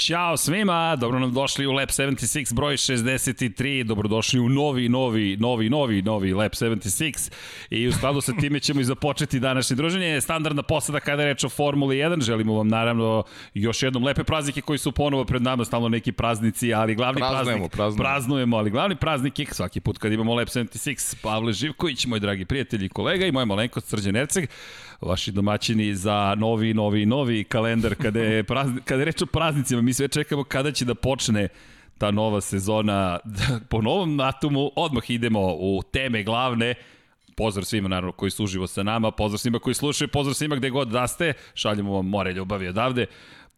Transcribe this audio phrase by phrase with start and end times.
[0.00, 5.70] Ćao svima, dobro nam došli u Lab 76 broj 63, dobrodošli u novi, novi, novi,
[5.70, 7.32] novi, novi Lab 76
[7.70, 10.20] i u skladu sa time ćemo i započeti današnje druženje.
[10.20, 13.22] Standardna posada kada je reč o Formuli 1, želimo vam naravno
[13.54, 17.44] još jednom lepe praznike koji su ponovo pred nama, stalno neki praznici, ali glavni praznujemo,
[17.44, 18.02] praznik, praznujemo.
[18.02, 22.44] praznujemo, ali glavni praznik je svaki put kad imamo Lab 76, Pavle Živković, moj dragi
[22.44, 24.48] prijatelj i kolega i moj malenkost Srđan Erceg,
[25.00, 29.82] vaši domaćini za novi, novi, novi kalendar kada je, prazni, kada je reč o praznicima.
[29.82, 31.48] Mi sve čekamo kada će da počne
[31.98, 33.18] ta nova sezona.
[33.70, 36.74] Po novom datumu odmah idemo u teme glavne.
[37.36, 40.70] Pozdrav svima naravno koji su uživo sa nama, pozdrav svima koji slušaju, pozdrav svima gde
[40.70, 41.32] god da ste.
[41.54, 43.06] Šaljemo vam more ljubavi odavde.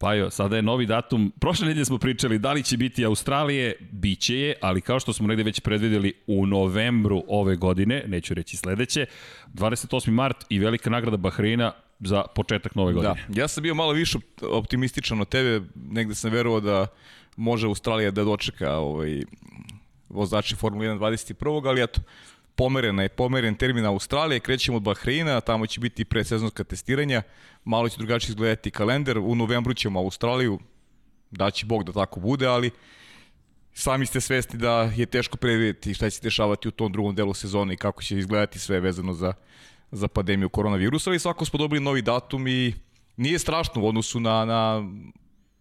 [0.03, 1.31] Pa jo, sada je novi datum.
[1.39, 5.27] Prošle nedelje smo pričali da li će biti Australije, biće je, ali kao što smo
[5.27, 9.05] negde već predvideli u novembru ove godine, neću reći sledeće,
[9.53, 10.11] 28.
[10.11, 13.25] mart i velika nagrada Bahreina za početak nove godine.
[13.27, 16.87] Da, ja sam bio malo više optimističan od tebe, negde sam verovao da
[17.37, 19.23] može Australija da dočeka ovaj,
[20.09, 21.67] vozači Formula 1 21.
[21.67, 22.01] ali eto,
[22.55, 27.21] pomerena je, pomeren termin Australije, krećemo od Bahreina, tamo će biti predsezonska testiranja,
[27.63, 30.59] malo će drugačije izgledati kalendar, u novembru ćemo Australiju,
[31.31, 32.71] daći Bog da tako bude, ali
[33.73, 37.33] sami ste svesni da je teško predvidjeti šta će se dešavati u tom drugom delu
[37.33, 39.33] sezone i kako će izgledati sve vezano za,
[39.91, 42.73] za pandemiju koronavirusa, ali svako smo dobili novi datum i
[43.17, 44.83] nije strašno u odnosu na, na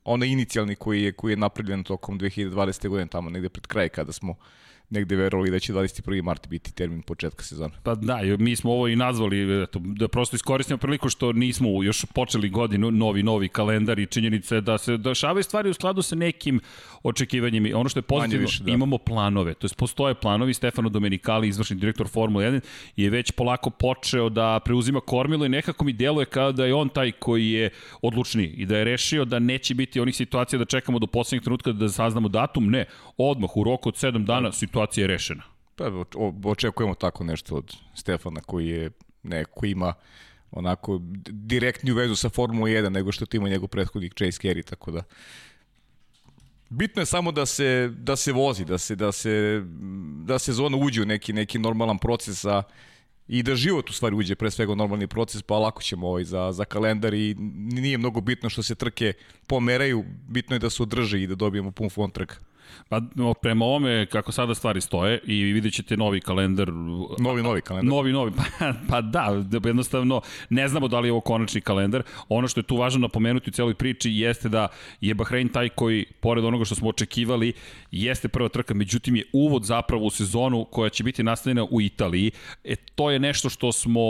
[0.04, 2.88] onaj inicijalni koji je, koji je napravljen tokom 2020.
[2.88, 4.34] godine, tamo negde pred kraj kada smo
[4.92, 6.22] negde verovali da će 21.
[6.22, 7.74] mart biti termin početka sezona.
[7.82, 12.04] Pa da, mi smo ovo i nazvali, eto, da prosto iskoristimo priliku što nismo još
[12.14, 16.16] počeli godinu, novi, novi kalendar i činjenica je da se dešavaju stvari u skladu sa
[16.16, 16.60] nekim
[17.02, 17.68] očekivanjima.
[17.74, 18.70] Ono što je pozitivno, više, da.
[18.70, 22.60] imamo planove, to je postoje planovi, Stefano Domenicali, izvršni direktor Formule 1,
[22.96, 26.88] je već polako počeo da preuzima kormilo i nekako mi deluje kao da je on
[26.88, 27.70] taj koji je
[28.02, 31.72] odlučni i da je rešio da neće biti onih situacija da čekamo do poslednjeg trenutka
[31.72, 32.84] da saznamo datum, ne,
[33.16, 35.42] odmah u roku od 7 dana situacija situacija je rešena.
[35.76, 35.84] Pa,
[36.44, 38.90] očekujemo tako nešto od Stefana koji je
[39.22, 39.94] neko ima
[40.50, 45.02] onako direktniju vezu sa Formula 1 nego što ima njegov prethodnik Chase Carey, tako da
[46.68, 49.62] bitno je samo da se da se vozi, da se da se
[50.24, 52.62] da sezona uđe u neki neki normalan proces a
[53.28, 56.24] i da život u stvari uđe pre svega u normalni proces, pa lako ćemo ovaj
[56.24, 57.34] za, za kalendar i
[57.72, 59.12] nije mnogo bitno što se trke
[59.46, 62.51] pomeraju, bitno je da se održe i da dobijemo pun fond trka.
[62.88, 66.72] Pa no, prema ovome kako sada stvari stoje i vidjet ćete novi kalendar.
[67.18, 67.94] Novi, novi kalendar.
[67.94, 68.32] Novi, novi.
[68.58, 72.02] Pa, pa da, jednostavno ne znamo da li je ovo konačni kalendar.
[72.28, 74.68] Ono što je tu važno napomenuti u celoj priči jeste da
[75.00, 77.52] je Bahrein taj koji, pored onoga što smo očekivali,
[77.90, 82.30] jeste prva trka, međutim je uvod zapravo u sezonu koja će biti nastavljena u Italiji.
[82.64, 84.00] E, to je nešto što smo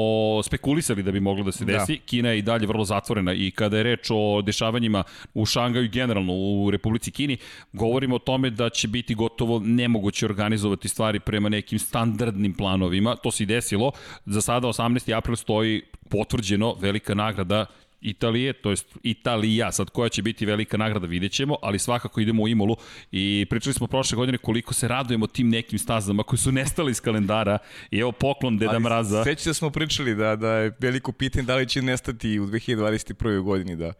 [0.42, 1.72] spekulisali da bi moglo da se da.
[1.72, 1.96] desi.
[1.96, 2.02] Da.
[2.06, 5.04] Kina je i dalje vrlo zatvorena i kada je reč o dešavanjima
[5.34, 7.36] u Šangaju generalno u Republici Kini,
[7.72, 13.16] govorimo o tome da će biti gotovo nemoguće organizovati stvari prema nekim standardnim planovima.
[13.16, 13.92] To se i desilo.
[14.26, 15.16] Za sada 18.
[15.16, 17.66] april stoji potvrđeno velika nagrada
[18.02, 22.42] Italije, to jest Italija, sad koja će biti velika nagrada vidjet ćemo, ali svakako idemo
[22.42, 22.76] u Imolu
[23.12, 27.00] i pričali smo prošle godine koliko se radujemo tim nekim stazama koji su nestali iz
[27.00, 27.58] kalendara
[27.90, 29.24] i evo poklon Deda ali, Mraza.
[29.24, 33.40] Sveći da smo pričali da, da je veliko pitanje da li će nestati u 2021.
[33.40, 33.92] godini, da,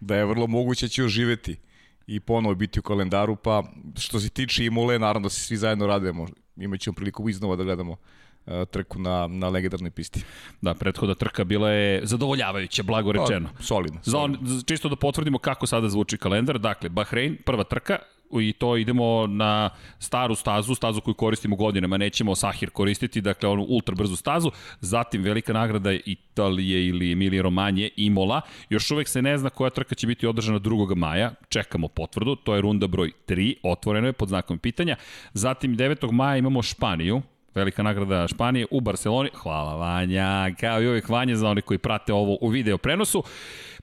[0.00, 1.56] da je vrlo moguće da će oživeti
[2.06, 3.62] i ponovo biti u kalendaru, pa
[3.98, 6.26] što se tiče Imole, naravno da se svi zajedno radujemo.
[6.56, 10.22] Imaćemo priliku iznova da gledamo uh, trku na, na legendarnoj pisti.
[10.60, 13.48] Da, prethoda trka bila je zadovoljavajuća, blago pa, rečeno.
[13.56, 14.00] Pa, solidno.
[14.02, 14.40] solidno.
[14.42, 17.98] Za on, čisto da potvrdimo kako sada zvuči kalendar, dakle, Bahrein, prva trka,
[18.40, 23.62] i to idemo na staru stazu, stazu koju koristimo godinama, nećemo Sahir koristiti, dakle onu
[23.62, 24.50] ultra brzu stazu,
[24.80, 28.40] zatim velika nagrada Italije ili Emilije Romanje, Imola,
[28.70, 30.96] još uvek se ne zna koja trka će biti održana 2.
[30.96, 34.96] maja, čekamo potvrdu, to je runda broj 3, otvoreno je pod znakom pitanja,
[35.32, 36.12] zatim 9.
[36.12, 37.22] maja imamo Španiju,
[37.56, 39.30] velika nagrada Španije u Barceloni.
[39.34, 43.22] Hvala Vanja, kao i uvijek Vanja za one koji prate ovo u video prenosu.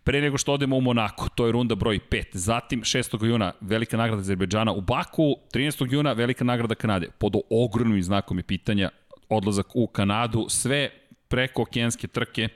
[0.03, 2.23] Pre nego što odemo u Monako, to je runda broj 5.
[2.31, 3.25] Zatim 6.
[3.25, 5.93] juna velika nagrada Azerbejdžana u Baku, 13.
[5.93, 7.09] juna velika nagrada Kanade.
[7.17, 8.89] Pod ogromnim znakom je pitanja
[9.29, 10.89] odlazak u Kanadu, sve
[11.27, 12.49] preko okeanske trke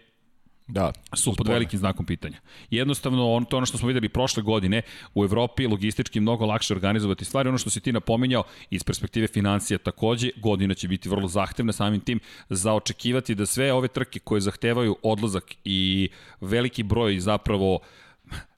[0.67, 2.37] da, su pod velikim znakom pitanja.
[2.69, 4.81] Jednostavno, on, to ono što smo videli prošle godine,
[5.15, 7.49] u Evropi logistički mnogo lakše organizovati stvari.
[7.49, 11.99] Ono što si ti napominjao iz perspektive financija takođe, godina će biti vrlo zahtevna samim
[11.99, 12.19] tim
[12.49, 16.09] za očekivati da sve ove trke koje zahtevaju odlazak i
[16.41, 17.79] veliki broj zapravo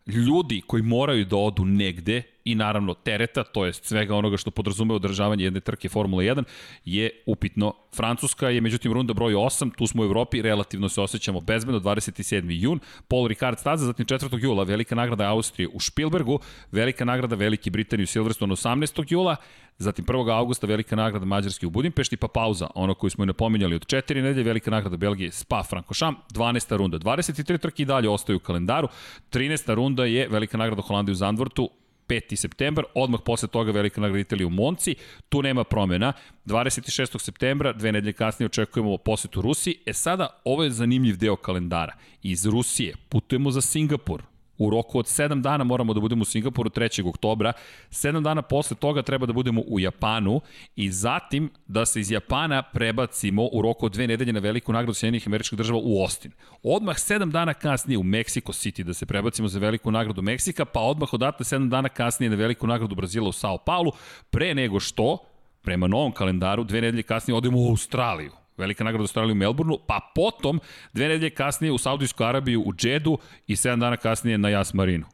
[0.07, 4.93] ljudi koji moraju da odu negde i naravno tereta, to jest svega onoga što podrazume
[4.93, 6.43] održavanje jedne trke Formula 1,
[6.85, 7.73] je upitno.
[7.95, 12.61] Francuska je međutim runda broj 8, tu smo u Evropi, relativno se osjećamo bezbedno, 27.
[12.61, 14.43] jun, Paul Ricard staza, zatim 4.
[14.43, 16.39] jula, velika nagrada Austrije u Špilbergu,
[16.71, 19.05] velika nagrada Velike Britanije u Silverstone 18.
[19.09, 19.35] jula,
[19.81, 20.31] Zatim 1.
[20.31, 24.21] augusta velika nagrada Mađarske u Budimpešti, pa pauza, ono koju smo i napominjali od 4
[24.21, 26.77] nedelje, velika nagrada Belgije Spa Frankošam, 12.
[26.77, 26.99] runda.
[26.99, 28.87] 23 trke i dalje ostaju u kalendaru.
[29.31, 29.73] 13.
[29.73, 31.69] runda je velika nagrada Holandije u Zandvortu,
[32.09, 32.35] 5.
[32.35, 34.95] septembar, odmah posle toga velika nagrada Italije u Monci,
[35.29, 36.13] tu nema promena.
[36.45, 37.19] 26.
[37.19, 39.75] septembra, dve nedelje kasnije očekujemo posetu Rusiji.
[39.85, 41.93] E sada, ovo je zanimljiv deo kalendara.
[42.23, 44.23] Iz Rusije putujemo za Singapur,
[44.59, 47.09] U roku od 7 dana moramo da budemo u Singapuru 3.
[47.09, 47.53] oktobra.
[47.91, 50.41] 7 dana posle toga treba da budemo u Japanu
[50.75, 54.93] i zatim da se iz Japana prebacimo u roku od dve nedelje na veliku nagradu
[54.93, 56.31] Sjedinjenih američkih država u Austin.
[56.63, 60.79] Odmah 7 dana kasnije u Mexico City da se prebacimo za veliku nagradu Meksika, pa
[60.79, 63.91] odmah odatle 7 dana kasnije na veliku nagradu Brazila u Sao Paulo,
[64.29, 65.17] pre nego što,
[65.61, 70.11] prema novom kalendaru, dve nedelje kasnije odemo u Australiju velika nagrada Australije u Melbourneu, pa
[70.15, 70.59] potom
[70.93, 73.17] dve nedelje kasnije u Saudijsku Arabiju u Džedu
[73.47, 75.05] i 7 dana kasnije na Jas Marinu.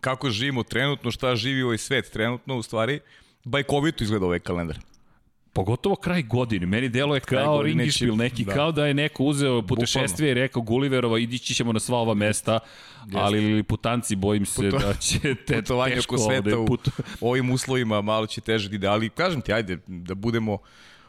[0.00, 3.00] Kako živimo trenutno, šta živi ovaj svet trenutno, u stvari,
[3.44, 4.78] bajkovito izgleda ovaj kalendar.
[5.52, 6.66] Pogotovo kraj godine.
[6.66, 8.52] Meni delo je kao ringišpil neki, da.
[8.52, 12.58] kao da je neko uzeo putešestvije i rekao Guliverova, idići ćemo na sva ova mesta,
[13.02, 13.18] Jeste.
[13.18, 16.58] ali putanci bojim se Puto, da će te putovanje oko sveta
[17.20, 20.58] u ovim uslovima malo će teže da ide, ali kažem ti, ajde, da budemo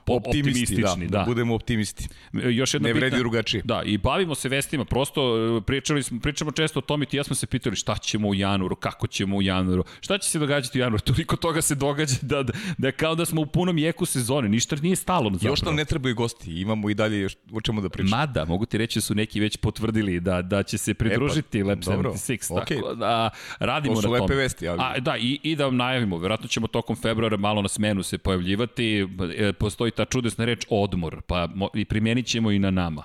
[0.07, 2.07] optimisti, da, da, da, budemo optimisti.
[2.33, 3.61] Još jedna ne vredi bitna, drugačije.
[3.65, 5.21] Da, i bavimo se vestima, prosto
[5.57, 8.35] e, pričali smo, pričamo često o tome i ja smo se pitali šta ćemo u
[8.35, 12.15] januaru, kako ćemo u januaru, šta će se događati u januaru, toliko toga se događa
[12.21, 15.29] da, da, da kao da smo u punom jeku sezone, ništa nije stalo.
[15.33, 15.51] Zapravo.
[15.51, 18.17] Još nam ne trebaju gosti, imamo i dalje još o čemu da pričamo.
[18.17, 21.63] Mada, mogu ti reći da su neki već potvrdili da, da će se pridružiti e
[21.63, 22.75] pa, Lab 76, okay.
[22.75, 24.17] tako da radimo na tome.
[24.17, 24.79] To su lepe vesti, ali...
[24.81, 28.17] A, da, i, i da vam najavimo, verovatno ćemo tokom februara malo na smenu se
[28.17, 29.07] pojavljivati,
[29.37, 33.03] e, postoji ta čudesna reč odmor, pa i primjenit ćemo i na nama.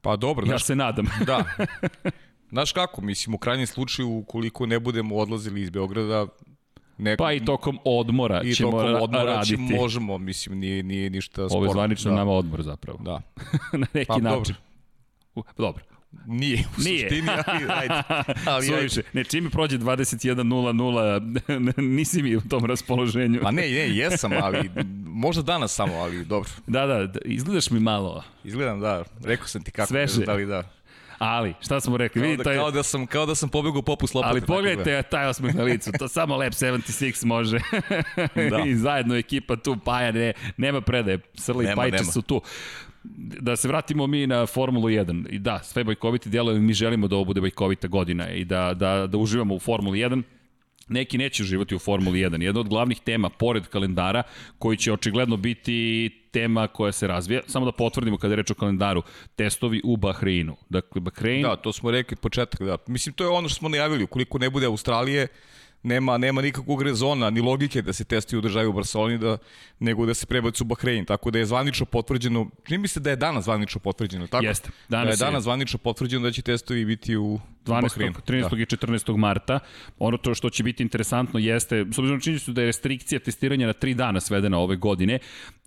[0.00, 0.44] Pa dobro.
[0.44, 1.06] Ja znaš, se nadam.
[1.26, 1.44] Da.
[2.50, 6.26] Znaš kako, mislim, u krajnjem slučaju, ukoliko ne budemo odlazili iz Beograda,
[6.98, 9.48] Neko, pa i tokom odmora i ćemo tokom odmora raditi.
[9.48, 11.56] Ćemo, možemo, mislim, nije, nije ništa sporno.
[11.56, 12.16] Ovo je zvanično da.
[12.16, 12.98] nama odmor zapravo.
[13.02, 13.22] Da.
[13.80, 14.54] Na neki pa, način.
[15.34, 15.52] Dobro.
[15.58, 15.84] dobro.
[16.26, 17.08] Nije, u Nije.
[17.08, 18.02] suštini, ali ajde.
[18.50, 19.00] Ali Suviše.
[19.00, 19.10] Ajde.
[19.12, 23.40] Ne, čim mi prođe 21.00, nisi mi u tom raspoloženju.
[23.42, 24.70] Pa ne, ne, jesam, ali
[25.06, 26.50] možda danas samo, ali dobro.
[26.66, 28.24] Da, da, da izgledaš mi malo.
[28.44, 29.04] Izgledam, da.
[29.24, 29.88] Rekao sam ti kako.
[29.88, 30.24] Sveže.
[30.24, 30.62] Da li da.
[31.18, 32.22] Ali, šta smo rekli?
[32.22, 32.56] Kao, da, taj...
[32.56, 34.30] kao, da sam, kao da sam pobegao popus lopate.
[34.30, 35.02] Ali pogledajte da.
[35.02, 37.58] taj osmeh na licu, to samo Lab 76 može.
[38.50, 38.62] da.
[38.66, 42.42] I zajedno ekipa tu, Paja, ne, nema predaje, Srli Pajče su tu
[43.40, 45.26] da se vratimo mi na Formulu 1.
[45.30, 49.06] I da, sve bajkovite djeluje, mi želimo da ovo bude bajkovita godina i da, da,
[49.06, 50.22] da uživamo u Formuli 1.
[50.88, 52.42] Neki neće uživati u Formuli 1.
[52.42, 54.22] Jedna od glavnih tema, pored kalendara,
[54.58, 57.40] koji će očigledno biti tema koja se razvija.
[57.46, 59.02] Samo da potvrdimo kada je reč o kalendaru,
[59.36, 60.56] testovi u Bahreinu.
[60.68, 61.42] Dakle, Bahrein...
[61.42, 62.76] Da, to smo rekli početak, da.
[62.86, 64.04] Mislim, to je ono što smo najavili.
[64.04, 65.26] Ukoliko ne bude Australije,
[65.82, 69.38] nema, nema nikakvog rezona ni logike da se testuju u državi u Barceloni, da,
[69.78, 71.04] nego da se prebaci u Bahrein.
[71.04, 74.44] Tako da je zvanično potvrđeno, čini mi se da je danas zvanično potvrđeno, tako?
[74.44, 74.70] Jeste.
[74.88, 75.42] Danas da je danas je.
[75.42, 77.82] zvanično potvrđeno da će testovi biti u 12.
[77.82, 78.14] Bahreinu.
[78.26, 78.50] 13.
[78.50, 78.62] Da.
[78.62, 79.16] i 14.
[79.16, 79.58] marta.
[79.98, 83.72] Ono to što će biti interesantno jeste, s obzirom činjenicu da je restrikcija testiranja na
[83.72, 85.18] 3 dana svedena ove godine,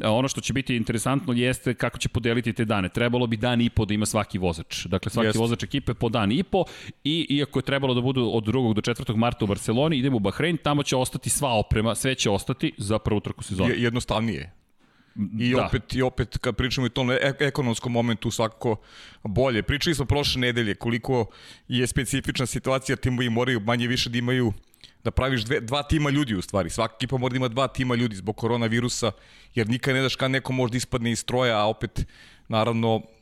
[0.04, 2.90] ono što će biti interesantno jeste kako će podeliti te dane.
[2.90, 4.86] Trebalo bi dan i po da ima svaki vozač.
[4.86, 5.40] Dakle, svaki jeste.
[5.40, 6.64] vozač ekipe po dan i po
[7.04, 8.74] i iako je trebalo da budu od 2.
[8.74, 9.16] do 4.
[9.16, 13.00] marta u Barceloni, idemo u Bahrein, tamo će ostati sva oprema, sve će ostati za
[13.00, 13.74] prvu trku sezone.
[13.78, 14.52] Jednostavnije.
[15.40, 15.66] I da.
[15.66, 18.76] opet, i opet kad pričamo i tom ekonomskom momentu svakako
[19.24, 19.64] bolje.
[19.64, 21.26] Pričali smo prošle nedelje koliko
[21.68, 24.54] je specifična situacija, timovi moraju manje više da imaju
[25.04, 26.70] da praviš dve, dva tima ljudi u stvari.
[26.70, 29.12] Svaka ekipa mora da ima dva tima ljudi zbog koronavirusa,
[29.56, 32.06] jer nikad ne daš kad neko može da ispadne iz stroja, a opet
[32.48, 33.15] naravno e,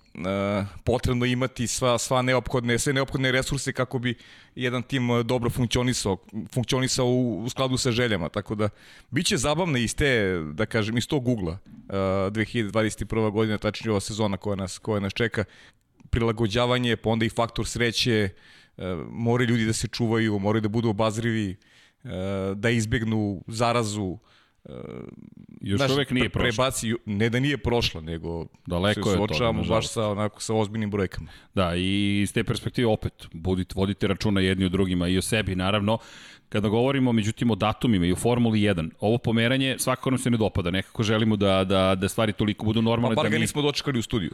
[0.84, 4.16] potrebno imati sva, sva neophodne, sve neophodne resurse kako bi
[4.56, 6.18] jedan tim e, dobro funkcionisao,
[6.54, 8.70] funkcionisao u, u skladu sa željama, tako da
[9.10, 13.32] biće zabavno iz te, da kažem, iz tog ugla uh, 2021.
[13.32, 15.44] godina, tačnije ova sezona koja nas, koja nas čeka,
[16.10, 18.30] prilagođavanje, pa onda i faktor sreće,
[18.78, 21.56] uh, moraju ljudi da se čuvaju, moraju da budu obazrivi,
[22.56, 24.18] da izbegnu zarazu,
[25.62, 26.50] Još znaš, uvek nije prošla.
[26.50, 30.54] Prebaci, ne da nije prošla, nego Daleko se suočavamo je to, baš sa, onako, sa
[30.54, 31.32] ozbiljnim brojkama.
[31.56, 35.56] Da, i iz te perspektive opet, budite, vodite računa jedni o drugima i o sebi,
[35.56, 35.98] naravno.
[36.50, 40.38] Kada govorimo, međutim, o datumima i o Formuli 1, ovo pomeranje svakako nam se ne
[40.38, 40.72] dopada.
[40.72, 43.16] Nekako želimo da, da, da stvari toliko budu normalne.
[43.16, 43.42] Pa bar da ga mi...
[43.42, 44.32] nismo dočekali u studiju.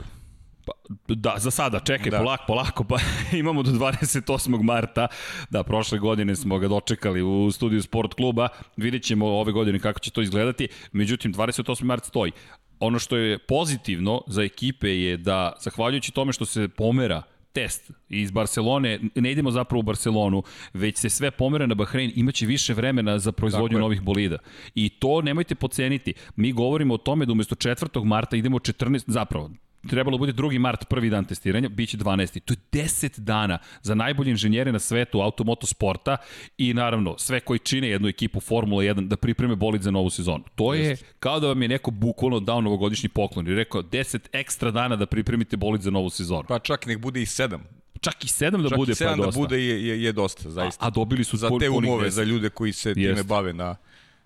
[0.70, 2.18] Pa, da, za sada, čekaj, da.
[2.18, 2.98] polako, polako, pa
[3.42, 4.64] imamo do 28.
[4.64, 5.08] marta,
[5.50, 8.48] da, prošle godine smo ga dočekali u studiju sport kluba,
[8.78, 11.84] vidjet ćemo ove godine kako će to izgledati, međutim, 28.
[11.84, 12.32] mart stoji.
[12.80, 17.22] Ono što je pozitivno za ekipe je da, zahvaljujući tome što se pomera
[17.54, 22.46] test iz Barcelone, ne idemo zapravo u Barcelonu, već se sve pomera na Bahrein, imaće
[22.46, 24.38] više vremena za proizvodnju novih bolida.
[24.76, 26.14] I to nemojte poceniti.
[26.36, 28.04] Mi govorimo o tome da umesto 4.
[28.04, 29.50] marta idemo 14, zapravo,
[29.88, 30.60] trebalo bude 2.
[30.60, 32.40] mart prvi dan testiranja, bit će 12.
[32.40, 36.18] To je 10 dana za najbolje inženjere na svetu automotosporta
[36.58, 40.44] i naravno sve koji čine jednu ekipu Formula 1 da pripreme bolid za novu sezonu.
[40.56, 41.06] To je Just.
[41.20, 45.06] kao da vam je neko bukvalno dao novogodišnji poklon i rekao 10 ekstra dana da
[45.06, 46.44] pripremite bolid za novu sezonu.
[46.48, 47.60] Pa čak nek bude i 7.
[48.02, 49.32] Čak i 7 da Čak bude pa je dosta.
[49.32, 50.86] da bude je, je, je dosta, zaista.
[50.86, 52.98] A, a dobili su za te umove, za ljude koji se Jest.
[52.98, 53.76] time bave na,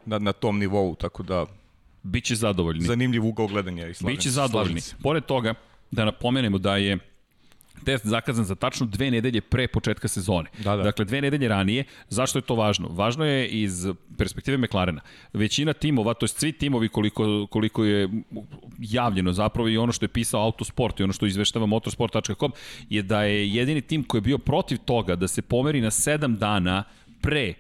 [0.06, 1.46] na, na tom nivou, tako da
[2.04, 2.86] Biće zadovoljni.
[2.86, 4.82] Zanimljiv ugao gledanja i Biće zadovoljni.
[5.04, 5.54] Pored toga,
[5.92, 6.98] da napomenemo da je
[7.86, 10.50] test zakazan za tačno dve nedelje pre početka sezone.
[10.64, 10.84] Da, da.
[10.84, 11.84] Dakle, dve nedelje ranije.
[12.10, 12.88] Zašto je to važno?
[12.88, 15.02] Važno je iz perspektive McLarena.
[15.34, 18.10] Većina timova, to je svi timovi koliko, koliko je
[18.80, 22.52] javljeno zapravo i ono što je pisao Autosport i ono što izveštava motorsport.com
[22.90, 26.36] je da je jedini tim koji je bio protiv toga da se pomeri na sedam
[26.36, 26.84] dana
[27.22, 27.54] pre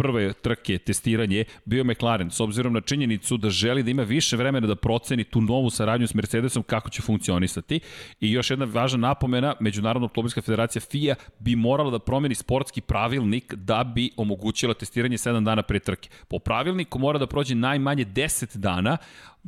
[0.00, 4.66] prve trke testiranje bio McLaren, s obzirom na činjenicu da želi da ima više vremena
[4.66, 7.80] da proceni tu novu saradnju s Mercedesom kako će funkcionisati.
[8.20, 13.54] I još jedna važna napomena, Međunarodna automobilska federacija FIA bi morala da promeni sportski pravilnik
[13.54, 16.08] da bi omogućila testiranje 7 dana pre trke.
[16.28, 18.96] Po pravilniku mora da prođe najmanje 10 dana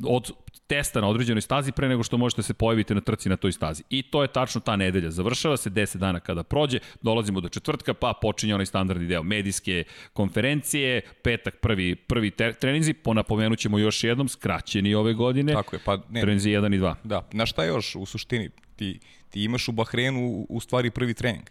[0.05, 0.31] od
[0.67, 3.83] testa na određenoj stazi pre nego što možete se pojaviti na trci na toj stazi.
[3.89, 5.11] I to je tačno ta nedelja.
[5.11, 9.83] Završava se 10 dana kada prođe, dolazimo do četvrtka, pa počinje onaj standardni deo medijske
[10.13, 15.53] konferencije, petak prvi, prvi treninzi, ponapomenut ćemo još jednom, skraćeni ove godine.
[15.53, 16.21] Tako je, pa ne.
[16.21, 16.95] Treninzi 1 i 2.
[17.03, 18.49] Da, na šta još u suštini?
[18.75, 21.49] Ti, ti imaš u Bahreinu u stvari prvi trening.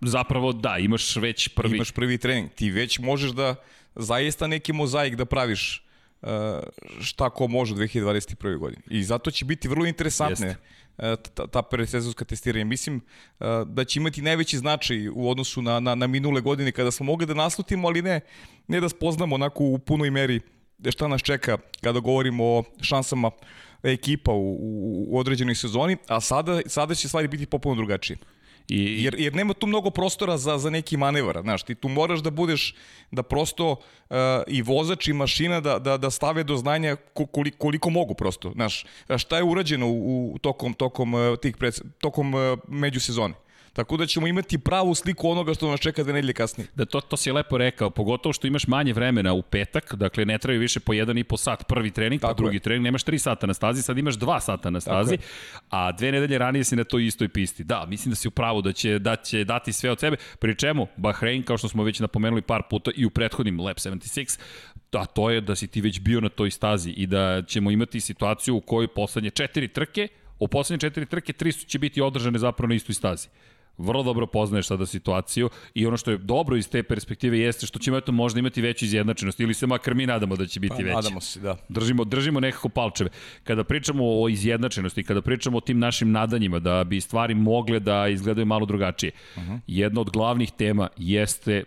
[0.00, 1.76] Zapravo da, imaš već prvi...
[1.76, 2.50] Imaš prvi trening.
[2.50, 3.54] Ti već možeš da
[3.94, 5.83] zaista neki mozaik da praviš
[7.00, 8.58] šta ko može u 2021.
[8.58, 8.82] godini.
[8.90, 11.26] I zato će biti vrlo interesantne Jeste.
[11.34, 12.64] ta, ta presezonska testiranja.
[12.64, 16.90] Mislim uh, da će imati najveći značaj u odnosu na, na, na minule godine kada
[16.90, 18.20] smo mogli da naslutimo, ali ne,
[18.68, 20.40] ne da spoznamo onako u punoj meri
[20.90, 23.30] šta nas čeka kada govorimo o šansama
[23.82, 28.16] ekipa u, u, u određenoj sezoni, a sada, sada će stvari biti popuno drugačije.
[28.68, 32.20] I, jer, jer nema tu mnogo prostora za, za neki manevar, znaš, ti tu moraš
[32.20, 32.74] da budeš,
[33.10, 34.16] da prosto uh,
[34.46, 38.84] i vozač i mašina da, da, da stave do znanja koliko, koliko mogu prosto, znaš,
[39.18, 43.34] šta je urađeno u, u tokom, tokom, uh, tih pred, tokom uh, međusezone.
[43.74, 46.68] Tako da ćemo imati pravu sliku onoga što nas čeka dve nedelje kasnije.
[46.74, 50.38] Da, to, to si lepo rekao, pogotovo što imaš manje vremena u petak, dakle ne
[50.38, 52.60] trebaju više po jedan i po sat prvi trening, pa Tako pa drugi je.
[52.60, 55.18] trening, nemaš 3 sata na stazi, sad imaš 2 sata na stazi,
[55.70, 57.64] a dve nedelje ranije si na toj istoj pisti.
[57.64, 60.56] Da, mislim da si u pravu da će, da će dati sve od sebe, pri
[60.56, 64.40] čemu Bahrein, kao što smo već napomenuli par puta i u prethodnim Lab 76,
[64.92, 68.00] a to je da si ti već bio na toj stazi i da ćemo imati
[68.00, 72.38] situaciju u kojoj poslednje četiri trke, u poslednje četiri trke tri su će biti održane
[72.38, 73.28] zapravo na istoj stazi
[73.78, 77.78] vrlo dobro poznaješ sada situaciju i ono što je dobro iz te perspektive jeste što
[77.78, 80.82] ćemo eto možda imati veću izjednačenost ili se makar mi nadamo da će biti pa,
[80.82, 80.94] veći.
[80.94, 81.56] Nadamo se, da.
[81.68, 83.10] Držimo, držimo nekako palčeve.
[83.44, 88.08] Kada pričamo o izjednačenosti, kada pričamo o tim našim nadanjima da bi stvari mogle da
[88.08, 89.60] izgledaju malo drugačije, uh -huh.
[89.66, 91.64] jedna od glavnih tema jeste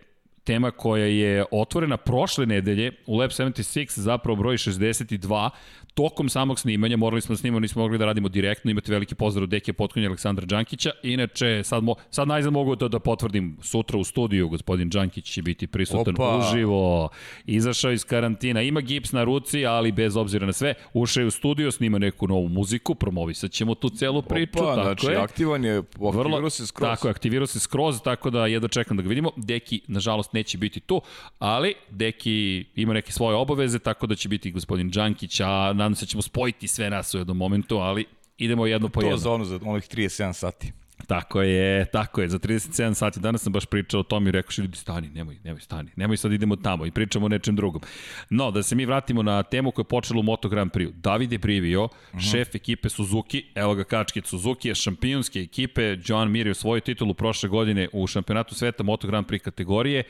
[0.47, 5.49] tema koja je otvorena prošle nedelje u Lab 76, zapravo broj 62,
[5.97, 9.43] tokom samog snimanja, morali smo da snimamo, nismo mogli da radimo direktno, imate veliki pozdrav
[9.43, 10.91] od Deke Potkonja Aleksandra Đankića.
[11.03, 15.41] Inače, sad, mo, sad najzad mogu to da potvrdim, sutra u studiju gospodin Đankić će
[15.41, 16.37] biti prisutan Opa.
[16.37, 17.09] uživo,
[17.45, 21.31] izašao iz karantina, ima gips na ruci, ali bez obzira na sve, ušao je u
[21.31, 24.59] studiju, snima neku novu muziku, promovisat ćemo tu celu priču.
[24.59, 25.17] Opa, tako znači je.
[25.17, 26.89] aktivan je, aktivirao Vrlo, se skroz.
[26.89, 29.31] Tako je, aktivirao se skroz, tako da jedno čekam da ga vidimo.
[29.35, 31.01] Deki, nažalost, neće biti tu,
[31.39, 36.05] ali Deki ima neke svoje obaveze, tako da će biti gospodin Đankić, a nadam se
[36.05, 38.05] da ćemo spojiti sve nas u jednom momentu, ali
[38.37, 39.15] idemo jedno po jedno.
[39.15, 40.71] To za ono, za onih 37 sati.
[41.07, 43.19] Tako je, tako je, za 37 sati.
[43.19, 46.17] Danas sam baš pričao o tom i rekao što ljudi stani, nemoj, nemoj stani, nemoj
[46.17, 47.81] sad idemo tamo i pričamo o nečem drugom.
[48.29, 50.91] No, da se mi vratimo na temu koja je počela u Moto Grand Prix.
[50.91, 52.17] David je Brivio, uh mhm.
[52.17, 52.31] -huh.
[52.31, 57.13] šef ekipe Suzuki, evo ga kačke Suzuki je šampionske ekipe, John Mir je svoju titulu
[57.13, 60.03] prošle godine u šampionatu sveta Moto Grand Prix kategorije,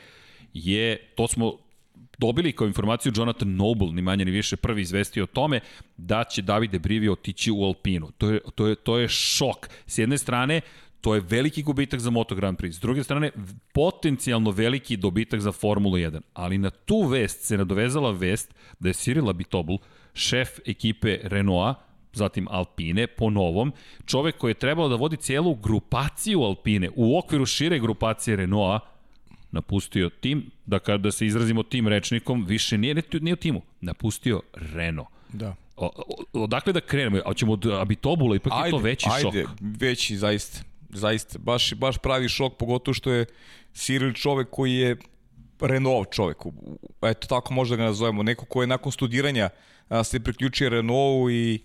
[0.54, 1.67] je, to smo
[2.18, 5.60] dobili kao informaciju Jonathan Noble, ni manje ni više, prvi izvestio o tome
[5.96, 8.10] da će Davide Brivio otići u Alpinu.
[8.18, 9.68] To je, to je, to je šok.
[9.86, 10.60] S jedne strane,
[11.00, 12.72] to je veliki gubitak za Moto Grand Prix.
[12.72, 13.30] S druge strane,
[13.72, 16.20] potencijalno veliki dobitak za Formulu 1.
[16.34, 19.78] Ali na tu vest se nadovezala vest da je Cyril Abitobul,
[20.14, 21.74] šef ekipe Renaulta,
[22.12, 23.72] zatim Alpine po novom,
[24.06, 28.97] čovek koji je trebao da vodi cijelu grupaciju Alpine u okviru šire grupacije Renaulta,
[29.50, 35.08] napustio tim, da kada se izrazimo tim rečnikom, više nije, nije u timu, napustio Renault.
[35.32, 35.54] Da.
[35.76, 37.18] O, o, odakle da krenemo?
[37.26, 39.34] A ćemo od Abitobula, ipak ajde, je to veći ajde, šok.
[39.34, 40.58] Ajde, veći, zaista.
[40.90, 43.26] Zaista, baš, baš pravi šok, pogotovo što je
[43.74, 44.96] Cyril čovek koji je
[45.60, 46.36] Renault čovek,
[47.02, 49.48] eto tako možda ga nazovemo, neko ko je nakon studiranja
[49.88, 51.60] a, se priključio Renault i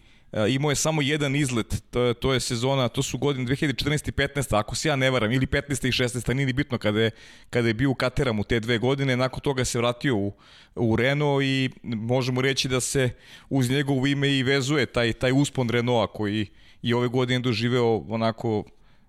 [0.50, 4.10] imao je samo jedan izlet, to, to je sezona, to su godine 2014.
[4.10, 4.60] i 15.
[4.60, 5.88] ako se ja ne varam, ili 15.
[5.88, 6.34] i 16.
[6.34, 7.12] nije ni bitno kada je,
[7.50, 10.34] kada je bio u Kateramu te dve godine, nakon toga se vratio u,
[10.76, 13.10] u Renault i možemo reći da se
[13.50, 16.48] uz njegovo ime i vezuje taj, taj uspon Renaulta koji
[16.82, 18.64] i ove godine doživeo onako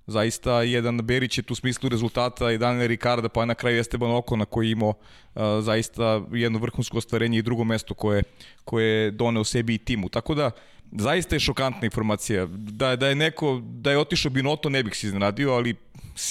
[0.07, 4.45] zaista jedan Berić je tu smislu rezultata i Daniel Ricarda, pa na kraju Esteban Okona
[4.45, 8.23] koji imao uh, zaista jedno vrhunsko ostvarenje i drugo mesto koje,
[8.65, 10.09] koje je doneo sebi i timu.
[10.09, 10.51] Tako da,
[10.95, 12.47] zaista je šokantna informacija.
[12.51, 15.75] Da, da je neko, da je otišao Binoto, ne bih se iznenadio, ali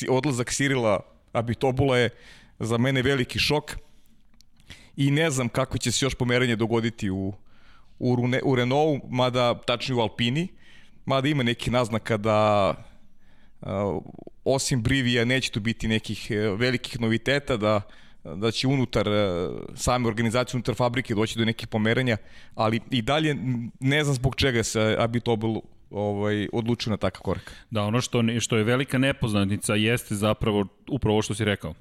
[0.09, 0.99] odlazak Sirila
[1.33, 2.09] Abitobula je
[2.59, 3.75] za mene veliki šok
[4.97, 7.33] i ne znam kako će se još pomeranje dogoditi u,
[7.99, 10.47] u, Rune, u Renault, mada tačnije u Alpini,
[11.05, 12.75] mada ima neki naznaka da
[14.43, 17.81] osim Brivija neće tu biti nekih uh, velikih noviteta, da
[18.23, 19.15] da će unutar uh,
[19.75, 22.17] same organizacije, unutar fabrike doći do nekih pomeranja,
[22.55, 23.35] ali i dalje
[23.79, 25.55] ne znam zbog čega se Abitobel
[25.89, 27.55] ovaj, odlučio na takav korak.
[27.71, 31.73] Da, ono što, što je velika nepoznanica jeste zapravo upravo što si rekao.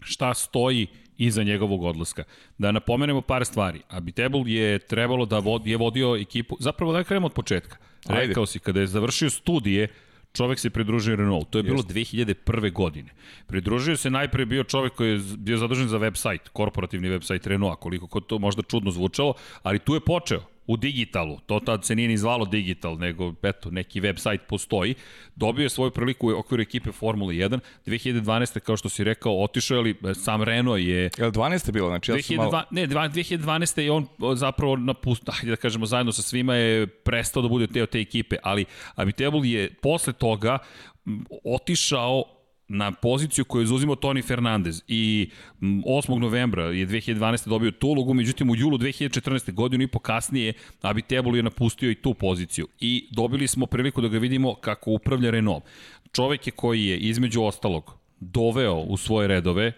[0.00, 0.86] Šta stoji
[1.16, 2.24] iza njegovog odlaska.
[2.58, 3.80] Da napomenemo par stvari.
[3.88, 7.76] Abitebul je trebalo da vodi, je vodio ekipu, zapravo da krenemo od početka.
[8.08, 8.46] Rekao Ajde.
[8.46, 9.88] si, kada je završio studije,
[10.32, 11.50] čovek se pridružio Renault.
[11.50, 11.94] To je bilo Jeste.
[11.94, 12.72] 2001.
[12.72, 13.10] godine.
[13.46, 18.20] Pridružio se najpre bio čovek koji je bio zadužen za website, korporativni website Renault, koliko
[18.20, 22.16] to možda čudno zvučalo, ali tu je počeo u digitalu, to tad se nije ni
[22.16, 24.94] zvalo digital, nego eto, neki web sajt postoji,
[25.36, 28.60] dobio je svoju priliku u okviru ekipe Formule 1, 2012.
[28.60, 31.10] kao što si rekao, otišao je li, e, sam Renault je...
[31.18, 31.72] Je li 12.
[31.72, 31.88] bilo?
[31.88, 32.62] Znači, ja 2002, malo...
[32.70, 33.80] Ne, 2012.
[33.80, 38.00] je on zapravo napustio, da kažemo zajedno sa svima je prestao da bude teo te
[38.00, 40.58] ekipe, ali Abitebul je posle toga
[41.44, 42.39] otišao
[42.72, 45.30] na poziciju koju je zauzimao Toni Fernandez i
[45.60, 46.18] 8.
[46.18, 47.48] novembra je 2012.
[47.48, 49.52] dobio tu ulogu, međutim u julu 2014.
[49.52, 50.52] godinu i po kasnije
[50.82, 55.30] Abitebol je napustio i tu poziciju i dobili smo priliku da ga vidimo kako upravlja
[55.30, 55.64] Renault.
[56.12, 59.72] Čovek je koji je između ostalog doveo u svoje redove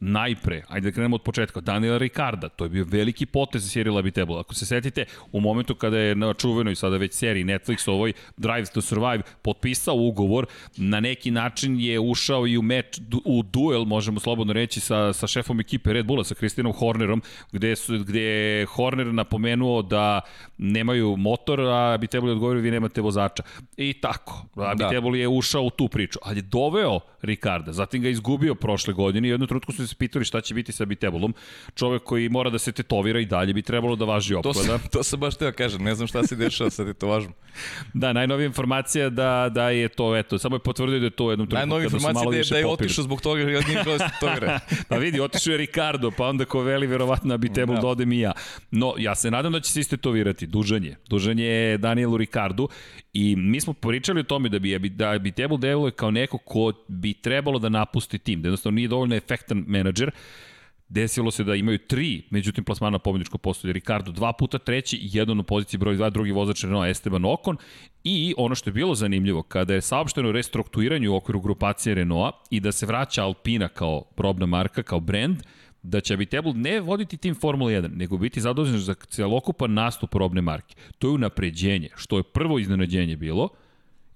[0.00, 4.38] najpre, ajde da krenemo od početka, Daniela Ricarda, to je bio veliki potez Cyril Abiteboul.
[4.38, 8.66] Ako se setite, u momentu kada je na čuvenoj sada već seriji Netflix ovoj Drive
[8.66, 14.20] to Survive potpisao ugovor, na neki način je ušao i u meč, u duel, možemo
[14.20, 18.66] slobodno reći, sa, sa šefom ekipe Red Bulla, sa Kristinom Hornerom, gde, su, gde je
[18.66, 20.20] Horner napomenuo da
[20.58, 23.42] nemaju motor, a Abiteboul je odgovorio vi nemate vozača.
[23.76, 25.18] I tako, Abiteboul da.
[25.18, 29.30] je ušao u tu priču, ali je doveo Ricarda, zatim ga izgubio prošle godine i
[29.30, 31.34] jednu trutku su se pitali šta će biti sa Bitebulom.
[31.74, 34.78] Čovek koji mora da se tetovira i dalje bi trebalo da važi opklada.
[34.78, 37.32] To, to sam baš teo kažem, ne znam šta se dešava sa tetovažom.
[37.94, 41.30] da, najnovija informacija da, da je to, eto, samo je potvrdio da je to u
[41.30, 44.08] jednom trenutku su malo da je, da je otišao zbog toga jer nije želeo da
[44.08, 44.60] se tetovira.
[44.88, 47.80] pa vidi, otišao je Ricardo, pa onda ko veli verovatno na Bitebul da.
[47.80, 48.32] da odem i ja.
[48.70, 50.46] No, ja se nadam da će se istetovirati.
[50.46, 50.96] Dužan je.
[51.08, 52.68] Dužan je Danielu Ricardu
[53.16, 56.72] i mi smo pričali o tome da bi, da bi Table deluje kao neko ko
[56.88, 60.10] bi trebalo da napusti tim, da jednostavno nije dovoljno efektan menadžer,
[60.88, 63.72] Desilo se da imaju tri, međutim, plasmana na pobjedičko postolje.
[63.72, 67.56] Ricardo dva puta, treći, jedan u poziciji broj 2, drugi vozač Renault Esteban Ocon.
[68.04, 72.60] I ono što je bilo zanimljivo, kada je saopšteno restrukturiranju u okviru grupacije Renault i
[72.60, 75.42] da se vraća Alpina kao probna marka, kao brand,
[75.86, 80.40] da će Abitebul ne voditi tim Formula 1, nego biti zadovoljen za celokupan nastup robne
[80.40, 80.74] marke.
[80.98, 83.48] To je unapređenje, što je prvo iznenađenje bilo,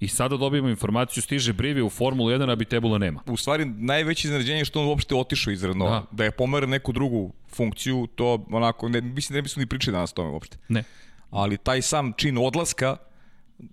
[0.01, 3.21] I sada dobijemo informaciju, stiže Brivi u Formulu 1, a Bitebula nema.
[3.27, 5.91] U stvari, najveće iznenađenje je što on uopšte otišao iz Renault.
[5.91, 9.67] Da, da je pomera neku drugu funkciju, to onako, ne, mislim da ne bismo ni
[9.67, 10.57] pričali danas o tome uopšte.
[10.69, 10.85] Ne.
[11.31, 12.97] Ali taj sam čin odlaska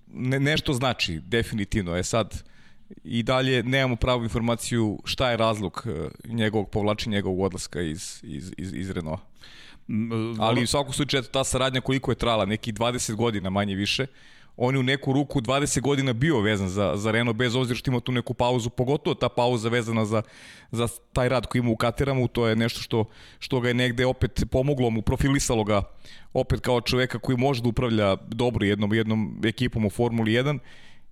[0.07, 1.95] ne, nešto znači, definitivno.
[1.95, 2.43] Je sad,
[3.03, 8.51] i dalje nemamo pravu informaciju šta je razlog e, njegovog povlačenja njegovog odlaska iz, iz,
[8.57, 9.19] iz, iz Renault.
[10.39, 14.05] Ali u svakom slučaju ta saradnja koliko je trala, neki 20 godina manje više,
[14.57, 17.91] on je u neku ruku 20 godina bio vezan za, za Renault, bez obzira što
[17.91, 20.21] ima tu neku pauzu, pogotovo ta pauza vezana za,
[20.71, 23.05] za taj rad koji ima u Kateramu, to je nešto što,
[23.39, 25.81] što ga je negde opet pomoglo mu, profilisalo ga
[26.33, 30.59] opet kao čoveka koji može da upravlja dobro jednom, jednom ekipom u Formuli 1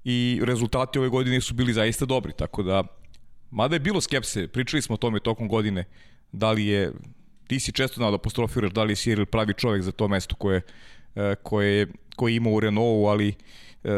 [0.06, 2.84] i rezultati ove godine su bili zaista dobri, tako da
[3.52, 5.84] mada je bilo skepse, pričali smo o tome tokom godine,
[6.32, 6.92] da li je,
[7.48, 10.36] ti si često znao da apostrofiraš da li je Cyril pravi čovek za to mesto
[10.36, 10.62] koje,
[11.16, 13.34] e, koje je koji ima u Renaultu, ali
[13.84, 13.90] e,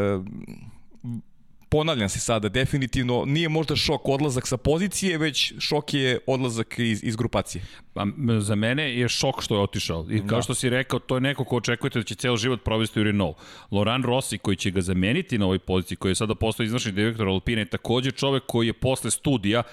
[1.69, 7.03] ponavljam se sada, definitivno nije možda šok odlazak sa pozicije, već šok je odlazak iz,
[7.03, 7.63] iz grupacije.
[7.93, 8.05] Pa,
[8.39, 10.05] za mene je šok što je otišao.
[10.11, 10.41] I kao da.
[10.41, 13.37] što si rekao, to je neko ko očekujete da će ceo život provesti u Renault.
[13.71, 17.27] Laurent Rossi, koji će ga zameniti na ovoj poziciji, koji je sada postao izvršni direktor
[17.27, 19.63] Alpine, je takođe čovek koji je posle studija,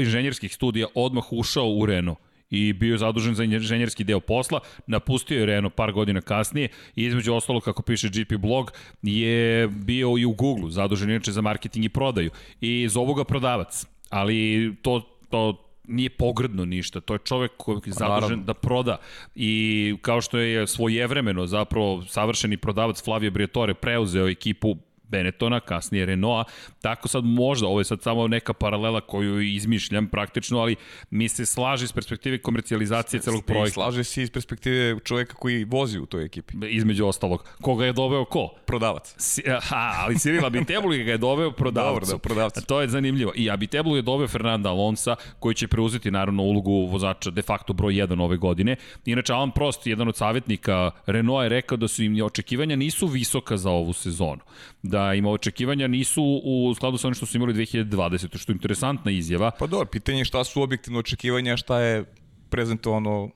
[0.00, 5.40] inženjerskih studija, odmah ušao u Renault i bio je zadužen za inženjerski deo posla, napustio
[5.40, 10.24] je Renault par godina kasnije i između ostalo, kako piše GP blog, je bio i
[10.24, 12.30] u Google, zadužen inače za marketing i prodaju.
[12.60, 17.80] I zovu ga prodavac, ali to, to nije pogrdno ništa, to je čovek koji je
[17.82, 18.96] pa zadužen da proda
[19.34, 24.76] i kao što je svojevremeno zapravo savršeni prodavac Flavio Briatore preuzeo ekipu
[25.08, 26.50] Benettona, kasnije Renaulta,
[26.82, 30.76] tako sad možda, ovo je sad samo neka paralela koju izmišljam praktično, ali
[31.10, 33.74] mi se slaže iz perspektive komercijalizacije celog projekta.
[33.74, 36.54] Slaže se iz perspektive čoveka koji vozi u toj ekipi.
[36.68, 37.44] Između ostalog.
[37.62, 38.54] Koga je doveo ko?
[38.66, 39.14] Prodavac.
[39.16, 41.94] Si, aha, ali Cyril Abiteblu ga je doveo prodavcu.
[41.94, 42.66] Dobro, da, prodavcu.
[42.66, 43.32] To je zanimljivo.
[43.36, 47.92] I Abiteblu je doveo Fernanda Alonsa, koji će preuzeti naravno ulogu vozača de facto broj
[47.92, 48.76] 1 ove godine.
[49.04, 53.56] Inače, Alan Prost, jedan od savjetnika Renault je rekao da su im očekivanja nisu visoka
[53.56, 54.40] za ovu sezonu.
[54.82, 58.38] Da da ima očekivanja nisu u skladu sa onim što su imali 2020.
[58.38, 59.50] što je interesantna izjava.
[59.58, 62.04] Pa dobro, pitanje je šta su objektivno očekivanja, šta je
[62.48, 63.30] prezentovano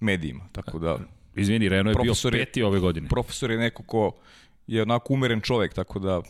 [0.00, 0.98] medijima, tako da...
[1.34, 3.08] Izvini, Reno je bio peti ove godine.
[3.08, 4.12] Profesor je neko ko
[4.66, 6.22] je onako umeren čovek, tako da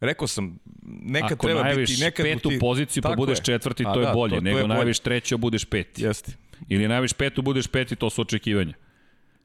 [0.00, 0.58] Rekao sam,
[1.02, 1.96] nekad Ako treba biti...
[2.00, 2.58] Nekad petu ti...
[2.58, 3.44] poziciju pa budeš je.
[3.44, 6.04] četvrti, A, to je da, bolje, to, to nego je najaviš treći, a budeš peti.
[6.04, 6.32] Jeste.
[6.68, 8.74] Ili najaviš petu, budeš peti, to su očekivanja.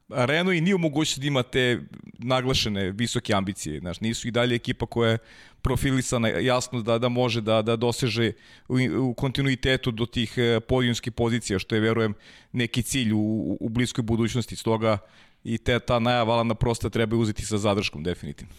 [0.10, 1.80] Renault i nije u mogućnosti da ima te
[2.18, 3.80] naglašene visoke ambicije.
[3.80, 5.18] Znaš, nisu i dalje ekipa koja je
[5.62, 8.32] profilisana jasno da da može da da doseže
[8.68, 12.14] u, u kontinuitetu do tih e, podijumskih pozicija, što je, verujem,
[12.52, 14.56] neki cilj u, u bliskoj budućnosti.
[14.56, 14.98] Stoga
[15.44, 18.54] i te, ta najava Alana Prosta treba uzeti sa zadrškom, definitivno.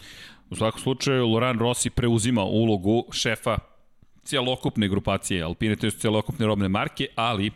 [0.50, 3.58] U svakom slučaju, Loran Rossi preuzima ulogu šefa
[4.24, 7.50] cijelokupne grupacije Alpine, to je cijelokupne robne marke, ali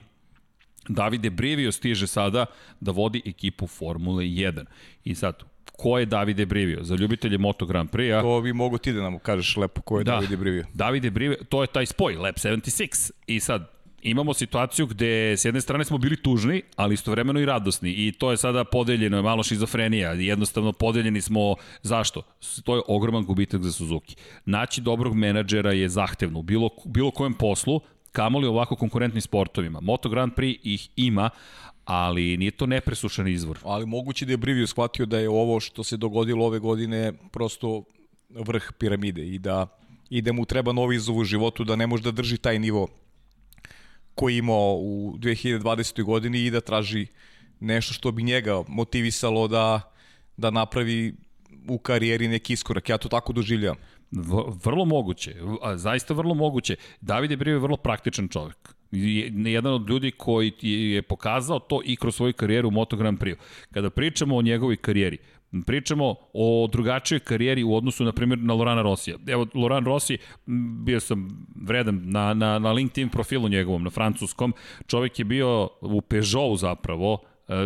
[0.88, 2.46] Davide Brivio stiže sada
[2.80, 4.64] da vodi ekipu Formule 1.
[5.04, 5.42] I sad,
[5.72, 6.84] ko je Davide Brivio?
[6.84, 8.22] Za ljubitelje Moto Grand Prix-a...
[8.22, 10.66] To bi mogo ti da nam kažeš lepo ko je da, Davide Brivio.
[10.74, 13.10] Davide Brivio, to je taj spoj, Lab 76.
[13.26, 17.90] I sad, imamo situaciju gde s jedne strane smo bili tužni, ali istovremeno i radosni
[17.90, 22.22] i to je sada podeljeno, je malo šizofrenija, jednostavno podeljeni smo, zašto?
[22.64, 24.16] To je ogroman gubitak za Suzuki.
[24.44, 27.80] Naći dobrog menadžera je zahtevno u bilo, bilo kojem poslu,
[28.14, 29.80] kamoli ovako konkurentnim sportovima.
[29.80, 31.30] Moto Grand Prix ih ima,
[31.84, 33.58] ali nije to nepresušan izvor.
[33.62, 37.82] Ali moguće da je Brivio shvatio da je ovo što se dogodilo ove godine prosto
[38.30, 39.66] vrh piramide i da,
[40.10, 42.88] i da mu treba novi izov u životu, da ne može da drži taj nivo
[44.14, 46.02] koji imao u 2020.
[46.02, 47.06] godini i da traži
[47.60, 49.80] nešto što bi njega motivisalo da,
[50.36, 51.14] da napravi
[51.68, 52.88] u karijeri neki iskorak.
[52.88, 53.76] Ja to tako doživljam.
[54.64, 55.34] Vrlo moguće,
[55.74, 56.76] zaista vrlo moguće.
[57.00, 58.74] David je bio vrlo praktičan čovjek.
[59.44, 63.36] Jedan od ljudi koji je pokazao to i kroz svoju karijeru u Moto Grand Prix.
[63.70, 65.18] Kada pričamo o njegovoj karijeri,
[65.66, 69.16] pričamo o drugačijoj karijeri u odnosu, na primjer, na Lorana Rosija.
[69.26, 70.18] Evo, Loran Rossi,
[70.84, 74.54] bio sam vredan na, na, na LinkedIn profilu njegovom, na francuskom.
[74.86, 77.18] Čovjek je bio u Peugeotu zapravo,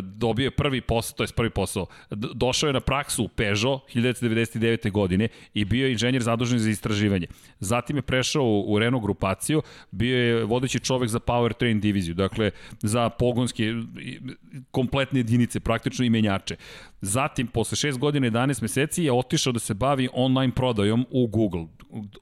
[0.02, 4.90] dobio je prvi posao, to je prvi posao, došao je na praksu u Peugeot 1999.
[4.90, 7.26] godine i bio je inženjer zadužen za istraživanje.
[7.60, 12.50] Zatim je prešao u Renault grupaciju, bio je vodeći čovek za powertrain diviziju, dakle
[12.82, 13.74] za pogonske
[14.70, 16.56] kompletne jedinice, praktično i menjače.
[17.00, 21.26] Zatim, posle 6 godina i 11 meseci je otišao da se bavi online prodajom u
[21.26, 21.66] Google.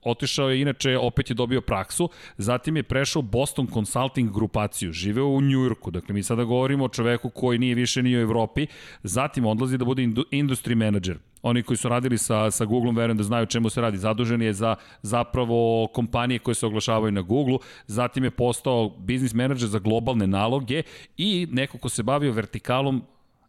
[0.02, 2.08] Otišao je, inače, opet je dobio praksu.
[2.36, 4.92] Zatim je prešao Boston Consulting grupaciju.
[4.92, 5.90] Živeo u Njujorku.
[5.90, 8.66] Dakle, mi sada govorimo o čoveku koji nije više ni u Evropi.
[9.02, 11.18] Zatim odlazi da bude industry manager.
[11.42, 13.98] Oni koji su radili sa, sa Google-om, verujem da znaju čemu se radi.
[13.98, 17.60] Zadužen je za zapravo kompanije koje se oglašavaju na Google-u.
[17.86, 20.82] Zatim je postao biznis menadžer za globalne naloge
[21.16, 23.02] i neko ko se bavio vertikalom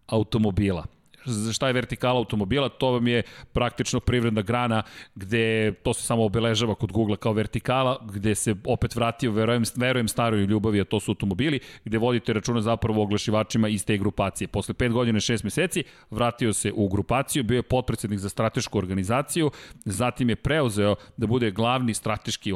[0.08, 0.97] automobila
[1.54, 4.84] šta je vertikala automobila, to vam je praktično privredna grana
[5.16, 10.08] gde to se samo obeležava kod Google kao vertikala, gde se opet vratio, verujem, verujem
[10.08, 14.48] staroj ljubavi, a to su automobili, gde vodite računa zapravo oglašivačima iz te grupacije.
[14.48, 18.78] Posle 5 godina i 6 meseci vratio se u grupaciju, bio je potpredsednik za stratešku
[18.78, 19.52] organizaciju,
[19.86, 22.56] zatim je preuzeo da bude glavni strateški, e,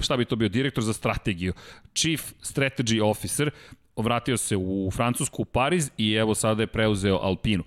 [0.00, 1.52] šta bi to bio, direktor za strategiju,
[1.94, 3.50] Chief Strategy Officer,
[3.96, 7.64] vratio se u Francusku, u Pariz i evo sada je preuzeo Alpinu.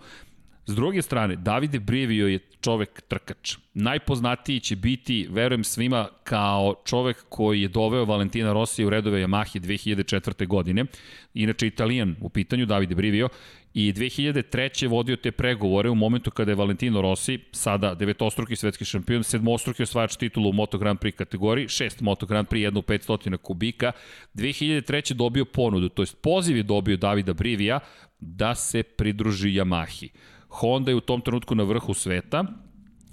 [0.68, 3.58] S druge strane, Davide Brivio je čovek trkač.
[3.74, 9.60] Najpoznatiji će biti, verujem svima, kao čovek koji je doveo Valentina Rossi u redove Yamahe
[9.60, 10.48] 2004.
[10.48, 10.86] godine.
[11.34, 13.30] Inače, italijan u pitanju, Davide Brivio.
[13.74, 14.88] i 2003.
[14.90, 20.16] vodio te pregovore u momentu kada je Valentino Rossi, sada devetostruki svetski šampion, sedmostruki osvajač
[20.16, 23.92] titula u Moto Grand Prix kategoriji, šest Moto Grand Prix, jednu 500 kubika,
[24.36, 25.14] 2003.
[25.14, 27.80] dobio ponudu, to jest poziv je dobio Davida Brivija
[28.20, 30.10] da se pridruži Yamahi.
[30.50, 32.46] Honda je u tom trenutku na vrhu sveta,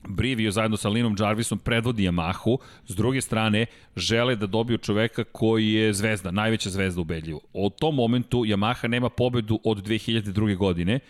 [0.09, 3.66] Brivio zajedno sa Linom Jarvisom predvodi Yamahu, s druge strane
[3.97, 7.40] žele da dobiju čoveka koji je zvezda, najveća zvezda ubedljivo.
[7.53, 10.57] Od tom momentu Yamaha nema pobedu od 2002.
[10.57, 11.01] godine,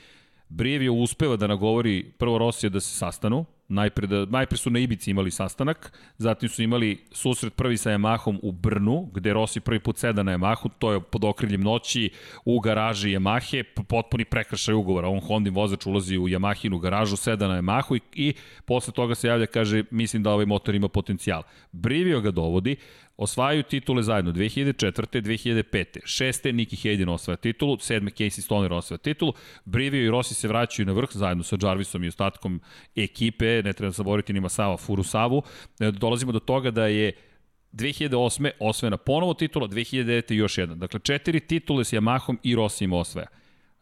[0.49, 5.11] Brivio uspeva da nagovori prvo Rosija da se sastanu, Najpre, da, najpre su na Ibici
[5.11, 9.99] imali sastanak, zatim su imali susret prvi sa Yamahom u Brnu, gde Rossi prvi put
[9.99, 12.11] seda na Yamahu, to je pod okriljem noći
[12.45, 15.09] u garaži Yamahe, potpuni prekršaj ugovora.
[15.09, 19.29] On Hondin vozač ulazi u Yamahinu garažu, seda na Yamahu i, i posle toga se
[19.29, 21.43] javlja, kaže, mislim da ovaj motor ima potencijal.
[21.73, 22.77] Brivio ga dovodi,
[23.17, 25.23] osvajaju titule zajedno 2004.
[25.23, 25.99] 2005.
[26.05, 29.33] Šeste Niki Hayden osvaja titulu, sedme Casey Stoner osvaja titulu,
[29.65, 32.61] Brivio i Rossi se vraćaju na vrh zajedno sa Jarvisom i ostatkom
[32.97, 35.43] ekipe, ne treba zaboraviti ni Masava Furusavu.
[35.81, 37.13] E, dolazimo do toga da je
[37.73, 38.51] 2008.
[38.61, 40.33] osvojena ponovo titula, 2009.
[40.33, 40.75] još jedna.
[40.75, 43.27] Dakle, četiri titule s Yamahom i Rossijem osvaja.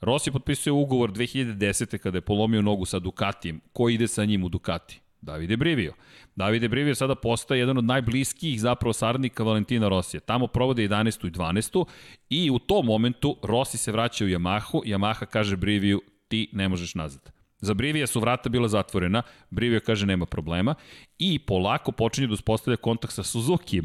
[0.00, 1.98] Rossi potpisuje ugovor 2010.
[1.98, 3.60] kada je polomio nogu sa Ducatijem.
[3.72, 5.01] Ko ide sa njim u Ducati?
[5.22, 5.92] Davide Brivio.
[6.36, 10.20] Davide Brivio sada postaje jedan od najbliskijih zapravo saradnika Valentina Rosija.
[10.20, 11.26] Tamo provode 11.
[11.26, 11.84] i 12.
[12.30, 16.94] i u tom momentu Rossi se vraća u Yamahu, Yamaha kaže Briviju ti ne možeš
[16.94, 17.32] nazad.
[17.58, 20.74] Za Brivija su vrata bila zatvorena, Brivio kaže nema problema
[21.18, 23.82] i polako počinje da uspostavlja kontakt sa Suzuki.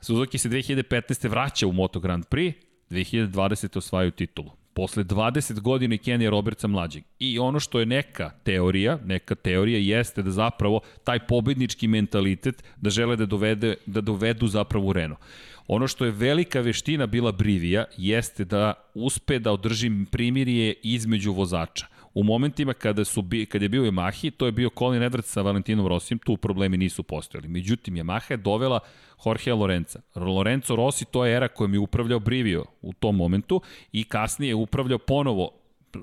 [0.00, 1.28] Suzuki se 2015.
[1.28, 2.52] vraća u Moto Grand Prix,
[2.90, 3.78] 2020.
[3.78, 7.02] osvajaju titulu posle 20 godina Kenija Robertsa mlađeg.
[7.18, 12.90] I ono što je neka teorija, neka teorija jeste da zapravo taj pobednički mentalitet da
[12.90, 15.20] žele da, dovede, da dovedu zapravo u Renault.
[15.66, 21.86] Ono što je velika veština bila Brivija jeste da uspe da održi primirje između vozača.
[22.14, 25.86] U momentima kada, su, kada je bio Yamahi, to je bio Colin Edwards sa Valentinom
[25.86, 27.48] Rossijem, tu problemi nisu postojali.
[27.48, 28.80] Međutim, Yamaha je dovela
[29.24, 30.00] Jorge Lorenza.
[30.14, 33.60] Lorenzo Rossi, to je era kojom je upravljao Brivio u tom momentu
[33.92, 35.50] i kasnije je upravljao ponovo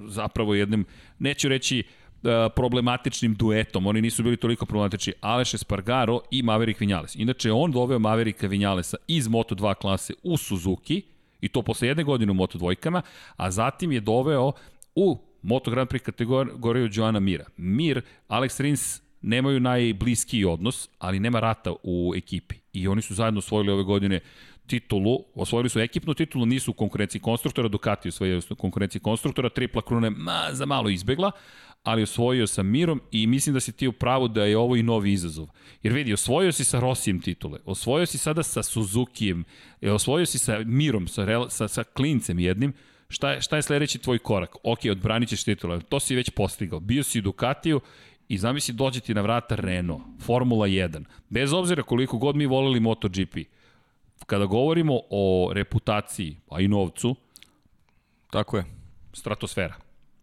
[0.07, 0.85] zapravo jednim,
[1.19, 1.83] neću reći e,
[2.55, 7.15] problematičnim duetom, oni nisu bili toliko problematični, Aleš Espargaro i Maverick Vinales.
[7.15, 11.01] Inače, on doveo Mavericka Vinalesa iz Moto2 klase u Suzuki,
[11.41, 13.01] i to posle jedne godine u Moto dvojkama,
[13.35, 14.51] a zatim je doveo
[14.95, 17.45] u Moto Grand Prix kategoriju Joana Mira.
[17.57, 22.55] Mir, Alex Rins nemaju najbliskiji odnos, ali nema rata u ekipi.
[22.73, 24.19] I oni su zajedno osvojili ove godine
[24.67, 29.81] titulu, osvojili su ekipnu titulu, nisu u konkurenciji konstruktora, Ducati osvojili su konkurenciji konstruktora, tripla
[29.81, 31.31] kruna ma, za malo izbegla,
[31.83, 34.83] ali osvojio sa Mirom i mislim da si ti u pravu da je ovo i
[34.83, 35.47] novi izazov.
[35.83, 39.43] Jer vidi, osvojio si sa Rosijem titule, osvojio si sada sa Suzukijem,
[39.81, 42.73] osvojio si sa Mirom, sa, sa, sa Klincem jednim,
[43.09, 44.55] Šta je, šta je sledeći tvoj korak?
[44.63, 46.79] Ok, odbranit ćeš titula, to si već postigao.
[46.79, 47.81] Bio si u Ducatiju
[48.27, 51.03] i zamisli dođe ti na vrata Renault, Formula 1.
[51.29, 53.37] Bez obzira koliko god mi volili MotoGP,
[54.25, 57.15] kada govorimo o reputaciji, a i novcu,
[58.29, 58.65] tako je.
[59.13, 59.75] Stratosfera.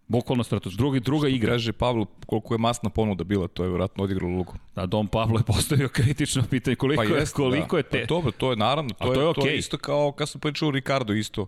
[0.08, 0.74] Bukvalno stratos.
[0.74, 1.52] Drugi, druga igra.
[1.52, 4.54] Kaže Pavlo, koliko je masna ponuda bila, to je vjerojatno odigralo lugu.
[4.74, 7.78] Da, Dom Pavlo je postavio kritično pitanje koliko, pa jest, je, koliko da.
[7.78, 8.00] je te...
[8.00, 9.34] Pa dobro, to je naravno, to, to je, je, okay.
[9.34, 11.46] to je isto kao kad sam pričao o Ricardo isto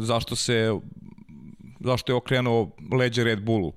[0.00, 0.72] zašto se
[1.80, 3.72] zašto je okrenuo leđe Red Bullu.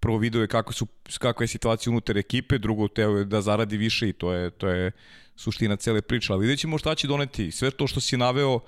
[0.00, 0.86] Prvo video je kako su
[1.18, 4.68] kakva je situacija unutar ekipe, drugo teo je da zaradi više i to je to
[4.68, 4.92] je
[5.36, 7.50] suština cele priče, ali videćemo šta će doneti.
[7.50, 8.60] Sve to što si naveo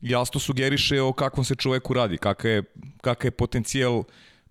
[0.00, 2.62] jasno sugeriše o kakvom se čoveku radi, kakav je,
[3.00, 4.04] kakav je potencijal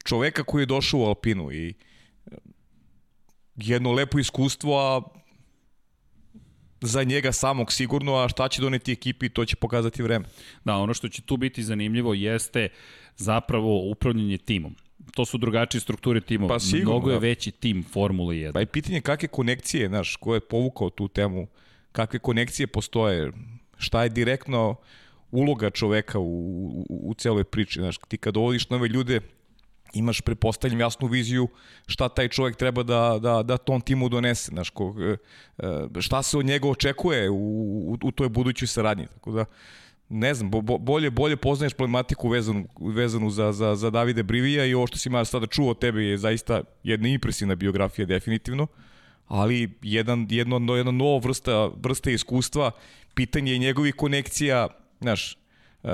[0.04, 1.74] čoveka koji je došao u Alpinu i
[3.56, 5.02] jedno lepo iskustvo, a
[6.86, 10.26] za njega samog sigurno, a šta će doneti ekipi, to će pokazati vreme.
[10.66, 12.70] Da, ono što će tu biti zanimljivo jeste
[13.18, 14.76] zapravo upravljanje timom.
[15.14, 16.56] To su drugačije strukture timova.
[16.56, 17.20] Pa sigurno, Mnogo je da.
[17.20, 18.54] veći tim Formule 1.
[18.54, 21.48] Pa i pitanje kakve konekcije, znaš, ko je povukao tu temu,
[21.92, 23.32] kakve konekcije postoje,
[23.78, 24.76] šta je direktno
[25.32, 26.24] uloga čoveka u,
[26.90, 27.80] u, u celoj priči.
[27.80, 29.22] Znaš, ti kad dovodiš nove ljude,
[29.96, 31.48] imaš prepostavljam jasnu viziju
[31.88, 35.18] šta taj čovjek treba da, da, da tom timu donese, znaš, ko, e,
[35.98, 39.08] e, šta se od njega očekuje u, u, u toj budućoj saradnji.
[39.08, 39.46] Tako da,
[40.10, 44.74] ne znam, bo, bolje, bolje poznaješ problematiku vezanu, vezanu za, za, za Davide Brivija i
[44.74, 48.68] ovo što si ima sada čuo od tebe je zaista jedna impresivna biografija definitivno,
[49.28, 52.72] ali jedan, jedno, jedna nova vrsta, vrsta iskustva,
[53.14, 54.68] pitanje je njegovih konekcija,
[55.02, 55.38] znaš,
[55.84, 55.90] uh,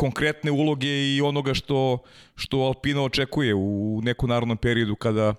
[0.00, 1.98] konkretne uloge i onoga što,
[2.36, 5.34] što Alpina očekuje u nekom narodnom periodu kada,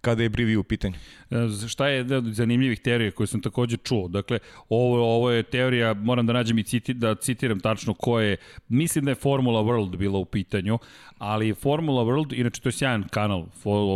[0.00, 0.94] kada je Brivi u pitanju.
[1.30, 4.08] E, šta je jedna od zanimljivih teorija koje sam takođe čuo?
[4.08, 8.36] Dakle, ovo, ovo je teorija, moram da nađem i citi, da citiram tačno ko je,
[8.68, 10.78] mislim da je Formula World bila u pitanju,
[11.18, 13.46] ali Formula World, inače to je sjajan kanal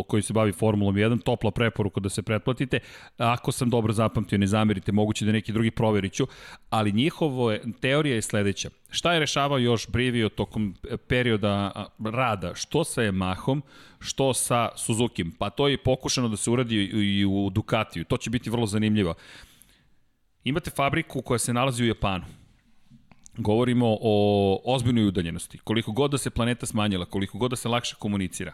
[0.07, 2.79] koji se bavi Formulom 1, topla preporuka da se pretplatite.
[3.19, 6.27] Ako sam dobro zapamtio, ne zamerite, moguće da neki drugi proveriću,
[6.71, 8.71] ali njihovo je, teorija je sledeća.
[8.91, 10.75] Šta je rešavao još Brivio tokom
[11.07, 13.61] perioda rada, što sa Yamahom,
[13.99, 15.25] što sa Suzuki?
[15.39, 18.05] Pa to je pokušano da se uradi i u Ducatiju.
[18.05, 19.15] To će biti vrlo zanimljivo.
[20.45, 22.25] Imate fabriku koja se nalazi u Japanu.
[23.37, 25.59] Govorimo o ozbiljnoj udaljenosti.
[25.59, 28.53] Koliko god da se planeta smanjila, koliko god da se lakše komunicira,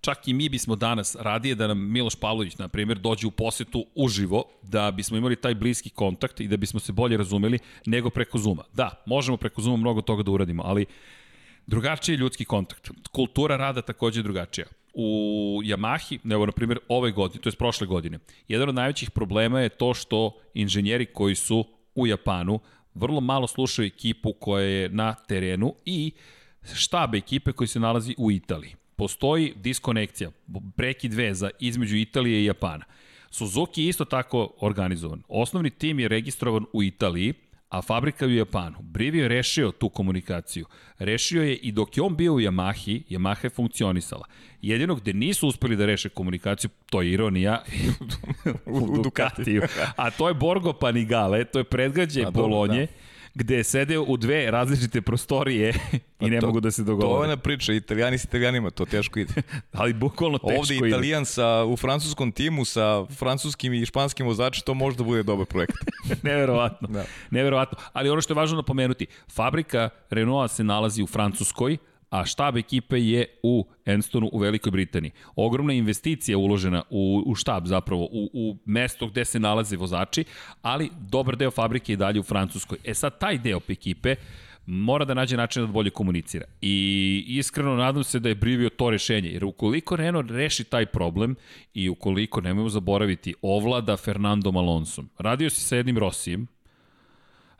[0.00, 3.86] čak i mi bismo danas radije da nam Miloš Pavlović, na primjer, dođe u posetu
[3.94, 8.38] uživo, da bismo imali taj bliski kontakt i da bismo se bolje razumeli nego preko
[8.38, 8.64] Zuma.
[8.72, 10.86] Da, možemo preko Zuma mnogo toga da uradimo, ali
[11.66, 12.90] drugačiji je ljudski kontakt.
[13.12, 14.66] Kultura rada takođe je drugačija.
[14.94, 19.60] U Yamahi, evo na primjer ove godine, to je prošle godine, jedan od najvećih problema
[19.60, 22.60] je to što inženjeri koji su u Japanu
[22.94, 26.12] vrlo malo slušaju ekipu koja je na terenu i
[26.74, 30.30] štab ekipe koji se nalazi u Italiji postoji diskonekcija,
[30.76, 32.84] prekid veza između Italije i Japana.
[33.30, 35.22] Suzuki je isto tako organizovan.
[35.28, 37.34] Osnovni tim je registrovan u Italiji,
[37.78, 38.76] a fabrika u Japanu.
[38.80, 40.66] Brivio je rešio tu komunikaciju.
[40.98, 44.24] Rešio je i dok je on bio u Yamahi, Yamaha je funkcionisala.
[44.62, 47.62] Jedino gde nisu uspeli da reše komunikaciju, to je ironija,
[48.66, 49.62] u, u Ducatiju.
[49.96, 52.86] A to je Borgo Panigale, to je predgrađe Bolonje.
[52.86, 52.92] Da
[53.34, 55.74] gde sede u dve različite prostorije
[56.20, 57.08] i ne to, mogu da se dogovore.
[57.18, 59.32] To je ona priča, italijani s italijanima, to teško ide.
[59.72, 60.88] Ali bukvalno teško Ovde ide.
[60.88, 65.46] italijan sa, u francuskom timu sa francuskim i španskim vozačima, to može da bude dobar
[65.46, 65.76] projekt.
[66.22, 66.88] Neverovatno.
[66.88, 67.04] da.
[67.30, 67.78] Neverovatno.
[67.92, 71.76] Ali ono što je važno napomenuti, fabrika Renaulta se nalazi u Francuskoj,
[72.14, 75.12] a štab ekipe je u Enstonu u Velikoj Britaniji.
[75.36, 80.24] Ogromna investicija uložena u, u štab zapravo, u, u mesto gde se nalaze vozači,
[80.62, 82.78] ali dobar deo fabrike je dalje u Francuskoj.
[82.84, 84.14] E sad, taj deo ekipe
[84.66, 86.44] mora da nađe način da bolje komunicira.
[86.60, 91.36] I iskreno nadam se da je Brivio to rešenje, jer ukoliko Renault reši taj problem
[91.74, 96.46] i ukoliko, nemojmo zaboraviti, ovlada Fernando Alonsom, radio si sa jednim Rosijem,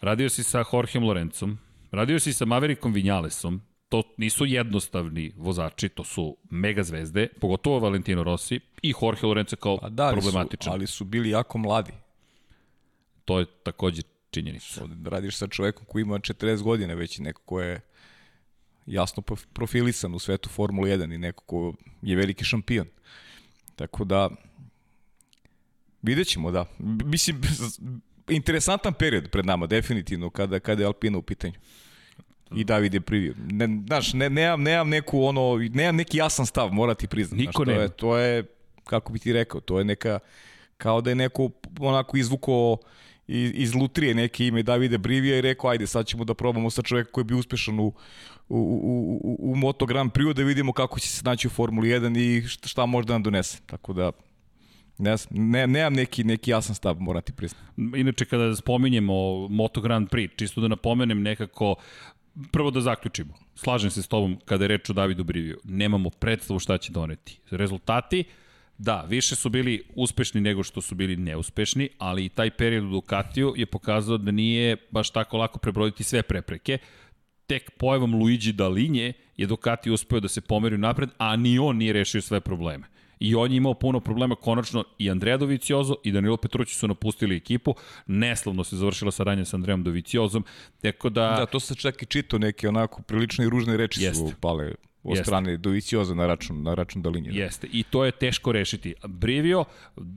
[0.01, 1.59] radio si sa Jorgeom Lorencom,
[1.91, 3.61] radio si sa Maverickom Vinjalesom,
[3.95, 9.79] to nisu jednostavni vozači, to su mega zvezde, pogotovo Valentino Rossi i Jorge Lorenzo kao
[9.79, 10.71] pa da, problematičan.
[10.71, 11.93] Su, ali su bili jako mladi.
[13.25, 14.89] To je takođe činjenica.
[15.05, 17.81] Radiš sa čovekom koji ima 40 godina već neko ko je
[18.87, 22.87] jasno profilisan u svetu Formule 1 i neko ko je veliki šampion.
[23.77, 24.31] Tako da,
[26.03, 26.65] vidjet ćemo, da.
[27.05, 27.41] Mislim,
[28.29, 31.59] interesantan period pred nama, definitivno, kada, kada je Alpina u pitanju
[32.55, 33.35] i David je privio.
[33.51, 37.47] Ne, znaš, ne, nemam, nemam neku ono, nemam neki jasan stav, mora ti priznati.
[37.47, 38.45] Niko znaš, to je, to je,
[38.85, 40.19] kako bi ti rekao, to je neka,
[40.77, 42.77] kao da je neko onako izvuko
[43.27, 46.83] iz, iz lutrije neke ime Davide Brivija i rekao, ajde, sad ćemo da probamo sa
[46.83, 47.93] čoveka koji bi uspešan u, u,
[48.49, 52.19] u, u, u Moto Grand Prix da vidimo kako će se naći u Formuli 1
[52.19, 53.59] i šta, šta može da nam donese.
[53.67, 54.13] Tako da,
[54.99, 57.65] Ne, ne, nemam neki, neki jasan stav, morati priznati.
[57.97, 61.75] Inače, kada spominjemo Moto Grand Prix, čisto da napomenem nekako,
[62.51, 63.35] prvo da zaključimo.
[63.55, 65.59] Slažem se s tobom kada je reč o Davidu Briviju.
[65.65, 67.39] Nemamo predstavu šta će doneti.
[67.51, 68.25] Rezultati,
[68.79, 72.91] da, više su bili uspešni nego što su bili neuspešni, ali i taj period u
[72.91, 76.79] Ducatiju je pokazao da nije baš tako lako prebroditi sve prepreke.
[77.47, 81.93] Tek pojavom Luigi Dalinje je Ducati uspeo da se pomeri napred, a ni on nije
[81.93, 82.94] rešio sve probleme.
[83.25, 87.37] I on je imao puno problema, konačno i Andrea Doviciozo i Danilo Petrući su napustili
[87.37, 87.75] ekipu,
[88.07, 90.45] neslovno se završila saradnja sa Andreom Doviciozom,
[90.83, 91.35] tako da...
[91.39, 94.19] Da, to se čak i čito neke onako prilično i ružne reči Jest.
[94.19, 97.31] su pale od strane Dovicioza na račun, na račun Dalinja.
[97.33, 98.95] Jeste, i to je teško rešiti.
[99.09, 99.65] Brivio,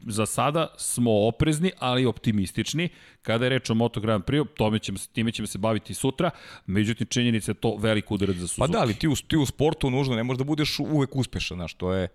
[0.08, 2.90] za sada smo oprezni, ali optimistični.
[3.22, 6.32] Kada je reč o Moto Grand Prix, tome ćemo, time ćemo se baviti sutra,
[6.66, 8.60] međutim činjenica je to velik udarac za Suzuki.
[8.60, 11.58] Pa da, ali ti u, ti u sportu nužno ne možeš da budeš uvek uspešan,
[11.58, 12.08] znaš, to je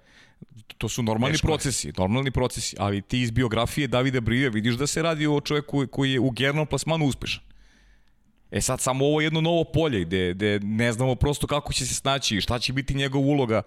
[0.78, 1.92] to su normalni Teško procesi, je.
[1.98, 6.12] normalni procesi, ali ti iz biografije Davida Brije vidiš da se radi o čovjeku koji
[6.12, 7.42] je u generalnom plasmanu uspešan.
[8.52, 11.94] E sad samo ovo jedno novo polje gde, gde ne znamo prosto kako će se
[11.94, 13.62] snaći, šta će biti njegova uloga,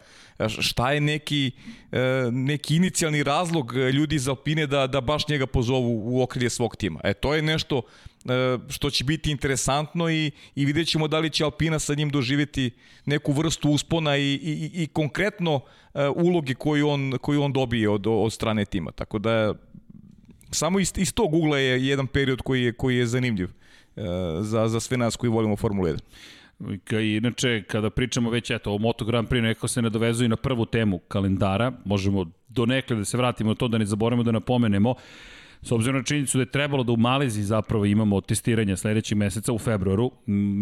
[0.47, 1.51] šta je neki,
[1.91, 1.99] e,
[2.31, 6.99] neki inicijalni razlog ljudi iz Alpine da, da baš njega pozovu u okrilje svog tima.
[7.03, 7.81] E to je nešto
[8.25, 12.09] e, što će biti interesantno i, i vidjet ćemo da li će Alpina sa njim
[12.09, 12.71] doživjeti
[13.05, 15.59] neku vrstu uspona i, i, i konkretno
[15.93, 18.91] e, uloge koju on, koju on dobije od, od strane tima.
[18.91, 19.53] Tako da
[20.51, 23.49] samo iz, iz tog ugla je jedan period koji je, koji je zanimljiv
[24.41, 25.99] za, za sve nas koji volimo Formulu 1.
[26.83, 30.65] Ka, inače, kada pričamo već eto, o Moto Grand Prix, neko se nadovezuje na prvu
[30.65, 34.95] temu kalendara, možemo do nekle da se vratimo na to, da ne zaboravimo da napomenemo,
[35.65, 39.53] S obzirom na činjenicu da je trebalo da u Maleziji zapravo imamo testiranja sledećeg meseca
[39.53, 40.11] u februaru,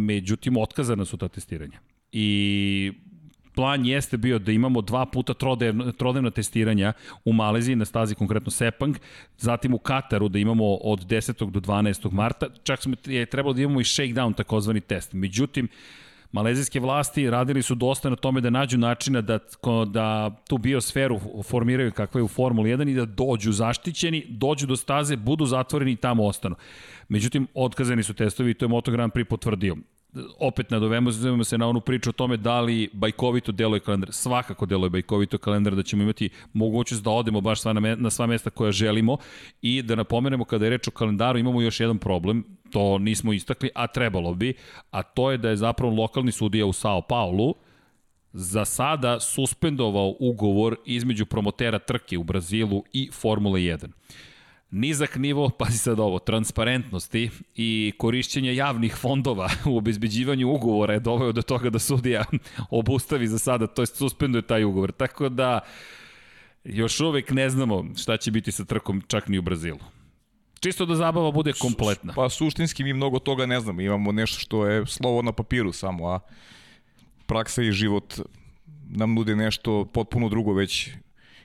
[0.05, 1.79] međutim otkazana su ta testiranja.
[2.11, 2.91] I
[3.55, 6.93] plan jeste bio da imamo dva puta trodnevna, trodnevna testiranja
[7.25, 8.95] u Maleziji na stazi konkretno Sepang,
[9.37, 11.51] zatim u Kataru da imamo od 10.
[11.51, 12.11] do 12.
[12.11, 15.13] marta, čak smo je trebalo da imamo i shakedown takozvani test.
[15.13, 15.67] Međutim,
[16.33, 19.39] Malezijske vlasti radili su dosta na tome da nađu načina da,
[19.87, 24.75] da tu biosferu formiraju kakva je u Formuli 1 i da dođu zaštićeni, dođu do
[24.75, 26.55] staze, budu zatvoreni i tamo ostanu.
[27.09, 29.75] Međutim, otkazani su testovi i to je Moto Grand Prix potvrdio
[30.39, 34.13] opet nadovemo se na onu priču o tome da li bajkovito deluje kalendar.
[34.13, 38.27] Svakako deluje bajkovito kalendar da ćemo imati mogućnost da odemo baš sva na, na sva
[38.27, 39.17] mesta koja želimo.
[39.61, 43.69] I da napomenemo kada je reč o kalendaru imamo još jedan problem, to nismo istakli,
[43.75, 44.53] a trebalo bi,
[44.91, 47.55] a to je da je zapravo lokalni sudija u Sao Paulu
[48.33, 53.87] za sada suspendovao ugovor između promotera trke u Brazilu i Formule 1
[54.73, 61.31] nizak nivo, pazi sad ovo, transparentnosti i korišćenja javnih fondova u obezbeđivanju ugovora je doveo
[61.31, 62.25] do toga da sudija
[62.69, 64.91] obustavi za sada, to je suspenduje taj ugovor.
[64.91, 65.59] Tako da
[66.63, 69.79] još uvek ne znamo šta će biti sa trkom čak ni u Brazilu.
[70.59, 72.13] Čisto da zabava bude kompletna.
[72.15, 73.81] Pa suštinski mi mnogo toga ne znamo.
[73.81, 76.19] Imamo nešto što je slovo na papiru samo, a
[77.25, 78.13] praksa i život
[78.89, 80.89] nam nude nešto potpuno drugo već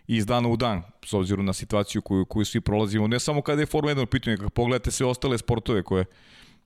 [0.09, 3.63] iz dana u dan, s obzirom na situaciju koju, koju svi prolazimo, ne samo kada
[3.63, 6.05] je Formula 1 u pitanju, kako pogledate sve ostale sportove koje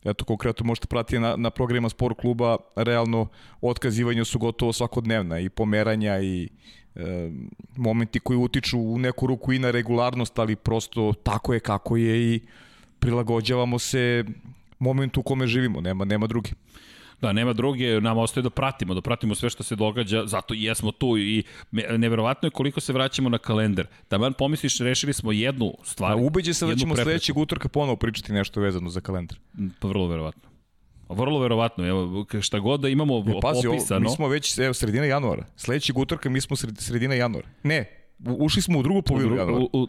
[0.04, 3.28] eto konkretno možete pratiti na, na programima sport kluba, realno
[3.60, 6.48] otkazivanja su gotovo svakodnevna i pomeranja i
[6.94, 7.30] e,
[7.76, 12.34] momenti koji utiču u neku ruku i na regularnost, ali prosto tako je kako je
[12.34, 12.40] i
[12.98, 14.24] prilagođavamo se
[14.78, 16.50] momentu u kome živimo, nema, nema drugi.
[17.22, 20.62] Da, nema druge, nam ostaje da pratimo, da pratimo sve što se događa, zato i
[20.62, 21.42] jesmo tu i
[21.98, 23.86] neverovatno je koliko se vraćamo na kalendar.
[24.10, 26.16] Da man pomisliš, rešili smo jednu stvar.
[26.16, 27.10] Da, ubeđe se da ćemo prepreku.
[27.10, 29.38] sledećeg utorka ponovo pričati nešto vezano za kalendar.
[29.80, 30.42] Pa vrlo verovatno.
[31.08, 34.00] Vrlo verovatno, evo, šta god da imamo ne, pazi, opisano.
[34.00, 35.44] mi smo već, evo, sredina januara.
[35.56, 37.48] Sledećeg utorka mi smo sredina januara.
[37.62, 39.64] Ne, ušli smo u drugu polovinu januara.
[39.64, 39.86] U, u,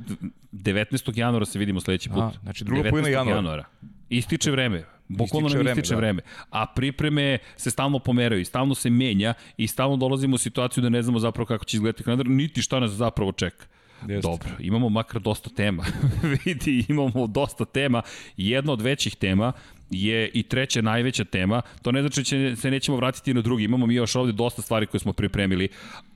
[0.51, 1.17] 19.
[1.17, 2.19] januara se vidimo sledeći put.
[2.19, 3.37] A, znači druga polovina januara.
[3.37, 3.65] januara.
[4.09, 4.83] Ističe vreme.
[5.07, 6.21] Bukvalno nam ističe vreme.
[6.21, 6.45] Da.
[6.49, 11.01] A pripreme se stalno pomeraju stalno se menja i stalno dolazimo u situaciju da ne
[11.01, 13.65] znamo zapravo kako će izgledati kalendar, niti šta nas zapravo čeka.
[14.07, 14.27] Jeste.
[14.27, 15.85] Dobro, imamo makar dosta tema.
[16.45, 18.01] Vidi, imamo dosta tema.
[18.37, 19.53] Jedna od većih tema
[19.93, 21.61] je i treća najveća tema.
[21.81, 23.63] To ne znači da će, se nećemo vratiti na drugi.
[23.63, 25.67] Imamo mi još ovde dosta stvari koje smo pripremili,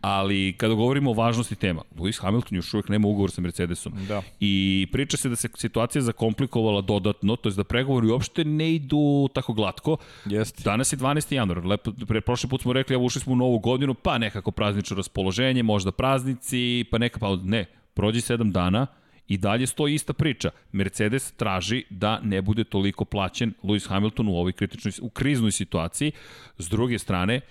[0.01, 3.93] ali kada govorimo o važnosti tema, Lewis Hamilton još uvek nema ugovor sa Mercedesom.
[4.07, 4.21] Da.
[4.39, 9.29] I priča se da se situacija zakomplikovala dodatno, to je da pregovori uopšte ne idu
[9.33, 9.97] tako glatko.
[10.25, 10.63] Jeste.
[10.63, 11.33] Danas je 12.
[11.33, 11.65] januar.
[11.65, 14.97] Lepo, pre, prošli put smo rekli, evo ušli smo u novu godinu, pa nekako praznično
[14.97, 18.87] raspoloženje, možda praznici, pa neka, pa ne, prođi 7 dana,
[19.27, 20.49] I dalje stoji ista priča.
[20.71, 26.11] Mercedes traži da ne bude toliko plaćen Lewis Hamilton u ovoj kritičnoj, u kriznoj situaciji.
[26.57, 27.41] S druge strane,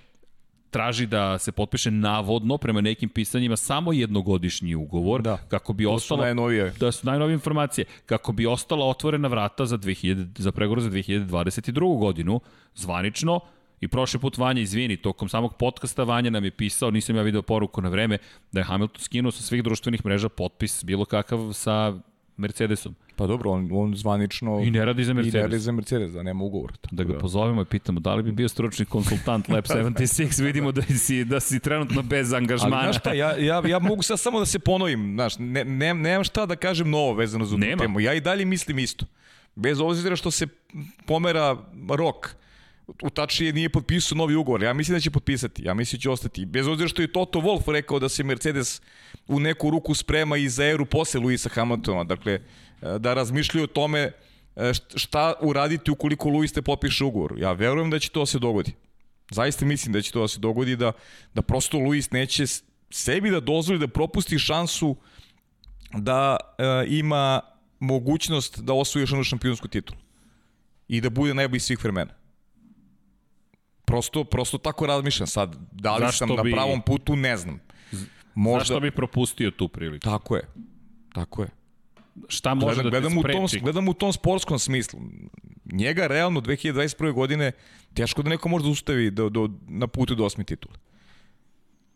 [0.71, 5.37] traži da se potpiše navodno prema nekim pisanjima samo jednogodišnji ugovor da.
[5.49, 10.41] kako bi ostalo najnovije da su najnovije informacije kako bi ostala otvorena vrata za 2000
[10.41, 11.99] za pregovor za 2022.
[11.99, 12.41] godinu
[12.75, 13.41] zvanično
[13.81, 17.43] I prošli put Vanja, izvini, tokom samog podcasta Vanja nam je pisao, nisam ja video
[17.43, 18.19] poruku na vreme,
[18.53, 21.95] da je Hamilton skinuo sa svih društvenih mreža potpis bilo kakav sa
[22.37, 22.95] Mercedesom.
[23.17, 24.61] Pa dobro, on, on zvanično...
[24.61, 25.35] I ne radi za Mercedes.
[25.35, 26.73] I ne radi za Mercedes, da nema ugovor.
[26.91, 27.19] Da ga da.
[27.19, 31.41] pozovemo i pitamo da li bi bio stručni konsultant Lab 76, vidimo da si, da
[31.41, 32.77] si trenutno bez angažmana.
[32.77, 35.95] Ali znaš šta, ja, ja, ja mogu sad samo da se ponovim, znaš, ne, ne,
[35.95, 38.01] nemam šta da kažem novo vezano za tu temu.
[38.01, 39.07] Ja i dalje mislim isto.
[39.55, 40.47] Bez obzira što se
[41.07, 41.57] pomera
[41.89, 42.37] rok
[43.03, 44.63] u tačnije nije potpisao novi ugovor.
[44.63, 45.63] Ja mislim da će potpisati.
[45.65, 46.45] Ja mislim da će ostati.
[46.45, 48.81] Bez obzira što je Toto Wolf rekao da se Mercedes
[49.29, 52.05] u neku ruku sprema i za eru posle Luisa Hamiltona.
[52.05, 52.41] Dakle, e,
[52.99, 54.13] da razmišljaju o tome
[54.57, 57.35] e, šta uraditi ukoliko Luis te potpiše ugovor.
[57.39, 58.73] Ja verujem da će to da se dogodi.
[59.31, 60.93] Zaista mislim da će to da se dogodi, da,
[61.35, 62.45] da prosto Luis neće
[62.91, 64.97] sebi da dozvoli da propusti šansu
[65.93, 67.41] da e, ima
[67.81, 69.99] mogućnost da osvoji još jednu šampionsku titulu
[70.89, 72.26] i da bude najbolji svih vremena.
[73.87, 75.57] Prosto, prosto tako razmišljam sad.
[75.73, 76.51] Da li Zašto sam bi...
[76.51, 77.61] na pravom putu, ne znam.
[78.35, 78.59] Možda...
[78.59, 80.05] Zašto bi propustio tu priliku?
[80.05, 80.43] Tako je.
[81.15, 81.49] Tako je.
[82.29, 83.39] Šta može gledam, da te spreči?
[83.39, 85.01] U tom, gledam u tom sportskom smislu.
[85.65, 87.13] Njega realno 2021.
[87.13, 87.53] godine
[87.95, 90.75] teško da neko može da ustavi do, do, na putu do osmi titula.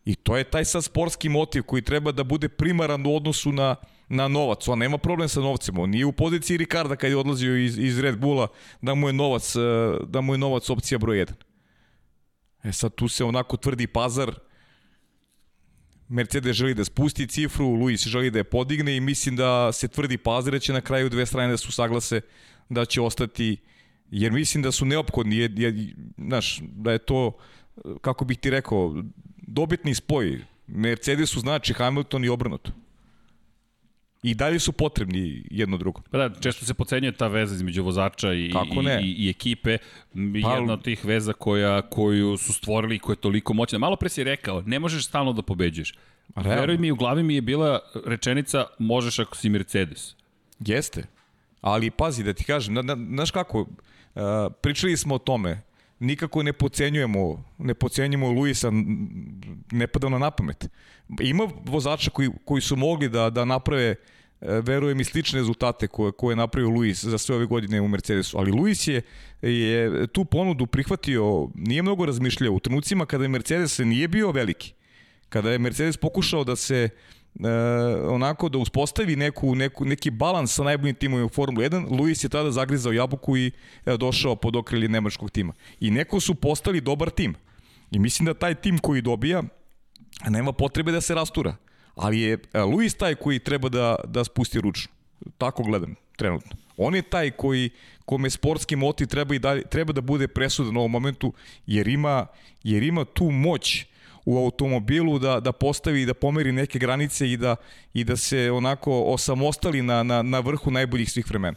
[0.05, 3.77] I to je taj sad sportski motiv koji treba da bude primaran u odnosu na,
[4.09, 4.69] na novac.
[4.69, 5.79] On nema problem sa novcem.
[5.79, 8.49] On nije u poziciji Ricarda kad je odlazio iz, iz Red Bulla
[8.83, 9.55] da mu je novac,
[10.07, 11.50] da mu je novac opcija broj 1.
[12.65, 14.35] E sad tu se onako tvrdi pazar,
[16.11, 20.19] Mercedes želi da spusti cifru, Luis želi da je podigne i mislim da se tvrdi
[20.19, 22.21] Pazir da će na kraju dve strane da su saglase
[22.69, 23.57] da će ostati
[24.11, 27.33] jer mislim da su neophodni je, je, znaš, da je to
[28.01, 29.03] kako bih ti rekao
[29.37, 30.45] dobitni spoj.
[30.67, 32.73] Mercedesu znači Hamilton i obrnuto
[34.23, 36.03] i dalje su potrebni jedno drugo.
[36.11, 38.53] Pa da, često se pocenjuje ta veza između vozača i, i,
[39.03, 39.79] i, i ekipe.
[40.13, 43.79] Pa, Jedna od tih veza koja, koju su stvorili i koja je toliko moćna.
[43.79, 45.95] Malo pre si rekao, ne možeš stalno da pobeđuješ.
[46.37, 50.15] Veruj mi, u glavi mi je bila rečenica možeš ako si Mercedes.
[50.61, 51.05] Jeste.
[51.61, 53.69] Ali pazi da ti kažem, na, na, znaš kako, uh,
[54.61, 55.63] pričali smo o tome,
[56.01, 58.71] nikako ne pocenjujemo, ne pocenjujemo Luisa,
[59.73, 60.69] ne pada na napamet.
[61.21, 63.97] Ima vozača koji, koji su mogli da, da naprave e,
[64.41, 68.39] verujem i slične rezultate koje, koje je napravio Luis za sve ove godine u Mercedesu,
[68.39, 69.03] ali Luis je,
[69.43, 74.73] je tu ponudu prihvatio, nije mnogo razmišljao u trenucima kada je Mercedes nije bio veliki,
[75.29, 76.89] kada je Mercedes pokušao da se
[77.45, 77.49] e,
[78.09, 82.29] onako da uspostavi neku, neku, neki balans sa najboljim timom u Formula 1, Luis je
[82.29, 83.51] tada zagrizao jabuku i
[83.87, 85.53] e, došao pod okrilje nemačkog tima.
[85.81, 87.35] I neko su postali dobar tim.
[87.91, 89.43] I mislim da taj tim koji dobija,
[90.29, 91.57] nema potrebe da se rastura.
[91.95, 94.93] Ali je e, Luis taj koji treba da, da spusti ručno.
[95.39, 96.57] Tako gledam trenutno.
[96.77, 97.71] On je taj koji
[98.05, 101.33] kome sportski motiv treba i da treba da bude presudan u ovom momentu
[101.67, 102.27] jer ima
[102.63, 103.87] jer ima tu moć
[104.25, 107.57] u automobilu da, da postavi i da pomeri neke granice i da,
[107.95, 111.57] i da se onako osamostali na, na, na vrhu najboljih svih vremena.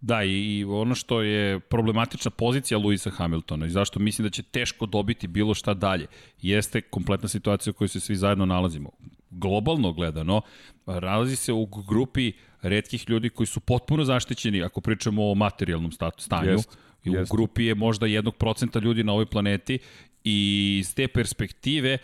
[0.00, 4.86] Da, i ono što je problematična pozicija Luisa Hamiltona i zašto mislim da će teško
[4.86, 6.06] dobiti bilo šta dalje,
[6.42, 8.90] jeste kompletna situacija u kojoj se svi zajedno nalazimo.
[9.30, 10.40] Globalno gledano,
[10.86, 12.32] nalazi se u grupi
[12.62, 17.30] redkih ljudi koji su potpuno zaštićeni, ako pričamo o materijalnom stanju, jest, i u jest.
[17.32, 19.78] grupi je možda jednog procenta ljudi na ovoj planeti
[20.24, 21.98] i iz te perspektive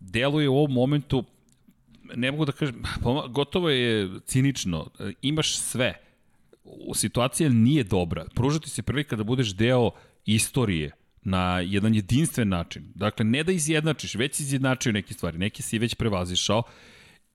[0.00, 1.24] deluje u ovom momentu
[2.14, 2.82] ne mogu da kažem,
[3.36, 4.90] gotovo je cinično,
[5.22, 5.94] imaš sve,
[6.94, 8.24] situacija nije dobra.
[8.34, 9.90] Pružati se prilika da budeš deo
[10.26, 10.90] istorije
[11.22, 12.92] na jedan jedinstven način.
[12.94, 16.62] Dakle, ne da izjednačiš, već izjednačio neke stvari, neke si već prevazišao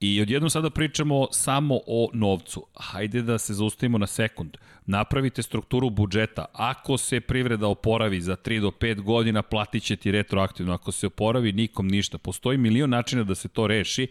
[0.05, 2.65] I odjednom sada pričamo samo o novcu.
[2.75, 4.57] Hajde da se zaustavimo na sekund.
[4.85, 6.45] Napravite strukturu budžeta.
[6.53, 10.73] Ako se privreda oporavi za 3 do 5 godina, platit će ti retroaktivno.
[10.73, 12.17] Ako se oporavi, nikom ništa.
[12.17, 14.07] Postoji milion načina da se to reši.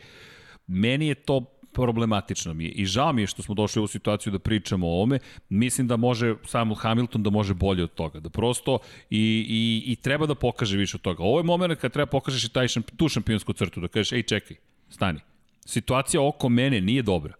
[0.66, 1.40] Meni je to
[1.72, 2.70] problematično mi je.
[2.70, 5.18] I žao mi je što smo došli u situaciju da pričamo o ovome.
[5.49, 8.20] Mislim da može samo Hamilton da može bolje od toga.
[8.20, 8.78] Da prosto
[9.11, 11.22] i, i, i treba da pokaže više od toga.
[11.22, 14.22] Ovo je moment kad treba pokažeš i taj šamp, tu šampionsku crtu, da kažeš, ej
[14.22, 14.57] čekaj,
[14.88, 15.20] stani.
[15.66, 17.34] Situacija oko mene nije dobra.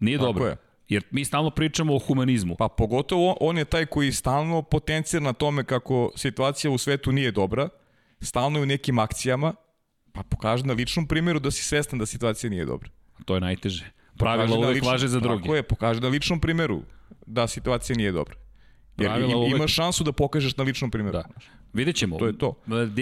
[0.00, 0.48] Nije Tako dobra.
[0.48, 0.56] Je.
[0.88, 2.56] Jer mi stalno pričamo o humanizmu.
[2.58, 7.30] Pa pogotovo on je taj koji stalno potencira na tome kako situacija u svetu nije
[7.32, 7.68] dobra,
[8.20, 9.54] stalno je u nekim akcijama,
[10.12, 12.90] pa pokaže na ličnom primjeru da si svestan da situacija nije dobra.
[13.24, 13.90] To je najteže.
[14.18, 15.42] Pravilo uvek ličnom, važe za drugi.
[15.42, 16.82] Tako je, pokaže na ličnom primjeru
[17.26, 18.34] da situacija nije dobra.
[18.98, 19.56] Jer Pravila uvek...
[19.56, 21.18] imaš šansu da pokažeš na ličnom primjeru.
[21.18, 21.24] Da.
[21.72, 22.18] Vidjet ćemo.
[22.18, 22.54] To je to.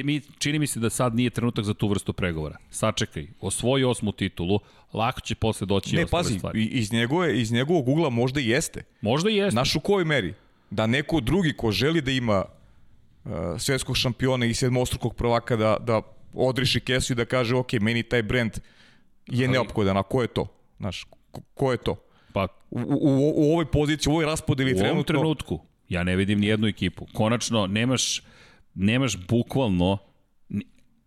[0.04, 2.56] Mi, čini mi se da sad nije trenutak za tu vrstu pregovora.
[2.70, 4.60] Sačekaj, osvoji osmu titulu,
[4.92, 6.64] lako će posle doći ne, pazi, stvari.
[6.64, 8.82] iz, njegove, iz njegovog ugla možda i jeste.
[9.00, 9.56] Možda i jeste.
[9.56, 10.34] Naš u kojoj meri?
[10.70, 12.44] Da neko drugi ko želi da ima
[13.24, 16.02] uh, svetskog šampiona i sedmostrukog prvaka da, da
[16.34, 18.52] odriši kesu i da kaže ok, meni taj brend
[19.26, 19.52] je Ali...
[19.52, 20.46] neophodan, a ko je to?
[20.78, 21.96] Znaš, ko, ko je to?
[22.32, 24.90] Pa, u, u, u ovoj poziciji, u ovoj raspodeli trenutno...
[24.90, 27.06] U ovom trenutku, ja ne vidim ni jednu ekipu.
[27.14, 28.22] Konačno, nemaš
[28.76, 29.98] nemaš bukvalno,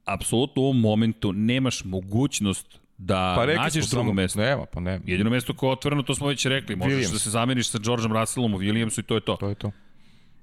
[0.06, 4.40] apsolutno u ovom momentu nemaš mogućnost da pa nađeš drugo mesto.
[4.40, 5.04] Nema, pa nema.
[5.06, 6.76] Jedino mesto koje je otvoreno, to smo već rekli.
[6.76, 7.12] Možeš Williams.
[7.12, 9.36] da se zameniš sa Georgeom Russellom u Williamsu i to je to.
[9.36, 9.72] To je to.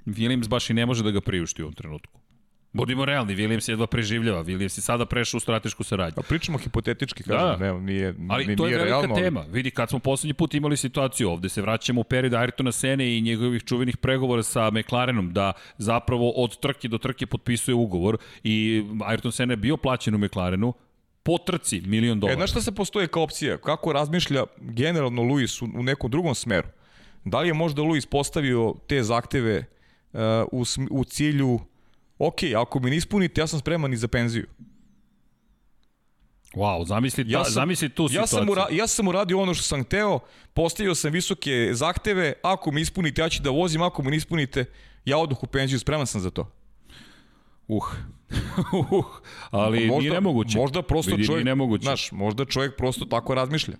[0.06, 2.20] Williams baš i ne može da ga priušti u ovom trenutku.
[2.76, 6.14] Budimo realni, Williams jedva preživljava, Williams je sada prešao u stratešku saradnju.
[6.16, 7.72] Pa pričamo hipotetički, kažem, da.
[7.72, 9.44] ne, nije, ali nije to je velika realno, tema.
[9.50, 13.20] Vidi, kad smo poslednji put imali situaciju ovde, se vraćamo u period Ayrtona Sene i
[13.20, 19.30] njegovih čuvenih pregovora sa McLarenom, da zapravo od trke do trke potpisuje ugovor i Ayrton
[19.30, 20.74] Sene je bio plaćen u McLarenu,
[21.22, 22.34] po trci milion dolara.
[22.34, 23.56] E, znaš šta se postoje kao opcija?
[23.56, 26.68] Kako razmišlja generalno Luis u, u nekom drugom smeru?
[27.24, 29.64] Da li je možda Luis postavio te zahteve
[30.12, 30.20] uh,
[30.52, 31.60] u, u cilju
[32.18, 34.46] ok, ako mi ne ispunite, ja sam spreman i za penziju.
[36.54, 38.20] Wow, zamisli, ja sam, zamisli tu situaciju.
[38.20, 40.18] Ja sam, ura, ja sam uradio ono što sam hteo,
[40.54, 44.64] postavio sam visoke zahteve, ako mi ispunite, ja ću da vozim, ako mi ne ispunite,
[45.04, 46.50] ja oduh u penziju, spreman sam za to.
[47.68, 47.84] Uh,
[48.90, 49.04] uh,
[49.50, 50.58] ali možda, nije nemoguće.
[50.58, 51.82] Možda prosto Vidi, čovjek, nemoguće.
[51.82, 53.74] znaš, možda čovjek prosto tako razmišlja.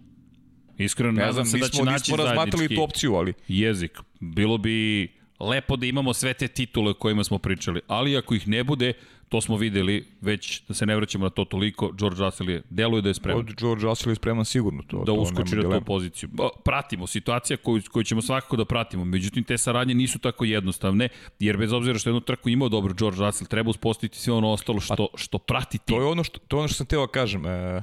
[0.78, 3.34] Iskreno, ne znam se da će naći nismo razmatrali tu opciju, ali...
[3.48, 3.98] Jezik.
[4.20, 5.08] Bilo bi
[5.40, 8.92] lepo da imamo sve te titule o kojima smo pričali, ali ako ih ne bude,
[9.28, 13.02] To smo videli, već da se ne vraćamo na to toliko, George Russell je, deluje
[13.02, 13.40] da je spreman.
[13.40, 14.82] Od George Russell je spreman sigurno.
[14.82, 16.28] To, da to uskoči na tu poziciju.
[16.64, 21.08] Pratimo, situacija koju, koju ćemo svakako da pratimo, međutim te saradnje nisu tako jednostavne,
[21.38, 24.80] jer bez obzira što jednu trku imao dobro George Russell, treba uspostaviti sve ono ostalo
[24.80, 25.96] što, što prati tim.
[25.96, 27.46] To je ono što, to je ono što sam teo da kažem.
[27.46, 27.82] E,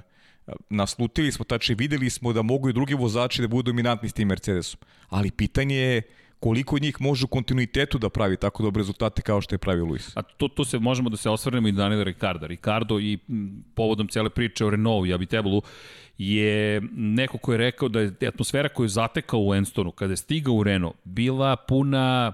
[0.70, 4.28] naslutili smo, tači videli smo da mogu i drugi vozači da budu dominantni s tim
[4.28, 4.80] Mercedesom.
[5.10, 6.01] Ali pitanje je
[6.44, 10.18] koliko njih može u kontinuitetu da pravi tako dobre rezultate kao što je pravio Luis.
[10.18, 12.48] A to, to se možemo da se osvrnemo i Daniela Ricarda.
[12.48, 13.18] Ricardo i
[13.76, 15.62] povodom cele priče o Renault i Abitebulu
[16.18, 20.18] je neko ko je rekao da je atmosfera koju je zatekao u Enstonu kada je
[20.18, 22.34] stigao u Renault bila puna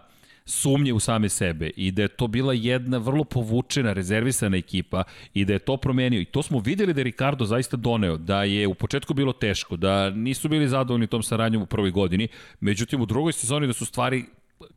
[0.49, 5.45] sumnje u same sebe i da je to bila jedna vrlo povučena, rezervisana ekipa i
[5.45, 6.21] da je to promenio.
[6.21, 9.77] I to smo videli da je Ricardo zaista doneo, da je u početku bilo teško,
[9.77, 12.27] da nisu bili zadovoljni tom saradnjom u prvoj godini,
[12.59, 14.25] međutim u drugoj sezoni da su stvari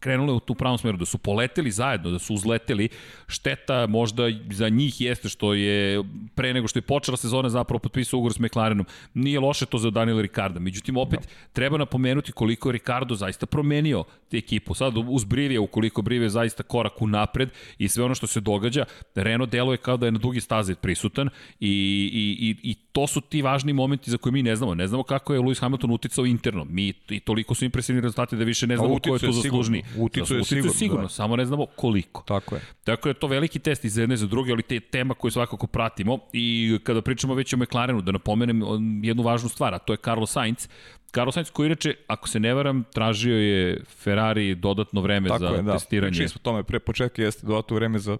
[0.01, 2.89] krenule u tu pravom smeru, da su poleteli zajedno, da su uzleteli.
[3.27, 6.03] Šteta možda za njih jeste što je
[6.35, 8.87] pre nego što je počela sezona zapravo potpisao ugovor s McLarenom.
[9.15, 10.61] Nije loše to za Daniela Ricarda.
[10.61, 11.27] Međutim, opet no.
[11.53, 14.75] treba napomenuti koliko je Ricardo zaista promenio te ekipu.
[14.75, 18.85] Sad uz Brivije, ukoliko Brivije zaista korak u napred i sve ono što se događa,
[19.15, 21.29] Renault deluje kao da je na dugi staze prisutan
[21.61, 21.71] i,
[22.13, 24.75] i, i, i to su ti važni momenti za koje mi ne znamo.
[24.75, 26.65] Ne znamo kako je Lewis Hamilton uticao interno.
[26.65, 29.33] Mi i toliko su impresivni rezultati da više ne znamo ko je tu
[29.79, 30.05] zaslužni.
[30.05, 30.73] Uticao je sigurno.
[30.73, 31.09] sigurno, da.
[31.09, 32.23] samo ne znamo koliko.
[32.23, 32.61] Tako je.
[32.85, 35.67] Tako je to veliki test i za jedne za druge, ali te tema koju svakako
[35.67, 38.63] pratimo i kada pričamo već o McLarenu, da napomenem
[39.05, 40.69] jednu važnu stvar, a to je Carlos Sainz,
[41.15, 45.47] Carlos Sainz koji inače, ako se ne varam, tražio je Ferrari dodatno vreme Tako za
[45.47, 45.73] je, da.
[45.73, 46.11] testiranje.
[46.11, 48.17] Pričali smo tome pre početka, jeste dodatno vreme za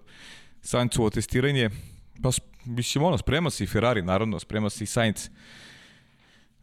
[0.61, 1.69] Sainzovo testiranje.
[2.21, 2.29] Pa,
[2.65, 5.29] mislim, ono, sprema se i Ferrari, naravno, sprema se i Sainz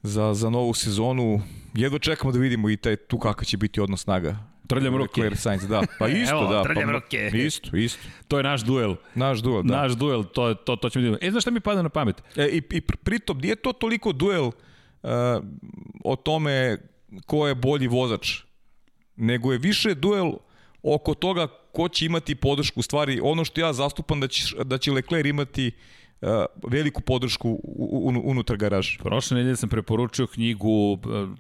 [0.03, 1.43] za, za novu sezonu.
[1.75, 4.37] Jedva čekamo da vidimo i taj, tu kakav će biti odnos snaga.
[4.75, 5.21] Trljam ruke.
[5.21, 5.83] Claire Sainz, da.
[5.99, 6.63] Pa isto, Evo, da.
[6.63, 7.31] Trljam pa, ruke.
[7.35, 8.09] Isto, isto.
[8.29, 8.95] To je naš duel.
[9.15, 9.83] Naš duel, da.
[9.83, 11.27] Naš duel, to, to, to ćemo vidjeti.
[11.27, 12.23] E, znaš šta mi pada na pamet?
[12.37, 15.11] E, i, I pritom, nije to toliko duel uh,
[16.05, 16.77] o tome
[17.27, 18.43] ko je bolji vozač,
[19.17, 20.33] nego je više duel
[20.83, 22.81] oko toga ko će imati podršku.
[22.81, 26.00] U stvari, ono što ja zastupam da će, da će Leclerc imati uh,
[26.69, 28.99] veliku podršku un, unutar garaža.
[29.03, 30.99] Prošle nedelje sam preporučio knjigu,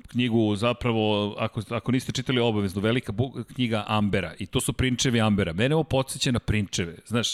[0.09, 3.12] knjigu zapravo, ako, ako niste čitali obavezno, velika
[3.55, 5.53] knjiga Ambera i to su prinčevi Ambera.
[5.53, 6.97] Mene ovo podsjeća na prinčeve.
[7.07, 7.28] Znaš,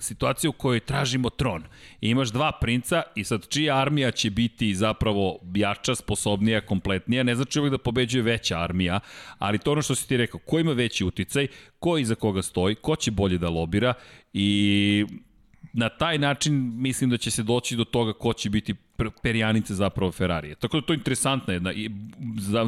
[0.00, 1.62] situacija u kojoj tražimo tron.
[2.00, 7.22] I imaš dva princa i sad čija armija će biti zapravo jača, sposobnija, kompletnija.
[7.22, 9.00] Ne znači uvijek da pobeđuje veća armija,
[9.38, 11.46] ali to ono što si ti rekao, ko ima veći uticaj,
[11.78, 13.94] ko iza koga stoji, ko će bolje da lobira
[14.32, 15.06] i
[15.78, 18.74] na taj način mislim da će se doći do toga ko će biti
[19.22, 20.54] perjanice zapravo Ferrarije.
[20.54, 21.90] Tako da to je interesantna jedna i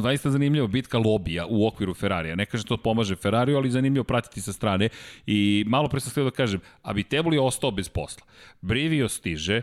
[0.01, 2.35] zaista zanimljiva bitka lobija u okviru Ferrarija.
[2.35, 4.89] Ne kažem da to pomaže Ferrariju, ali zanimljivo pratiti sa strane.
[5.25, 8.23] I malo pre sam da kažem, a bi Tebli ostao bez posla.
[8.61, 9.61] Brivio stiže,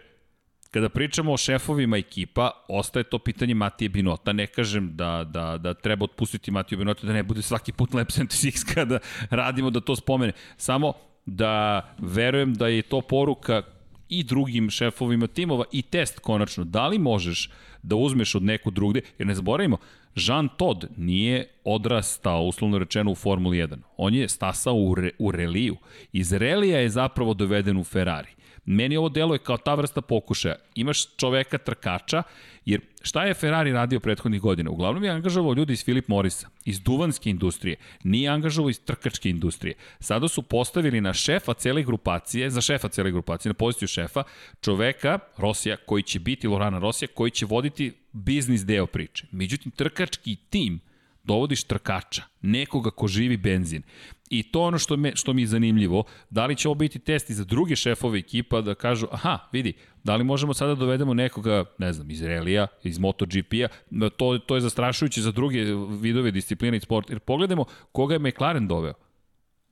[0.70, 4.32] Kada pričamo o šefovima ekipa, ostaje to pitanje Matije Binota.
[4.32, 8.06] Ne kažem da, da, da treba otpustiti Matiju Binota, da ne bude svaki put Lab
[8.06, 8.98] 76 kada
[9.30, 10.32] radimo da to spomene.
[10.56, 10.92] Samo
[11.28, 13.62] da verujem da je to poruka
[14.08, 16.64] i drugim šefovima timova i test konačno.
[16.64, 17.50] Da li možeš
[17.82, 19.76] da uzmeš od neku drugde, jer ne zaboravimo,
[20.14, 23.76] Jean Todt nije odrastao, uslovno rečeno, u Formuli 1.
[23.96, 25.76] On je stasao u, re, u reliju.
[26.12, 28.30] Iz relija je zapravo doveden u Ferrari.
[28.64, 30.56] Meni ovo deluje kao ta vrsta pokušaja.
[30.74, 32.22] Imaš čoveka trkača,
[32.68, 34.70] jer šta je Ferrari radio prethodnih godina?
[34.70, 39.74] Uglavnom je angažavao ljudi iz Philip Morrisa, iz duvanske industrije, nije angažavao iz trkačke industrije.
[40.00, 44.22] Sada su postavili na šefa cele grupacije, za šefa cele grupacije, na poziciju šefa,
[44.60, 49.26] čoveka, Rosija, koji će biti Lorana Rosija, koji će voditi biznis deo priče.
[49.32, 50.80] Međutim, trkački tim
[51.28, 53.82] dovodiš trkača, nekoga ko živi benzin.
[54.30, 57.34] I to ono što, me, što mi je zanimljivo, da li će ovo biti i
[57.34, 59.72] za druge šefove ekipa da kažu, aha, vidi,
[60.04, 63.68] da li možemo sada da dovedemo nekoga, ne znam, iz Relija, iz MotoGP-a,
[64.16, 65.64] to, to je zastrašujuće za druge
[66.00, 67.10] vidove discipline i sport.
[67.10, 68.94] Jer pogledamo koga je McLaren doveo.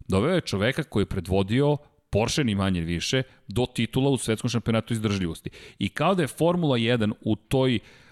[0.09, 1.77] Doveo je čoveka koji je predvodio
[2.11, 5.51] Porsche ni manje više do titula u svetskom šampionatu izdržljivosti.
[5.79, 8.06] I kao da je Formula 1 u toj uh,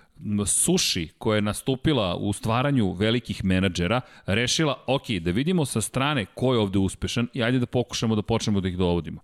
[0.47, 6.53] suši koja je nastupila u stvaranju velikih menadžera rešila, ok, da vidimo sa strane ko
[6.53, 9.21] je ovde uspešan i ajde da pokušamo da počnemo da ih dovodimo.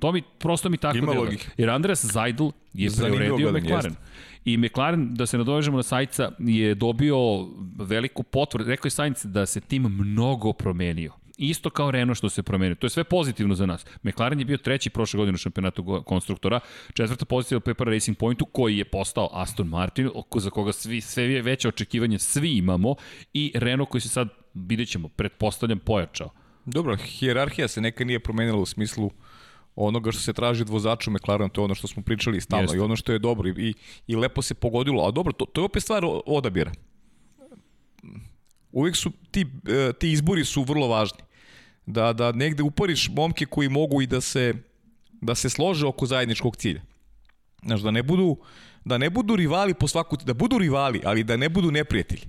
[0.00, 1.26] To mi, prosto mi tako Ima delo.
[1.56, 3.92] Jer Andreas Zajdl je preuredio McLaren.
[3.92, 4.40] Jest.
[4.44, 7.16] I McLaren, da se nadovežemo na Sajca, je dobio
[7.76, 8.68] veliku potvrdu.
[8.68, 12.74] Rekao je Sainz da se tim mnogo promenio isto kao Renault što se promenio.
[12.74, 13.86] To je sve pozitivno za nas.
[14.02, 16.60] McLaren je bio treći prošle godine u šampionatu konstruktora,
[16.94, 21.42] četvrta pozicija u Pepper Racing Pointu, koji je postao Aston Martin, za koga svi, sve
[21.42, 22.94] veće očekivanje svi imamo,
[23.32, 26.30] i Renault koji se sad, vidjet ćemo, pretpostavljam, pojačao.
[26.64, 29.10] Dobro, hijerarhija se neka nije promenila u smislu
[29.76, 32.64] onoga što se traži od vozača u McLarenu, to je ono što smo pričali stalno
[32.64, 32.76] Jeste.
[32.76, 33.74] i ono što je dobro i,
[34.06, 35.06] i lepo se pogodilo.
[35.08, 36.72] A dobro, to, to je opet stvar odabira.
[38.72, 41.18] Uvijek su ti, e, ti izbori su vrlo važni.
[41.86, 44.54] Da, da negde uporiš momke koji mogu i da se,
[45.20, 46.82] da se slože oko zajedničkog cilja.
[47.64, 48.36] Znaš, da ne budu,
[48.84, 52.28] da ne budu rivali po svaku, da budu rivali, ali da ne budu neprijatelji.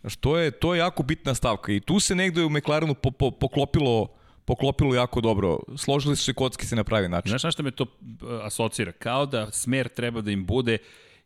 [0.00, 3.10] Znaš, to je, to je jako bitna stavka i tu se negde u McLarenu po,
[3.10, 4.08] po, poklopilo,
[4.44, 5.58] poklopilo jako dobro.
[5.76, 7.28] Složili su se kockice na pravi način.
[7.28, 7.88] Znaš na što me to uh,
[8.42, 8.92] asocira?
[8.92, 10.78] Kao da smer treba da im bude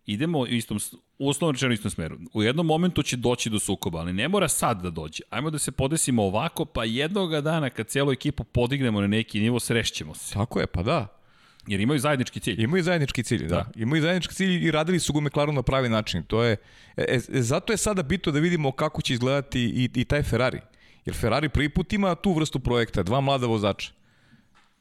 [0.06, 0.78] idemo u istom,
[1.18, 2.18] uslovno rečeno istom smeru.
[2.32, 5.22] U jednom momentu će doći do sukoba, ali ne mora sad da dođe.
[5.30, 9.60] Ajmo da se podesimo ovako, pa jednoga dana kad cijelu ekipu podignemo na neki nivo,
[9.60, 10.34] srešćemo se.
[10.34, 11.18] Tako je, pa da.
[11.66, 12.62] Jer imaju zajednički cilj.
[12.62, 13.56] Imaju zajednički cilj, da.
[13.56, 13.70] Da.
[13.76, 16.22] Imaju zajednički cilj i radili su ga u McLarenu na pravi način.
[16.22, 16.56] To je,
[16.96, 20.60] e, e, zato je sada bitno da vidimo kako će izgledati i, i taj Ferrari.
[21.04, 23.92] Jer Ferrari prvi put ima tu vrstu projekta, dva mlada vozača.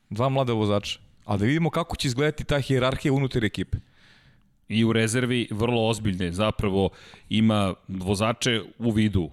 [0.09, 0.99] Dva mlada vozača.
[1.25, 3.77] Ali da vidimo kako će izgledati ta hijerarhija unutar ekipe.
[4.71, 6.31] I u rezervi vrlo ozbiljne.
[6.31, 6.89] Zapravo
[7.29, 9.29] ima vozače u vidu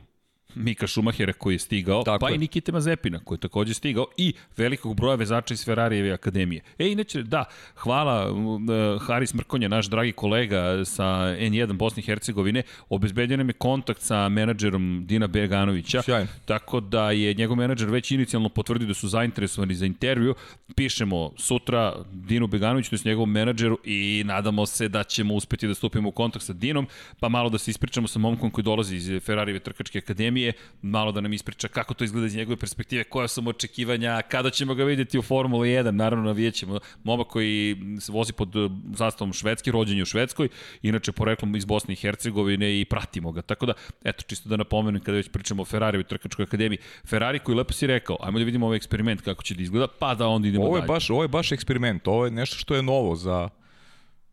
[0.55, 2.35] Mika Šumahera koji je stigao, Tako pa je.
[2.35, 6.63] i Nikite Mazepina koji je takođe stigao i velikog broja vezača iz Ferrarijeve akademije.
[6.79, 7.45] E, inače, da,
[7.75, 8.61] hvala uh,
[9.03, 14.29] Haris Mrkonja, naš dragi kolega sa N1 Bosne i Hercegovine, obezbedio nam je kontakt sa
[14.29, 16.29] menadžerom Dina Beganovića, Sjajno.
[16.45, 20.35] tako da je njegov menadžer već inicijalno potvrdio da su zainteresovani za intervju.
[20.77, 25.75] Pišemo sutra Dinu Beganoviću, to je njegovom menadžeru i nadamo se da ćemo uspeti da
[25.75, 26.87] stupimo u kontakt sa Dinom,
[27.21, 30.38] pa malo da se ispričamo sa momkom koji dolazi iz Ferrarijeve trkačke akademije,
[30.83, 34.51] malo da nam ispriča kako to izgleda iz njegove perspektive, koja su mu očekivanja, kada
[34.51, 36.79] ćemo ga videti u Formuli 1, naravno navijat ćemo.
[37.05, 40.49] Momak koji se vozi pod eh, zastavom Švedske, rođen je u Švedskoj,
[40.83, 43.43] inače poreklom iz Bosne i Hercegovine i pratimo ga.
[43.43, 43.73] Tako da,
[44.05, 46.79] eto, čisto da napomenem kada već pričamo o Ferrari u trkačkoj akademiji.
[47.07, 50.15] Ferrari koji lepo si rekao, ajmo da vidimo ovaj eksperiment kako će da izgleda, pa
[50.15, 50.89] da onda idemo Ovo je dalje.
[50.89, 52.09] baš, ovo je baš eksperiment.
[52.09, 53.49] Ovo je nešto što je novo za,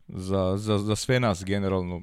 [0.08, 2.02] za, za, za sve nas generalno.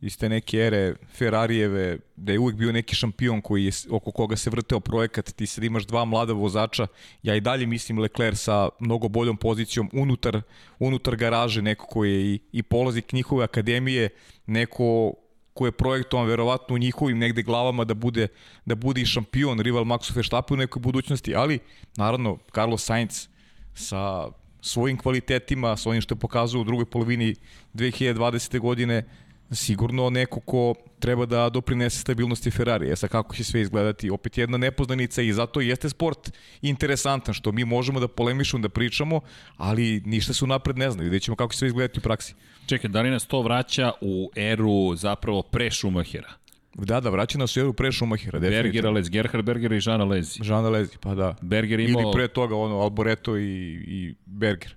[0.00, 4.36] Iz te neke ere Ferrarijeve, da je uvijek bio neki šampion koji je, oko koga
[4.36, 6.86] se vrteo projekat, ti sad imaš dva mlada vozača,
[7.22, 10.42] ja i dalje mislim Leclerc sa mnogo boljom pozicijom unutar,
[10.78, 14.08] unutar garaže, neko koji je i, i polaznik njihove akademije,
[14.46, 15.14] neko
[15.54, 18.28] ko je projektovan verovatno u njihovim negde glavama da bude,
[18.64, 21.58] da bude i šampion, rival Maxu Verstappen u nekoj budućnosti, ali
[21.96, 23.28] naravno Carlos Sainz
[23.74, 24.28] sa
[24.60, 27.34] svojim kvalitetima, sa onim što je pokazao u drugoj polovini
[27.74, 28.58] 2020.
[28.58, 29.04] godine,
[29.50, 32.90] sigurno neko ko treba da doprinese stabilnosti Ferrari.
[32.90, 36.32] E sad kako će sve izgledati, opet jedna nepoznanica i zato jeste sport
[36.62, 39.20] interesantan, što mi možemo da polemišemo, da pričamo,
[39.56, 41.10] ali ništa su napred ne znaju.
[41.10, 42.34] Vidjet ćemo kako će sve izgledati u praksi.
[42.66, 46.32] Čekaj, da li nas to vraća u eru zapravo pre Schumachera?
[46.74, 48.50] Da, da, vraća nas u eru pre definitivno.
[48.62, 50.44] Bergera Lez, Gerhard Berger i Žana Lezi.
[50.44, 51.36] Žana Lezi, pa da.
[51.42, 52.02] Berger imao...
[52.02, 53.44] Ili pre toga ono Alboreto i,
[53.86, 54.74] i Berger,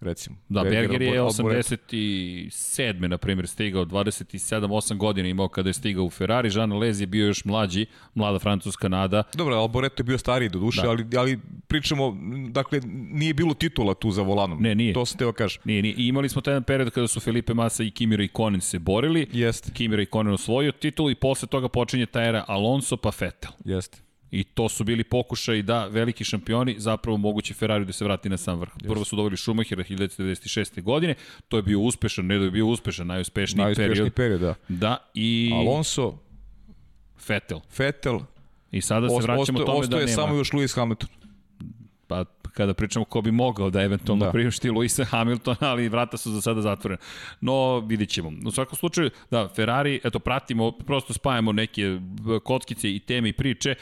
[0.00, 0.36] recimo.
[0.48, 1.74] Da, Berger je Albo- Alboreto.
[1.76, 2.48] 87.
[3.00, 7.26] na primjer stigao, 27-8 godina imao kada je stigao u Ferrari, Jean Lez je bio
[7.26, 9.22] još mlađi, mlada francuska nada.
[9.34, 10.90] Dobro, Alboreto je bio stariji do duše, Da.
[10.90, 11.38] ali, ali
[11.68, 12.16] pričamo,
[12.50, 12.80] dakle,
[13.10, 14.62] nije bilo titula tu za volanom.
[14.62, 14.92] Ne, nije.
[14.92, 15.62] To sam teo kažem.
[15.64, 15.94] Nije, nije.
[15.94, 19.26] I imali smo taj jedan period kada su Felipe Massa i Kimi Raikkonen se borili.
[19.32, 23.50] Jeste, Kimi Raikkonen osvojio titul i posle toga počinje ta era Alonso pa Vettel.
[23.64, 23.98] jeste.
[24.30, 28.36] I to su bili pokušaj da veliki šampioni zapravo moguće Ferrari da se vrati na
[28.36, 28.70] sam vrh.
[28.82, 30.82] Prvo su doveli Schumachera 1996.
[30.82, 31.14] godine,
[31.48, 34.14] to je bio uspešan, ne da je bio uspešan, najuspešniji, Najuspešniji period.
[34.14, 34.54] period, da.
[34.68, 36.18] Da, i Alonso,
[37.28, 37.60] Vettel.
[37.78, 38.18] Vettel,
[38.70, 40.14] I sada se vraćamo ostaje, tome da ostaje nema.
[40.14, 41.08] samo još Lewis Hamilton.
[42.06, 42.24] Pa
[42.58, 44.26] kada pričamo ko bi mogao da eventualno da.
[44.26, 44.32] Da.
[44.32, 47.00] priušti Luisa Hamiltona, ali vrata su za sada zatvorena.
[47.40, 48.32] No, vidit ćemo.
[48.46, 52.00] U svakom slučaju, da, Ferrari, eto, pratimo, prosto spajamo neke
[52.44, 53.74] kockice i teme i priče.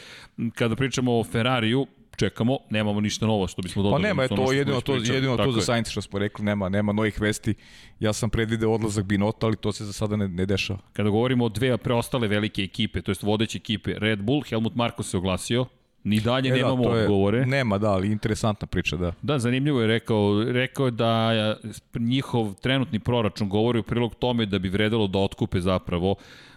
[0.55, 4.03] Kada pričamo o Ferrariju, čekamo, nemamo ništa novo što bismo Pa dodali.
[4.03, 5.65] nema, je to što jedino to, jedino to Tako za je.
[5.65, 7.55] Sainz što smo rekli, nema, nema novih vesti.
[8.01, 10.79] Ja sam predvideo odlazak Binota, ali to se za sada ne, ne dešava.
[10.93, 15.03] Kada govorimo o dve preostale velike ekipe, to jest vodeće ekipe, Red Bull, Helmut Marko
[15.03, 15.67] se oglasio,
[16.07, 17.47] ni dalje E nemamo to je- odgovore.
[17.47, 19.13] Nema, da, ali interesantna priča, da.
[19.23, 21.57] Da, zanimljivo je rekao, rekao je da je
[21.95, 26.15] njihov trenutni proračun govori u prilog tome da bi vredelo da otkupe zapravo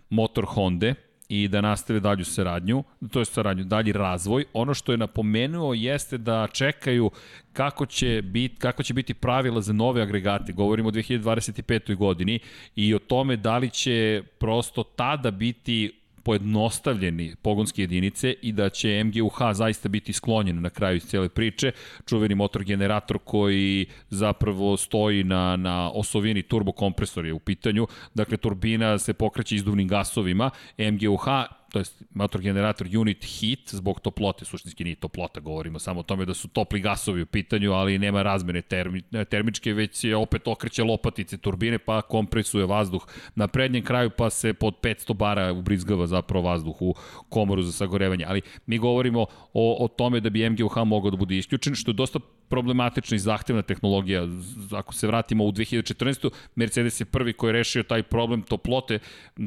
[0.09, 0.93] motor Honda
[1.29, 4.45] i da nastave dalju saradnju, to je saradnju, dalji razvoj.
[4.53, 7.11] Ono što je napomenuo jeste da čekaju
[7.53, 10.53] kako će, bit, kako će biti pravila za nove agregate.
[10.53, 11.95] Govorimo o 2025.
[11.95, 12.39] godini
[12.75, 15.98] i o tome da li će prosto tada biti
[16.29, 21.71] pojednostavljeni pogonske jedinice i da će MGUH zaista biti sklonjen na kraju iz cijele priče.
[22.05, 27.87] Čuveni motor generator koji zapravo stoji na, na osovini turbokompresor je u pitanju.
[28.13, 30.49] Dakle, turbina se pokreće izduvnim gasovima.
[30.77, 31.25] MGUH
[31.69, 36.25] to jest motor generator unit heat zbog toplote, suštinski nije toplota, govorimo samo o tome
[36.25, 40.83] da su topli gasovi u pitanju, ali nema razmene termi, termičke, već je opet okreće
[40.83, 46.49] lopatice turbine, pa kompresuje vazduh na prednjem kraju, pa se pod 500 bara ubrizgava zapravo
[46.49, 46.95] vazduh u
[47.29, 48.25] komoru za sagorevanje.
[48.27, 51.95] Ali mi govorimo o, o tome da bi MGUH mogao da bude isključen, što je
[51.95, 52.19] dosta
[52.49, 54.27] problematična i zahtevna tehnologija.
[54.71, 56.29] Ako se vratimo u 2014.
[56.55, 58.99] Mercedes je prvi koji je rešio taj problem toplote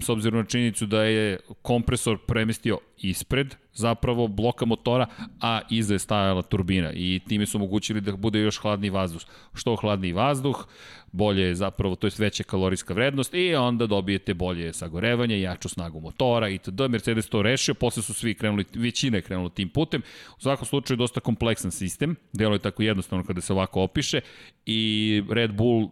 [0.03, 5.06] s obzirom na činjenicu da je kompresor premestio ispred zapravo bloka motora,
[5.40, 9.22] a iza je stajala turbina i time su omogućili da bude još hladni vazduh.
[9.54, 10.66] Što hladniji vazduh,
[11.12, 16.00] bolje je zapravo, to je veća kalorijska vrednost i onda dobijete bolje sagorevanje, jaču snagu
[16.00, 16.80] motora i td.
[16.88, 20.02] Mercedes to rešio, posle su svi krenuli, većina je krenula tim putem.
[20.38, 24.20] U svakom slučaju dosta kompleksan sistem, delo je tako jednostavno kada se ovako opiše
[24.66, 25.90] i Red Bull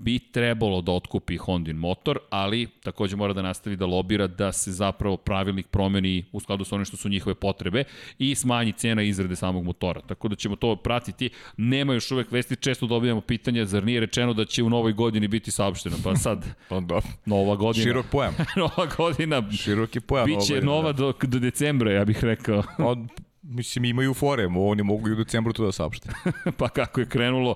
[0.00, 4.72] bi trebalo da otkupi Hondin motor, ali takođe mora da nastavi da lobira da se
[4.72, 7.84] zapravo pravilnik promeni u skladu sa onim što su njihove potrebe
[8.18, 10.00] i smanji cena izrade samog motora.
[10.00, 11.30] Tako da ćemo to pratiti.
[11.56, 15.28] Nema još uvek vesti, često dobijamo pitanja, zar nije rečeno da će u novoj godini
[15.28, 15.96] biti saopšteno?
[16.04, 17.00] Pa sad, Pa da.
[17.26, 17.84] nova godina.
[17.84, 18.34] Širok pojam.
[18.56, 19.52] nova godina.
[19.52, 20.26] Široki pojam.
[20.26, 22.62] Biće ovaj, nova do, do decembra, ja bih rekao.
[22.78, 22.96] Da.
[23.42, 26.08] Mislim, imaju fore, oni mogu i u decembru to da saopšte.
[26.58, 27.54] pa kako je krenulo,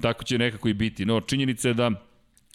[0.00, 1.06] tako će nekako i biti.
[1.06, 1.90] No, činjenica je da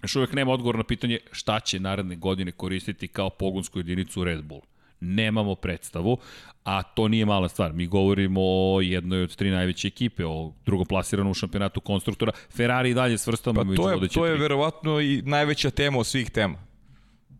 [0.03, 4.43] još uvek nema odgovor na pitanje šta će naredne godine koristiti kao pogonsku jedinicu Red
[4.43, 4.61] Bull.
[5.03, 6.17] Nemamo predstavu,
[6.63, 7.73] a to nije mala stvar.
[7.73, 12.31] Mi govorimo o jednoj od tri najveće ekipe, o drugoplasiranom u šampionatu konstruktora.
[12.55, 14.41] Ferrari i dalje svrstamo Pa to je, vodeće to je tri.
[14.41, 16.57] verovatno i najveća tema od svih tema.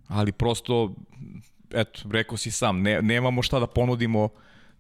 [0.08, 0.94] Ali prosto,
[1.74, 4.30] eto, rekao si sam, ne, nemamo šta da ponudimo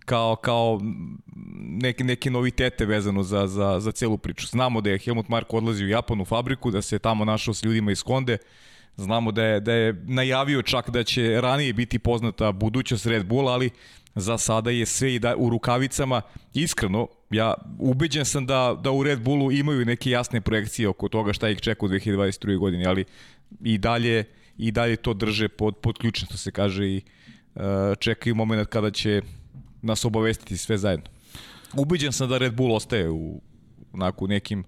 [0.06, 0.80] kao, kao
[1.82, 4.48] neke, neke novitete vezano za, za, za celu priču.
[4.48, 7.64] Znamo da je Helmut Marko odlazi u Japan u fabriku, da se tamo našao s
[7.64, 8.38] ljudima iz Honda,
[8.98, 13.52] Znamo da je, da je najavio čak da će ranije biti poznata budućnost Red Bulla,
[13.52, 13.70] ali
[14.16, 16.22] za sada je sve i da, u rukavicama.
[16.54, 21.34] Iskreno, ja ubeđen sam da, da u Red Bullu imaju neke jasne projekcije oko toga
[21.34, 22.58] šta ih čeka u 2022.
[22.58, 23.06] godini, ali
[23.64, 24.24] i dalje,
[24.58, 27.02] i dalje to drže pod, pod ključno, što se kaže, i
[27.56, 27.62] uh,
[28.00, 29.22] čekaju moment kada će
[29.82, 31.06] nas obavestiti sve zajedno.
[31.78, 33.42] Ubeđen sam da Red Bull ostaje u
[33.94, 34.64] onako, nekim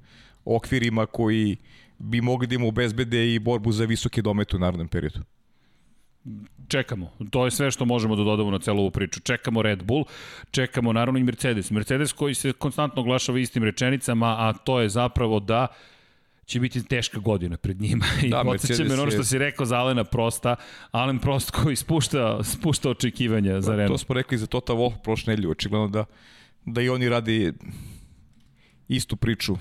[0.45, 1.57] okvirima koji
[1.99, 5.19] bi mogli da im obezbede i borbu za visoke domete u narodnom periodu.
[6.67, 7.11] Čekamo.
[7.29, 9.19] To je sve što možemo da dodamo na celu ovu priču.
[9.19, 10.05] Čekamo Red Bull,
[10.51, 11.71] čekamo naravno i Mercedes.
[11.71, 15.67] Mercedes koji se konstantno oglašava istim rečenicama, a to je zapravo da
[16.45, 18.05] će biti teška godina pred njima.
[18.23, 20.55] I Da, da, podsjeća me ono što si rekao za Alena Prosta.
[20.91, 24.01] Alen Prost koji spušta, spušta očekivanja za Pa, to Renault.
[24.01, 26.05] smo rekli za Tota Wolff prošle nedelje, očigledno da,
[26.65, 27.53] da i oni radi
[28.87, 29.57] istu priču.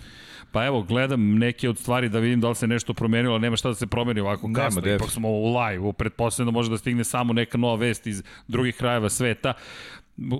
[0.54, 3.68] Pa evo, gledam neke od stvari da vidim da li se nešto promenilo, nema šta
[3.68, 5.00] da se promeni ovako Nema, kasno, def.
[5.00, 8.76] ipak smo u live, pretpostavljam da može da stigne samo neka nova vest iz drugih
[8.76, 9.52] krajeva sveta.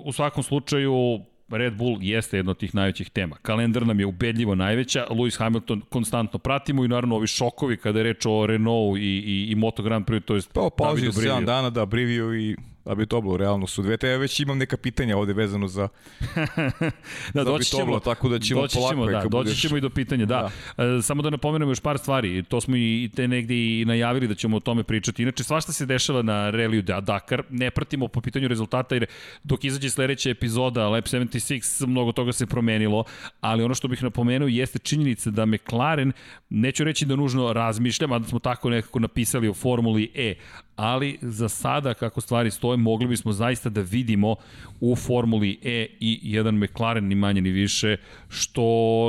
[0.03, 3.35] U svakom slučaju, Red Bull jeste jedna od tih najvećih tema.
[3.41, 8.03] Kalendar nam je ubedljivo najveća, Lewis Hamilton konstantno pratimo i naravno ovi šokovi kada je
[8.03, 11.21] reč o Renault i, i, i Moto Grand Prix, to je Pa pauzio Davidu 7
[11.21, 11.45] Briviju.
[11.45, 12.55] dana da Brivio i
[12.85, 13.97] da bi to bilo realno su dve.
[13.97, 15.87] Te ja već imam neka pitanja ovde vezano za
[17.33, 19.81] Da, za doći ćemo, tako da ćemo doći polako, ćemo, da, doći budeš- ćemo i
[19.81, 20.49] do pitanja, da.
[20.77, 20.83] da.
[20.83, 24.35] E, samo da napomenemo još par stvari, to smo i te negde i najavili da
[24.35, 25.23] ćemo o tome pričati.
[25.23, 29.05] Inače, svašta se dešava na Reliju da Dakar, ne pratimo po pitanju rezultata, jer
[29.43, 33.03] dok izađe sledeća epizoda Lab 76, mnogo toga se promenilo,
[33.41, 36.11] ali ono što bih napomenuo jeste činjenica da McLaren,
[36.49, 40.35] neću reći da nužno razmišljam, a da smo tako nekako napisali o Formuli E,
[40.75, 44.35] ali za sada kako stvari stoje mogli bismo zaista da vidimo
[44.79, 47.97] u Formuli E i jedan McLaren ni manje ni više
[48.29, 48.61] što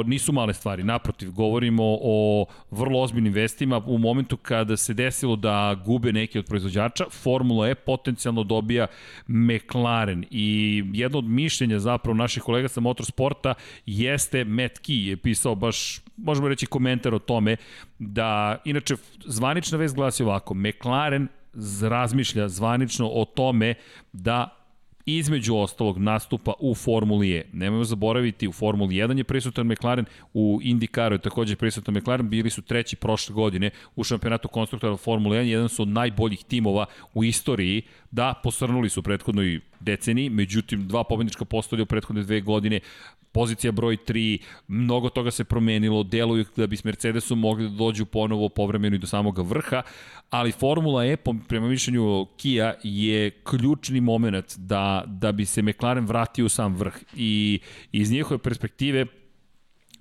[0.06, 0.84] nisu male stvari.
[0.84, 3.82] Naprotiv govorimo o vrlo ozbiljnim vestima.
[3.86, 8.86] U momentu kada se desilo da gube neki od proizvođača Formula E potencijalno dobija
[9.26, 10.24] McLaren.
[10.30, 13.54] I jedno od mišljenja zapravo naših kolega sa motorsporta
[13.86, 17.56] jeste Matt Key je pisao baš možemo reći komentar o tome
[17.98, 18.94] da inače
[19.24, 20.54] zvanična vest glasi ovako.
[20.54, 21.28] McLaren
[21.82, 23.74] razmišlja zvanično o tome
[24.12, 24.65] da
[25.06, 27.44] između ostalog nastupa u Formuli E.
[27.52, 30.04] Nemojmo zaboraviti, u Formuli 1 je prisutan McLaren,
[30.34, 35.38] u IndyCaru je takođe prisutan McLaren, bili su treći prošle godine u šampionatu konstruktora Formule
[35.38, 40.88] 1, jedan su od najboljih timova u istoriji, da, posrnuli su u prethodnoj deceniji, međutim,
[40.88, 42.80] dva pobednička postolja u prethodne dve godine,
[43.36, 44.38] pozicija broj 3,
[44.68, 48.98] mnogo toga se promenilo, deluju da bi s Mercedesom mogli da dođu ponovo povremeno i
[48.98, 49.82] do samog vrha,
[50.30, 51.16] ali Formula E,
[51.48, 56.94] prema mišljenju Kia, je ključni moment da, da bi se McLaren vratio u sam vrh.
[57.16, 57.60] I
[57.92, 59.06] iz njihove perspektive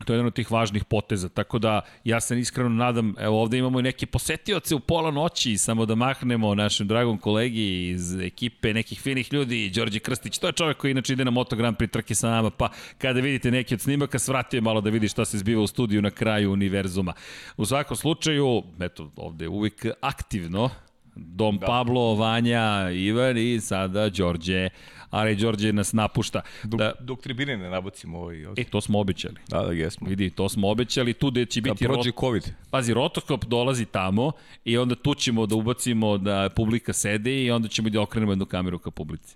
[0.04, 3.58] To je jedan od tih važnih poteza, tako da ja se iskreno nadam, evo ovde
[3.58, 8.74] imamo i neke posetioce u pola noći, samo da mahnemo našem dragom kolegi iz ekipe
[8.74, 11.91] nekih finih ljudi, Đorđe Krstić, to je čovek koji inače ide na Moto Grand Prix
[11.91, 15.26] trke sa nama, pa kada vidite neki od snimaka, svratio je malo da vidi šta
[15.26, 17.14] se zbiva u studiju na kraju univerzuma.
[17.58, 20.70] U svakom slučaju, eto, ovde uvijek aktivno,
[21.16, 21.66] Dom da.
[21.66, 24.70] Pablo, Vanja, Ivan i sada Đorđe
[25.09, 26.41] ali Đorđe nas napušta.
[26.63, 29.36] Dok, da, dok tribine ne nabacimo ovaj E, to smo obećali.
[29.47, 30.07] Da, da, jesmo.
[30.09, 31.86] Vidi, to smo obećali, tu gde će biti...
[31.86, 32.20] Kad prođe rot...
[32.20, 32.43] COVID.
[32.72, 34.32] Pazi, rotokop dolazi tamo
[34.66, 38.45] i onda tu ćemo da ubacimo da publika sede i onda ćemo da okrenemo jednu
[38.45, 39.36] kameru ka publici.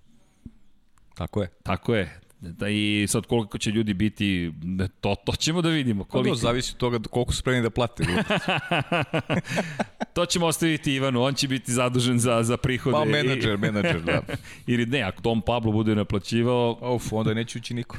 [1.16, 1.50] Tako je.
[1.64, 2.20] Tako je.
[2.40, 4.52] Da i sad koliko će ljudi biti,
[5.02, 6.04] to, to ćemo da vidimo.
[6.04, 6.30] Pa koliko...
[6.30, 8.04] To zavisi od toga koliko su spremni da plate.
[10.20, 12.94] to ćemo ostaviti Ivanu, on će biti zadužen za, za prihode.
[12.94, 14.22] Pa menadžer, menadžer, da.
[14.74, 16.78] Ili ne, ako Tom Pablo bude naplaćivao...
[16.96, 17.98] Uf, onda neće ući niko.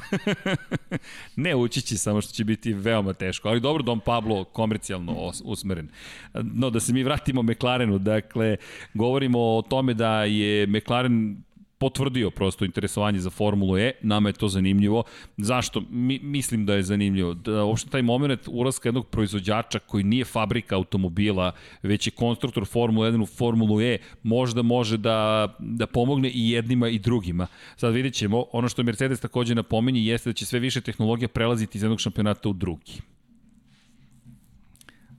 [1.35, 3.49] ne, ući će, samo što će biti veoma teško.
[3.49, 5.89] Ali dobro, Dom Pablo komercijalno usmeren.
[6.33, 8.57] No, da se mi vratimo McLarenu, dakle,
[8.93, 11.43] govorimo o tome da je McLaren
[11.81, 15.03] potvrdio prosto interesovanje za Formulu E, nama je to zanimljivo.
[15.37, 15.81] Zašto?
[15.89, 17.33] Mi, mislim da je zanimljivo.
[17.33, 21.51] Da, uopšte taj moment ulaska jednog proizvođača koji nije fabrika automobila,
[21.83, 26.89] već je konstruktor Formule 1 u Formulu E, možda može da, da pomogne i jednima
[26.89, 27.47] i drugima.
[27.75, 31.77] Sad vidjet ćemo, ono što Mercedes takođe napominje jeste da će sve više tehnologija prelaziti
[31.77, 33.01] iz jednog šampionata u drugi.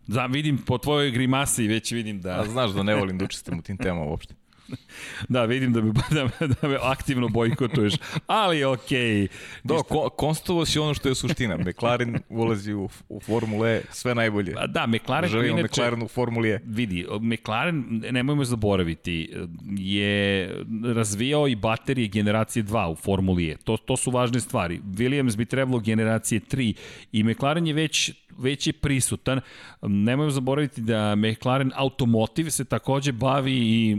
[0.06, 2.40] Da, vidim po tvojoj grimasi već vidim da...
[2.40, 4.41] A znaš da ne volim da učestim u tim temama uopšte
[5.28, 7.94] da, vidim da me, da, me, da me aktivno bojkotuješ,
[8.26, 8.98] ali okej.
[8.98, 9.28] Okay.
[9.64, 11.56] Do, ko, konstatovo si ono što je suština.
[11.56, 14.54] McLaren ulazi u, u Formule E, sve najbolje.
[14.68, 16.60] Da, McLaren Želimo inače, McLaren u Formuli E.
[16.64, 19.34] Vidi, McLaren, nemojmo zaboraviti,
[19.78, 20.50] je
[20.94, 23.56] razvijao i baterije generacije 2 u Formuli E.
[23.56, 24.80] To, to su važne stvari.
[24.84, 26.74] Williams bi trebalo generacije 3
[27.12, 29.40] i McLaren je već već je prisutan.
[29.82, 33.96] Nemojmo zaboraviti da McLaren Automotive se takođe bavi i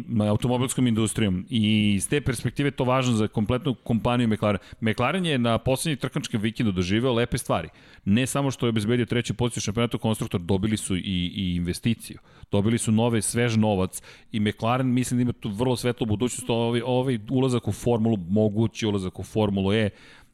[0.53, 4.59] automobilskom industrijom i iz te perspektive to važno za kompletnu kompaniju McLaren.
[4.81, 7.69] McLaren je na poslednjih trkačkim vikendu doživeo lepe stvari.
[8.05, 11.01] Ne samo što je obezbedio treću poziciju šampionatu konstruktor, dobili su i,
[11.35, 12.19] i investiciju.
[12.51, 14.01] Dobili su nove, svež novac
[14.31, 16.49] i McLaren mislim da ima tu vrlo svetlu budućnost.
[16.49, 19.89] Ovaj, ovaj ulazak u formulu, mogući ulazak u formulu E,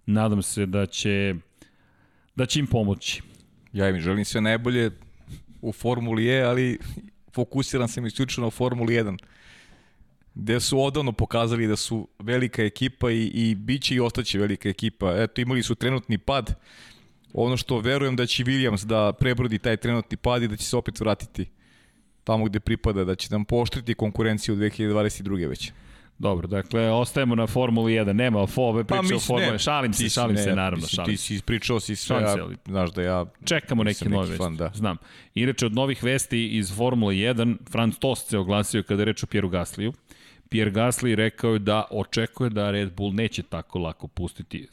[0.05, 1.36] nadam se da će
[2.36, 3.22] da će im pomoći.
[3.74, 4.91] Ja im želim sve najbolje
[5.61, 6.78] u Formuli E, ali
[7.34, 9.17] fokusiran sam isključivo na Formuli 1
[10.36, 14.69] gde su odavno pokazali da su velika ekipa i, i bit će i ostaće velika
[14.69, 15.13] ekipa.
[15.17, 16.55] Eto, imali su trenutni pad.
[17.34, 20.77] Ono što verujem da će Williams da prebrodi taj trenutni pad i da će se
[20.77, 21.45] opet vratiti
[22.23, 25.49] tamo gde pripada, da će nam poštriti konkurenciju u 2022.
[25.49, 25.71] već.
[26.19, 30.09] Dobro, dakle, ostajemo na Formuli 1, nema ove priče pa, o Formuli 1, šalim se,
[30.09, 31.21] šalim ne, se, naravno, mislim, šalim se.
[31.21, 33.25] Ti si ispričao si sve, ja, znaš da ja...
[33.45, 34.71] Čekamo neke nove vesti, da.
[34.73, 34.97] znam.
[35.36, 39.27] Inače, od novih vesti iz Formule 1, Franz Tost se oglasio kada je reč o
[39.27, 39.93] Pieru Gasliju.
[40.50, 44.68] Pierre Gasly rekao je da očekuje da Red Bull neće tako lako pustiti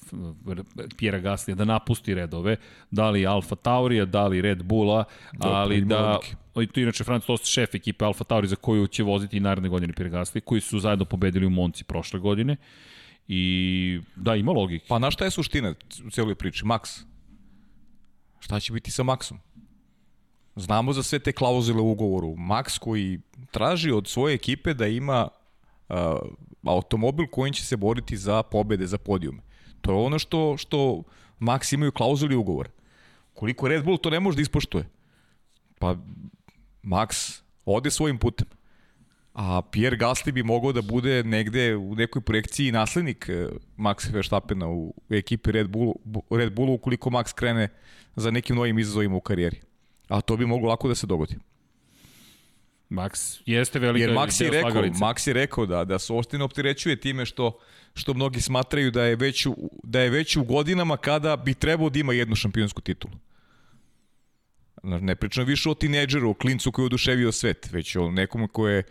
[0.97, 2.57] Pierre Gasly da napusti redove,
[2.91, 5.05] da li Alfa Taurija, da li Red Bulla,
[5.39, 6.19] ali da
[6.63, 9.69] i to inače Franz Tost šef ekipe Alfa Tauri za koju će voziti i naredne
[9.69, 12.57] godine Pierre Gasly, koji su zajedno pobedili u Monci prošle godine.
[13.29, 14.87] I da, ima logike.
[14.89, 15.75] Pa na šta je suština
[16.07, 16.65] u cijeloj priči?
[16.65, 17.03] Max.
[18.41, 19.37] Šta će biti sa Maxom?
[20.57, 22.29] Znamo za sve te klauzule u ugovoru.
[22.29, 23.21] Max koji
[23.51, 25.29] traži od svoje ekipe da ima
[25.89, 25.97] uh,
[26.65, 29.43] automobil kojim će se boriti za pobede, za podijume.
[29.81, 31.03] To je ono što, što
[31.41, 32.69] Max imaju klauzuli ugovor.
[33.35, 34.89] Koliko Red Bull to ne može da ispoštuje?
[35.79, 35.97] Pa
[36.83, 38.47] Max ode svojim putem.
[39.35, 44.69] A Pierre Gasly bi mogao da bude negde u nekoj projekciji naslednik e, Maxa Verstappena
[44.69, 45.95] u ekipi Red Bullu,
[46.31, 47.69] Red Bullu ukoliko Max krene
[48.17, 49.61] za nekim novim izazovima u karijeri.
[50.09, 51.37] A to bi moglo lako da se dogodi.
[52.91, 57.01] Max jeste velika Jer Max je rekao, Max je rekao da da se Austin opterećuje
[57.01, 57.59] time što
[57.97, 61.91] što mnogi smatraju da je već u, da je već u godinama kada bi trebao
[61.91, 63.15] da ima jednu šampionsku titulu.
[64.83, 68.69] Ne pričam više o tinejdžeru, o klincu koji je oduševio svet, već o nekom ko
[68.69, 68.85] je e,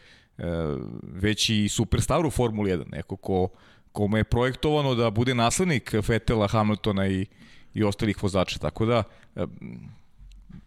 [1.04, 3.50] već i superstar u Formuli 1, neko ko,
[3.92, 7.26] kome je projektovano da bude naslednik Fetela, Hamiltona i,
[7.74, 8.60] i ostalih vozača.
[8.60, 9.04] Tako da,
[9.36, 9.46] e,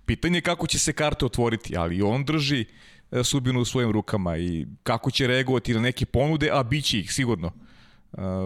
[0.06, 2.64] pitanje je kako će se karte otvoriti, ali on drži
[3.22, 7.52] sudbinu u svojim rukama i kako će reagovati na neke ponude, a bit ih sigurno.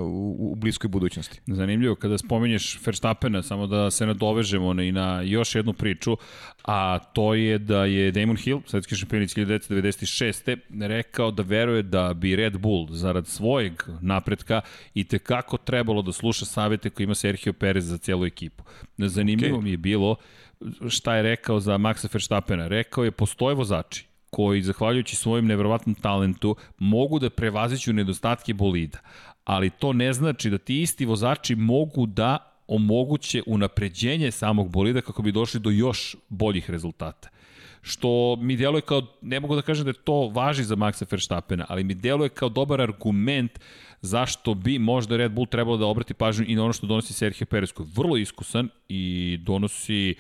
[0.02, 1.40] u, u bliskoj budućnosti.
[1.46, 6.16] Zanimljivo, kada spominješ Verstappena, samo da se nadovežemo i na još jednu priču,
[6.64, 10.56] a to je da je Damon Hill, svetski šampion 1996.
[10.80, 14.60] rekao da veruje da bi Red Bull zarad svojeg napretka
[14.94, 18.64] i tekako trebalo da sluša savete koji ima Sergio Perez za cijelu ekipu.
[18.98, 19.62] Zanimljivo okay.
[19.62, 20.16] mi je bilo
[20.88, 22.68] šta je rekao za Maxa Verstappena.
[22.68, 28.99] Rekao je, postoje vozači koji, zahvaljujući svojim nevjerovatnom talentu, mogu da prevaziću nedostatke bolida
[29.45, 35.22] ali to ne znači da ti isti vozači mogu da omoguće unapređenje samog bolida kako
[35.22, 37.28] bi došli do još boljih rezultata.
[37.83, 41.85] Što mi djeluje kao, ne mogu da kažem da to važi za Maxa Verstappena, ali
[41.85, 43.59] mi djeluje kao dobar argument
[44.01, 47.47] zašto bi možda Red Bull trebalo da obrati pažnju i na ono što donosi Sergio
[47.47, 50.14] Perez, koji je vrlo iskusan i donosi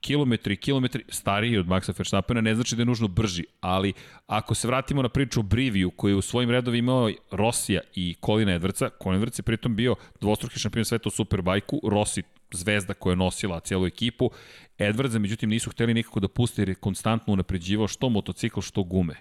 [0.00, 3.92] kilometri i kilometri stariji od Maxa Verstappena, ne znači da je nužno brži, ali
[4.26, 8.16] ako se vratimo na priču o Briviju, koji je u svojim redovima imao Rosija i
[8.26, 13.12] Colina Edvrca, Colin Edvrc je pritom bio dvostruki šampion sveta u Superbajku, Rossi zvezda koja
[13.12, 14.30] je nosila cijelu ekipu,
[14.78, 19.14] Edvardza međutim nisu hteli nikako da puste jer je konstantno unapređivao što motocikl, što gume.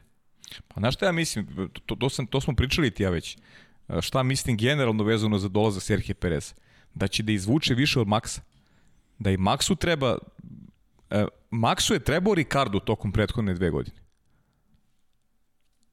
[0.67, 3.37] Pa znaš šta ja mislim, to, to, sam, to smo pričali ti ja već,
[4.01, 6.53] šta mislim generalno vezano za dolazak Serhije Perez,
[6.93, 8.41] da će da izvuče više od Maksa
[9.19, 10.17] da i Maxu treba
[11.09, 13.97] E, Maxu je trebao Ricardo tokom prethodne dve godine.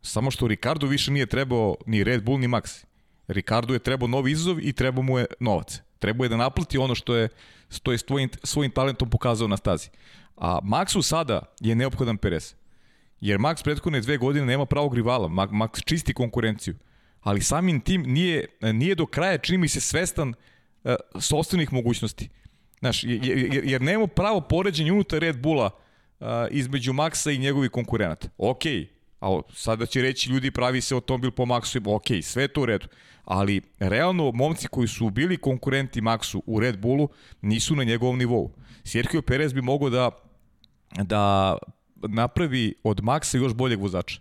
[0.02, 2.84] Samo što Ricardo više nije trebao ni Red Bull ni Max.
[3.28, 5.80] Ricardo je trebao novi izazov i trebao mu je novac.
[5.98, 7.28] Trebao je da naplati ono što je,
[7.70, 9.88] što je svojim, svojim talentom pokazao na stazi.
[10.36, 12.54] A Maxu sada je neophodan Perez.
[13.20, 15.28] Jer Max prethodne dve godine nema pravog rivala.
[15.28, 16.74] Max čisti konkurenciju.
[17.20, 20.28] Ali samim tim nije, nije do kraja, čini mi se, svestan
[20.84, 22.28] uh, sobstvenih mogućnosti.
[22.78, 25.70] Znaš, jer, jer nema pravo poređenje unutar Red Bulla
[26.50, 28.28] između Maxa i njegovih konkurenata.
[28.38, 28.86] Okej, okay,
[29.20, 32.86] a sada će reći ljudi pravi se automobil po Maxu, ok, sve to u redu.
[33.24, 37.08] Ali realno momci koji su bili konkurenti Maxu u Red Bullu
[37.42, 38.50] nisu na njegovom nivou.
[38.84, 40.10] Sergio Perez bi mogao da,
[41.02, 41.56] da
[41.96, 44.20] napravi od Maxa još boljeg vozača.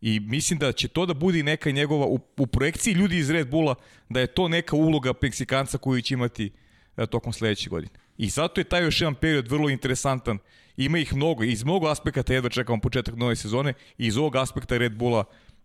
[0.00, 3.50] I mislim da će to da bude neka njegova, u, u projekciji ljudi iz Red
[3.50, 3.74] Bulla,
[4.08, 6.63] da je to neka uloga Meksikanca koju će imati uh,
[7.10, 7.92] tokom sledeće godine.
[8.18, 10.38] I zato je taj još jedan period vrlo interesantan.
[10.76, 14.78] Ima ih mnogo, iz mnogo aspekata jedva čekamo početak nove sezone i iz ovog aspekta
[14.78, 15.24] Red Bulla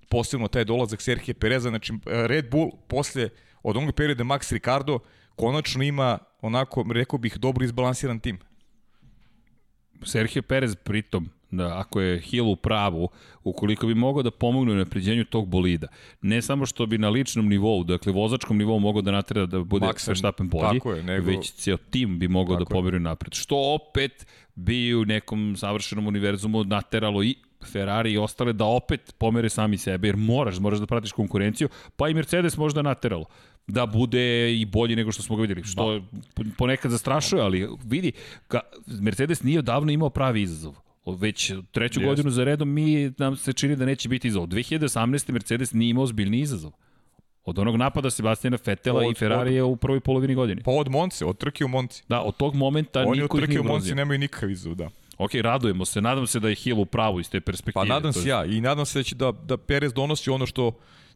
[0.09, 3.29] posebno taj dolazak Serhije Pereza, znači Red Bull posle
[3.63, 4.99] od onog perioda Max Ricardo
[5.35, 8.39] konačno ima onako, rekao bih, dobro izbalansiran tim.
[10.05, 13.09] Serhije Perez pritom da ako je Hill u pravu,
[13.43, 15.87] ukoliko bi mogao da pomogne u napređenju tog bolida,
[16.21, 19.87] ne samo što bi na ličnom nivou, dakle vozačkom nivou mogao da natera da bude
[20.07, 21.31] Verstappen bolji, je, nego...
[21.31, 23.33] već cijel tim bi mogao da poberi napred.
[23.33, 27.35] Što opet bi u nekom savršenom univerzumu nateralo i
[27.71, 32.09] Ferrari i ostale da opet pomere sami sebe, jer moraš, moraš da pratiš konkurenciju, pa
[32.09, 33.25] i Mercedes možda nateralo
[33.67, 36.01] da bude i bolji nego što smo ga videli, što
[36.57, 38.11] ponekad zastrašuje, ali vidi,
[38.47, 38.59] ka,
[39.01, 42.05] Mercedes nije odavno imao pravi izazov već treću yes.
[42.05, 44.47] godinu za redom mi nam se čini da neće biti izazov.
[44.47, 45.31] 2018.
[45.31, 46.71] Mercedes nije imao zbiljni izazov.
[47.45, 50.61] Od onog napada Sebastijana Fetela od, i Ferrari je u prvoj polovini godine.
[50.65, 52.03] Pa od Monce, od trke u Monci.
[52.09, 54.51] Da, od tog momenta Oni niko ih nije Oni od trke u Monci nemaju nikakav
[54.51, 54.89] izazov, da.
[55.17, 57.87] Ok, radujemo se, nadam se da je Hill u pravu iz te perspektive.
[57.87, 60.71] Pa nadam se ja i nadam se da će da, da Perez donosi ono što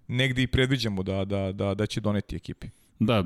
[0.08, 2.68] negde i predviđamo da, da, da, da će doneti ekipi.
[3.06, 3.24] Da,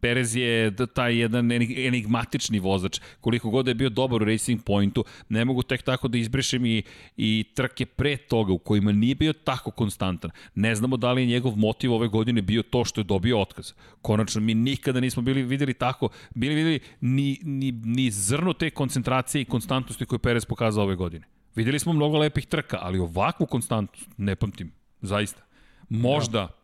[0.00, 3.00] Perez je taj jedan enigmatični vozač.
[3.20, 6.82] Koliko god je bio dobar u Racing Pointu, ne mogu tek tako da izbrišem i,
[7.16, 10.30] i trke pre toga u kojima nije bio tako konstantan.
[10.54, 13.72] Ne znamo da li je njegov motiv ove godine bio to što je dobio otkaz.
[14.02, 19.42] Konačno, mi nikada nismo bili videli tako, bili videli ni, ni, ni zrno te koncentracije
[19.42, 21.26] i konstantnosti koje je Perez pokazao ove godine.
[21.54, 24.72] Videli smo mnogo lepih trka, ali ovakvu konstantnost ne pamtim,
[25.02, 25.42] zaista.
[25.88, 26.57] Možda, da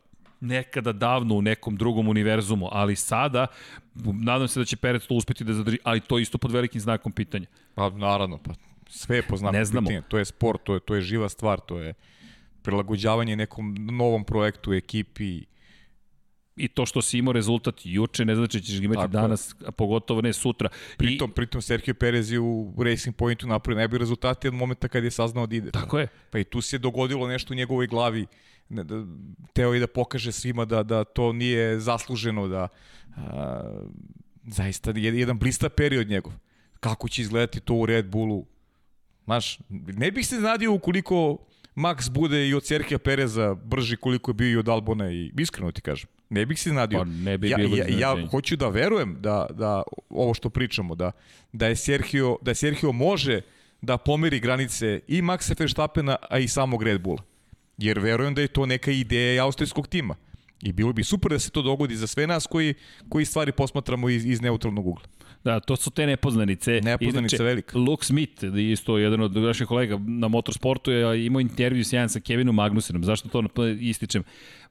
[0.45, 3.47] nekada davno u nekom drugom univerzumu, ali sada
[4.13, 7.11] nadam se da će Perez to uspeti da zadrži, ali to isto pod velikim znakom
[7.11, 7.45] pitanja.
[7.75, 8.53] Pa naravno, pa
[8.89, 9.87] sve je po znakom ne znamo.
[9.87, 10.01] pitanja.
[10.01, 11.93] To je sport, to je, to je živa stvar, to je
[12.61, 15.43] prilagođavanje nekom novom projektu, ekipi,
[16.55, 19.55] i to što si imao rezultat juče ne znači da ćeš ga imati Tako danas,
[19.65, 20.69] a pogotovo ne sutra.
[20.97, 25.03] Pritom, I, pritom Sergio Perez je u Racing Pointu napravio najbolji rezultati od momenta kad
[25.03, 25.71] je saznao da ide.
[25.71, 26.07] Tako je.
[26.29, 28.25] Pa i tu se dogodilo nešto u njegovoj glavi
[28.69, 29.05] ne, da,
[29.53, 32.67] teo i da pokaže svima da, da to nije zasluženo, da
[33.15, 33.61] a,
[34.47, 36.33] zaista je jedan blista period njegov.
[36.79, 38.45] Kako će izgledati to u Red Bullu?
[39.25, 41.37] Znaš, ne bih se znadio ukoliko
[41.75, 45.71] Max bude i od Serhija Pereza brži koliko je bio i od Albona i iskreno
[45.71, 46.09] ti kažem.
[46.29, 46.99] Ne bih se znadio.
[46.99, 50.95] Pa ne bi ja, bilo ja, ja hoću da verujem da, da ovo što pričamo,
[50.95, 51.11] da,
[51.53, 53.41] da, je Sergio, da Sergio može
[53.81, 57.34] da pomeri granice i Maxa Verstappena, a i samog Red Bulla
[57.77, 60.15] jer verujem da je to neka ideja austrijskog tima.
[60.61, 62.73] I bilo bi super da se to dogodi za sve nas koji,
[63.09, 65.03] koji stvari posmatramo iz, iz neutralnog ugla.
[65.45, 66.81] Da, to su te nepoznanice.
[66.83, 67.77] Nepoznanice velika.
[67.77, 72.55] Luke Smith, isto jedan od naših kolega na motorsportu, je imao intervju sjajan sa Kevinom
[72.55, 73.03] Magnusenom.
[73.03, 74.23] Zašto to ističem?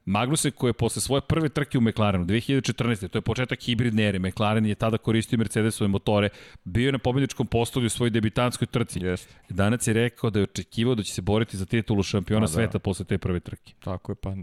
[0.05, 3.07] Magnusen koji je posle svoje prve trke u McLarenu 2014.
[3.07, 4.19] to je početak hibridne ere.
[4.19, 6.29] McLaren je tada koristio Mercedesove motore,
[6.63, 8.99] bio je na pobedničkom postolju u svojoj debitanskoj trci.
[8.99, 9.27] Yes.
[9.49, 12.47] Danas je rekao da je očekivao da će se boriti za titulu šampiona da.
[12.47, 13.73] sveta posle te prve trke.
[13.83, 14.35] Tako je, pa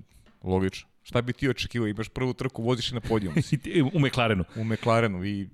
[0.43, 0.89] logično.
[1.03, 1.89] Šta bi ti očekivao?
[1.89, 3.35] Imaš prvu trku, voziš i na podijum.
[3.95, 4.45] u McLarenu.
[4.57, 5.49] U McLarenu i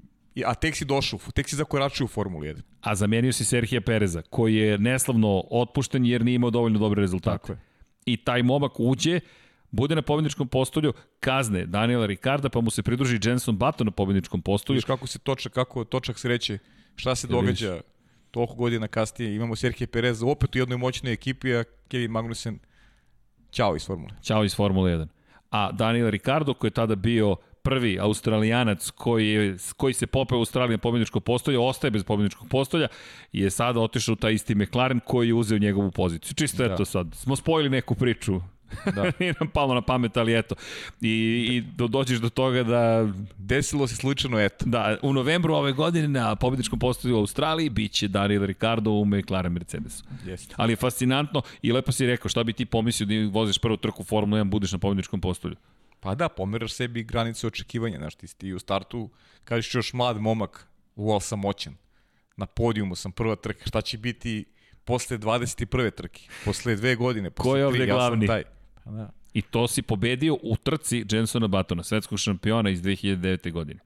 [0.47, 2.61] a tek si došao, tek si zakoračio u Formulu 1.
[2.81, 7.39] A zamenio si Serhija Pereza, koji je neslavno otpušten jer nije imao dovoljno dobre rezultate.
[7.39, 7.59] Tako je.
[8.07, 9.21] I taj momak uđe,
[9.71, 14.43] bude na pobedničkom postolju, kazne Daniela Ricarda, pa mu se pridruži Jenson Button na pobedničkom
[14.43, 14.77] postolju.
[14.77, 16.59] Viš kako se točak, kako točak sreće,
[16.97, 17.81] šta se događa
[18.31, 19.35] toliko godina kasnije.
[19.35, 22.59] Imamo Serhije Pereza opet u jednoj moćnoj ekipi, a Kevin Magnussen
[23.53, 24.11] Ćao iz Formule.
[24.23, 25.07] Ćao iz Formule 1.
[25.51, 30.75] A Daniel Ricardo, koji je tada bio prvi australijanac koji, koji se popeo u Australiji
[30.75, 32.89] na pobjedničko postolje, ostaje bez pobjedničkog postolja
[33.33, 36.35] i je sada otišao u taj isti McLaren koji je uzeo njegovu poziciju.
[36.35, 36.75] Čisto da.
[36.75, 38.41] eto sad, smo spojili neku priču
[38.95, 39.13] Da.
[39.21, 40.55] Nije nam palo na pamet, ali eto.
[41.01, 43.09] I, i do, dođeš do toga da...
[43.39, 44.65] Desilo se slučajno, eto.
[44.69, 49.53] Da, u novembru ove godine na pobjedičkom postoju u Australiji biće Daniel Ricardo u McLaren
[49.53, 50.05] Mercedesu.
[50.27, 50.55] Jeste.
[50.59, 54.05] Ali je fascinantno i lepo si rekao, šta bi ti pomislio da voziš prvu trku
[54.05, 55.57] Formula 1, budeš na pobjedičkom postolju?
[56.01, 59.11] Pa da, pomeraš sebi granice očekivanja, znaš, ti, ti u startu
[59.45, 61.77] kažeš još mlad momak, uval sam moćan,
[62.37, 64.45] na podijumu sam prva trka, šta će biti
[64.85, 65.91] posle 21.
[65.95, 68.25] trke, posle dve godine, posle Ko je ovde tri, glavni?
[68.25, 68.45] Ja sam taj.
[68.85, 69.11] Pa da.
[69.33, 73.53] I to si pobedio u trci Jensona Batona, svetskog šampiona iz 2009.
[73.53, 73.81] godine.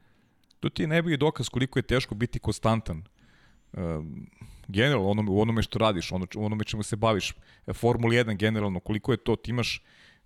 [0.60, 3.04] To ti je najbolji dokaz koliko je teško biti konstantan.
[3.72, 4.30] Um,
[4.68, 7.32] generalno, onome, u onome što radiš, ono, onome čemu se baviš.
[7.72, 9.82] Formula 1 generalno, koliko je to, ti imaš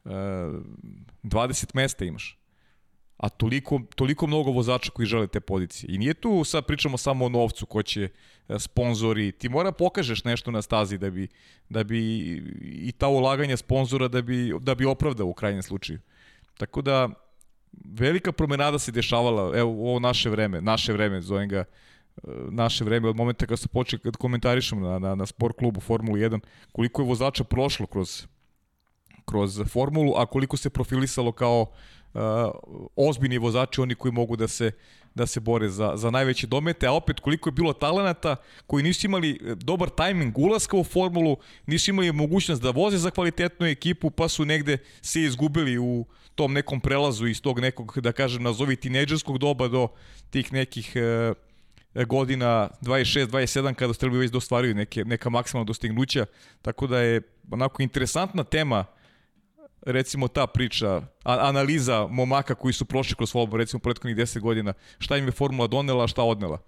[0.06, 2.38] 20 mesta imaš
[3.16, 5.94] a toliko, toliko mnogo vozača koji žele te pozicije.
[5.94, 8.08] I nije tu sad pričamo samo o novcu ko će
[8.48, 11.28] e, sponzori, ti mora pokažeš nešto na stazi da bi,
[11.68, 12.22] da bi
[12.62, 15.98] i ta ulaganja sponzora da bi, da bi opravdao u krajnjem slučaju.
[16.58, 17.08] Tako da
[17.84, 21.64] velika promenada se dešavala, evo u ovo naše vreme, naše vreme, zovem ga, e,
[22.50, 26.16] naše vreme od momenta kad se počeli kad komentarišemo na, na, na sport klubu Formulu
[26.16, 26.40] 1,
[26.72, 28.26] koliko je vozača prošlo kroz
[29.26, 31.60] kroz formulu, a koliko se profilisalo kao
[32.14, 32.20] uh,
[32.96, 34.72] ozbiljni vozači, oni koji mogu da se
[35.16, 38.36] da se bore za, za najveće domete, a opet koliko je bilo talenata
[38.66, 41.36] koji nisu imali uh, dobar tajming ulaska u formulu,
[41.66, 46.04] nisu imali mogućnost da voze za kvalitetnu ekipu, pa su negde se izgubili u
[46.34, 49.88] tom nekom prelazu iz tog nekog, da kažem, nazovi tinejdžerskog doba do
[50.30, 51.36] tih nekih uh,
[52.04, 56.26] godina 26, 27 kada su trebali već da ostvaruju neke, neka maksimalna dostignuća,
[56.62, 57.20] tako da je
[57.50, 58.84] onako interesantna tema
[59.86, 65.16] recimo ta priča, analiza momaka koji su prošli kroz Volvo, recimo prethodnih 10 godina, šta
[65.16, 66.58] im je formula donela, šta odnela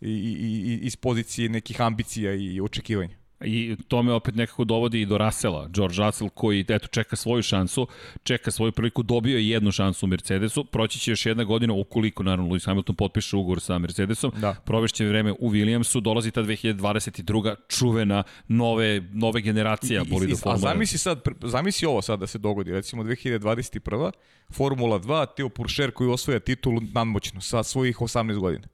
[0.00, 3.16] i, i, i iz pozicije nekih ambicija i očekivanja.
[3.44, 7.42] I to me opet nekako dovodi i do Rasela, George Russell koji eto čeka svoju
[7.42, 7.86] šansu,
[8.22, 12.22] čeka svoju priliku, dobio je jednu šansu u Mercedesu, proći će još jedna godina ukoliko
[12.22, 14.54] naravno Lewis Hamilton potpiše ugovor sa Mercedesom, da.
[14.54, 17.54] provešće vreme u Williamsu, dolazi ta 2022.
[17.68, 20.70] čuvena nove, nove generacija bolida Formula.
[20.70, 24.10] A zamisli sad, zamisli ovo sad da se dogodi, recimo 2021.
[24.52, 28.68] Formula 2, Teo Puršer koji osvoja titulu nadmoćno sa svojih 18 godina.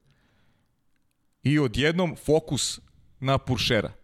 [1.42, 2.80] I odjednom fokus
[3.20, 3.99] na Puršera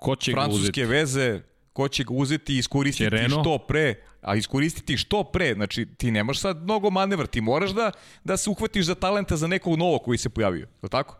[0.00, 1.40] Ko će Francuske ga veze,
[1.72, 3.40] ko će ga uzeti i iskoristiti Čereno.
[3.40, 7.90] što pre, a iskoristiti što pre, znači ti nemaš sad mnogo manevra, ti moraš da,
[8.24, 11.18] da se uhvatiš za talenta za nekog novog koji se pojavio, je tako?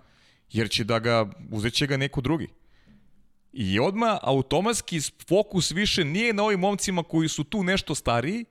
[0.53, 2.49] Jer će da ga, uzet će ga neko drugi.
[3.53, 8.45] I odma automatski fokus više nije na ovim momcima koji su tu nešto stariji,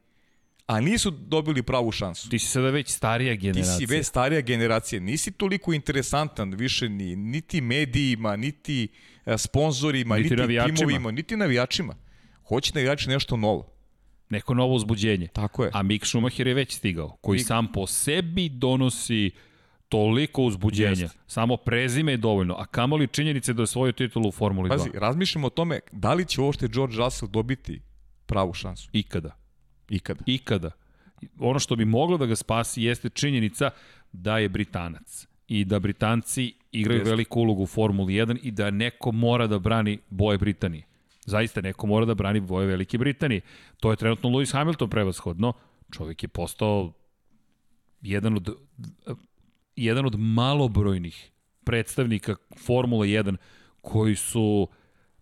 [0.67, 2.29] a nisu dobili pravu šansu.
[2.29, 3.77] Ti si sada već starija generacija.
[3.77, 4.99] Ti si već starija generacija.
[4.99, 8.87] Nisi toliko interesantan više ni, niti medijima, niti
[9.25, 10.75] e, sponzorima, niti, niti navijačima.
[10.77, 11.95] timovima, niti navijačima.
[12.47, 13.71] Hoće navijači nešto novo.
[14.29, 15.27] Neko novo uzbuđenje.
[15.27, 15.71] Tako je.
[15.73, 17.47] A Mick Schumacher je već stigao, koji Mick...
[17.47, 19.31] sam po sebi donosi
[19.89, 20.89] toliko uzbuđenja.
[20.89, 21.17] Jest.
[21.27, 24.85] Samo prezime je dovoljno, a kamoli činjenice da je svoju titulu u Formuli Pazi, 2.
[24.87, 27.81] Pazi, razmišljamo o tome da li će uopšte George Russell dobiti
[28.25, 28.89] pravu šansu.
[28.93, 29.44] Ikada.
[29.89, 30.23] Ikada.
[30.25, 30.71] Ikada.
[31.39, 33.69] Ono što bi moglo da ga spasi jeste činjenica
[34.11, 37.09] da je Britanac i da Britanci igraju Jeste.
[37.09, 40.83] veliku ulogu u Formuli 1 i da neko mora da brani boje Britanije.
[41.25, 43.41] Zaista neko mora da brani boje Velike Britanije.
[43.79, 45.53] To je trenutno Lewis Hamilton prevashodno.
[45.91, 46.93] Čovjek je postao
[48.01, 48.55] jedan od
[49.75, 51.31] jedan od malobrojnih
[51.63, 52.35] predstavnika
[52.65, 53.37] Formule 1
[53.81, 54.67] koji su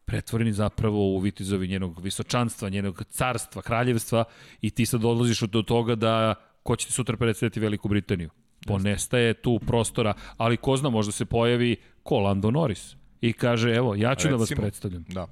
[0.06, 4.24] pretvoreni zapravo u vitizovi njenog visočanstva, njenog carstva, kraljevstva
[4.62, 8.30] i ti sad odlaziš do toga da ko će ti sutra predstaviti Veliku Britaniju.
[8.68, 13.96] Ponestaje tu prostora, ali ko zna, možda se pojavi ko Lando Norris i kaže, evo,
[13.96, 15.06] ja ću Recimo, da vas predstavljam.
[15.08, 15.28] Da.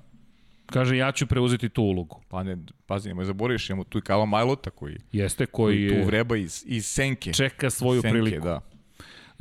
[0.66, 2.22] Kaže, ja ću preuzeti tu ulogu.
[2.30, 6.08] Pa ne, pazi, nemoj zaboriš, imamo tu i Kala Majlota koji, Jeste, koji, koji tu
[6.08, 7.34] vreba iz, iz senke.
[7.34, 8.44] Čeka svoju senke, priliku.
[8.44, 8.62] Da.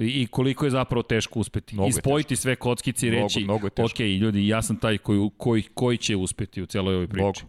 [0.01, 1.75] I koliko je zapravo teško uspeti.
[1.75, 5.63] Mnogo Ispojiti sve kockice i reći, mnogo, mnogo ok, ljudi, ja sam taj koji, koji,
[5.75, 7.23] koji će uspeti u celoj ovoj priči.
[7.23, 7.41] Mnogo.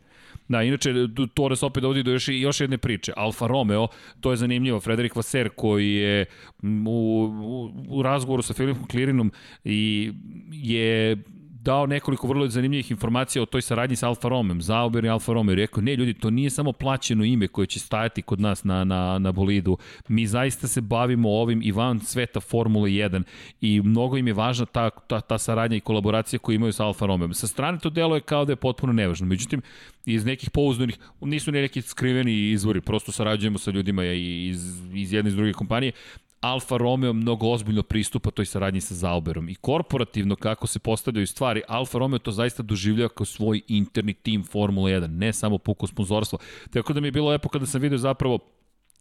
[0.48, 0.94] Da, inače,
[1.34, 3.14] to nas opet dovodi do još, još jedne priče.
[3.15, 3.88] Alfa Romeo,
[4.19, 6.26] to je zanimljivo, Frederik Vaser koji je
[6.64, 9.32] u, u, u razgovoru sa Filipom Klirinom
[9.64, 10.11] i
[10.52, 11.18] je
[11.64, 15.56] dao nekoliko vrlo zanimljivih informacija o toj saradnji sa Alfa Romeo, Zauber i Alfa Romeo.
[15.56, 19.20] Rekao, ne ljudi, to nije samo plaćeno ime koje će stajati kod nas na, na,
[19.20, 19.78] na bolidu.
[20.08, 23.24] Mi zaista se bavimo ovim i van sveta Formule 1
[23.62, 27.06] i mnogo im je važna ta, ta, ta saradnja i kolaboracija koju imaju sa Alfa
[27.06, 27.34] Romeo.
[27.34, 29.28] Sa strane to delo je kao da je potpuno nevažno.
[29.28, 29.62] Međutim,
[30.06, 35.30] iz nekih pouzdanih, nisu ni neki skriveni izvori, prosto sarađujemo sa ljudima iz, iz jedne
[35.30, 35.92] iz druge kompanije,
[36.41, 41.61] Alfa Romeo mnogo ozbiljno pristupa toj saradnji sa Zauberom i korporativno kako se postavljaju stvari,
[41.68, 46.39] Alfa Romeo to zaista doživljava kao svoj interni tim Formula 1, ne samo puko sponzorstvo.
[46.73, 48.39] Tako da mi je bilo lepo kada sam vidio zapravo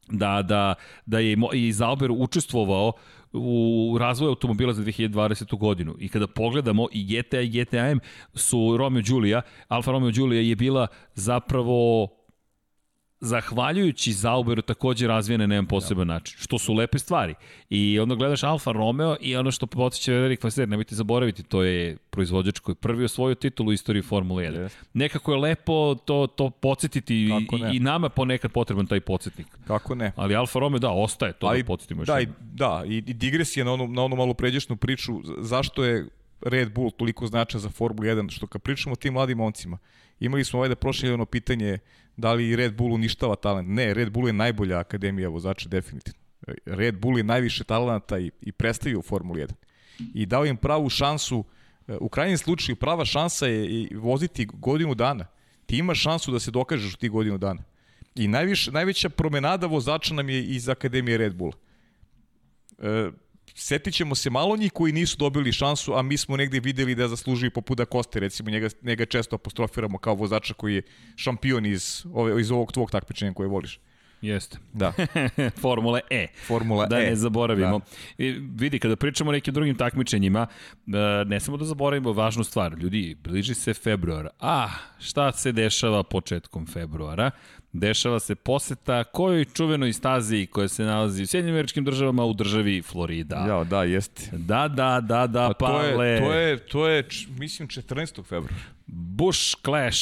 [0.08, 0.74] da, da,
[1.06, 2.92] da je i Zauber učestvovao
[3.32, 5.58] u razvoju automobila za 2020.
[5.58, 5.96] godinu.
[5.98, 8.00] I kada pogledamo i GTA i GTAM
[8.34, 12.08] su Romeo Giulia, Alfa Romeo Giulia je bila zapravo
[13.20, 16.14] zahvaljujući Zauberu takođe razvijene na jedan poseban da.
[16.14, 17.34] način, što su lepe stvari.
[17.70, 21.96] I onda gledaš Alfa Romeo i ono što podsjeća Erik Vaser, nemojte zaboraviti, to je
[22.10, 24.58] proizvođač koji prvi osvojio titulu u istoriji Formule 1.
[24.58, 24.70] Yes.
[24.92, 27.30] Nekako je lepo to, to podsjetiti i,
[27.72, 29.46] i nama ponekad potreban taj podsjetnik.
[29.66, 30.12] Kako ne?
[30.16, 33.14] Ali Alfa Romeo, da, ostaje to Ali, da podsjetimo još da, i, da, i, i
[33.14, 36.06] digresija na onu, na onu malu pređešnu priču, zašto je
[36.40, 39.78] Red Bull toliko značan za Formulu 1, što kad pričamo o tim mladim momcima,
[40.20, 41.78] imali smo ovaj da prošle jedno pitanje
[42.20, 43.68] da li Red Bull uništava talent.
[43.68, 46.20] Ne, Red Bull je najbolja akademija vozača, definitivno.
[46.66, 49.52] Red Bull je najviše talenta i, i predstavio u Formuli 1.
[50.14, 51.44] I dao im pravu šansu,
[52.00, 55.26] u krajnjem slučaju prava šansa je i voziti godinu dana.
[55.66, 57.62] Ti imaš šansu da se dokažeš u tih godinu dana.
[58.14, 61.56] I najviše, najveća promenada vozača nam je iz Akademije Red Bulla.
[62.78, 63.10] E,
[63.54, 67.08] setit ćemo se malo njih koji nisu dobili šansu, a mi smo negde videli da
[67.08, 70.82] zaslužuju poput da Koste, recimo njega, njega često apostrofiramo kao vozača koji je
[71.16, 73.80] šampion iz, ove, iz ovog tvog takmičenja koje voliš.
[74.22, 74.58] Jeste.
[74.72, 74.92] Da.
[75.62, 76.26] Formula E.
[76.46, 77.04] Formula da E.
[77.04, 77.78] Da ne zaboravimo.
[77.78, 77.84] Da.
[78.24, 80.46] I vidi, kada pričamo o nekim drugim takmičenjima,
[80.86, 82.78] e, ne samo da zaboravimo važnu stvar.
[82.78, 84.28] Ljudi, bliži se februar.
[84.40, 84.68] A,
[84.98, 87.30] šta se dešava početkom februara?
[87.72, 92.82] Dešava se poseta kojoj čuvenoj stazi koja se nalazi u Sjedinjim američkim državama u državi
[92.82, 93.44] Florida.
[93.48, 94.28] Ja, da, jeste.
[94.32, 97.04] Da, da, da, da, pa to je, to je, to je,
[97.38, 98.24] mislim, 14.
[98.24, 98.54] februara.
[98.86, 100.00] Bush Clash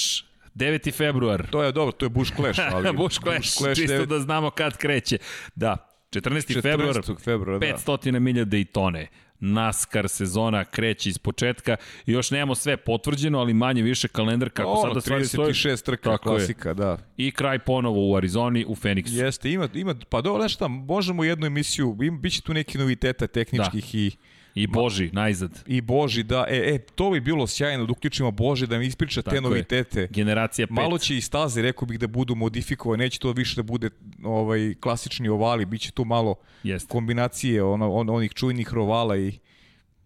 [0.54, 0.92] 9.
[0.94, 1.46] februar.
[1.50, 2.92] To je dobro, to je Bush Clash, ali...
[2.92, 4.06] Bush Clash, Bush Clash čisto 9...
[4.06, 5.18] da znamo kad kreće.
[5.54, 5.76] Da,
[6.10, 6.60] 14.
[6.60, 6.62] 14.
[6.62, 8.18] februar, februar 500 da.
[8.18, 9.06] milja Daytone.
[9.40, 11.76] NASCAR sezona kreće iz početka.
[12.06, 15.52] Još nemamo sve potvrđeno, ali manje više kalendar kako o, sada stvari stoje.
[15.52, 16.74] 36 trka, Tako klasika, je.
[16.74, 16.98] da.
[17.16, 19.24] I kraj ponovo u Arizoni, u Phoenixu.
[19.24, 23.26] Jeste, ima, ima pa dobro, nešto, možemo jednu emisiju, im, bit će tu neki noviteta
[23.26, 23.98] tehničkih da.
[23.98, 24.10] i
[24.58, 25.50] I Boži, najzad.
[25.66, 26.46] I Boži, da.
[26.48, 30.00] E, e, to bi bilo sjajno da uključimo Boži da mi ispriča Tako te novitete.
[30.00, 30.08] Je.
[30.10, 30.70] Generacija 5.
[30.70, 33.90] Malo će i staze, rekao bih da budu modifikovane, neće to više da bude
[34.24, 36.88] ovaj klasični ovali, biće tu malo Jest.
[36.88, 39.38] kombinacije ono, on, onih čujnih rovala i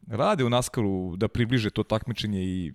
[0.07, 2.73] rade u Naskaru da približe to takmičenje i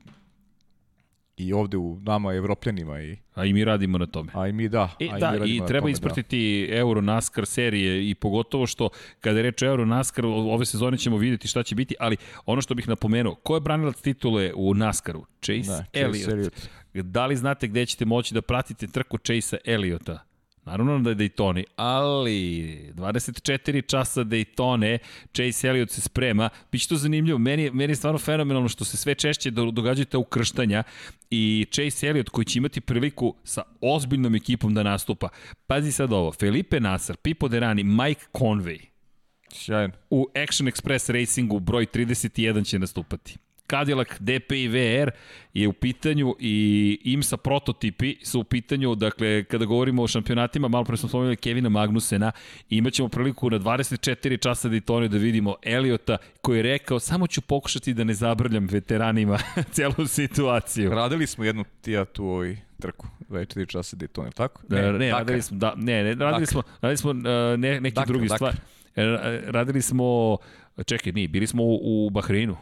[1.38, 4.32] i ovde u nama evropljanima i a i mi radimo na tome.
[4.36, 4.90] A i mi da.
[5.00, 5.90] E, a da, i, mi i treba tome, da.
[5.90, 6.76] ispratiti da.
[6.76, 8.90] Euro NASCAR serije i pogotovo što
[9.22, 12.62] kada je reč o Euro NASCAR ove sezone ćemo videti šta će biti, ali ono
[12.62, 15.26] što bih napomenuo, ko je branilac titule u NASCARu?
[15.42, 16.32] Chase, da, Chase Elliott.
[16.32, 16.70] Elliott.
[16.94, 20.27] Da li znate gde ćete moći da pratite trku Chase Elliotta?
[20.68, 22.32] Naravno da je Daytoni, ali
[22.96, 24.98] 24 časa Daytone,
[25.34, 26.50] Chase Elliott se sprema.
[26.72, 30.84] Biće to zanimljivo, meni, meni je stvarno fenomenalno što se sve češće događaju ta ukrštanja
[31.30, 35.30] i Chase Elliott koji će imati priliku sa ozbiljnom ekipom da nastupa.
[35.68, 38.80] Pazi sad ovo, Felipe Nasar, Pipo Derani, Mike Conway.
[39.54, 39.94] Sjajno.
[40.10, 43.38] U Action Express Racingu broj 31 će nastupati.
[43.70, 45.12] Cadillac DPI VR
[45.54, 50.84] je u pitanju i IMSA prototipi su u pitanju, dakle, kada govorimo o šampionatima, malo
[50.84, 52.32] pre smo spomenuli Kevina Magnusena,
[52.70, 57.94] imaćemo priliku na 24 časa Daytona da vidimo Eliota koji je rekao, samo ću pokušati
[57.94, 59.40] da ne zabrljam veteranima
[59.76, 60.92] celu situaciju.
[60.92, 64.62] Radili smo jednu tija tu ovaj trku, 24 časa Daytona, tako?
[64.70, 67.18] Ne, ne, ne radili smo, da, ne, ne, radili smo, radili smo uh,
[67.58, 68.38] ne, neki Dakar, drugi Dakar.
[68.38, 68.56] stvar.
[68.96, 70.38] E, radili smo,
[70.86, 72.58] čekaj, nije, bili smo u, u Bahreinu.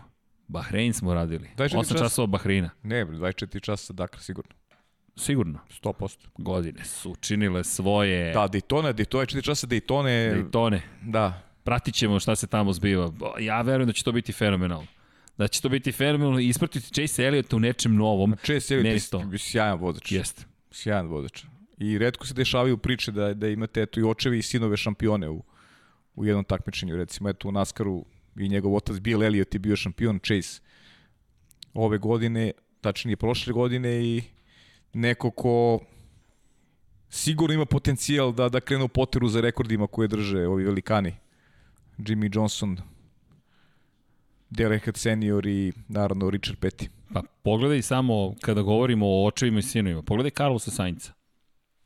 [0.48, 1.50] Bahrein smo radili.
[1.58, 1.98] 24 8 časa.
[1.98, 2.70] časova Bahreina.
[2.84, 4.52] Ne, bre, 24 časa Dakar sigurno.
[5.16, 5.60] Sigurno.
[5.84, 6.18] 100%.
[6.38, 10.44] Godine su učinile svoje Da, Daytona, Daytona, 4 časa Daytone.
[10.44, 10.80] Daytone.
[11.02, 11.42] Da.
[11.64, 13.12] Pratit ćemo šta se tamo zbiva.
[13.40, 14.88] Ja verujem da će to biti fenomenalno.
[15.38, 18.36] Da će to biti fenomenalno i ispratiti Chase Elliota u nečem novom.
[18.44, 19.24] Chase to.
[19.32, 20.12] je sjajan vozač.
[20.12, 20.44] Jeste.
[20.72, 21.44] Sjajan vozač.
[21.78, 25.44] I redko se dešavaju priče da, da imate eto, i očevi i sinove šampione u,
[26.16, 26.96] u jednom takmičenju.
[26.96, 28.06] Recimo, eto, u Naskaru
[28.36, 30.62] i njegov otac Bill Elliott je bio šampion Chase
[31.74, 32.52] ove godine,
[32.82, 34.22] tačnije prošle godine i
[34.94, 35.80] neko ko
[37.10, 41.16] sigurno ima potencijal da, da krene u poteru za rekordima koje drže ovi velikani.
[41.98, 42.78] Jimmy Johnson,
[44.60, 46.88] Earnhardt senior i naravno Richard Petty.
[47.14, 50.02] Pa pogledaj samo kada govorimo o očevima i sinovima.
[50.02, 51.14] Pogledaj Carlosa Sainca.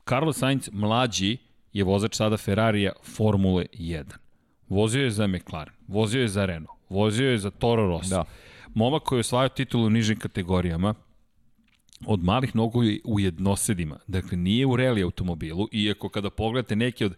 [0.10, 1.38] Carlos Sainz mlađi
[1.74, 4.04] je vozač sada Ferrarija Formule 1.
[4.70, 8.16] Vozio je za McLaren, vozio je za Renault, vozio je za Toro Rosso.
[8.16, 8.24] Da.
[8.74, 10.94] Momak koji je osvajao titulu u nižim kategorijama,
[12.06, 14.00] od malih nogu je u jednosedima.
[14.08, 17.16] Dakle, nije u reli automobilu, iako kada pogledate neke od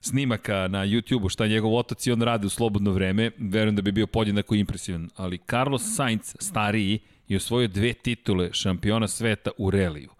[0.00, 3.92] snimaka na YouTube-u šta njegov otac i on radi u slobodno vreme, verujem da bi
[3.92, 5.10] bio podjednako impresivan.
[5.16, 6.98] Ali Carlos Sainz, stariji,
[7.28, 10.10] je osvojio dve titule šampiona sveta u reliju.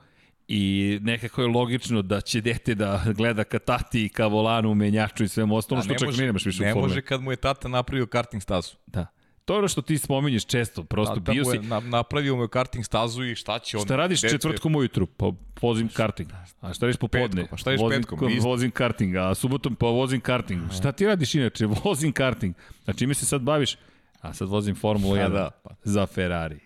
[0.55, 4.75] I nekako je logično da će dete da gleda ka tati i ka volanu u
[4.75, 6.89] menjaču i svemu ostalom, A što čak ne nemaš više ne u formule.
[6.89, 8.73] može kad mu je tata napravio karting stazu.
[8.87, 9.07] Da.
[9.45, 11.59] To je ono što ti spominješ često, prosto Da, da bio si...
[11.59, 13.85] na, napravio mu je karting stazu i šta će on?
[13.85, 15.07] Šta radiš dete- četvrtkom ujutru?
[15.07, 15.31] Pa
[15.63, 16.31] vozim karting.
[16.61, 17.29] A šta radiš popodne?
[17.29, 18.29] Petkom, pa šta radiš vozim, petkom?
[18.29, 18.49] Isto.
[18.49, 20.63] Vozim karting, a subotom pa vozim karting.
[20.73, 21.67] Šta ti radiš inače?
[21.85, 22.55] Vozim karting.
[22.87, 23.77] A čime se sad baviš?
[24.21, 25.71] A sad vozim Formulu 1 da, pa.
[25.85, 26.61] za Ferrari.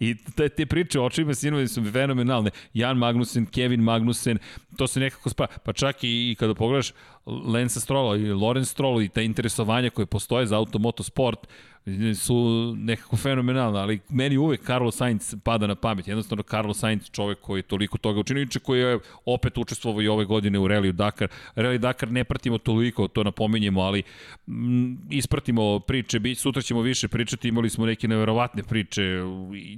[0.00, 2.50] I te, te priče o očima sinovi su fenomenalne.
[2.74, 4.38] Jan Magnussen, Kevin Magnussen,
[4.76, 5.46] to se nekako spa.
[5.46, 6.92] Pa čak i, i kada pogledaš
[7.26, 11.48] Lensa Strolla i Lorenz Stroll i ta interesovanja koje postoje za automotosport,
[12.14, 16.08] su nekako fenomenalne, ali meni uvek Carlos Sainz pada na pamet.
[16.08, 20.08] Jednostavno Carlos Sainz čovek koji je toliko toga učinio, inače koji je opet učestvovao i
[20.08, 21.28] ove godine u Rallyu Dakar.
[21.56, 24.02] Rally Dakar ne pratimo toliko, to napominjemo, ali
[24.48, 29.02] m, ispratimo priče, sutra ćemo više pričati, imali smo neke neverovatne priče,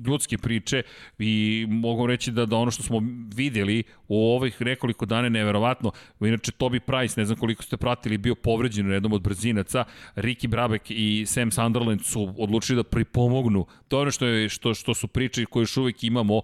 [0.07, 0.83] ljudske priče
[1.19, 3.03] i mogu reći da, da ono što smo
[3.35, 5.93] videli u ovih nekoliko dana je neverovatno.
[6.21, 9.85] Inače, Toby Price, ne znam koliko ste pratili, bio povređen u jednom od brzinaca.
[10.17, 13.67] Ricky Brabek i Sam Sunderland su odlučili da pripomognu.
[13.89, 16.41] To je ono što, je, što, što su priče koje još uvek imamo,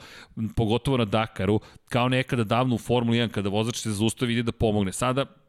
[0.56, 4.52] pogotovo na Dakaru, kao nekada davno u Formuli 1, kada vozač se zaustavi ide da
[4.52, 4.92] pomogne.
[4.92, 5.41] Sada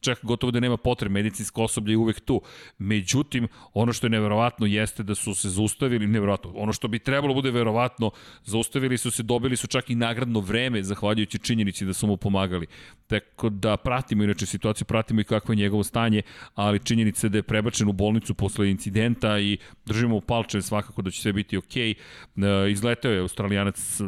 [0.00, 2.40] čak gotovo da nema potrebe, medicinsko osoblje je uvek tu.
[2.78, 7.34] Međutim, ono što je neverovatno jeste da su se zaustavili, neverovatno, ono što bi trebalo
[7.34, 8.10] bude verovatno,
[8.44, 12.66] zaustavili su se, dobili su čak i nagradno vreme, zahvaljujući činjenici da su mu pomagali.
[13.06, 16.22] Tako da pratimo inače situaciju, pratimo i kakvo je njegovo stanje,
[16.54, 20.22] ali činjenica je da je prebačen u bolnicu posle incidenta i držimo u
[20.62, 21.94] svakako da će sve biti okej.
[22.36, 22.70] Okay.
[22.70, 24.00] Izleteo je australijanac,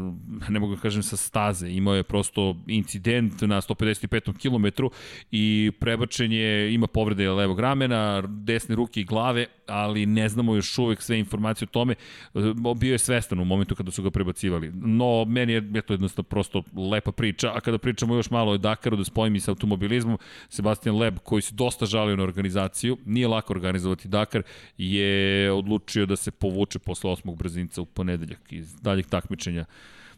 [0.49, 4.39] ne mogu da kažem sa staze, imao je prosto incident na 155.
[4.39, 4.91] kilometru
[5.31, 5.46] i
[5.81, 11.03] prebačen je, ima povrede levog ramena, desne ruke i glave, ali ne znamo još uvek
[11.03, 11.95] sve informacije o tome.
[12.77, 14.73] Bio je svestan u momentu kada su ga prebacivali.
[14.75, 16.63] No, meni je, je to jednostavno prosto
[16.93, 20.19] lepa priča, a kada pričamo još malo o Dakaru, da spojim i sa automobilizmom,
[20.49, 24.43] Sebastian Leb, koji se dosta žalio na organizaciju, nije lako organizovati Dakar,
[24.79, 29.65] je odlučio da se povuče posle osmog brzinca u ponedeljak iz daljeg takmičenja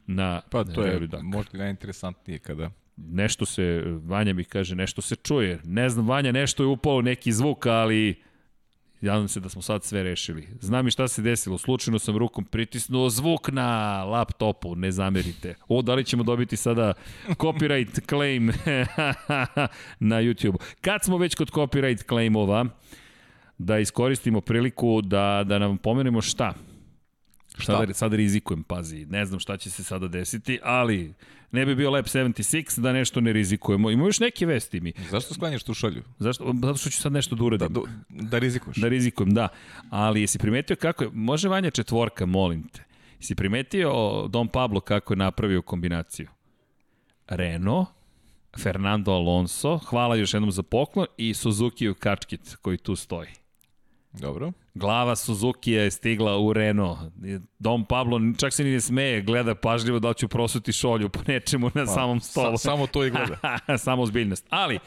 [0.07, 1.25] na Pa to je Dakar.
[1.25, 2.71] možda i najinteresantnije kada
[3.11, 5.61] nešto se, Vanja mi kaže, nešto se čuje.
[5.65, 8.23] Ne znam, Vanja, nešto je upalo neki zvuk, ali
[9.01, 10.49] Nadam se da smo sad sve rešili.
[10.61, 11.59] Znam i šta se desilo.
[11.59, 15.55] Slučajno sam rukom pritisnuo zvuk na laptopu, ne zamerite.
[15.69, 16.93] O, da li ćemo dobiti sada
[17.29, 18.47] copyright claim
[20.11, 20.57] na YouTube.
[20.81, 22.67] Kad smo već kod copyright claimova,
[23.59, 26.55] da iskoristimo priliku da, da nam pomenemo šta.
[27.59, 27.79] Šta?
[27.79, 31.15] Sada, sada rizikujem, pazi, ne znam šta će se sada desiti, ali
[31.53, 33.91] ne bi bio Lab 76 da nešto ne rizikujemo.
[33.91, 34.93] Ima još neke vesti mi.
[35.11, 36.03] Zašto sklanjaš tu šolju?
[36.19, 36.55] Zašto?
[36.63, 37.73] Zato što ću sad nešto da uradim.
[37.73, 38.77] Da, da, da rizikuješ.
[38.77, 39.49] Da rizikujem, da.
[39.91, 42.85] Ali jesi primetio kako je, može Vanja četvorka, molim te.
[43.21, 43.93] Jesi primetio
[44.29, 46.29] Don Pablo kako je napravio kombinaciju?
[47.29, 47.89] Renault,
[48.59, 53.29] Fernando Alonso, hvala još jednom za poklon, i Suzuki kačkit koji tu stoji.
[54.13, 54.53] Dobro.
[54.75, 56.99] Glava Suzuki je stigla u Renault.
[57.59, 61.71] Dom Pablo čak se ni ne smeje, gleda pažljivo da ću prosuti šolju po nečemu
[61.75, 62.59] na pa, samom stolu.
[62.59, 63.59] Sa, samo to i gleda.
[63.85, 64.47] samo zbiljnost.
[64.51, 64.79] Ali,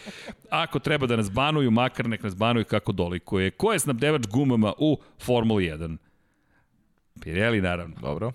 [0.49, 3.51] ako treba da nas banuju, makar nek nas banuju kako dolikuje.
[3.51, 5.97] Ko je snabdevač gumama u Formuli 1?
[7.21, 7.95] Pirelli, naravno.
[8.01, 8.31] Dobro.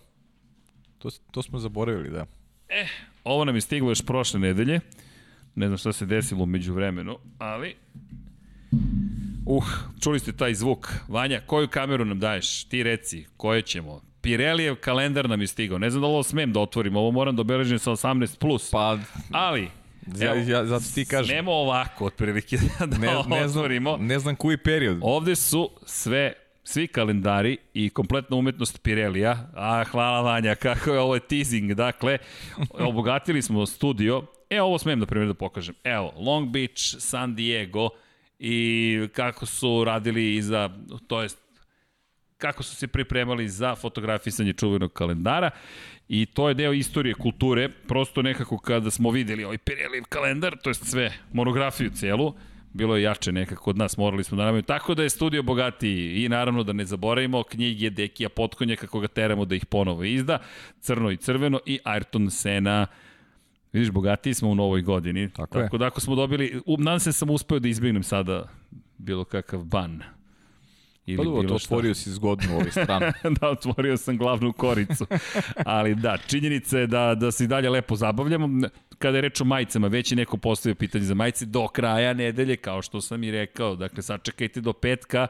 [0.99, 2.27] To, to smo zaboravili, da.
[2.69, 2.89] Eh,
[3.25, 4.81] ovo nam je stiglo još prošle nedelje.
[5.55, 7.77] Ne znam šta se desilo umeđu vremenu, ali
[9.47, 9.64] Uh,
[10.01, 10.93] čuli ste taj zvuk.
[11.09, 12.64] Vanja, koju kameru nam daješ?
[12.64, 14.01] Ti reci, koje ćemo?
[14.20, 15.78] Pirelijev kalendar nam je stigao.
[15.78, 18.39] Ne znam da li ovo smem da otvorim, ovo moram da obeležim sa 18+.
[18.39, 18.70] Plus.
[18.70, 18.98] Pa,
[19.32, 19.68] Ali,
[20.18, 21.35] ja, ja, zato ti kažem.
[21.35, 22.59] Smemo ovako, otprilike,
[22.90, 23.97] da ne, ne otvorimo.
[23.97, 24.98] Znam, ne znam koji period.
[25.02, 26.32] Ovde su sve
[26.64, 29.51] svi kalendari i kompletna umetnost Pirelija.
[29.55, 31.74] A, hvala Vanja, kako je ovo je teasing.
[31.74, 32.18] Dakle,
[32.70, 34.23] obogatili smo studio.
[34.51, 35.74] E, ovo smem da primjer da pokažem.
[35.85, 37.89] Evo, Long Beach, San Diego
[38.39, 40.71] i kako su radili iza,
[41.07, 41.39] to jest
[42.39, 45.51] kako su se pripremali za fotografisanje čuvenog kalendara.
[46.09, 50.71] I to je deo istorije kulture, prosto nekako kada smo videli ovaj Pirellijev kalendar, to
[50.71, 52.35] je sve monografiju celu,
[52.73, 54.63] bilo je jače nekako od nas, morali smo da namaju.
[54.63, 56.25] Tako da je studio bogatiji.
[56.25, 60.39] I naravno da ne zaboravimo knjige Dekija Potkonja kako ga teramo da ih ponovo izda,
[60.81, 62.87] Crno i Crveno i Ayrton Sena,
[63.77, 65.31] Vidiš, bogatiji smo u novoj godini.
[65.31, 65.78] Tako, tako je.
[65.78, 68.48] da ako smo dobili, nadam se da sam uspeo da izbignem sada
[68.98, 70.03] bilo kakav ban.
[71.07, 73.07] Ili pa dobro, to otvorio si zgodnu ovaj stranu.
[73.40, 75.07] da, otvorio sam glavnu koricu.
[75.65, 78.69] Ali da, činjenica je da, da se i dalje lepo zabavljamo.
[78.98, 82.57] Kada je reč o majicama, već je neko postavio pitanje za majice do kraja nedelje,
[82.57, 83.77] kao što sam i rekao.
[83.77, 85.27] Dakle, sačekajte do petka.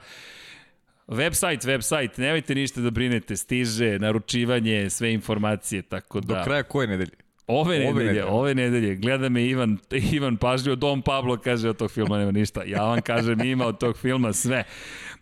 [1.09, 6.35] Website, website, nemojte ništa da brinete, stiže, naručivanje, sve informacije, tako da...
[6.39, 7.26] Do kraja koje nedelje?
[7.47, 9.79] Ove nedelje, ove nedelje, ove nedelje, gleda me Ivan,
[10.13, 13.79] Ivan pažljivo, Dom Pablo kaže od tog filma nema ništa, ja vam kažem ima od
[13.79, 14.65] tog filma sve.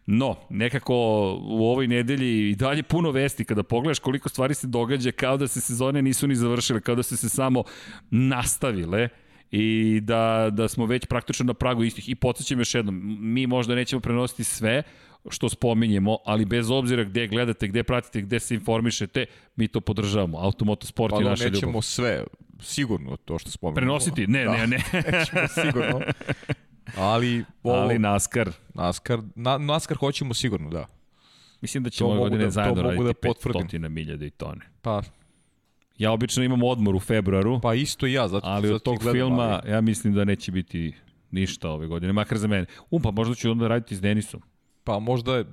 [0.06, 0.94] No, nekako
[1.42, 5.48] u ovoj nedelji i dalje puno vesti kada pogledaš koliko stvari se događa kao da
[5.48, 7.64] se sezone nisu ni završile, kao da su se samo
[8.10, 9.09] nastavile
[9.51, 12.09] i da, da smo već praktično na pragu istih.
[12.09, 14.82] I podsjećam još jednom, mi možda nećemo prenositi sve
[15.30, 19.26] što spominjemo, ali bez obzira gde gledate, gde pratite, gde se informišete,
[19.56, 20.38] mi to podržavamo.
[20.38, 21.52] Automotosport pa, je naša ljubav.
[21.52, 22.24] Pa nećemo sve,
[22.60, 23.76] sigurno to što spominjemo.
[23.76, 24.26] Prenositi?
[24.26, 24.76] Ne, da, ne, ne.
[25.12, 26.01] nećemo sigurno.
[26.96, 28.51] Ali, ovo, ali NASCAR.
[28.74, 30.86] NASCAR, na, NASCAR hoćemo sigurno, da.
[31.60, 34.60] Mislim da ćemo ove godine da, zajedno raditi da 500 milja Daytone.
[34.82, 35.02] Pa,
[35.98, 37.60] Ja obično imam odmor u februaru.
[37.60, 39.70] Pa isto ja, zato Ali zato od tog gledam, filma ali...
[39.70, 40.94] ja mislim da neće biti
[41.30, 42.66] ništa ove godine, makar za mene.
[42.90, 44.42] Um, pa možda ću onda raditi s Denisom.
[44.85, 45.44] Pa možda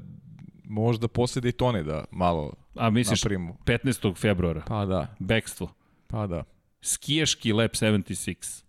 [0.64, 3.58] možda posle Daytone da malo A misliš napravimo.
[3.66, 4.18] 15.
[4.18, 4.62] februara?
[4.68, 5.16] Pa da.
[5.20, 5.74] Bekstvo.
[6.08, 6.44] Pa da.
[6.82, 8.64] Skijaški Lab 76.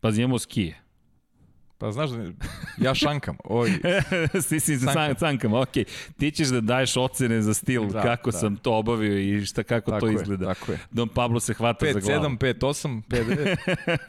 [0.00, 0.82] Pazi, imamo skije.
[1.78, 2.32] Pa znaš da
[2.78, 3.36] ja šankam.
[3.44, 3.70] Oj,
[4.48, 5.14] si si cankam.
[5.14, 5.72] cankam, ok.
[6.18, 8.38] Ti ćeš da daješ ocene za stil, da, kako da.
[8.38, 10.54] sam to obavio i šta kako tako to je, izgleda.
[10.54, 10.78] Tako je.
[10.90, 12.36] Don Pablo se hvata 5, za glavu.
[12.36, 13.56] 5, 7, 5, 8,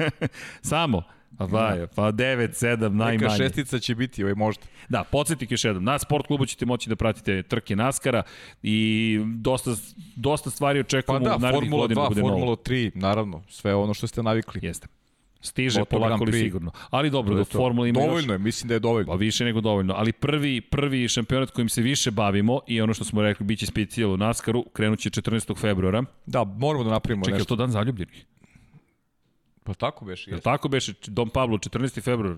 [0.10, 0.28] 5,
[0.62, 1.04] Samo?
[1.38, 3.18] Pa vaje, pa 9, 7, najmanje.
[3.18, 4.64] Neka šestica će biti, ovaj možda.
[4.90, 5.84] Da, podsjetnik još jednom.
[5.84, 8.24] Na sport klubu ćete moći da pratite trke Naskara
[8.64, 9.72] i dosta,
[10.16, 12.02] dosta stvari očekujemo pa da, u narednih Formula godina.
[12.02, 14.60] 2, Formula 3, naravno, sve ono što ste navikli.
[14.64, 14.88] Jeste.
[15.42, 16.72] Stiže Moto polako li sigurno.
[16.90, 18.40] Ali dobro, do Formula ima Dovoljno još...
[18.40, 19.08] je, mislim da je dovoljno.
[19.08, 19.94] Pa više nego dovoljno.
[19.98, 23.66] Ali prvi, prvi šampionat kojim se više bavimo i ono što smo rekli, bit će
[23.66, 25.58] specijal u Naskaru, krenut će 14.
[25.58, 26.04] februara.
[26.26, 27.46] Da, moramo da napravimo Čekaj, nešto.
[27.46, 28.26] Čekaj, to dan zaljubljenih?
[29.68, 30.32] Pa tako beše.
[30.32, 30.94] Jel tako beše?
[31.08, 32.02] Dom Pablo, 14.
[32.02, 32.38] februar.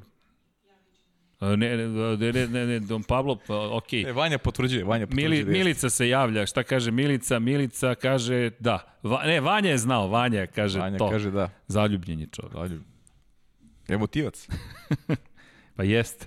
[1.41, 1.77] Ne, ne,
[2.18, 3.93] ne, ne, ne, Dom Pablo, pa, ok.
[3.93, 5.30] E, Vanja potvrđuje, Vanja potvrđuje.
[5.30, 7.39] Mili, Milica se javlja, šta kaže Milica?
[7.39, 8.97] Milica kaže da.
[9.03, 11.06] Va, ne, Vanja je znao, Vanja kaže Vanja to.
[11.06, 11.49] Vanja kaže da.
[11.68, 12.53] Zaljubljen je čovjek.
[12.53, 12.84] Zaljubljen.
[13.88, 14.47] Emotivac.
[15.76, 16.26] pa jeste.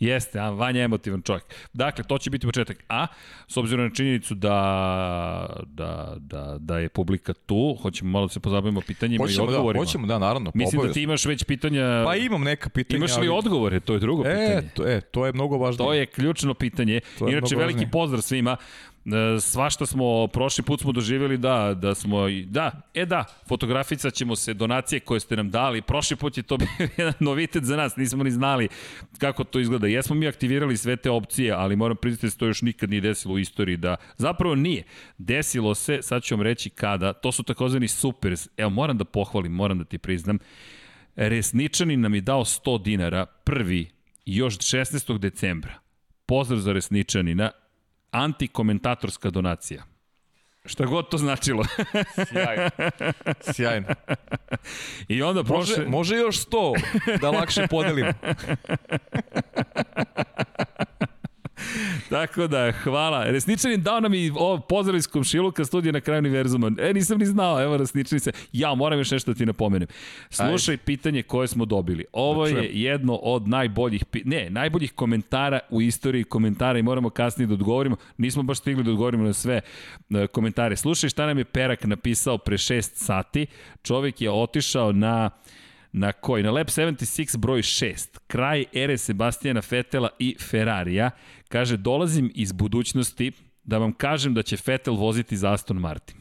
[0.00, 1.44] Jeste, a Vanja je emotivan čovjek.
[1.72, 2.84] Dakle, to će biti početak.
[2.88, 3.06] A,
[3.48, 8.40] s obzirom na činjenicu da, da, da, da je publika tu, hoćemo malo da se
[8.40, 9.80] pozabavimo pitanjima hoćemo, i odgovorima.
[9.80, 10.52] Da, hoćemo, da, naravno.
[10.54, 12.04] Mislim da ti imaš već pitanja...
[12.06, 12.98] Pa imam neka pitanja.
[12.98, 13.28] Imaš li ali...
[13.28, 13.80] odgovore?
[13.80, 14.68] To je drugo e, pitanje.
[14.74, 15.86] To, e, to je mnogo važnije.
[15.86, 17.00] To je ključno pitanje.
[17.20, 17.90] Inače, veliki važnije.
[17.90, 18.56] pozdrav svima.
[19.40, 24.54] Svašta smo, prošli put smo doživjeli da, da smo, da, e da, fotograficat ćemo se
[24.54, 28.24] donacije koje ste nam dali, prošli put je to bio jedan novitet za nas, nismo
[28.24, 28.68] ni znali
[29.18, 29.86] kako to izgleda.
[29.86, 33.00] Jesmo mi aktivirali sve te opcije, ali moram priznati da se to još nikad nije
[33.00, 34.82] desilo u istoriji, da zapravo nije.
[35.18, 39.52] Desilo se, sad ću vam reći kada, to su takozvani supers, evo moram da pohvalim,
[39.52, 40.38] moram da ti priznam,
[41.16, 43.90] Resničani nam je dao 100 dinara, prvi,
[44.24, 45.18] još 16.
[45.18, 45.74] decembra.
[46.26, 47.50] Pozdrav za Resničanina,
[48.10, 49.82] antikomentatorska donacija.
[50.64, 51.64] Šta god to značilo.
[52.28, 52.70] Sjajno.
[53.54, 53.88] Sjajno.
[55.08, 55.76] I onda prošle...
[55.76, 56.80] Može, može još 100
[57.20, 58.12] da lakše podelimo.
[62.10, 63.24] Tako da, hvala.
[63.24, 66.70] Resničanin dao nam i ovo pozdrav iz Komšiluka studija na kraju univerzuma.
[66.78, 68.32] E, nisam ni znao, evo Resničanin se.
[68.52, 69.88] Ja, moram još nešto da ti napomenem.
[70.30, 70.82] Slušaj Ajde.
[70.84, 72.04] pitanje koje smo dobili.
[72.12, 77.46] Ovo da je jedno od najboljih, ne, najboljih komentara u istoriji komentara i moramo kasnije
[77.46, 77.96] da odgovorimo.
[78.18, 79.60] Nismo baš stigli da odgovorimo na sve
[80.10, 80.76] e, komentare.
[80.76, 83.46] Slušaj šta nam je Perak napisao pre 6 sati.
[83.82, 85.30] Čovek je otišao na
[85.92, 86.42] na koji?
[86.42, 91.10] Na Lab 76 broj 6, kraj ere Sebastijana Fetela i Ferrarija.
[91.50, 93.32] Kaže, dolazim iz budućnosti
[93.62, 96.16] da vam kažem da će Fetel voziti za Aston Martin.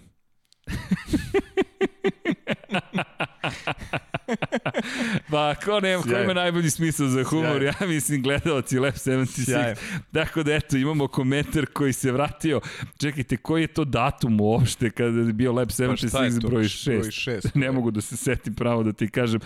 [5.30, 7.65] pa ko nema, ko ima najbolji smisao za humor, Sjaj.
[7.65, 9.45] ja mislim gledalci Lab 76.
[9.45, 9.76] Sjaj.
[10.11, 12.61] Dakle da eto, imamo komentar koji se vratio.
[12.97, 16.89] Čekajte, koji je to datum uopšte kada je bio Lab 76 pa broj 6?
[16.89, 19.39] Broj 6 ne mogu da se setim pravo da ti kažem,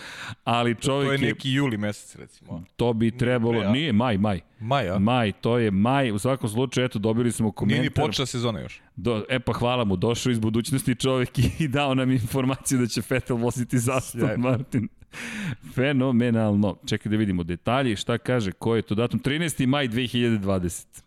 [0.44, 1.18] ali čovjek je...
[1.18, 2.64] To je neki juli mesec recimo.
[2.76, 4.40] To bi trebalo, nije, nije maj, maj.
[4.60, 5.00] Maj, a?
[5.00, 6.12] Maj, to je maj.
[6.12, 7.82] U svakom slučaju, eto, dobili smo komentar.
[7.82, 8.82] Nije ni počela sezona još.
[8.96, 11.30] Do, e pa hvala mu, došao iz budućnosti čovjek
[11.60, 14.88] i dao nam informaciju da će Vettel voziti za Aston Martin.
[15.76, 16.78] Fenomenalno.
[16.86, 19.20] Čekaj da vidimo detalje, šta kaže, ko je to datum?
[19.20, 19.66] 13.
[19.66, 21.04] maj 2020.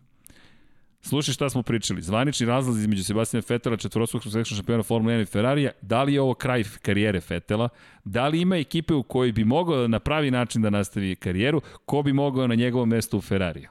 [1.01, 2.01] Slušaj šta smo pričali.
[2.01, 6.21] Zvanični razlaz između Sebastina Fetela, četvoroskog svetskog šampiona Formula 1 i Ferrarija, da li je
[6.21, 7.69] ovo kraj karijere Fetela,
[8.03, 12.01] da li ima ekipe u kojoj bi mogao na pravi način da nastavi karijeru, ko
[12.01, 13.69] bi mogao na njegovom mestu u Ferrariju?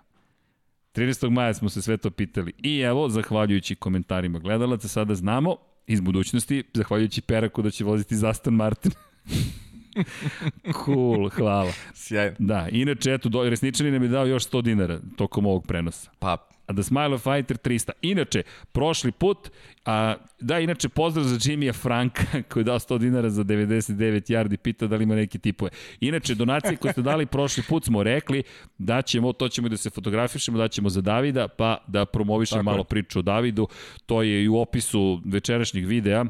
[0.94, 1.30] 13.
[1.30, 2.52] maja smo se sve to pitali.
[2.58, 5.56] I evo, zahvaljujući komentarima gledalaca, sada znamo
[5.86, 8.92] iz budućnosti, zahvaljujući Peraku da će voziti za Aston Martin.
[10.84, 11.72] cool, hvala.
[11.94, 12.36] Sjajno.
[12.38, 16.10] Da, inače, eto, do, resničani nam je dao još 100 dinara tokom ovog prenosa.
[16.18, 17.90] Pa, a The Smile of Fighter 300.
[18.02, 18.42] Inače,
[18.72, 19.50] prošli put,
[19.84, 24.56] a, da, inače, pozdrav za Jimmya Franka, koji je dao 100 dinara za 99 yardi,
[24.56, 25.70] pita da li ima neki tipove.
[26.00, 28.42] Inače, donacije koje ste dali prošli put smo rekli
[28.78, 32.84] da ćemo, to ćemo da se fotografišemo, da ćemo za Davida, pa da promovišemo malo
[32.84, 33.68] priču o Davidu.
[34.06, 36.24] To je i u opisu večerašnjeg videa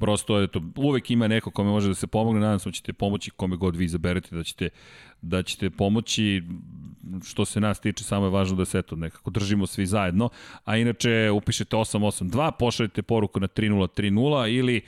[0.00, 3.30] prosto eto, uvek ima neko kome može da se pomogne, nadam se da ćete pomoći
[3.30, 4.68] kome god vi izaberete, da ćete,
[5.22, 6.42] da ćete pomoći,
[7.24, 10.28] što se nas tiče, samo je važno da se eto, nekako držimo svi zajedno,
[10.64, 14.82] a inače upišete 882, pošaljete poruku na 3030 ili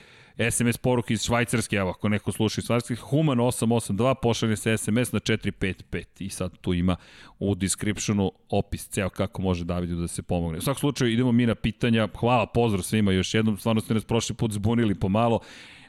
[0.51, 5.11] SMS poruke iz Švajcarske, evo ako neko sluša iz Švajcarske, Human 882, pošalje se SMS
[5.11, 6.95] na 455 i sad tu ima
[7.39, 10.57] u descriptionu opis ceo kako može Davidu da se pomogne.
[10.57, 14.05] U svakom slučaju idemo mi na pitanja, hvala, pozdrav svima još jednom, stvarno ste nas
[14.05, 15.39] prošli put zbunili pomalo,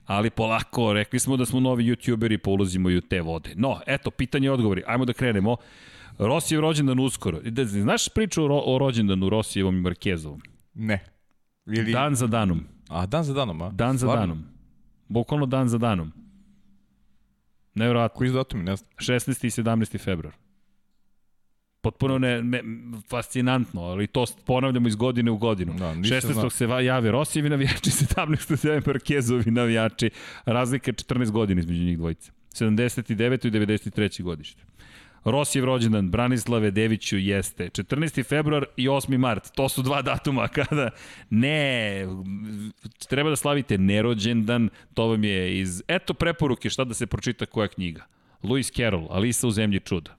[0.05, 3.53] ali polako, rekli smo da smo novi youtuberi, pa ulazimo i u te vode.
[3.57, 5.57] No, eto, pitanje i odgovori, ajmo da krenemo.
[6.19, 7.41] Rosijev rođendan uskoro.
[7.65, 10.43] Znaš priču o, ro o rođendanu Rosijevom i Markezovom?
[10.75, 11.05] Ne.
[11.67, 11.93] Ili...
[11.93, 12.76] Dan za danom.
[12.89, 13.71] A, dan za danom, a?
[13.71, 14.21] Dan za Stvarno?
[14.21, 14.45] danom.
[15.09, 16.13] Bukvalno dan za danom.
[17.75, 18.19] Nevjerojatno.
[18.19, 18.91] Koji datum, ne znam.
[18.99, 19.47] 16.
[19.47, 19.99] i 17.
[20.05, 20.35] februar.
[21.81, 22.63] Potpuno ne, ne,
[23.09, 25.75] fascinantno, ali to ponavljamo iz godine u godinu.
[25.75, 26.33] Da, 16.
[26.33, 26.51] Znam.
[26.51, 28.57] se jave Rosijevi navijači, 17.
[28.57, 30.11] se jave Markezovi navijači.
[30.45, 32.33] Razlika je 14 godina između njih dvojice.
[32.53, 33.47] 79.
[33.47, 34.23] i 93.
[34.23, 34.63] godište.
[35.27, 38.25] Rosijev rođendan, Branislave Deviću jeste 14.
[38.29, 39.19] februar i 8.
[39.19, 39.51] mart.
[39.55, 40.91] To su dva datuma kada
[41.31, 42.07] ne,
[43.09, 47.69] treba da slavite nerođendan, to vam je iz, eto preporuke šta da se pročita koja
[47.69, 48.07] knjiga.
[48.43, 50.17] Lewis Carroll, Alisa u zemlji čuda.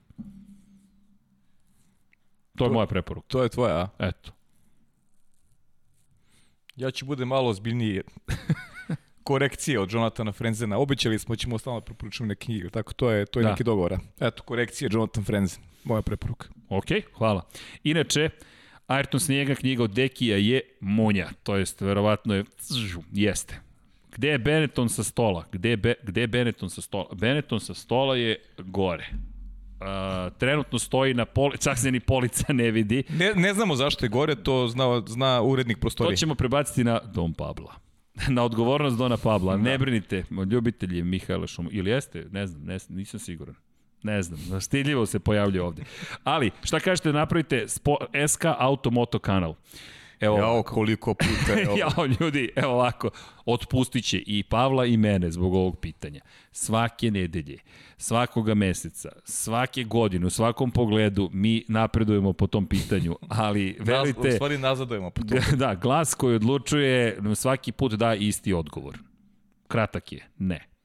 [2.56, 3.28] To je to, moja preporuka.
[3.28, 3.90] To je tvoja, a?
[4.00, 4.32] Eto.
[6.76, 8.02] Ja ću bude malo ozbiljniji
[9.28, 10.78] korekcije od Jonathana Frenzena.
[10.78, 13.50] Obećali smo da ćemo stalno preporučiti neke knjige, tako to je to je da.
[13.50, 13.98] neki dogovor.
[14.20, 16.48] Eto, korekcije Jonathan Frenzen, moja preporuka.
[16.70, 16.86] Ok,
[17.18, 17.42] hvala.
[17.84, 18.30] Inače,
[18.88, 22.44] Ayrton Snijega knjiga od Dekija je Munja, to jest verovatno je
[23.12, 23.60] jeste.
[24.12, 25.44] Gde je Benetton sa stola?
[25.52, 27.08] Gde je, Be, gde je Benetton sa stola?
[27.14, 29.10] Benetton sa stola je gore.
[29.12, 33.04] Uh, trenutno stoji na poli, čak se ni polica ne vidi.
[33.10, 36.16] Ne, ne znamo zašto je gore, to zna, zna urednik prostorije.
[36.16, 37.87] To ćemo prebaciti na Dom Pabla.
[38.36, 39.58] na odgovornost Dona Pabla.
[39.58, 39.64] Da.
[39.64, 41.70] Ne brinite, ljubitelji Mihajla Šumo.
[41.72, 42.26] Ili jeste?
[42.32, 43.56] Ne znam, ne, nisam siguran.
[44.04, 45.84] Ne znam, stidljivo se pojavlja ovde.
[46.24, 49.56] Ali, šta kažete da napravite Spo, SK Automoto kanal?
[50.20, 51.62] Evo Jao, koliko puta.
[51.62, 51.78] Evo.
[51.82, 53.10] Jao, ljudi, evo ovako,
[53.46, 56.22] otpustit će i Pavla i mene zbog ovog pitanja.
[56.52, 57.58] Svake nedelje,
[57.98, 64.30] svakoga meseca, svake godine, u svakom pogledu mi napredujemo po tom pitanju, ali verujte...
[64.30, 65.40] u stvari nazadujemo po tom.
[65.58, 68.98] Da, glas koji odlučuje svaki put da isti odgovor.
[69.68, 70.77] Kratak je, ne.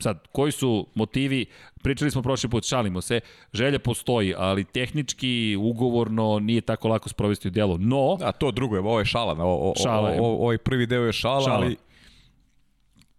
[0.00, 1.46] Sad, koji su motivi,
[1.82, 3.20] pričali smo prošli put, šalimo se,
[3.52, 7.76] želja postoji, ali tehnički, ugovorno, nije tako lako sprovesti u djelo.
[7.78, 8.18] No...
[8.22, 10.20] A to drugo je, ovo je šala, o, o, šala je.
[10.20, 11.76] O, o, ovaj prvi deo je šala, šala, ali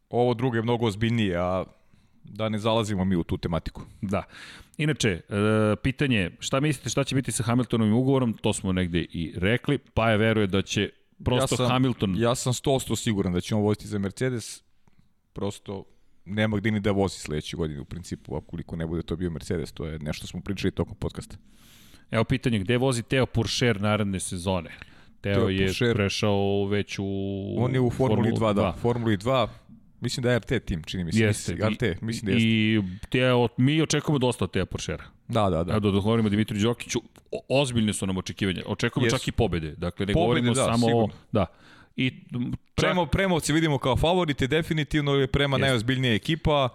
[0.09, 1.63] ovo drugo je mnogo ozbiljnije, a
[2.23, 3.81] da ne zalazimo mi u tu tematiku.
[4.01, 4.23] Da.
[4.77, 5.21] Inače, e,
[5.83, 10.09] pitanje, šta mislite šta će biti sa Hamiltonovim ugovorom, to smo negde i rekli, pa
[10.09, 10.89] je veruje da će
[11.23, 12.15] prosto ja sam, Hamilton...
[12.17, 14.63] Ja sam 100% siguran da će on voziti za Mercedes,
[15.33, 15.83] prosto
[16.25, 19.71] nema gde ni da vozi sledeće godine u principu, ukoliko ne bude to bio Mercedes,
[19.71, 21.35] to je nešto smo pričali tokom podcasta.
[22.11, 24.69] Evo pitanje, gde vozi Teo Puršer naredne sezone?
[25.21, 27.05] Teo, Teo je Puršer, prešao već u
[27.57, 28.75] On je u Formuli 2, 2, da.
[28.81, 29.47] Formuli 2,
[30.01, 31.19] Mislim da je RT tim, čini mi se.
[31.19, 31.53] Jeste.
[31.53, 32.47] RT, mislim da jeste.
[32.47, 35.03] I te, od, mi očekujemo dosta od Teja Poršera.
[35.27, 35.79] Da, da, da.
[35.79, 37.01] Da, da govorimo Dimitru Đokiću,
[37.49, 38.61] ozbiljne su nam očekivanja.
[38.65, 39.17] Očekujemo Jesu.
[39.17, 39.75] čak i pobede.
[39.77, 41.13] Dakle, ne Pobede, govorimo da, samo sigurno.
[41.31, 41.45] Da.
[42.01, 42.11] I
[42.75, 45.67] Prema, Premovci vidimo kao favorite definitivno, je prema Jeste.
[45.67, 46.69] najozbiljnija ekipa,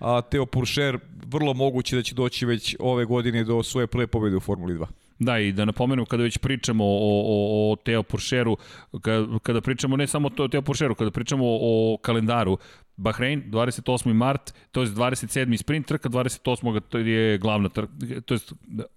[0.00, 4.36] a Teo Puršer vrlo moguće da će doći već ove godine do svoje prve pobjede
[4.36, 4.86] u Formuli 2.
[5.18, 8.56] Da, i da napomenem kada već pričamo o, o, o Teo Porscheru,
[9.02, 11.58] kada, kada pričamo ne samo o Teo Porscheru, kada pričamo o,
[11.94, 12.58] o kalendaru,
[12.96, 14.12] Bahrein, 28.
[14.12, 15.56] mart, to je 27.
[15.56, 16.80] sprint trka, 28.
[16.80, 17.92] to je glavna trka,
[18.26, 18.40] to je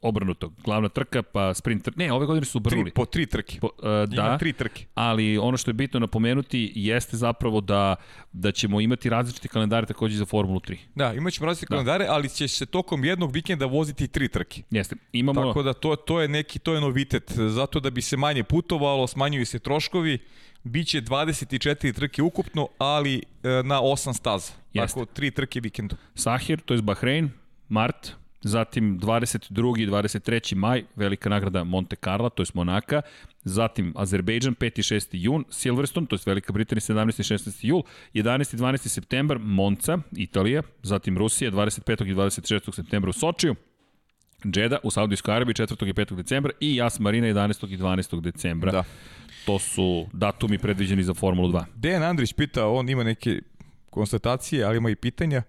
[0.02, 1.98] obrnuto, glavna trka, pa sprint trka.
[2.00, 2.92] Ne, ove godine su Tri, obrnuli.
[2.92, 3.60] po tri trke.
[3.60, 3.84] Po, uh,
[4.14, 4.86] Ima da, tri trke.
[4.94, 7.96] ali ono što je bitno napomenuti jeste zapravo da,
[8.32, 10.78] da ćemo imati različite kalendare takođe za Formulu 3.
[10.96, 14.62] Da, imat ćemo različite kalendare, ali će se tokom jednog vikenda voziti tri trke.
[14.72, 14.96] Jeste.
[15.12, 15.42] Imamo...
[15.42, 17.32] Tako da to, to je neki, to je novitet.
[17.32, 20.20] Zato da bi se manje putovalo, smanjuju se troškovi,
[20.68, 24.52] biće 24 trke ukupno, ali e, na 8 staza.
[24.74, 25.00] Jeste.
[25.00, 25.96] Tako, tri trke vikendu.
[26.16, 27.30] Sahir, to je Bahrein,
[27.70, 28.12] Mart,
[28.42, 29.82] zatim 22.
[29.82, 30.56] i 23.
[30.56, 33.02] maj, velika nagrada Monte Carlo, to je Monaka,
[33.44, 34.80] zatim Azerbejdžan, 5.
[34.80, 35.08] i 6.
[35.12, 37.20] jun, Silverstone, to je Velika Britanija, 17.
[37.20, 37.66] i 16.
[37.68, 37.82] jul,
[38.14, 38.54] 11.
[38.54, 38.88] i 12.
[38.88, 42.12] septembar, Monca, Italija, zatim Rusija, 25.
[42.12, 42.76] i 26.
[42.76, 43.56] septembra u Sočiju,
[44.46, 45.90] Džeda u Saudijskoj Arabiji 4.
[45.90, 46.16] i 5.
[46.16, 47.74] decembra i Jas Marina 11.
[47.74, 48.22] i 12.
[48.22, 48.72] decembra.
[48.72, 48.84] Da.
[49.48, 51.64] To su datumi predviđeni za Formulu 2.
[51.76, 53.42] Dejan Andrić pita, on ima neke
[53.90, 55.44] konstatacije, ali ima i pitanja.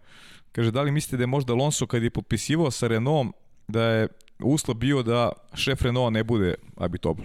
[0.52, 3.32] Kaže, da li mislite da je možda Alonso kad je potpisivao sa Renaultom,
[3.68, 4.08] da je
[4.38, 7.24] uslov bio da šef Renaulta ne bude Abitoblu?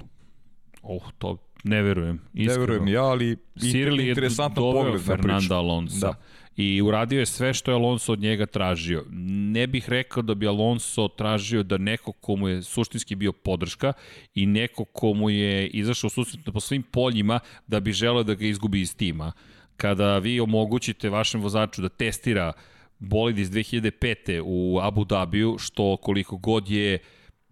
[0.81, 2.21] Oh, to ne verujem.
[2.33, 2.59] Ne Iskreno.
[2.59, 5.05] verujem ja, ali Sirili interesantan pogled na priču.
[5.05, 6.07] Fernanda Alonso.
[6.07, 6.13] Da.
[6.55, 9.05] I uradio je sve što je Alonso od njega tražio.
[9.53, 13.93] Ne bih rekao da bi Alonso tražio da neko komu je suštinski bio podrška
[14.35, 18.81] i neko komu je izašao susretno po svim poljima da bi želeo da ga izgubi
[18.81, 19.31] iz tima.
[19.77, 22.53] Kada vi omogućite vašem vozaču da testira
[22.99, 24.41] bolid iz 2005.
[24.45, 26.99] u Abu Dhabiju, što koliko god je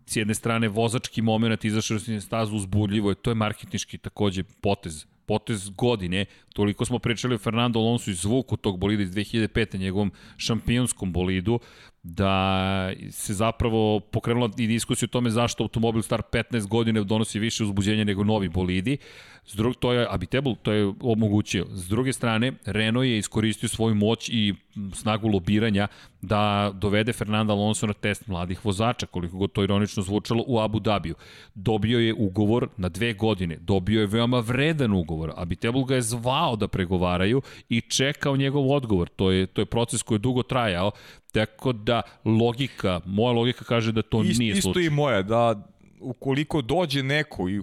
[0.06, 5.06] s jedne strane vozački moment izašao na stazu uzbudljivo je, to je marketnički takođe potez
[5.32, 9.78] potez godine, toliko smo pričali o Fernando Alonso i zvuku tog bolida iz 2005.
[9.78, 11.60] njegovom šampionskom bolidu,
[12.04, 17.64] da se zapravo pokrenula i diskusija o tome zašto automobil star 15 godine donosi više
[17.64, 18.98] uzbuđenja nego novi bolidi.
[19.46, 21.66] S drug, to je Abitable, to je omogućio.
[21.72, 24.54] S druge strane, Renault je iskoristio svoju moć i
[24.94, 25.88] snagu lobiranja
[26.22, 30.80] da dovede Fernanda Alonso na test mladih vozača, koliko god to ironično zvučalo, u Abu
[30.80, 31.16] Dhabiju.
[31.56, 35.32] Dobio je ugovor na dve godine, dobio je veoma vredan ugovor.
[35.36, 39.10] Abitable ga je zvao da pregovaraju i čekao njegov odgovor.
[39.10, 40.92] To je, to je proces koji je dugo trajao,
[41.32, 44.84] tako da logika, moja logika kaže da to Ist, nije isto slučaj.
[44.84, 45.68] i moja, da
[46.00, 47.62] ukoliko dođe neko i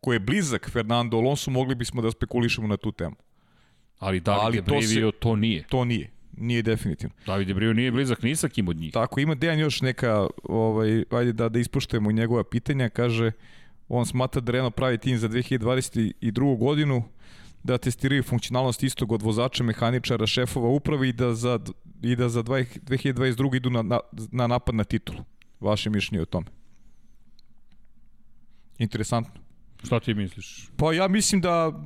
[0.00, 3.16] ko je blizak Fernando Alonso, mogli bismo da spekulišemo na tu temu.
[3.98, 5.64] Ali David je to se- to nije.
[5.64, 6.10] To nije.
[6.32, 7.14] Nije definitivno.
[7.26, 8.92] David je Brivio nije blizak ni sa kim od njih.
[8.92, 13.32] Tako, ima Dejan još neka, ovaj, ajde da, da ispoštujemo njegova pitanja, kaže,
[13.88, 16.12] on smatra da Renault pravi tim za 2022.
[16.58, 17.02] godinu,
[17.62, 21.58] da testiraju funkcionalnost istog od vozača, mehaničara, šefova uprave i da za,
[22.02, 23.56] i da za 20 2022.
[23.56, 24.00] idu na, na,
[24.32, 25.24] na napad na titulu.
[25.60, 26.46] Vaše mišljenje o tome.
[28.78, 29.40] Interesantno.
[29.84, 30.68] Šta ti misliš?
[30.76, 31.82] Pa ja mislim da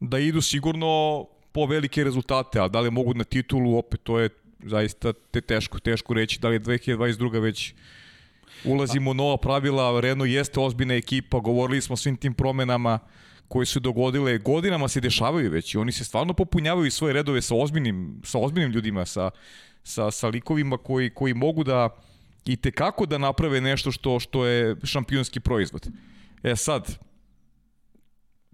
[0.00, 4.28] da idu sigurno po velike rezultate, a da li mogu na titulu, opet to je
[4.64, 7.40] zaista te teško, teško reći da li je 2022.
[7.40, 7.74] već
[8.64, 12.98] ulazimo u nova pravila, Renault jeste ozbiljna ekipa, govorili smo o svim tim promenama
[13.52, 17.54] koje su dogodile, godinama se dešavaju već i oni se stvarno popunjavaju svoje redove sa
[17.54, 19.30] ozbiljnim, sa ozbiljnim ljudima, sa,
[19.84, 21.88] sa, sa likovima koji, koji mogu da
[22.44, 25.88] i tekako da naprave nešto što, što je šampionski proizvod.
[26.42, 26.98] E sad,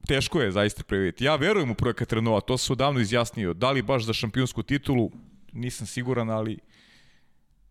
[0.07, 1.25] teško je zaista previdjeti.
[1.25, 3.55] Ja verujem u projekat Renaulta, to se odavno izjasnio.
[3.55, 5.11] Da li baš za šampionsku titulu,
[5.53, 6.59] nisam siguran, ali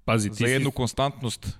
[0.05, 1.57] Pazi, ti za si- jednu konstantnost,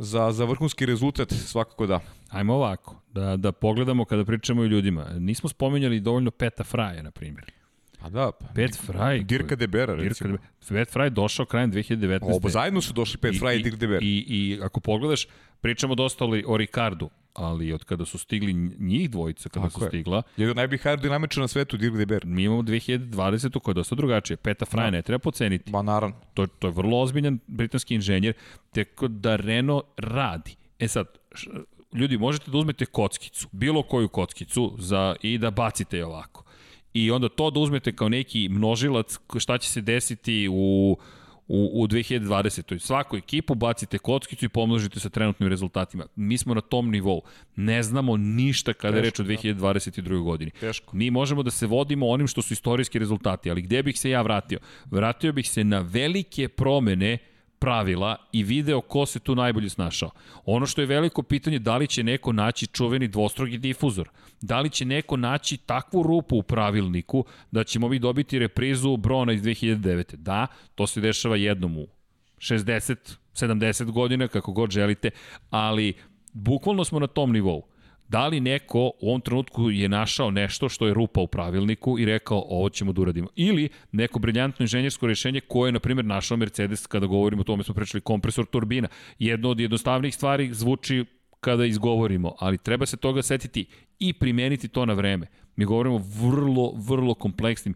[0.00, 2.00] za, za vrhunski rezultat svakako da.
[2.30, 5.06] Ajmo ovako, da, da pogledamo kada pričamo o ljudima.
[5.18, 7.52] Nismo spomenjali dovoljno Peta Fraja, na primjer.
[8.00, 8.46] Pa da, pa.
[8.54, 9.18] Pet Fraj...
[9.22, 10.32] Dirka Debera, recimo.
[10.32, 12.36] de, Pet Fraj došao krajem 2019.
[12.36, 14.02] Oba zajedno su došli Pet Fry i Dirk Deber.
[14.02, 15.26] I, I ako pogledaš,
[15.60, 19.84] pričamo dosta o, o Ricardu, ali od kada su stigli njih dvojica, kada Tako su
[19.84, 19.88] je.
[19.88, 22.26] stigla, Jedan od najboljih aerodinamiča na svetu, Dirk Deber.
[22.26, 23.60] mi imamo 2020.
[23.60, 24.36] koja je dosta drugačija.
[24.36, 24.90] Peta Fraja Da.
[24.90, 25.70] ne treba poceniti.
[25.70, 26.16] Ma naravno.
[26.34, 28.34] To, to je vrlo ozbiljan britanski inženjer,
[28.72, 30.56] tako da Renault radi.
[30.78, 31.50] E sad, š,
[31.92, 36.44] ljudi, možete da uzmete kockicu, bilo koju kockicu za, i da bacite je ovako.
[36.92, 40.96] I onda to da uzmete kao neki množilac, šta će se desiti u
[41.50, 42.78] u, u 2020.
[42.78, 46.06] Svaku ekipu bacite kockicu i pomnožite sa trenutnim rezultatima.
[46.16, 47.22] Mi smo na tom nivou.
[47.56, 50.22] Ne znamo ništa kada je reč o 2022.
[50.22, 50.50] godini.
[50.50, 50.96] Teško.
[50.96, 54.22] Mi možemo da se vodimo onim što su istorijski rezultati, ali gde bih se ja
[54.22, 54.58] vratio?
[54.90, 57.18] Vratio bih se na velike promene
[57.60, 60.10] pravila i video ko se tu najbolje snašao.
[60.44, 64.08] Ono što je veliko pitanje da li će neko naći čuveni dvostrugi difuzor.
[64.40, 69.32] Da li će neko naći takvu rupu u pravilniku da ćemo mi dobiti reprizu Brona
[69.32, 70.16] iz 2009.
[70.16, 71.86] Da, to se dešava jednom u
[72.38, 75.10] 60, 70 godina, kako god želite,
[75.50, 75.94] ali
[76.32, 77.69] bukvalno smo na tom nivou.
[78.10, 82.04] Da li neko u ovom trenutku je našao nešto što je rupa u pravilniku i
[82.04, 83.28] rekao ovo ćemo da uradimo.
[83.36, 87.64] Ili neko briljantno inženjersko rešenje koje je, na primjer, našao Mercedes kada govorimo o tome
[87.64, 88.88] smo pričali kompresor turbina.
[89.18, 91.04] Jedno od jednostavnih stvari zvuči
[91.40, 93.66] kada izgovorimo, ali treba se toga setiti
[93.98, 95.26] i primeniti to na vreme.
[95.56, 97.74] Mi govorimo vrlo, vrlo kompleksnim,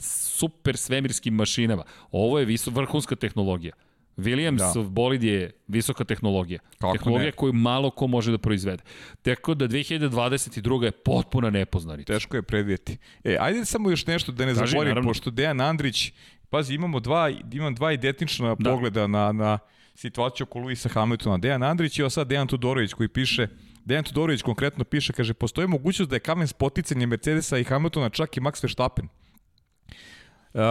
[0.00, 1.84] super svemirskim mašinama.
[2.10, 3.72] Ovo je vrhunska tehnologija.
[4.16, 4.82] Williams da.
[4.82, 6.60] bolid je visoka tehnologija.
[6.78, 7.32] Kako tehnologija ne?
[7.32, 8.82] koju malo ko može da proizvede.
[9.22, 10.82] Tako da 2022.
[10.82, 12.12] je potpuna nepoznanica.
[12.12, 12.98] Teško je predvijeti.
[13.24, 15.10] E, ajde samo još nešto da ne Kaži, zaborim, naravno.
[15.10, 16.12] pošto Dejan Andrić,
[16.50, 18.70] pazi, imamo dva, imam dva identična da.
[18.70, 19.58] pogleda na, na
[19.94, 21.38] situaciju oko Luisa Hamiltona.
[21.38, 23.48] Dejan Andrić i sad Dejan Tudorović koji piše
[23.84, 28.36] Dejan Tudorović konkretno piše, kaže, postoji mogućnost da je kamen spoticanje Mercedesa i Hamiltona čak
[28.36, 29.08] i Max Verstappen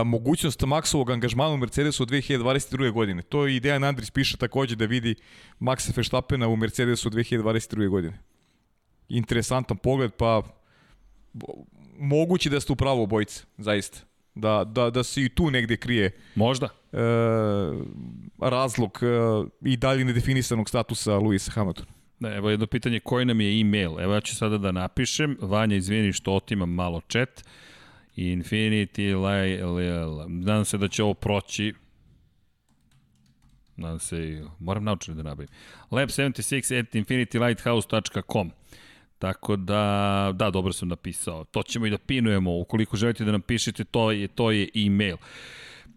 [0.06, 2.92] mogućnost Maxovog angažmana u Mercedesu od 2022.
[2.92, 3.22] godine.
[3.22, 5.16] To i Dejan Andris piše takođe da vidi
[5.60, 7.90] Maxa Verstappena u Mercedesu 2022.
[7.90, 8.20] godine.
[9.10, 10.42] Interesantan pogled, pa
[12.00, 14.00] moguće da ste u pravo obojice, zaista.
[14.36, 16.70] Da, da, da se i tu negde krije Možda.
[16.94, 16.98] E,
[18.40, 19.08] razlog e,
[19.62, 21.92] i dalje nedefinisanog statusa Luisa Hamiltona.
[22.20, 24.00] Da, evo jedno pitanje, koji nam je e-mail?
[24.00, 25.38] Evo ja ću sada da napišem.
[25.42, 27.44] Vanja, izvini što otimam malo chat.
[28.16, 29.64] Infinity Light,
[30.28, 31.74] nadam se da će ovo proći.
[33.76, 35.50] Nadam se, moram naučiti da nabavim.
[35.92, 38.52] Lab76 at infinitylighthouse.com
[39.20, 41.44] Tako da, da, dobro sam napisao.
[41.44, 42.58] To ćemo i da pinujemo.
[42.58, 45.18] Ukoliko želite da nam pišete, to je, to je e-mail.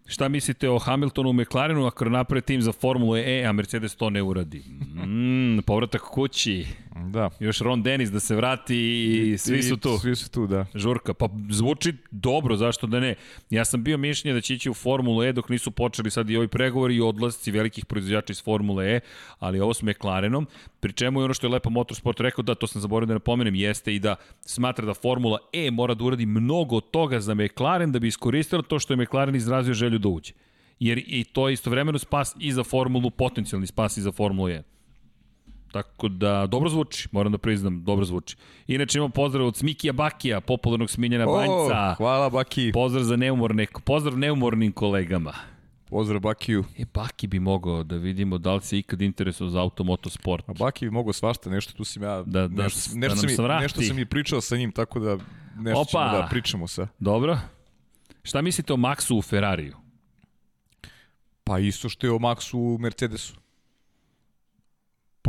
[0.05, 4.09] Šta mislite o Hamiltonu u McLarenu ako naprave tim za Formulu E, a Mercedes to
[4.09, 4.63] ne uradi?
[5.05, 6.65] Mm, povratak kući.
[7.07, 7.29] Da.
[7.39, 9.97] Još Ron Dennis da se vrati i, svi su tu.
[9.97, 10.65] Svi su tu, da.
[10.75, 11.13] Žurka.
[11.13, 13.15] Pa zvuči dobro, zašto da ne?
[13.49, 16.37] Ja sam bio mišljenja da će ići u Formulu E dok nisu počeli sad i
[16.37, 18.99] ovi pregovori i odlasci velikih proizvođača iz Formule E,
[19.39, 20.47] ali ovo s McLarenom,
[20.79, 23.55] pri čemu je ono što je Lepa Motorsport rekao, da to sam zaboravio da napomenem,
[23.55, 27.99] jeste i da smatra da Formula E mora da uradi mnogo toga za McLaren da
[27.99, 30.33] bi iskoristila to što je McLaren izrazio želju da uđe.
[30.79, 34.61] Jer i to je istovremeno spas i za Formulu, potencijalni spas i za Formulu 1.
[35.71, 38.35] Tako da, dobro zvuči, moram da priznam, dobro zvuči.
[38.67, 41.95] Inače imamo pozdrav od Smikija Bakija, popularnog sminjena oh, Banjca.
[41.97, 42.71] Hvala Baki.
[42.73, 45.33] Pozdrav za neumorne, pozdrav neumornim kolegama.
[45.89, 46.63] Pozdrav Bakiju.
[46.77, 50.49] E, Baki bi mogao da vidimo da li se ikad interesuo za automotosport.
[50.49, 53.45] A Baki bi mogao svašta, nešto tu sam ja, da, da, nešto, nešto, da sam,
[53.45, 55.17] mi, nešto sam i pričao sa njim, tako da
[55.57, 55.89] nešto Opa.
[55.89, 56.87] ćemo da pričamo sa.
[56.99, 57.37] Dobro.
[58.23, 59.75] Šta mislite o Maxu u Ferrariju?
[61.43, 63.39] Pa isto što je o Maxu u Mercedesu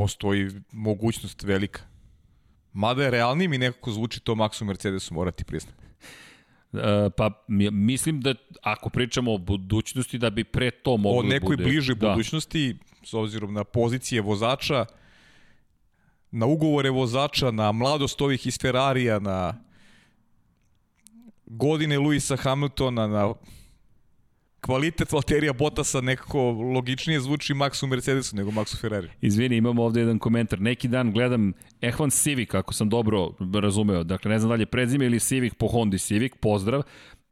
[0.01, 1.82] postoji mogućnost velika.
[2.72, 5.85] Mada je realnije mi nekako zvuči to Maxu Mercedesu, morati priznati.
[6.72, 11.56] E, pa mislim da ako pričamo o budućnosti da bi pre to moglo o nekoj
[11.56, 11.64] bude.
[11.64, 12.09] bližoj da.
[12.09, 14.86] budućnosti s obzirom na pozicije vozača
[16.31, 19.55] na ugovore vozača na mladost ovih iz Ferrarija na
[21.47, 23.35] godine Luisa Hamiltona na
[24.61, 29.09] kvalitet Valterija Bottasa nekako logičnije zvuči Maxu Mercedesu nego Maxu Ferrari.
[29.20, 30.61] Izvini, imamo ovde jedan komentar.
[30.61, 33.31] Neki dan gledam F1 Civic, ako sam dobro
[33.62, 34.05] razumeo.
[34.05, 36.82] Dakle, ne znam dalje prezime ili Civic po Honda Civic, pozdrav.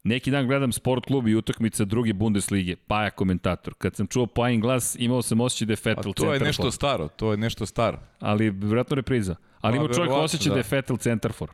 [0.05, 3.75] Neki dan gledam sport klub i utakmica druge Bundeslige, Paja komentator.
[3.75, 7.09] Kad sam čuo Pajin glas, imao sam osjećaj da je Vettel to je nešto staro,
[7.09, 7.99] to je nešto staro.
[8.21, 9.37] Ali vjerojatno repriza.
[9.61, 10.55] Ali ima čovjek osjećaj da.
[10.55, 11.51] da je Vettel centarfor.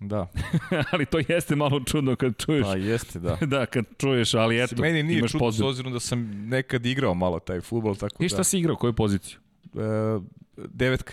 [0.00, 0.26] Da.
[0.92, 2.66] ali to jeste malo čudno kad čuješ.
[2.66, 3.38] Pa jeste, da.
[3.46, 5.62] da, kad čuješ, ali eto, Meni nije imaš čudno poziv.
[5.62, 8.24] s obzirom da sam nekad igrao malo taj futbol, tako da.
[8.24, 8.44] I šta da.
[8.44, 9.38] si igrao, koju poziciju?
[9.74, 10.20] E,
[10.56, 11.12] devetka.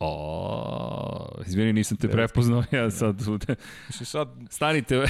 [0.00, 2.26] O, izvini, nisam te devetka.
[2.26, 3.16] prepoznao, ja sad...
[3.86, 4.28] Mislim, sad...
[4.50, 5.06] Stanite.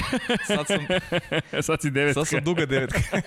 [0.47, 0.77] sad sam...
[1.67, 2.25] sad si devetka.
[2.25, 2.99] Sad sam duga devetka.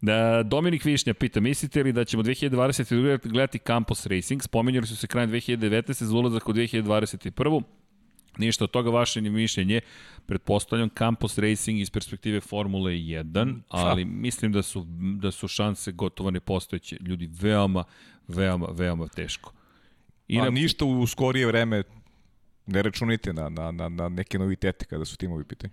[0.00, 3.28] Da, Dominik Višnja pita, mislite li da ćemo 2022.
[3.30, 4.42] gledati Campus Racing?
[4.42, 6.04] Spominjali su se krajem 2019.
[6.04, 7.62] za ulazak u 2021.
[8.38, 9.80] Ništa od toga vaše ni mišljenje.
[10.26, 14.86] Pretpostavljam Campus Racing iz perspektive Formule 1, ali mislim da su,
[15.20, 16.96] da su šanse gotovo nepostojeće.
[17.00, 17.84] Ljudi, veoma,
[18.28, 19.52] veoma, veoma teško.
[20.28, 20.50] I na...
[20.50, 21.82] ništa u skorije vreme
[22.66, 25.72] ne računite na, na, na, na neke novitete kada su timovi pitanje.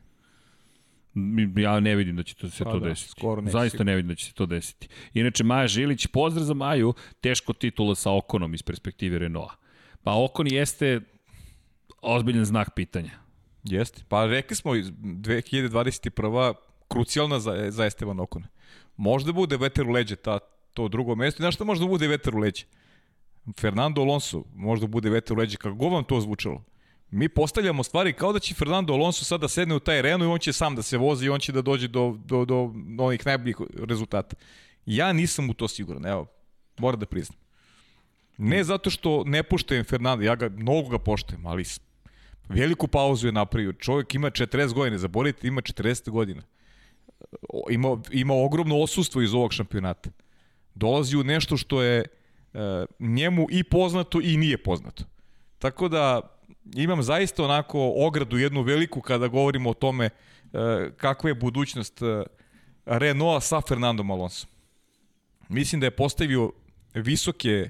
[1.55, 3.11] Ja ne vidim da će to se Pa to da, desiti.
[3.11, 3.91] skoro neće Zaista sigurno.
[3.91, 4.87] ne vidim da će se to desiti.
[5.13, 9.55] Inače, Maja Žilić, pozdrav za Maju, teško titula sa Okonom iz perspektive Renaulta.
[10.03, 11.01] Pa Okon jeste
[12.01, 13.11] ozbiljan znak pitanja.
[13.63, 14.03] Jeste.
[14.09, 16.53] Pa rekli smo, iz 2021.
[16.87, 18.47] krucijalna za, za Esteban Okona.
[18.97, 20.39] Možda bude veter u leđe ta,
[20.73, 21.43] to drugo mesto.
[21.43, 22.65] Znaš šta možda bude veter u leđe?
[23.59, 26.63] Fernando Alonso možda bude veter u leđe, kako god vam to zvučalo.
[27.11, 30.39] Mi postavljamo stvari kao da će Fernando Alonso sada sedne u taj Renault i on
[30.39, 33.55] će sam da se vozi i on će da dođe do, do, do onih najboljih
[33.77, 34.35] rezultata.
[34.85, 36.27] Ja nisam u to siguran, evo,
[36.77, 37.39] moram da priznam.
[38.37, 41.63] Ne zato što ne poštujem Fernando, ja ga, mnogo ga poštujem, ali
[42.49, 43.73] veliku pauzu je napravio.
[43.73, 46.41] Čovjek ima 40 godina, zaboravite, ima 40 godina.
[47.69, 50.09] Ima, ima ogromno osustvo iz ovog šampionata.
[50.75, 52.05] Dolazi u nešto što je e,
[52.99, 55.03] njemu i poznato i nije poznato.
[55.59, 56.21] Tako da
[56.75, 60.09] imam zaista onako ogradu jednu veliku kada govorimo o tome e,
[60.97, 62.23] kakva je budućnost e,
[62.85, 64.47] Renaulta sa Fernandom Alonso.
[65.49, 66.51] Mislim da je postavio
[66.93, 67.69] visoke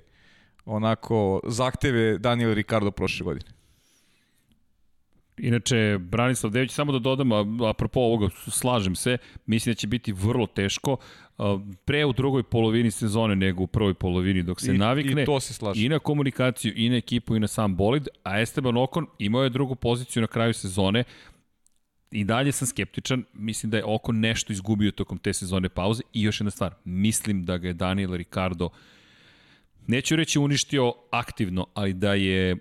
[0.66, 3.52] onako zahteve Daniel Ricardo prošle godine.
[5.38, 7.32] Inače, Branislav Dević, samo da dodam,
[7.64, 10.98] apropo ovoga, slažem se, mislim da će biti vrlo teško,
[11.86, 15.40] pre u drugoj polovini sezone nego u prvoj polovini, dok se I, navikne I to
[15.40, 15.86] se slaže.
[15.86, 19.50] i na komunikaciju, i na ekipu, i na sam bolid, a Esteban Okon imao je
[19.50, 21.04] drugu poziciju na kraju sezone,
[22.12, 26.22] i dalje sam skeptičan, mislim da je Okon nešto izgubio tokom te sezone pauze i
[26.22, 28.70] još jedna stvar, mislim da ga je Daniel Ricardo
[29.88, 32.58] neću reći uništio aktivno, ali da je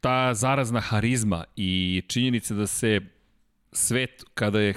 [0.00, 3.00] ta zarazna harizma i činjenica da se
[3.72, 4.74] svet kada je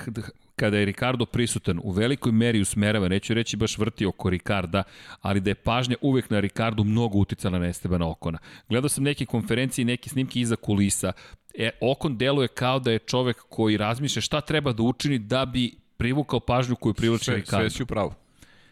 [0.56, 4.84] kada je Ricardo prisutan u velikoj meri usmerava, neću reći baš vrti oko Ricarda,
[5.22, 8.38] ali da je pažnja uvek na Ricardu mnogo uticala na Estebana Okona.
[8.70, 11.12] Gledao sam neke konferencije i neke snimke iza kulisa.
[11.54, 15.72] E, Okon deluje kao da je čovek koji razmišlja šta treba da učini da bi
[15.98, 17.64] privukao pažnju koju privlači sve, Ricardo.
[17.64, 18.14] sve si u pravu.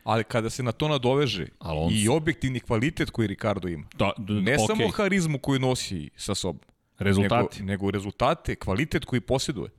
[0.03, 1.95] Ali kada se na to nadoveže Alonso.
[1.95, 6.35] i objektivni kvalitet koji Ricardo ima, Da, d- ne okej, samo harizmu koju nosi sa
[6.35, 6.61] sobom,
[6.99, 7.59] rezultati.
[7.59, 9.69] nego, nego rezultate, kvalitet koji posjeduje.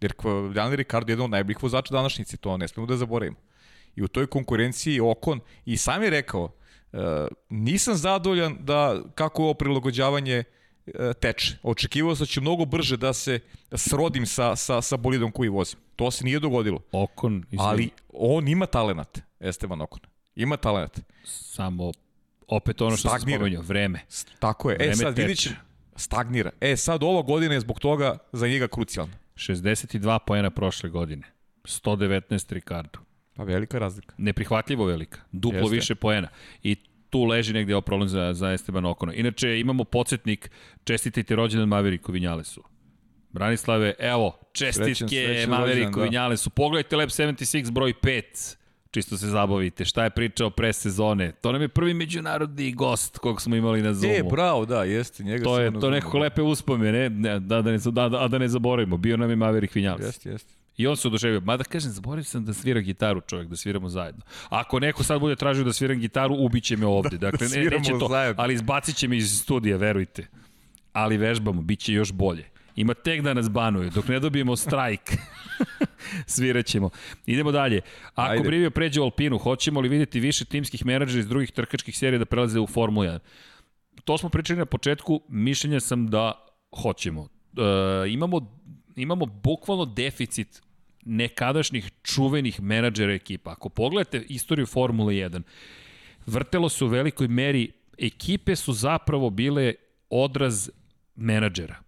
[0.00, 0.12] Jer
[0.54, 3.36] Daniel Ricardo je jedan od najboljih vozača današnjice, to ne smemo da zaboravimo.
[3.96, 6.52] I u toj konkurenciji Okon, i sam je rekao,
[6.92, 6.98] e,
[7.48, 10.44] nisam zadovoljan da kako ovo prilagođavanje
[10.86, 11.56] e, teče.
[11.62, 13.40] Očekivao sam da će mnogo brže da se
[13.72, 15.78] srodim sa, sa, sa bolidom koji vozim.
[15.96, 16.80] To se nije dogodilo.
[16.92, 20.00] Okon, izvini, Ali on ima talenat, Esteban Okon.
[20.36, 21.00] Ima talenat.
[21.24, 21.92] samo
[22.48, 23.38] opet ono što sam Stagnira.
[23.38, 24.00] spomenuo, vreme.
[24.38, 24.74] Tako je.
[24.74, 25.26] E Vreme sad teče.
[25.26, 25.56] vidit ćemo.
[25.96, 26.50] Stagnira.
[26.60, 29.12] E sad ova godina je zbog toga za njega krucijalna.
[29.38, 31.22] 62 poena prošle godine.
[31.64, 32.98] 119 Ricardo.
[33.34, 34.14] Pa velika razlika.
[34.18, 35.20] Neprihvatljivo velika.
[35.32, 35.74] Duplo Jeste.
[35.74, 36.28] više poena.
[36.62, 36.76] I
[37.10, 39.14] tu leži negde ovo problem za, za Esteban Okona.
[39.14, 40.50] Inače, imamo podsjetnik,
[40.84, 42.64] čestitajte rođendan Maveriku Vinjalesu.
[43.30, 46.02] Branislave, evo, čestitke Srećan- srećan Maveriku rođendan, da.
[46.02, 46.50] Vinjalesu.
[46.50, 48.56] Pogledajte Lab 76 broj 5.
[48.90, 49.84] Čisto se zabavite.
[49.84, 51.32] Šta je pričao pre sezone?
[51.32, 54.14] To nam je prvi međunarodni gost kog smo imali na Zoomu.
[54.14, 55.24] E, bravo, da, jeste.
[55.24, 56.22] Njega To je to nekako znao.
[56.22, 58.96] lepe uspomene, ne, da, da, ne, da, da, da ne zaboravimo.
[58.96, 60.06] Bio nam je Maverick Vinales.
[60.06, 60.54] Jeste, jeste.
[60.76, 61.40] I on se oduševio.
[61.40, 64.22] Mada kažem, zaboravio sam da svira gitaru čovjek, da sviramo zajedno.
[64.48, 67.18] Ako neko sad bude tražio da sviram gitaru, ubiće me ovde.
[67.26, 68.42] Dakle, ne, sviramo neće to, zajedno.
[68.42, 70.26] ali izbacit će me iz studija, verujte.
[70.92, 72.44] Ali vežbamo, bit će još bolje.
[72.76, 75.00] Ima tek da nas banuju, dok ne dobijemo strajk.
[76.26, 76.90] Sviraćemo.
[77.26, 77.80] Idemo dalje.
[78.14, 78.48] Ako Ajde.
[78.48, 82.24] Brivio pređe u Alpinu, hoćemo li vidjeti više timskih menadžera iz drugih trkačkih serija da
[82.24, 83.18] prelaze u Formulu 1?
[84.04, 86.46] To smo pričali na početku, mišljenja sam da
[86.82, 87.28] hoćemo.
[87.56, 88.62] E, imamo,
[88.96, 90.62] imamo bukvalno deficit
[91.04, 93.50] nekadašnjih čuvenih menadžera ekipa.
[93.50, 95.42] Ako pogledate istoriju Formule 1,
[96.26, 99.74] vrtelo se u velikoj meri, ekipe su zapravo bile
[100.10, 100.70] odraz
[101.14, 101.87] menadžera.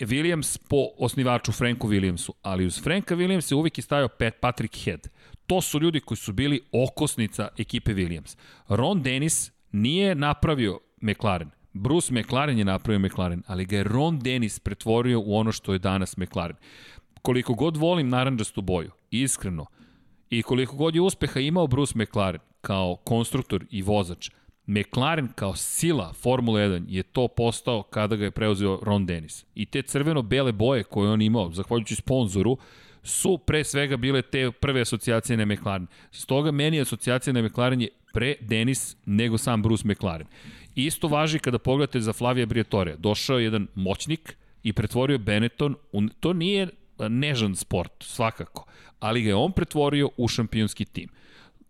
[0.00, 5.08] Williams po osnivaču Franku Williamsu, ali uz Franka Williamsa uvijek je stajao Pat Patrick Head.
[5.46, 8.36] To su ljudi koji su bili okosnica ekipe Williams.
[8.68, 11.50] Ron Dennis nije napravio McLaren.
[11.72, 15.78] Bruce McLaren je napravio McLaren, ali ga je Ron Dennis pretvorio u ono što je
[15.78, 16.56] danas McLaren.
[17.22, 19.66] Koliko god volim naranđastu boju, iskreno,
[20.30, 24.30] i koliko god je uspeha imao Bruce McLaren kao konstruktor i vozač,
[24.68, 29.44] McLaren kao sila Formule 1 je to postao kada ga je preuzeo Ron Dennis.
[29.54, 32.58] I te crveno-bele boje koje on imao, zahvaljujući sponzoru,
[33.02, 35.86] su pre svega bile te prve asocijacije na McLaren.
[36.10, 40.26] Stoga meni asocijacija na McLaren je pre Dennis nego sam Bruce McLaren.
[40.74, 42.96] Isto važi kada pogledate za Flavija Briatore.
[42.96, 46.68] Došao je jedan moćnik i pretvorio Benetton, u, to nije
[46.98, 48.66] nežan sport, svakako,
[49.00, 51.08] ali ga je on pretvorio u šampionski tim.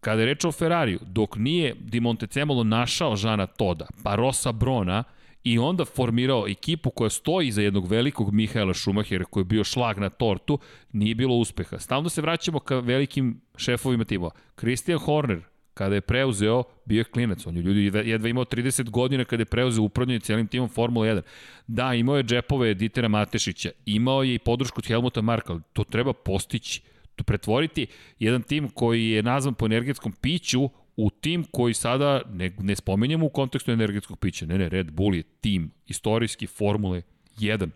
[0.00, 5.04] Kada je reč o Ferrariju, dok nije Di Montecemolo našao Žana Toda, pa Rosa Brona
[5.44, 9.98] i onda formirao ekipu koja stoji iza jednog velikog Mihaela Šumahera koji je bio šlag
[9.98, 10.58] na tortu,
[10.92, 11.78] nije bilo uspeha.
[11.78, 14.30] Stalno se vraćamo ka velikim šefovima timova.
[14.56, 15.40] Christian Horner,
[15.74, 17.46] kada je preuzeo, bio je klinac.
[17.46, 21.22] On je ljudi jedva imao 30 godina kada je preuzeo upravljanje cijelim timom Formula 1.
[21.66, 26.12] Da, imao je džepove Ditera Matešića, imao je i podršku od Helmuta Marka, to treba
[26.12, 26.82] postići.
[27.24, 27.86] Pretvoriti
[28.18, 33.26] jedan tim koji je nazvan po energetskom piću u tim koji sada, ne, ne spomenjamo
[33.26, 37.02] u kontekstu energetskog pića, ne, ne, Red Bull je tim, istorijski Formule
[37.38, 37.68] 1.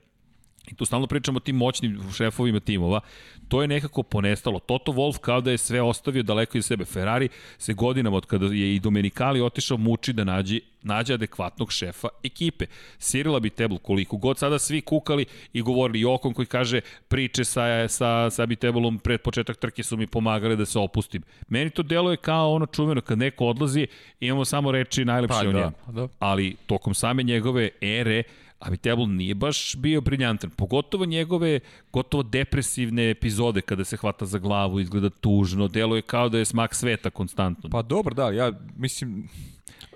[0.69, 3.01] I tu stalno pričamo o tim moćnim šefovima timova.
[3.49, 4.59] To je nekako ponestalo.
[4.59, 6.85] Toto Wolf kao da je sve ostavio daleko iz sebe.
[6.85, 7.29] Ferrari
[7.59, 12.67] se godinama od kada je i Domenicali otišao muči da nađe, nađe adekvatnog šefa ekipe.
[12.99, 17.45] Sirila bi Tebl koliko god sada svi kukali i govorili i Okon koji kaže priče
[17.45, 21.23] sa, sa, sa Biteblom pred početak trke su mi pomagali da se opustim.
[21.49, 23.87] Meni to deluje kao ono čuveno kad neko odlazi
[24.21, 25.73] imamo samo reči najlepše pa, o da, njemu.
[25.89, 26.09] Da.
[26.19, 28.23] Ali tokom same njegove ere
[28.63, 31.61] Abitebul nije baš bio briljantan, pogotovo njegove
[31.93, 36.75] gotovo depresivne epizode kada se hvata za glavu, izgleda tužno, deluje kao da je smak
[36.75, 37.71] sveta konstantno.
[37.71, 39.29] Pa dobro, da, ja mislim...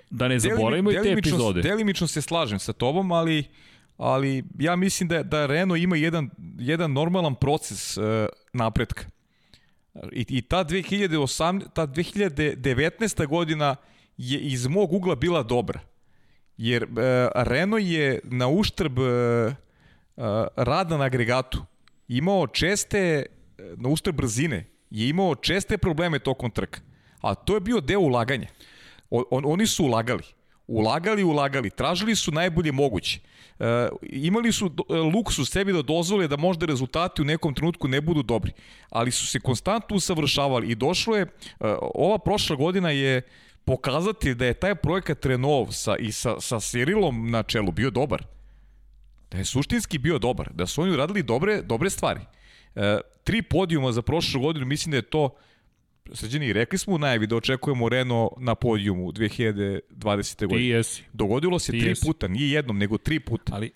[0.09, 1.61] Da ne zaboravimo i te epizode.
[1.61, 3.43] Delimično se slažem sa tobom, ali
[3.97, 6.29] ali ja mislim da, da Renault ima jedan,
[6.59, 8.03] jedan normalan proces uh,
[8.53, 9.05] napretka.
[10.11, 13.27] I, I ta 2008, ta 2019.
[13.27, 13.75] godina
[14.17, 15.79] je iz mog ugla bila dobra.
[16.57, 16.89] Jer uh,
[17.35, 19.07] Renault je na uštrb uh,
[20.55, 21.65] rada na agregatu
[22.07, 23.25] imao česte,
[23.75, 26.79] na uštrb brzine, je imao česte probleme tokom trka.
[27.21, 28.47] A to je bio deo ulaganja.
[29.09, 30.23] O, on, oni su ulagali.
[30.67, 31.69] Ulagali, ulagali.
[31.69, 33.19] Tražili su najbolje moguće.
[33.59, 33.65] Uh,
[34.01, 34.71] imali su
[35.13, 38.51] luksu sebi da dozvole da možda rezultati u nekom trenutku ne budu dobri.
[38.89, 41.29] Ali su se konstantno usavršavali i došlo je, uh,
[41.95, 43.21] ova prošla godina je
[43.67, 48.23] pokazati da je taj projekat Renault sa, i sa, sa Cyrilom na čelu bio dobar.
[49.31, 50.49] Da je suštinski bio dobar.
[50.53, 52.21] Da su oni uradili dobre, dobre stvari.
[52.75, 55.29] E, tri podijuma za prošlu godinu, mislim da je to
[56.13, 60.41] Sređeni, rekli smo u najavi da očekujemo Renault na podijumu 2020.
[60.41, 60.59] godine.
[60.59, 61.03] Ti jesi.
[61.13, 62.05] Dogodilo se Ti tri jesi.
[62.05, 63.55] puta, nije jednom, nego tri puta.
[63.55, 63.71] Ali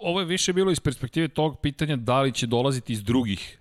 [0.00, 3.57] ovo je više bilo iz perspektive tog pitanja da li će dolaziti iz drugih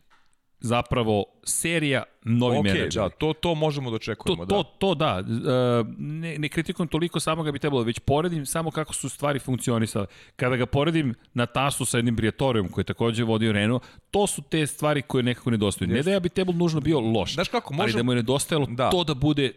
[0.60, 2.90] zapravo serija novi okay, menadžeri.
[2.96, 4.46] da, to, to možemo da očekujemo.
[4.46, 4.70] To, to, da.
[4.80, 8.94] to da, e, ne, ne kritikujem toliko samo ga bi trebalo, već poredim samo kako
[8.94, 10.06] su stvari funkcionisale.
[10.36, 14.42] Kada ga poredim na tasu sa jednim Briatorijom koji je takođe vodio Renault, to su
[14.42, 15.90] te stvari koje nekako nedostaju.
[15.90, 17.84] Ne da ja bi trebalo nužno bio loš, Znaš kako, možemo...
[17.84, 18.90] ali da mu je nedostajalo da.
[18.90, 19.52] to da bude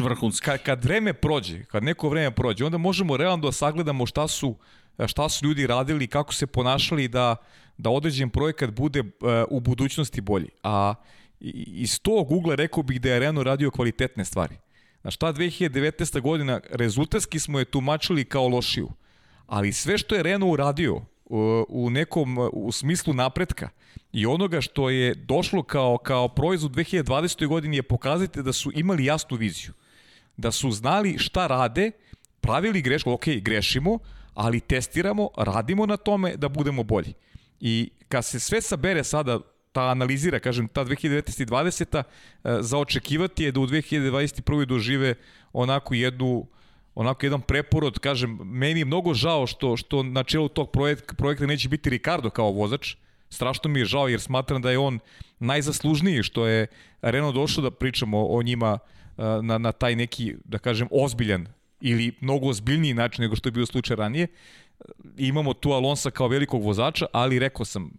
[0.00, 0.44] vrhunski.
[0.44, 4.56] Kad, kad vreme prođe, kad neko vreme prođe, onda možemo realno da sagledamo šta su
[5.06, 7.36] šta su ljudi radili, kako se ponašali da
[7.80, 9.06] da određen projekat bude uh,
[9.50, 10.48] u budućnosti bolji.
[10.62, 10.94] A
[11.40, 14.56] iz tog ugla rekao bih da je Renault radio kvalitetne stvari.
[15.00, 16.20] Znaš, ta 2019.
[16.20, 18.90] godina rezultatski smo je tumačili kao lošiju.
[19.46, 23.68] Ali sve što je Renault uradio u, u nekom u smislu napretka
[24.12, 27.46] i onoga što je došlo kao, kao proizvod 2020.
[27.46, 29.72] godini je pokazati da su imali jasnu viziju.
[30.36, 31.90] Da su znali šta rade,
[32.40, 33.98] pravili grešku, ok, grešimo,
[34.34, 37.14] ali testiramo, radimo na tome da budemo bolji.
[37.60, 39.40] I kad se sve sabere sada,
[39.72, 41.42] ta analizira, kažem, ta 2019.
[41.42, 42.02] i 20.
[42.02, 42.02] E,
[42.60, 44.64] za očekivati je da u 2021.
[44.64, 45.14] dožive
[45.52, 46.46] onako jednu
[46.94, 51.46] onako jedan preporod, kažem, meni je mnogo žao što, što na čelu tog projek, projekta
[51.46, 52.96] neće biti Ricardo kao vozač,
[53.30, 54.98] strašno mi je žao jer smatram da je on
[55.38, 56.66] najzaslužniji što je
[57.02, 61.46] Renault došao da pričamo o njima e, na, na taj neki, da kažem, ozbiljan
[61.80, 64.26] ili mnogo ozbiljniji način nego što je bio slučaj ranije
[65.16, 67.90] imamo tu Alonsa kao velikog vozača, ali rekao sam,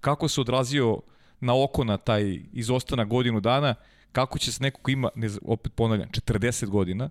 [0.00, 1.00] kako se odrazio
[1.40, 3.74] na oko na taj izostanak godinu dana,
[4.12, 7.10] kako će se neko ko ima, ne, opet ponavljam, 40 godina,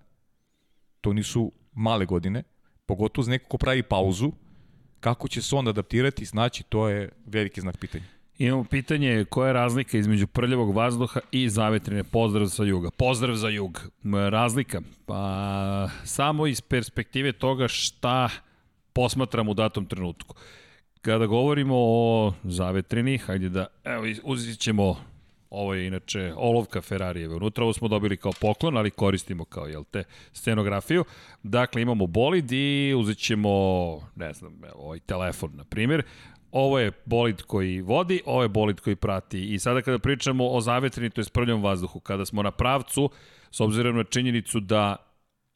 [1.00, 2.42] to nisu male godine,
[2.86, 4.32] pogotovo za neko ko pravi pauzu,
[5.00, 8.04] kako će se on adaptirati, znači to je veliki znak pitanja.
[8.38, 12.04] Imamo pitanje koja je razlika između prljavog vazduha i zavetrine.
[12.04, 12.90] Pozdrav sa juga.
[12.90, 13.90] Pozdrav za jug.
[14.30, 14.80] Razlika?
[15.06, 18.28] Pa samo iz perspektive toga šta
[18.92, 20.34] posmatram u datom trenutku.
[21.02, 24.96] Kada govorimo o zavetrini, hajde da, evo, uzit ćemo
[25.50, 27.34] Ovo je inače olovka Ferrarijeve.
[27.34, 31.04] Unutra ovo smo dobili kao poklon, ali koristimo kao, jel te, scenografiju.
[31.42, 33.50] Dakle, imamo bolid i uzet ćemo,
[34.16, 36.02] ne znam, evo, ovaj telefon, na primjer.
[36.52, 39.54] Ovo je bolid koji vodi, ovo je bolid koji prati.
[39.54, 43.10] I sada kada pričamo o zavetrini, to je sprljom vazduhu, kada smo na pravcu,
[43.50, 44.96] s obzirom na činjenicu da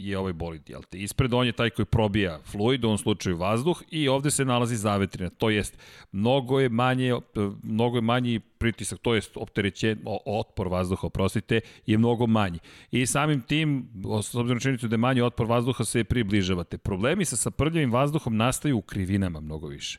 [0.09, 0.99] je ovaj bolid, jel te?
[0.99, 4.77] Ispred on je taj koji probija fluid, u ovom slučaju vazduh, i ovde se nalazi
[4.77, 5.31] zavetrina.
[5.31, 5.79] To jest,
[6.13, 7.15] mnogo je manje,
[7.63, 9.97] mnogo je manji pritisak, to jest optereće,
[10.27, 12.59] otpor vazduha, oprostite, je mnogo manji.
[12.91, 13.89] I samim tim,
[14.23, 16.79] s obzirom činjenicu da je manji otpor vazduha, se približavate.
[16.79, 19.99] Problemi sa saprljavim vazduhom nastaju u krivinama mnogo više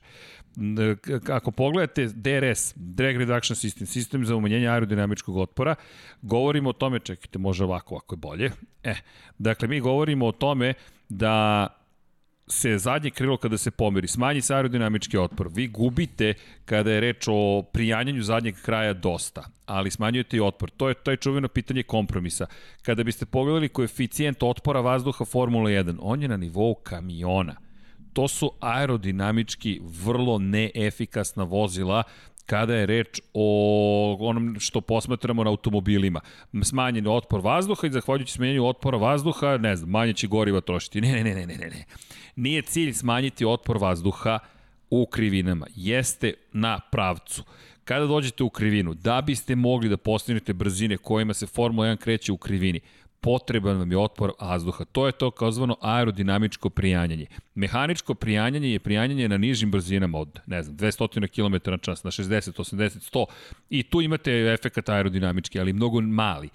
[1.30, 5.76] ako pogledate DRS, Drag Reduction System, sistem za umanjenje aerodinamičkog otpora,
[6.22, 8.52] govorimo o tome, čekajte, može ovako, ako je bolje.
[8.84, 8.96] E,
[9.38, 10.74] dakle, mi govorimo o tome
[11.10, 11.68] da
[12.48, 15.50] se zadnje krilo kada se pomeri, smanji se aerodinamički otpor.
[15.52, 16.34] Vi gubite
[16.66, 20.70] kada je reč o prijanjanju zadnjeg kraja dosta, ali smanjujete i otpor.
[20.70, 22.46] To je, to je čuveno pitanje kompromisa.
[22.82, 27.63] Kada biste pogledali koeficijent otpora vazduha Formula 1, on je na nivou kamiona
[28.14, 32.04] to su aerodinamički vrlo neefikasna vozila
[32.46, 36.22] kada je reč o onom što posmatramo na automobilima.
[36.64, 41.02] Smanjen otpor vazduha i zahvaljujući smanjenju otpora vazduha, ne znam, manje će goriva trošiti.
[41.02, 41.86] Ne, ne, ne, ne, ne, ne.
[42.36, 44.40] Nije cilj smanjiti otpor vazduha
[44.90, 45.68] u krivinama.
[45.76, 47.44] Jeste na pravcu.
[47.84, 52.32] Kada dođete u krivinu, da biste mogli da postignete brzine kojima se Formula 1 kreće
[52.32, 52.80] u krivini,
[53.24, 54.86] potreban vam je otpor vazduha.
[54.86, 57.26] To je to kao zvano aerodinamičko prijanjanje.
[57.56, 62.12] Mehaničko prijanjanje je prijanjanje na nižim brzinama od, ne znam, 200 km na čas, na
[62.12, 63.26] 60, 80, 100
[63.70, 66.50] i tu imate efekat aerodinamički, ali mnogo mali.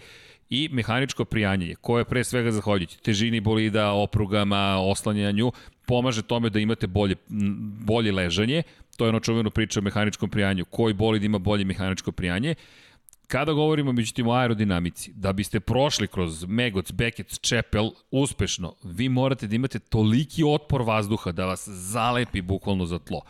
[0.51, 5.53] I mehaničko prijanjanje, koje pre svega zahvaljujući težini bolida, oprugama, oslanjanju,
[5.87, 7.17] pomaže tome da imate bolje,
[7.85, 8.63] bolje ležanje,
[8.97, 12.55] to je ono čuveno priča o mehaničkom prijanju, koji bolid ima bolje mehaničko prijanje,
[13.29, 19.47] Kada govorimo međutim o aerodinamici, da biste prošli kroz Megoc, Beckett, Čepel uspešno, vi morate
[19.47, 23.21] da imate toliki otpor vazduha da vas zalepi bukvalno za tlo.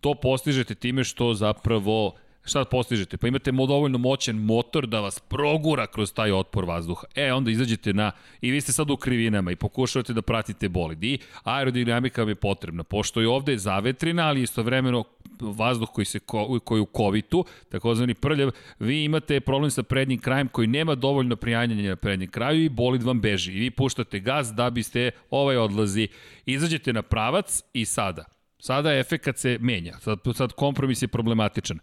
[0.00, 2.14] To postižete time što zapravo
[2.46, 3.16] šta postižete?
[3.16, 7.06] Pa imate dovoljno moćan motor da vas progura kroz taj otpor vazduha.
[7.14, 11.04] E, onda izađete na, i vi ste sad u krivinama i pokušavate da pratite bolid.
[11.04, 15.04] I aerodinamika vam je potrebna, pošto je ovde zavetrina, ali istovremeno
[15.40, 20.48] vazduh koji, se ko, koji u kovitu, takozvani prljav, vi imate problem sa prednjim krajem
[20.48, 23.52] koji nema dovoljno prijanjanja na prednjem kraju i bolid vam beži.
[23.52, 26.08] I vi puštate gas da biste ovaj odlazi.
[26.46, 28.24] Izađete na pravac i sada.
[28.58, 29.98] Sada efekat se menja.
[30.00, 31.78] Sad, sad kompromis je problematičan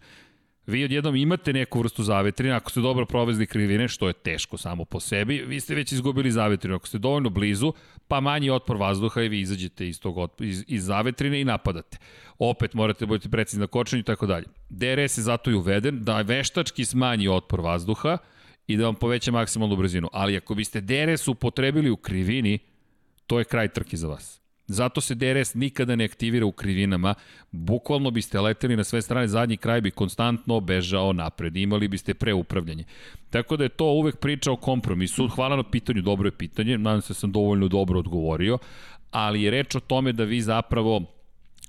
[0.66, 4.84] vi odjednom imate neku vrstu zavetrina, ako ste dobro provezli krivine, što je teško samo
[4.84, 6.76] po sebi, vi ste već izgubili zavetrinu.
[6.76, 7.72] Ako ste dovoljno blizu,
[8.08, 11.98] pa manji otpor vazduha i vi izađete iz, tog otpor, iz, iz zavetrine i napadate.
[12.38, 14.46] Opet morate budete precizni na kočenju i tako dalje.
[14.68, 18.18] DRS je zato i uveden da veštački smanji otpor vazduha
[18.66, 20.08] i da vam poveća maksimalnu brzinu.
[20.12, 22.58] Ali ako biste DRS upotrebili u krivini,
[23.26, 24.43] to je kraj trke za vas.
[24.66, 27.14] Zato se DRS nikada ne aktivira u krivinama.
[27.50, 31.56] Bukvalno biste leteli na sve strane, zadnji kraj bi konstantno bežao napred.
[31.56, 32.84] Imali biste preupravljanje.
[33.30, 35.28] Tako da je to uvek priča o kompromisu.
[35.28, 36.78] Hvala na pitanju, dobro je pitanje.
[36.78, 38.58] Nadam se da sam dovoljno dobro odgovorio.
[39.10, 41.02] Ali je reč o tome da vi zapravo,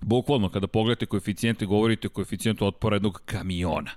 [0.02, 3.92] bukvalno kada pogledate koeficijente, govorite o koeficijentu otpora jednog kamiona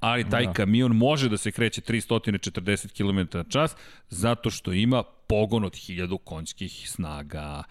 [0.00, 0.52] ali taj da.
[0.52, 3.76] kamion može da se kreće 340 km na čas
[4.08, 7.62] zato što ima pogon od 1000 konjskih snaga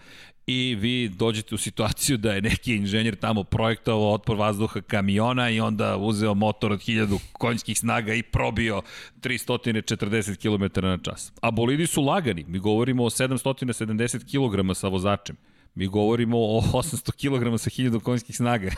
[0.50, 5.60] i vi dođete u situaciju da je neki inženjer tamo projektovao otpor vazduha kamiona i
[5.60, 8.82] onda uzeo motor od 1000 konjskih snaga i probio
[9.20, 11.32] 340 km na čas.
[11.42, 15.36] A bolidi su lagani, mi govorimo o 770 kg sa vozačem.
[15.74, 18.70] Mi govorimo o 800 kg sa 1000 konjskih snaga.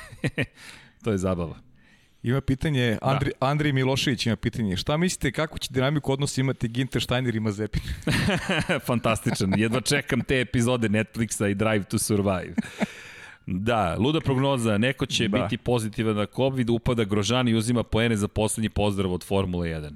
[1.04, 1.69] to je zabava.
[2.22, 3.46] Ima pitanje, Andri, da.
[3.46, 7.82] Andrij Milošević ima pitanje, šta mislite kako će dinamiku odnosa imati Ginter Steiner i Mazepin?
[8.86, 12.54] Fantastičan, jedva čekam te epizode Netflixa i Drive to Survive.
[13.46, 15.38] Da, luda prognoza, neko će da.
[15.38, 19.90] biti pozitivan na COVID, upada Grožan i uzima poene za poslednji pozdrav od Formule 1.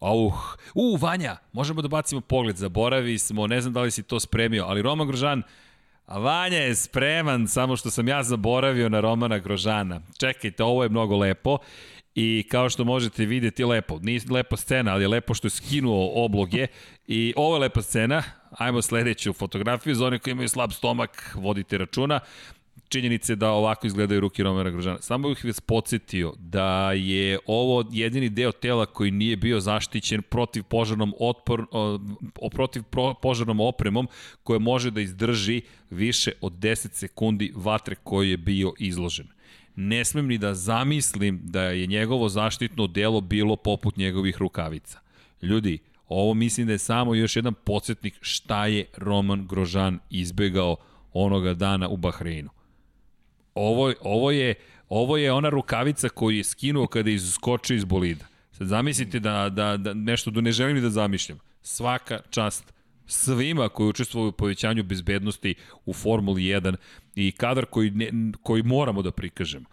[0.00, 4.20] Auh, u, Vanja, možemo da bacimo pogled, zaboravi smo, ne znam da li si to
[4.20, 5.42] spremio, ali Roman Grožan,
[6.06, 10.00] Vanja je spreman, samo što sam ja zaboravio na Romana Grožana.
[10.18, 11.58] Čekajte, ovo je mnogo lepo
[12.14, 16.24] i kao što možete videti lepo, nije lepa scena, ali je lepo što je skinuo
[16.24, 16.66] obloge.
[17.06, 21.78] I ovo je lepa scena, ajmo sledeću fotografiju, za one koji imaju slab stomak, vodite
[21.78, 22.20] računa,
[22.88, 25.00] činjenice da ovako izgledaju ruke Romera Grožana.
[25.00, 30.62] Samo bih vas podsjetio da je ovo jedini deo tela koji nije bio zaštićen protiv
[30.62, 34.08] požarnom otpor, o, protiv pro, požarnom opremom
[34.42, 39.26] koja može da izdrži više od 10 sekundi vatre koji je bio izložen.
[39.76, 44.98] Ne smem ni da zamislim da je njegovo zaštitno delo bilo poput njegovih rukavica.
[45.42, 45.78] Ljudi,
[46.08, 50.76] ovo mislim da je samo još jedan podsjetnik šta je Roman Grožan izbegao
[51.12, 52.50] onoga dana u Bahreinu.
[53.54, 54.54] Ovo, ovo, je,
[54.88, 58.24] ovo je ona rukavica koju je skinuo kada je iskočio iz bolida.
[58.52, 61.38] Sad zamislite da, da, da nešto da ne želim da zamišljam.
[61.62, 62.72] Svaka čast
[63.06, 65.54] svima koji učestvuju u povećanju bezbednosti
[65.86, 66.76] u Formuli 1
[67.14, 68.10] i kadar koji, ne,
[68.42, 69.66] koji moramo da prikažemo.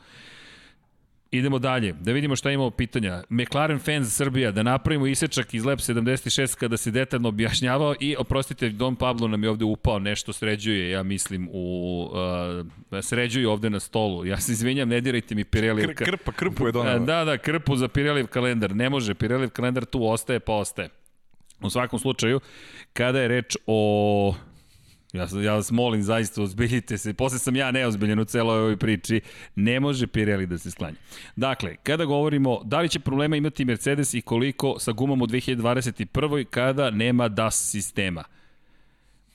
[1.31, 3.23] Idemo dalje, da vidimo šta imamo pitanja.
[3.29, 8.69] McLaren fans Srbija, da napravimo isečak iz Lab 76 kada se detaljno objašnjavao i, oprostite,
[8.69, 12.09] Don Pablo nam je ovde upao, nešto sređuje, ja mislim, u,
[12.91, 14.25] uh, sređuje ovde na stolu.
[14.25, 15.95] Ja se izvinjam, ne dirajte mi Pirelli.
[15.95, 16.99] Kr, krpa, krpu je donala.
[16.99, 18.75] Da, da, krpu za Pirelli kalendar.
[18.75, 20.89] Ne može, Pirelli kalendar tu ostaje, pa ostaje.
[21.61, 22.39] U svakom slučaju,
[22.93, 24.35] kada je reč o
[25.13, 27.13] Ja, ja vas molim, zaista, ozbiljite se.
[27.13, 29.21] Posle sam ja neozbiljen u celoj ovoj priči.
[29.55, 30.95] Ne može Pirelli da se sklanja.
[31.35, 36.45] Dakle, kada govorimo da li će problema imati Mercedes i koliko sa gumom u 2021.
[36.45, 38.23] kada nema DAS sistema.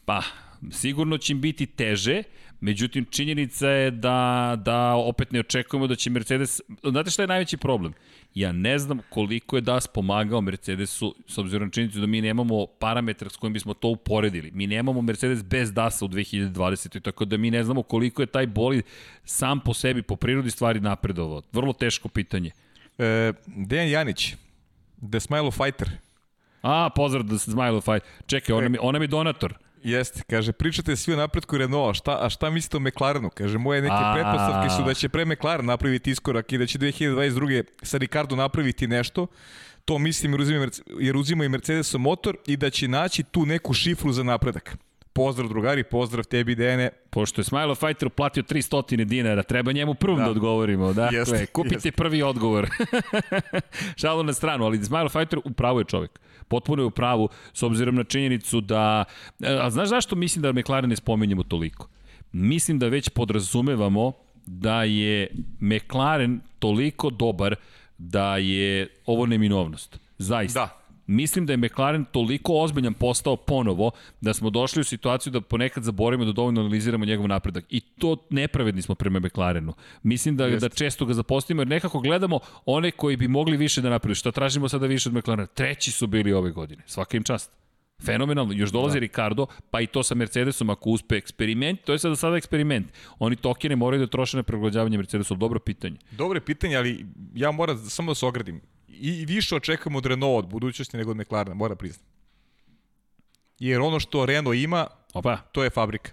[0.05, 0.23] Pa,
[0.71, 2.23] sigurno će im biti teže,
[2.61, 6.61] međutim činjenica je da, da opet ne očekujemo da će Mercedes...
[6.83, 7.93] Znate šta je najveći problem?
[8.35, 12.67] Ja ne znam koliko je DAS pomagao Mercedesu, s obzirom na činjenicu da mi nemamo
[12.67, 14.51] parametar s kojim bismo to uporedili.
[14.51, 17.01] Mi nemamo Mercedes bez DAS-a u 2020.
[17.03, 18.85] Tako da mi ne znamo koliko je taj bolid
[19.25, 21.43] sam po sebi, po prirodi stvari napredovao.
[21.53, 22.51] Vrlo teško pitanje.
[22.99, 24.35] E, Dejan Janić,
[25.11, 25.91] The Smile Fighter.
[26.63, 28.09] A, pozdrav The Smile Fighter.
[28.27, 29.55] Čekaj, ona mi, ona mi donator.
[29.83, 33.31] Jeste, kaže, pričate svi o napretku Renaulta, šta, a šta mislite o McLarenu?
[33.31, 34.13] Kaže, moje neke a...
[34.15, 37.63] pretpostavke su da će pre McLaren napraviti iskorak i da će 2022.
[37.83, 39.27] sa Ricardo napraviti nešto,
[39.85, 40.67] to mislim jer uzima,
[40.99, 44.77] jer uzima i Mercedesom motor i da će naći tu neku šifru za napredak.
[45.13, 46.91] Pozdrav drugari, pozdrav tebi Dene.
[47.11, 50.93] Pošto je Smilo Fighter platio 300 dinara, treba njemu prvom da, da odgovorimo.
[50.93, 51.91] Dakle, jeste, kupite jeste.
[51.91, 52.69] prvi odgovor.
[54.01, 56.21] Šalu na stranu, ali Smilo Fighter upravo je čovjek.
[56.49, 59.05] Potpuno je u pravu, s obzirom na činjenicu da...
[59.41, 61.89] E, a znaš zašto mislim da McLaren ne spomenjemo toliko?
[62.33, 64.13] Mislim da već podrazumevamo
[64.47, 65.29] da je
[65.61, 67.57] McLaren toliko dobar
[67.99, 69.99] da je ovo neminovnost.
[70.19, 70.61] Zaista.
[70.61, 75.41] Da, Mislim da je McLaren toliko ozbiljan postao ponovo da smo došli u situaciju da
[75.41, 77.65] ponekad zaboravimo da dovoljno analiziramo njegov napredak.
[77.71, 79.75] I to nepravedni smo prema McLarenu.
[80.03, 80.61] Mislim da, Jest.
[80.61, 84.15] da često ga zapostavimo jer nekako gledamo one koji bi mogli više da naprede.
[84.15, 85.47] Šta tražimo sada više od McLarena?
[85.47, 86.83] Treći su bili ove godine.
[86.87, 87.51] Svaka im čast.
[88.05, 89.01] Fenomenalno, još dolazi da.
[89.01, 92.87] Ricardo, pa i to sa Mercedesom ako uspe eksperiment, to je sada sada eksperiment.
[93.19, 95.97] Oni tokene moraju da troše na preglađavanje Mercedesu, dobro pitanje.
[96.11, 98.61] Dobro pitanje, ali ja moram samo da se ogradim
[99.01, 102.11] i više očekujemo od Renault od budućnosti nego od McLarena, mora priznati.
[103.59, 105.37] Jer ono što Renault ima, Opa.
[105.37, 106.13] to je fabrika.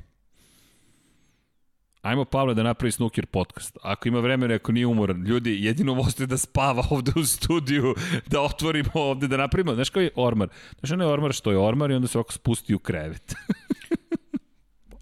[2.04, 3.78] Ajmo Pavle da napravi snooker podcast.
[3.82, 7.96] Ako ima vremena, ako nije umoran, ljudi, jedino možete da spava ovde u studiju,
[8.28, 10.48] da otvorimo ovde, da napravimo, znaš koji je ormar?
[10.80, 13.34] Znaš ono je ormar što je ormar i onda se ovako spusti u krevet.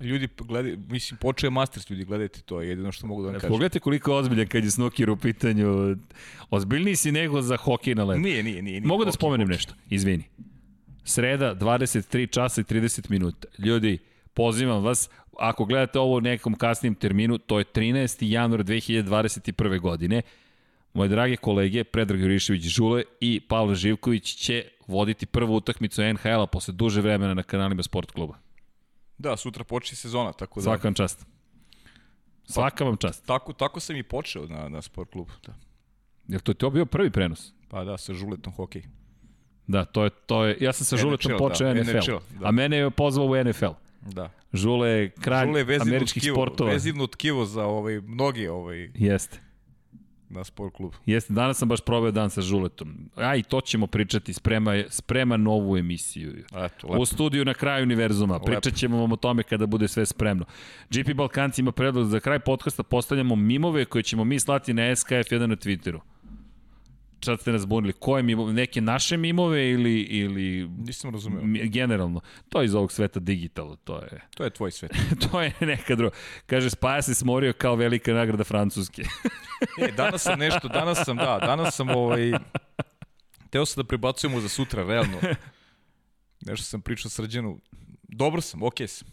[0.02, 3.36] ljudi gledaju, mislim, počeo je Masters, ljudi, gledajte to, je jedino što mogu da vam
[3.36, 3.50] kažem.
[3.50, 5.96] Pogledajte koliko je ozbiljan kad je snooker u pitanju.
[6.50, 8.22] Ozbiljniji si nego za hokej na ledu.
[8.22, 8.80] Nije, nije, nije.
[8.80, 9.56] nije mogu da spomenem hokej.
[9.56, 10.24] nešto, izvini.
[11.04, 13.48] Sreda, 23 časa i 30 minuta.
[13.58, 13.98] Ljudi,
[14.34, 15.10] pozivam vas,
[15.40, 18.18] ako gledate ovo u nekom kasnijem terminu, to je 13.
[18.30, 19.80] januar 2021.
[19.80, 20.22] godine.
[20.94, 26.74] Moje drage kolege, Predrag Jurišević Žule i Pavle Živković će voditi prvu utakmicu NHL-a posle
[26.74, 28.38] duže vremena na kanalima Sport kluba.
[29.22, 30.64] Da, sutra počne sezona, tako da...
[30.64, 31.26] Svaka vam čast.
[32.44, 33.26] Svaka vam čast.
[33.26, 35.32] Tako, tako sam i počeo na, na sport klubu.
[35.46, 35.54] Da.
[36.28, 37.54] Je to to bio prvi prenos?
[37.70, 38.84] Pa da, sa žuletom hokej.
[39.68, 42.48] Da, to je, to je, ja sam sa žuletom počeo da, NFL, NHL, da.
[42.48, 43.78] a mene je pozvao u NFL.
[44.02, 44.30] Da.
[44.54, 46.72] Žule je kralj Žule je američkih tkivo, sportova.
[46.72, 48.92] Vezivno tkivo za ovaj, mnogi ovaj...
[48.96, 49.51] Jeste
[50.32, 50.94] na sport klub.
[51.06, 53.10] Jeste, danas sam baš probao dan sa Žuletom.
[53.16, 56.34] A i to ćemo pričati, sprema, sprema novu emisiju.
[56.56, 57.02] Eto, lepo.
[57.02, 58.34] U studiju na kraju univerzuma.
[58.34, 58.46] Lepo.
[58.46, 60.46] Pričat ćemo vam o tome kada bude sve spremno.
[60.90, 65.46] GP Balkanci ima predlog za kraj podcasta, postavljamo mimove koje ćemo mi slati na SKF1
[65.46, 66.00] na Twitteru
[67.26, 71.42] sad ste nas bunili, koje mimove, neke naše mimove ili, ili Nisam razumeo.
[71.68, 72.22] Generalno.
[72.50, 74.22] To je iz ovog sveta digitala, to je...
[74.38, 74.92] To je tvoj svet.
[75.32, 76.16] to je neka druga.
[76.46, 79.04] Kaže, Spaja se smorio kao velika nagrada Francuske.
[79.82, 82.32] e, danas sam nešto, danas sam, da, danas sam ovaj...
[83.50, 85.18] Teo sam da prebacujemo za sutra, realno.
[86.46, 87.60] Nešto sam pričao srđenu.
[88.04, 89.08] Dobro sam, okej okay sam.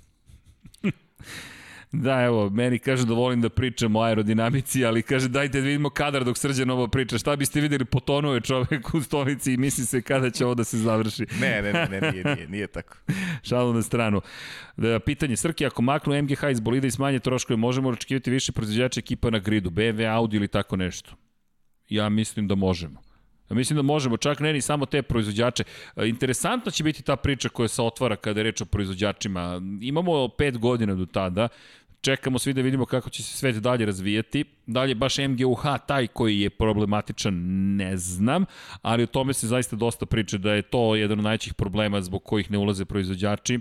[1.93, 5.91] Da, evo, meni kaže da volim da pričam o aerodinamici, ali kaže dajte da vidimo
[5.91, 7.19] kadar dok Srđan ovo priča.
[7.19, 10.65] Šta biste videli, potonuo je čovek u stolici i misli se kada će ovo da
[10.65, 11.27] se završi.
[11.41, 12.97] Ne, ne, ne, ne nije, nije, nije tako.
[13.49, 14.21] Šalu na stranu.
[14.77, 19.01] Da, pitanje, Srki, ako maknu MGH iz bolida i smanje troškove, možemo očekivati više proizvođača
[19.01, 21.11] ekipa na gridu, BMW, Audi ili tako nešto?
[21.89, 23.08] Ja mislim da možemo.
[23.51, 25.65] Mislim da možemo, čak ne ni samo te proizvođače.
[25.97, 29.61] E, interesantna će biti ta priča koja se otvara kada je reč o proizvođačima.
[29.81, 31.49] Imamo pet godina do tada,
[32.01, 34.45] čekamo svi da vidimo kako će se svet dalje razvijati.
[34.67, 37.35] Dalje baš MGUH taj koji je problematičan,
[37.77, 38.45] ne znam,
[38.83, 42.25] ali o tome se zaista dosta priča da je to jedan od najćih problema zbog
[42.25, 43.61] kojih ne ulaze proizvođači.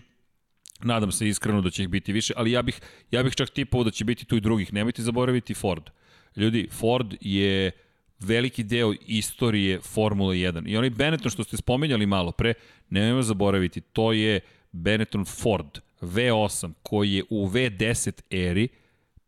[0.84, 2.82] Nadam se iskreno da će ih biti više, ali ja bih,
[3.12, 4.74] ja bih čak tipao da će biti tu i drugih.
[4.74, 5.90] Nemojte zaboraviti Ford.
[6.36, 7.72] Ljudi, Ford je
[8.20, 10.68] veliki deo istorije Formule 1.
[10.68, 12.54] I onaj Benetton što ste spominjali malo pre,
[12.90, 14.40] nemojmo zaboraviti, to je
[14.72, 18.68] Benetton Ford V8 koji je u V10 eri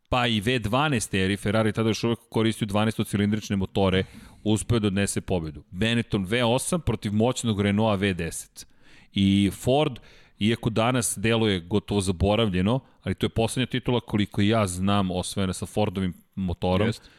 [0.09, 4.03] pa i V12 eri, Ferrari tada još uvek koristio 12-cilindrične motore,
[4.43, 5.63] uspeo da odnese pobedu.
[5.71, 8.65] Benetton V8 protiv moćnog Renaulta V10.
[9.13, 9.99] I Ford,
[10.39, 15.65] iako danas deluje gotovo zaboravljeno, ali to je poslednja titula koliko ja znam osvojena sa
[15.65, 17.09] Fordovim motorom, Jest.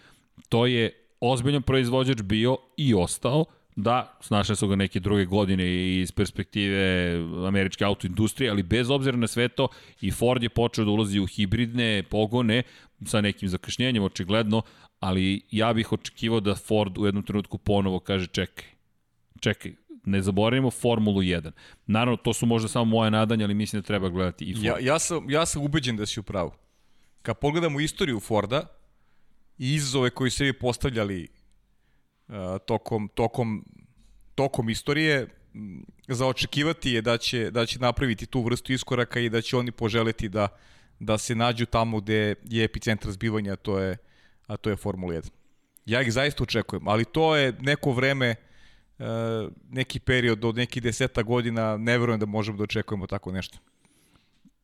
[0.48, 3.44] to je ozbiljan proizvođač bio i ostao,
[3.76, 5.64] Da, snašle su ga neke druge godine
[6.00, 7.14] iz perspektive
[7.48, 9.68] američke autoindustrije, ali bez obzira na sve to
[10.00, 12.62] i Ford je počeo da ulazi u hibridne pogone
[13.06, 14.62] sa nekim zakašnjenjem očigledno,
[15.00, 18.64] ali ja bih očekivao da Ford u jednom trenutku ponovo kaže čekaj,
[19.40, 19.72] čekaj,
[20.04, 21.50] ne zaboravimo Formulu 1.
[21.86, 24.64] Naravno, to su možda samo moje nadanje, ali mislim da treba gledati i Ford.
[24.64, 26.52] Ja, ja, sam, ja sam ubeđen da si u pravu.
[27.22, 28.79] Kad pogledamo istoriju Forda
[29.60, 31.28] i izazove koji se vi postavljali
[32.66, 33.64] tokom, tokom,
[34.34, 35.28] tokom istorije
[36.08, 39.70] za očekivati je da će, da će napraviti tu vrstu iskoraka i da će oni
[39.70, 40.48] poželiti da,
[40.98, 43.96] da se nađu tamo gde je epicentar zbivanja, to je,
[44.46, 45.30] a to je Formula 1.
[45.86, 48.34] Ja ih zaista očekujem, ali to je neko vreme,
[49.70, 53.58] neki period od nekih deseta godina, ne verujem da možemo da očekujemo tako nešto.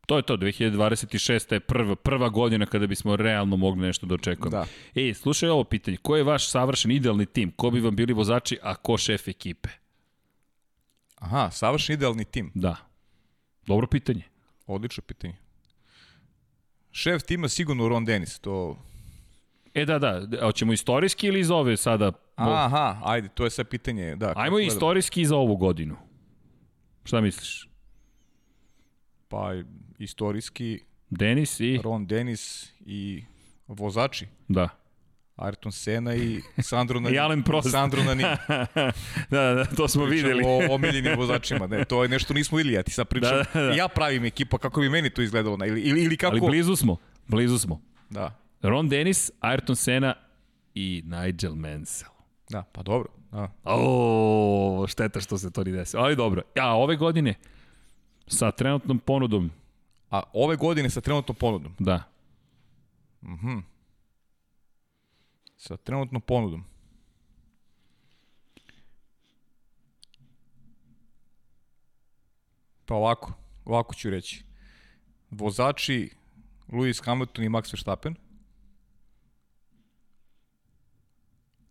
[0.06, 1.52] To je to, 2026.
[1.52, 4.50] je prva, prva godina kada bismo realno mogli nešto da očekujemo.
[4.50, 4.66] Da.
[4.94, 7.50] Ej, slušaj ovo pitanje, ko je vaš savršen idealni tim?
[7.50, 9.68] Ko bi vam bili vozači, a ko šef ekipe?
[11.16, 12.52] Aha, savršen idealni tim.
[12.54, 12.76] Da.
[13.66, 14.22] Dobro pitanje.
[14.66, 15.36] Odlično pitanje.
[16.90, 18.78] Šef tima sigurno Ron Dennis, to...
[19.74, 22.12] E da, da, hoćemo istorijski ili iz ove sada?
[22.36, 24.16] Aha, ajde, to je sve pitanje.
[24.16, 25.96] Da, Ajmo istorijski za ovu godinu.
[27.04, 27.68] Šta misliš?
[29.28, 29.52] Pa
[29.98, 33.24] istorijski Denis i Ron Denis i
[33.66, 34.27] vozači.
[34.48, 34.68] Da.
[35.36, 37.14] Ayrton Senna i Sandro Nani.
[37.14, 37.70] I Alan Prost.
[37.70, 38.23] Sandro Nani.
[39.31, 40.43] da, da, to smo Pričamo videli.
[40.47, 41.66] o omiljenim vozačima.
[41.66, 43.31] Ne, to je nešto nismo videli, ja ti sad pričam.
[43.31, 43.73] Da, da, da.
[43.73, 45.59] Ja pravim ekipa, kako bi meni to izgledalo.
[45.66, 46.36] Ili, ili, ili kako...
[46.36, 46.97] Ali blizu smo,
[47.27, 47.81] blizu smo.
[48.10, 48.35] Da.
[48.62, 50.14] Ron Dennis, Ayrton Senna
[50.74, 52.10] i Nigel Mansell.
[52.51, 53.09] Da, pa dobro.
[53.32, 53.52] Da.
[53.64, 56.02] O, šteta što se to ni desilo.
[56.02, 56.43] Ali dobro.
[56.55, 57.35] Ja, ove godine,
[58.27, 59.51] sa trenutnom ponudom
[60.10, 61.74] A ove godine sa trenutnom ponudom?
[61.78, 62.02] Da.
[63.22, 63.50] Mhm.
[63.50, 63.76] Mm
[65.56, 66.64] sa trenutnom ponudom.
[72.86, 73.32] Pa ovako,
[73.64, 74.44] ovako ću reći.
[75.30, 76.10] Vozači
[76.68, 78.14] Lewis Hamilton i Max Verstappen.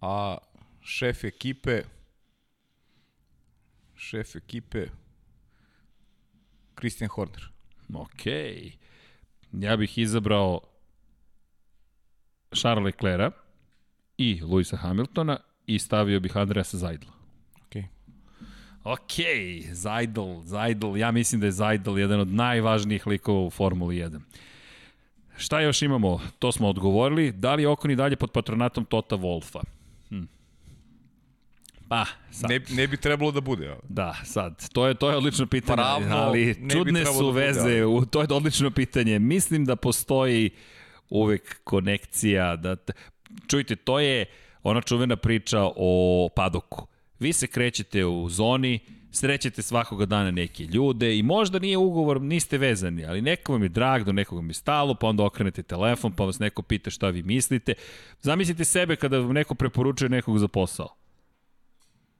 [0.01, 0.37] A
[0.81, 1.83] šef ekipe
[3.95, 4.87] šef ekipe
[6.79, 7.54] Christian Horner.
[7.93, 8.25] Ok.
[9.51, 10.59] Ja bih izabrao
[12.55, 13.33] Charles Leclerc
[14.17, 15.37] i Luisa Hamiltona
[15.67, 17.11] i stavio bih Andreasa Zajdla.
[17.55, 17.83] Ok.
[18.83, 19.13] Ok,
[19.71, 24.19] Zajdl, Zajdl, ja mislim da je Zajdl jedan od najvažnijih likova u Formuli 1.
[25.37, 26.21] Šta još imamo?
[26.39, 27.31] To smo odgovorili.
[27.31, 29.74] Da li je Okon i dalje pod patronatom Tota Wolfa?
[31.87, 32.49] Pa, sad.
[32.49, 33.75] Ne, ne bi trebalo da bude.
[33.89, 34.69] Da, sad.
[34.69, 37.61] To je, to je odlično pitanje, Pravno, ali čudne su da veze.
[37.61, 38.07] Bude, ali.
[38.07, 39.19] to je odlično pitanje.
[39.19, 40.49] Mislim da postoji
[41.09, 42.55] uvek konekcija.
[42.55, 42.75] Da,
[43.47, 44.25] čujte, to je
[44.63, 46.87] ona čuvena priča o padoku.
[47.19, 48.79] Vi se krećete u zoni,
[49.11, 53.69] srećete svakoga dana neke ljude i možda nije ugovor, niste vezani, ali neko vam je
[53.69, 57.09] drag, do nekog vam je stalo, pa onda okrenete telefon, pa vas neko pita šta
[57.09, 57.73] vi mislite.
[58.21, 61.04] Zamislite sebe kada vam neko preporučuje nekog za posao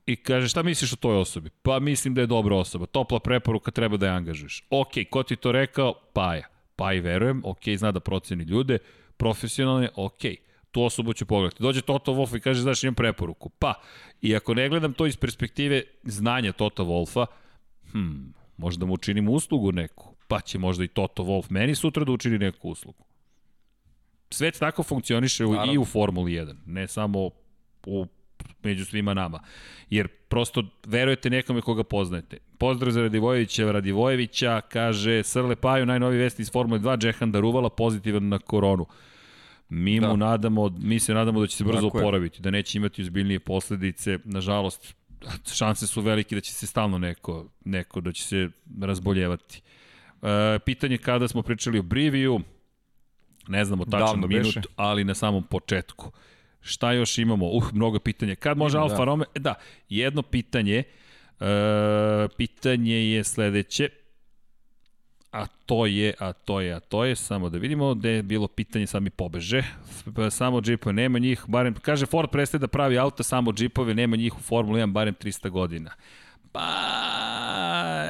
[0.06, 1.50] i kaže šta misliš o toj osobi?
[1.62, 4.64] Pa mislim da je dobra osoba, topla preporuka treba da je angažuješ.
[4.70, 5.94] Ok, ko ti to rekao?
[6.14, 6.48] Paja.
[6.76, 8.78] Pa i verujem, ok, zna da proceni ljude,
[9.18, 10.22] profesionalne, ok,
[10.72, 11.64] tu osobu ću pogledati.
[11.64, 13.50] Dođe Toto Wolf i kaže, znaš, imam preporuku.
[13.50, 13.74] Pa,
[14.22, 17.26] i ako ne gledam to iz perspektive znanja Toto Wolfa,
[17.92, 22.12] hm, možda mu učinim uslugu neku, pa će možda i Toto Wolf meni sutra da
[22.12, 23.06] učini neku uslugu.
[24.30, 27.30] Svet tako funkcioniše u, i u Formuli 1, ne samo
[27.86, 28.06] u
[28.64, 29.40] među svima nama.
[29.90, 32.38] Jer prosto verujete nekome koga poznajete.
[32.58, 38.28] Pozdrav za Radivojevića, Radivojevića, kaže Srle Paju, najnovi vesti iz Formule 2, Džehan Daruvala pozitivan
[38.28, 38.86] na koronu.
[39.70, 40.10] Mi da.
[40.10, 42.42] mu nadamo, mi se nadamo da će se brzo Tako oporaviti, je.
[42.42, 44.20] da neće imati uzbiljnije posledice.
[44.24, 44.96] Nažalost,
[45.54, 48.50] šanse su velike da će se stalno neko, neko da će se
[48.82, 49.62] razboljevati.
[50.22, 52.40] E, pitanje kada smo pričali o Briviju,
[53.48, 54.62] ne znamo tačan minut, beše.
[54.76, 56.12] ali na samom početku.
[56.66, 57.48] Šta još imamo?
[57.48, 58.36] Uh, mnogo pitanja.
[58.36, 59.04] Kad može Alfa da.
[59.04, 59.26] Romeo?
[59.36, 59.54] E, da,
[59.90, 60.84] jedno pitanje.
[61.40, 61.46] E,
[62.38, 63.90] pitanje je sledeće.
[65.32, 68.48] a to je, a to je, a to je, samo da vidimo gde je bilo
[68.48, 69.64] pitanje, sad mi pobeže.
[70.32, 74.38] Samo džipove, nema njih, barem, kaže Ford prestaje da pravi auto, samo džipove, nema njih
[74.38, 75.92] u Formula 1 barem 300 godina.
[76.56, 78.08] Pa,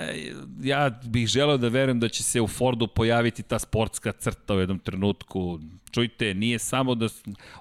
[0.61, 4.59] ja bih želeo da verujem da će se u Fordu pojaviti ta sportska crta u
[4.59, 5.59] jednom trenutku.
[5.91, 7.07] Čujte, nije samo da...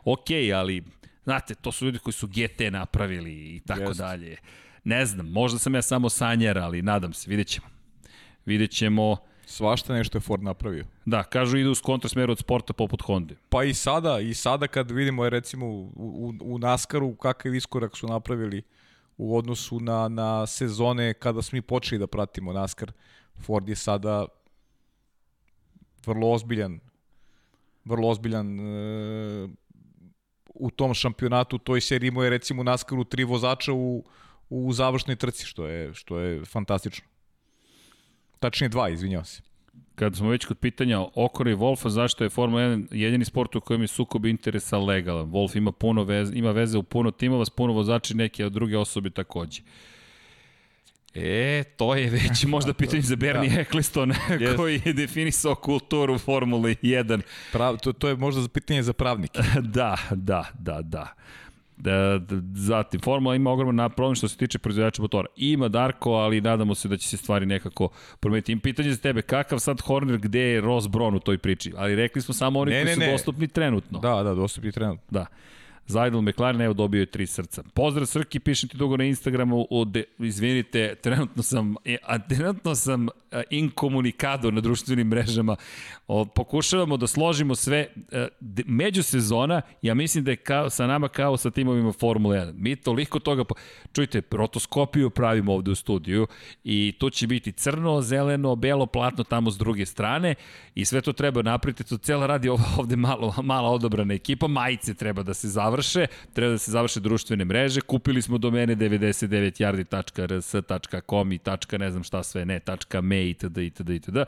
[0.05, 0.83] Ok, ali,
[1.25, 4.01] znate, to su ljudi koji su GT napravili i tako Just.
[4.01, 4.37] dalje.
[4.85, 7.67] Ne znam, možda sam ja samo sanjar, ali nadam se, vidjet ćemo.
[8.47, 9.17] Vidjet ćemo...
[9.47, 10.85] Svašta nešto je Ford napravio.
[11.05, 13.35] Da, kažu idu s kontrasmeru od sporta poput Honda.
[13.49, 18.07] Pa i sada, i sada kad vidimo recimo u, u, u Naskaru kakav iskorak su
[18.07, 18.63] napravili
[19.17, 22.93] u odnosu na, na sezone kada smo mi počeli da pratimo NASCAR.
[23.47, 24.27] Ford je sada
[26.07, 26.81] vrlo ozbiljan
[27.85, 29.49] vrlo ozbiljan e,
[30.55, 34.05] u tom šampionatu, u toj seriji imao je recimo NASCAR-u tri vozača u,
[34.49, 37.07] u završnoj trci, što je, što je fantastično.
[38.39, 39.43] Tačnije dva, izvinjao se.
[39.95, 43.61] Kad smo već kod pitanja Okora i Wolfa, zašto je Formula 1 jedini sport u
[43.61, 45.27] kojem je sukob interesa legalan?
[45.27, 48.79] Wolf ima, puno veze, ima veze u puno timova s puno vozači, neke od druge
[48.79, 49.63] osobe takođe.
[51.15, 53.61] E, to je već možda pitanje za Bernie da.
[53.61, 54.57] Eccleston, yes.
[54.57, 57.21] koji je definisao kulturu Formule 1.
[57.53, 59.41] Prav, to, to je možda za pitanje za pravnike.
[59.77, 61.15] da, da, da, da.
[61.77, 65.29] Da, da, zatim, Formula ima ogroman problem što se tiče proizvođača motora.
[65.37, 67.89] Ima Darko, ali nadamo se da će se stvari nekako
[68.21, 68.53] promeniti.
[68.53, 71.73] Im pitanje za tebe, kakav sad Horner, gde je Ross Brown u toj priči?
[71.77, 73.13] Ali rekli smo samo oni ne, koji ne, su ne.
[73.13, 73.99] dostupni trenutno.
[73.99, 75.05] Da, da, dostupni trenutno.
[75.11, 75.27] Da.
[75.87, 77.63] Zajdel McLaren, evo dobio je tri srca.
[77.75, 83.09] Pozdrav Srki, pišem ti dugo na Instagramu, de, izvinite, trenutno sam, e, a trenutno sam
[83.51, 85.57] inkomunikado na društvenim mrežama.
[86.07, 87.87] O, pokušavamo da složimo sve.
[88.13, 88.29] E,
[88.67, 92.53] međusezona, ja mislim da je kao, sa nama kao sa timovima Formule 1.
[92.57, 93.55] Mi toliko toga, po...
[93.93, 96.27] čujte, rotoskopiju pravimo ovde u studiju
[96.65, 100.35] i to će biti crno, zeleno, belo, platno tamo s druge strane
[100.75, 101.85] i sve to treba napraviti.
[101.85, 102.49] To cijela radi
[102.79, 107.45] ovde malo, mala odobrana ekipa, majice treba da se završe, treba da se završe društvene
[107.45, 113.59] mreže, kupili smo domene 99yardi.rs.com i tačka ne znam šta sve, ne, tačka me itd.
[113.59, 113.91] itd.
[113.91, 114.19] itd.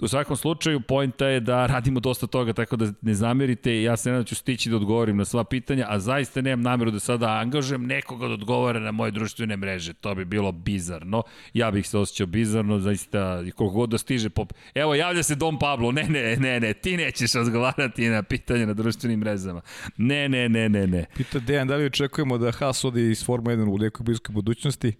[0.00, 4.10] U svakom slučaju, pojenta je da radimo dosta toga, tako da ne zamerite, ja se
[4.10, 7.28] nadam da ću stići da odgovorim na sva pitanja, a zaista nemam nameru da sada
[7.28, 9.92] angažujem nekoga da odgovara na moje društvene mreže.
[9.92, 11.22] To bi bilo bizarno.
[11.54, 14.52] Ja bih se osjećao bizarno, zaista, koliko god da stiže pop...
[14.74, 18.74] Evo, javlja se Dom Pablo, ne, ne, ne, ne, ti nećeš odgovarati na pitanja na
[18.74, 19.60] društvenim mrežama.
[19.96, 21.04] Ne, ne, ne, ne, ne.
[21.16, 24.92] Pita Dejan, da li očekujemo da Haas odi iz Forma 1 u nekoj bliskoj budućnosti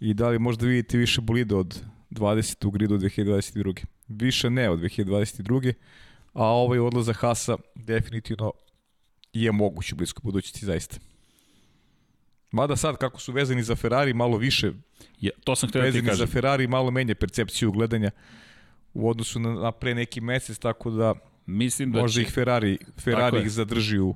[0.00, 2.66] i da li možda vidite više bolida od 20.
[2.66, 3.84] u gridu 2022.
[4.08, 5.72] Više ne od 2022.
[6.32, 8.52] A ovaj odlazak Hasa definitivno
[9.32, 10.96] je moguć u bliskoj budućnosti zaista.
[12.50, 14.72] Mada sad kako su vezani za Ferrari malo više
[15.20, 16.16] ja, to sam htio da ti kažem.
[16.16, 18.10] za Ferrari malo menje percepciju gledanja
[18.94, 21.14] u odnosu na, na pre neki mesec, tako da
[21.46, 22.22] Mislim da možda će...
[22.22, 24.14] ih Ferrari, Ferrari ih zadrži u,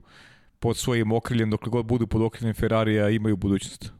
[0.60, 3.92] pod svojim okriljem, dokle god budu pod okriljem Ferrarija imaju budućnost.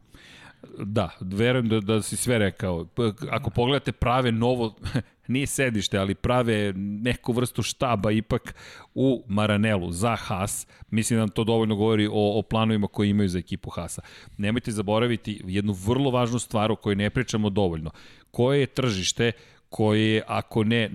[0.78, 2.86] Da, verujem da, da si sve rekao.
[3.30, 4.74] Ako pogledate prave novo,
[5.28, 8.54] nije sedište, ali prave neku vrstu štaba ipak
[8.94, 13.28] u Maranelu za Haas, mislim da nam to dovoljno govori o, o planovima koje imaju
[13.28, 14.02] za ekipu Haasa.
[14.36, 17.90] Nemojte zaboraviti jednu vrlo važnu stvar o kojoj ne pričamo dovoljno.
[18.30, 19.32] Koje je tržište
[19.68, 20.90] koje je, ako ne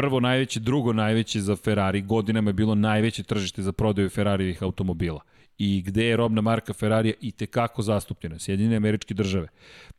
[0.00, 5.20] prvo najveće, drugo najveće za Ferrari, godinama je bilo najveće tržište za prodaju Ferrarijevih automobila
[5.58, 9.48] i gde je robna marka Ferrarija i tekako zastupljena, Sjedinjene američke države.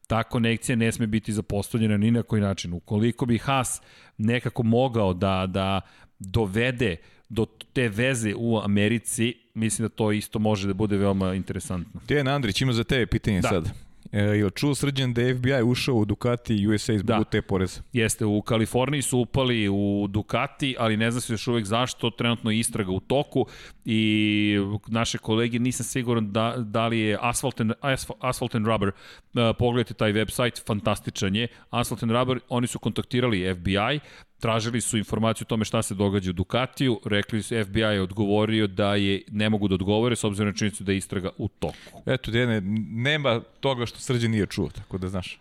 [0.08, 2.74] Ta konekcija ne sme biti zapostavljena ni na koji način.
[2.74, 3.82] Ukoliko bi Haas
[4.18, 5.82] nekako mogao da, da
[6.20, 6.96] dovede
[7.30, 12.02] do te veze u Americi, mislim da to isto može da bude veoma interesantno.
[12.08, 13.50] Dejan Andrić ima za tebe pitanje da.
[13.50, 13.91] sad.
[14.12, 17.24] E, je li čuo srđan da je FBI ušao u Ducati USA zbog da.
[17.24, 17.82] te poreza?
[17.94, 22.52] Jeste, u Kaliforniji su upali u Ducati, ali ne zna se još uvek zašto, trenutno
[22.52, 23.46] je istraga u toku
[23.86, 24.58] i
[24.88, 27.72] naše kolege, nisam siguran da, da li je Asphalt and,
[28.20, 33.56] Asphalt and Rubber, uh, pogledajte taj website, fantastičan je, Asphalt and Rubber, oni su kontaktirali
[33.56, 34.00] FBI,
[34.42, 38.68] tražili su informaciju o tome šta se događa u Ducatiju, rekli su FBI je odgovorio
[38.68, 42.02] da je ne mogu da odgovore s obzirom na činjenicu da je istraga u toku.
[42.06, 42.62] Eto, Dene,
[42.92, 45.40] nema toga što Srđan nije čuo, tako da znaš.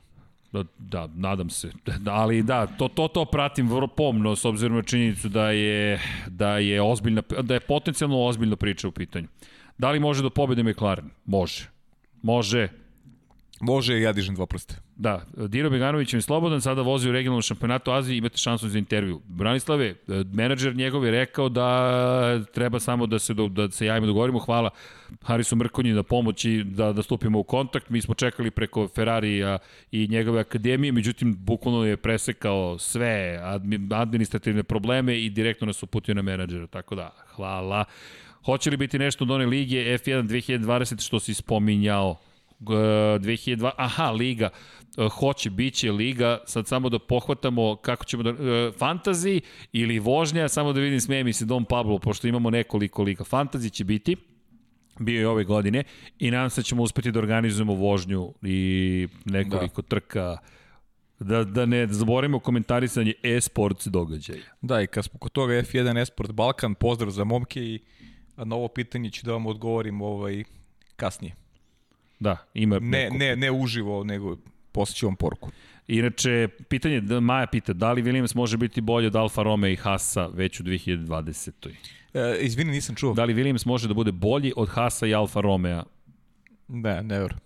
[0.52, 1.70] Da, da, nadam se.
[1.98, 6.00] Da, ali da, to, to, to pratim vrlo pomno s obzirom na činjenicu da je,
[6.28, 9.28] da je ozbiljna, da je potencijalno ozbiljna priča u pitanju.
[9.78, 11.10] Da li može do pobede McLaren?
[11.24, 11.68] Može.
[12.22, 12.68] Može.
[13.60, 14.74] Može ja dižem dva prsta.
[14.96, 19.20] Da, Dino Beganović je slobodan, sada vozi u regionalnom šampionatu Azije, imate šansu za intervju.
[19.26, 19.94] Branislave, e,
[20.32, 24.38] menadžer njegov je rekao da treba samo da se, da se javimo, dogovorimo.
[24.38, 24.70] Hvala
[25.22, 27.90] Harisu Mrkonji na pomoći da, da stupimo u kontakt.
[27.90, 29.58] Mi smo čekali preko Ferrarija
[29.92, 33.40] i njegove akademije, međutim, bukvalno je presekao sve
[33.90, 37.84] administrativne probleme i direktno nas uputio na menadžera, tako da, hvala.
[38.44, 42.16] Hoće li biti nešto od one lige F1 2020 što si spominjao?
[42.60, 44.50] 2002, aha, liga,
[44.98, 49.40] e, hoće, bit će liga, sad samo da pohvatamo kako ćemo da, e, fantazi
[49.72, 53.24] ili vožnja, samo da vidim smeje mi se Dom Pablo, pošto imamo nekoliko liga.
[53.24, 54.16] Fantazi će biti,
[54.98, 55.84] bio je ove godine
[56.18, 59.88] i nadam se da ćemo uspeti da organizujemo vožnju i nekoliko da.
[59.88, 60.36] trka
[61.20, 64.42] Da, da ne zaboravimo komentarisanje e-sports događaja.
[64.60, 67.80] Da, i kad smo kod toga F1 e-sport Balkan, pozdrav za momke i
[68.36, 70.44] na ovo pitanje ću da vam odgovorim ovaj,
[70.96, 71.39] kasnije.
[72.20, 72.78] Da, ima...
[72.78, 73.16] Ne, neko...
[73.16, 74.36] ne, ne uživo, nego
[74.72, 75.50] posjeću vam poruku.
[75.88, 79.76] Inače, pitanje, da Maja pita, da li Williams može biti bolje od Alfa Romeo i
[79.76, 81.70] Hasa već u 2020.
[82.14, 83.14] E, izvini, nisam čuo.
[83.14, 85.84] Da li Williams može da bude bolji od Hasa i Alfa Romeo?
[86.68, 87.36] Ne, ne vero.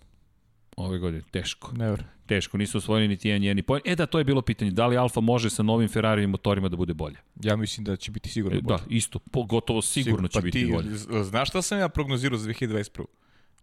[0.77, 1.71] Ove godine, teško.
[1.75, 2.03] Ne vero.
[2.25, 3.81] Teško, nisu osvojili niti jedan jedni poen.
[3.85, 6.77] E da, to je bilo pitanje, da li Alfa može sa novim Ferrari motorima da
[6.77, 7.15] bude bolje?
[7.43, 8.77] Ja mislim da će biti sigurno e, bolje.
[8.77, 11.23] Da, isto, pogotovo sigurno Sigur, će pa biti ti, bolje.
[11.23, 13.05] Znaš šta sam ja prognozirao za 2021?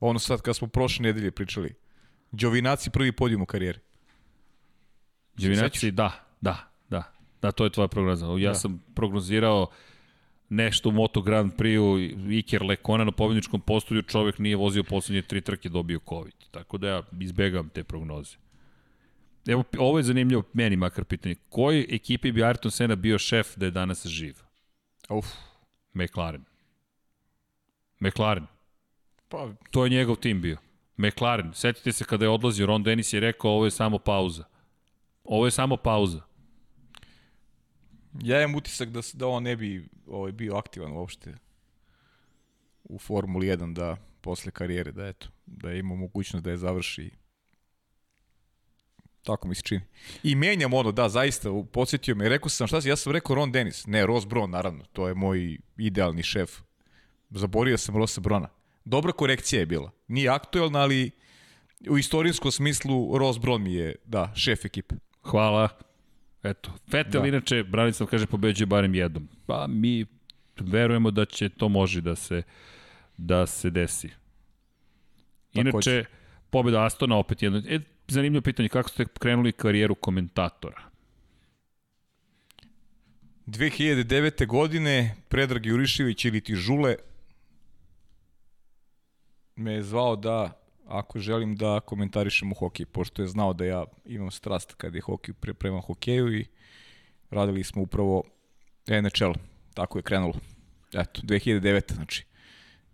[0.02, 1.74] Ono sad kad smo prošle nedelje pričali.
[2.32, 3.78] Đovinaci prvi podijum u karijeri.
[5.34, 7.12] Đovinaci, da, da, da.
[7.42, 8.26] Da, to je tvoja prognoza.
[8.38, 8.54] Ja da.
[8.54, 9.70] sam prognozirao
[10.48, 11.98] nešto u Moto Grand Prix-u,
[12.32, 16.34] Iker Lekona na pobjedničkom postolju, čovek nije vozio poslednje tri trke, dobio COVID.
[16.50, 18.36] Tako da ja izbegam te prognoze.
[19.46, 21.34] Evo, ovo je zanimljivo meni makar pitanje.
[21.48, 24.34] Koji ekipi bi Ayrton Senna bio šef da je danas živ?
[25.08, 25.26] Uf.
[25.94, 26.44] McLaren.
[28.00, 28.51] McLaren.
[29.32, 29.48] Pa...
[29.70, 30.56] To je njegov tim bio.
[30.96, 31.52] McLaren.
[31.54, 34.44] Setite se kada je odlazio, Ron Dennis je rekao ovo je samo pauza.
[35.24, 36.20] Ovo je samo pauza.
[38.22, 41.34] Ja imam utisak da, da on ne bi ovaj, bio aktivan uopšte
[42.84, 47.10] u Formuli 1 da posle karijere, da eto, da je imao mogućnost da je završi
[49.22, 49.80] Tako mi se čini.
[50.22, 52.28] I menjam ono, da, zaista, podsjetio me.
[52.28, 53.86] Rekao sam, šta si, ja sam rekao Ron Dennis.
[53.86, 54.84] Ne, Ross Brown, naravno.
[54.92, 56.50] To je moj idealni šef.
[57.30, 58.48] Zaborio sam Rossa Brona.
[58.84, 59.90] Dobra korekcija je bila.
[60.08, 61.10] Nije aktuelna, ali
[61.88, 64.94] u istorijskom smislu Ross Brown je, da, šef ekipe.
[65.22, 65.68] Hvala.
[66.42, 67.28] Eto, Vettel da.
[67.28, 69.28] inače, Branislav kaže, pobeđuje barem jednom.
[69.46, 70.06] Pa mi
[70.60, 72.42] verujemo da će to može da se
[73.16, 74.10] da se desi.
[75.52, 76.04] Inače,
[76.50, 77.62] pobeda Astona opet jedno.
[77.68, 80.82] E, zanimljivo pitanje, kako ste krenuli karijeru komentatora?
[83.46, 84.46] 2009.
[84.46, 86.96] godine Predrag Jurišević ili ti Žule
[89.56, 93.84] me je zvao da ako želim da komentarišem u hokej, pošto je znao da ja
[94.04, 96.46] imam strast kad je hokej pre, prema hokeju i
[97.30, 98.22] radili smo upravo
[98.88, 99.32] NHL,
[99.74, 100.34] tako je krenulo.
[100.92, 101.94] Eto, 2009.
[101.94, 102.24] znači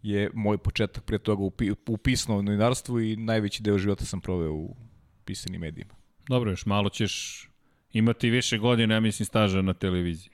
[0.02, 1.52] je moj početak pre toga u,
[1.88, 4.76] u pisnom novinarstvu i najveći deo života sam proveo u
[5.24, 5.94] pisanim medijima.
[6.28, 7.44] Dobro, još malo ćeš
[7.92, 10.30] imati više godina, ja mislim, staža na televiziji.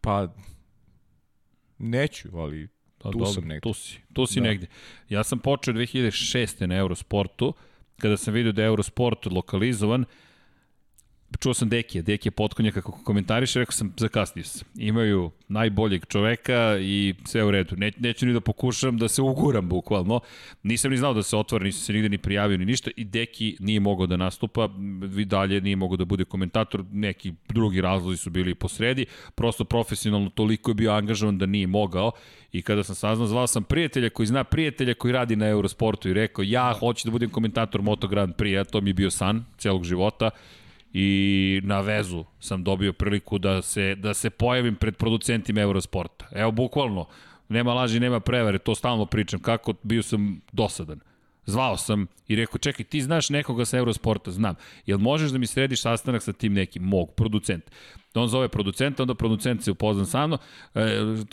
[0.00, 0.34] Pa,
[1.78, 2.68] neću, ali
[3.10, 3.60] tu dobro, sam negde.
[3.60, 4.46] Tu si, tu si da.
[4.46, 4.66] negde.
[5.08, 6.66] Ja sam počeo 2006.
[6.66, 7.54] na Eurosportu,
[7.98, 10.04] kada sam vidio da je Eurosport lokalizovan,
[11.38, 14.68] čuo sam Dekija, Dekija potkonja kako komentariše, rekao sam, zakasnio sam.
[14.76, 17.76] Imaju najboljeg čoveka i sve u redu.
[17.76, 20.20] Ne, neću ni da pokušam da se uguram bukvalno.
[20.62, 23.56] Nisam ni znao da se otvara, nisam se nigde ni prijavio ni ništa i Deki
[23.60, 24.68] nije mogao da nastupa,
[25.00, 29.64] vi dalje nije mogao da bude komentator, neki drugi razlozi su bili po sredi, prosto
[29.64, 32.12] profesionalno toliko je bio angažovan da nije mogao
[32.52, 36.14] i kada sam saznao, zvao sam prijatelja koji zna prijatelja koji radi na Eurosportu i
[36.14, 39.84] rekao, ja hoću da budem komentator Moto Grand Prix, to mi je bio san celog
[39.84, 40.30] života
[40.94, 46.26] i na vezu sam dobio priliku da se, da se pojavim pred producentima Eurosporta.
[46.32, 47.06] Evo, bukvalno,
[47.48, 51.00] nema laži, nema prevare, to stalno pričam, kako bio sam dosadan.
[51.46, 54.30] Zvao sam i rekao, čekaj, ti znaš nekoga sa Eurosporta?
[54.30, 54.54] Znam.
[54.86, 56.82] Jel možeš da mi središ sastanak sa tim nekim?
[56.82, 57.64] Mog, producent.
[58.14, 60.38] Da on zove producenta, onda producent se upoznan sa mnom.
[60.74, 60.80] E,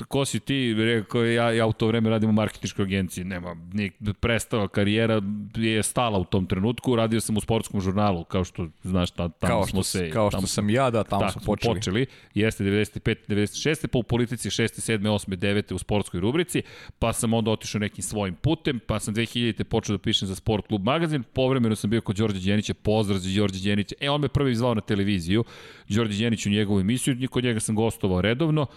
[0.08, 0.76] ko si ti?
[0.78, 3.24] Rekao, ja, ja u to vreme radim u marketičkoj agenciji.
[3.24, 5.22] Nema, nije prestava karijera
[5.56, 6.96] je stala u tom trenutku.
[6.96, 10.10] Radio sam u sportskom žurnalu, kao što znaš, ta, tamo kao smo se...
[10.10, 11.76] Kao što tamo, sam ja, da, tamo smo počeli.
[11.76, 12.06] počeli.
[12.34, 16.62] Jeste 95, 96, pa u politici 6, 7, 8, 9 u sportskoj rubrici,
[17.00, 19.64] pa sam onda otišao nekim svojim putem, pa sam 2000.
[19.64, 23.40] počeo da pišem za Sport klub magazin, povremeno sam bio kod Đorđe Đenića, pozdrav za
[23.40, 23.96] Đorđe Đenića.
[24.00, 25.44] E, on me prvi zvao na televiziju,
[25.90, 28.68] Đorđe Đenić u njegov njegovu emisiju, kod njega sam gostovao redovno,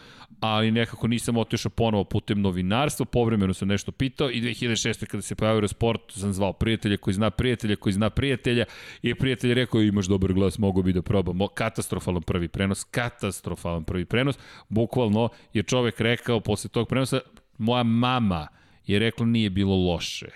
[0.41, 5.07] ali nekako nisam otišao ponovo putem novinarstva, povremeno sam nešto pitao i 2006.
[5.07, 8.65] kada se pojavio sport sam zvao prijatelja koji zna prijatelja koji zna prijatelja
[9.03, 11.39] i prijatelj rekao imaš dobar glas, mogu bi da probam.
[11.55, 14.39] Katastrofalan prvi prenos, katastrofalan prvi prenos,
[14.69, 17.21] bukvalno je čovek rekao posle tog prenosa,
[17.59, 18.49] moja mama
[18.87, 20.29] je rekla nije bilo loše.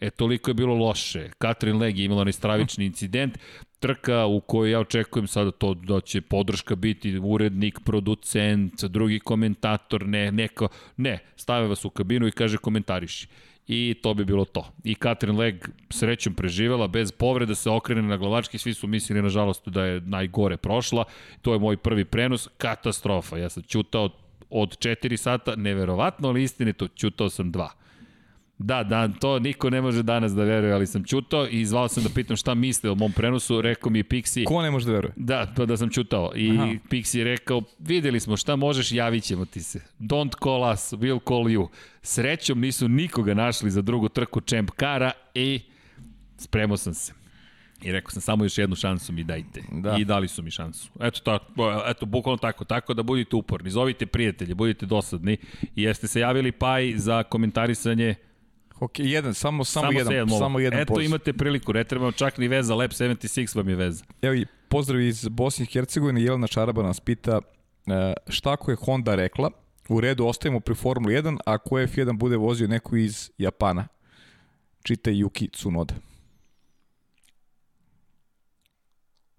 [0.00, 1.30] E, toliko je bilo loše.
[1.38, 3.38] Katrin Leg je imala onaj stravični incident,
[3.80, 10.06] trka u kojoj ja očekujem sada to da će podrška biti urednik, producent, drugi komentator,
[10.06, 13.26] ne, neko, ne, stave vas u kabinu i kaže komentariši.
[13.68, 14.66] I to bi bilo to.
[14.84, 19.68] I Katrin Leg srećom preživela, bez povreda se okrene na glavački, svi su mislili nažalost
[19.68, 21.04] da je najgore prošla.
[21.42, 23.38] To je moj prvi prenos, katastrofa.
[23.38, 24.10] Ja sam čutao
[24.50, 27.68] od 4 sata, neverovatno, ali istinito, čutao sam 2.
[28.62, 32.02] Da, da, to niko ne može danas da veruje, ali sam čutao i zvao sam
[32.02, 34.44] da pitam šta misle o mom prenosu, rekao mi Pixi...
[34.44, 35.12] Ko ne može da veruje?
[35.16, 36.32] Da, to da sam čutao.
[36.36, 36.66] I Aha.
[36.90, 39.80] Pixi je rekao, videli smo šta možeš, javit ćemo ti se.
[40.00, 41.68] Don't call us, we'll call you.
[42.02, 45.60] Srećom nisu nikoga našli za drugu trku Champ Kara i
[46.36, 47.12] spremao sam se.
[47.82, 49.62] I rekao sam samo još jednu šansu mi dajte.
[49.72, 49.96] Da.
[49.98, 50.90] I dali su mi šansu.
[51.00, 55.36] Eto tako, eto bukvalno tako, tako da budite uporni, zovite prijatelje, budite dosadni
[55.76, 58.14] i jeste se javili Paj za komentarisanje
[58.80, 61.06] Ok, jedan, samo, samo, samo jedan, jedan samo jedan Eto poziv.
[61.06, 64.04] imate priliku, ne trebamo čak ni veza, Lab 76 vam je veza.
[64.22, 67.40] Evo i pozdrav iz Bosne i Hercegovine, Jelena Čaraba nas pita
[67.86, 69.50] e, šta ako je Honda rekla,
[69.88, 73.88] u redu ostajemo pri Formuli 1, a ako F1 bude vozio neko iz Japana,
[74.82, 75.94] čita Yuki Tsunoda.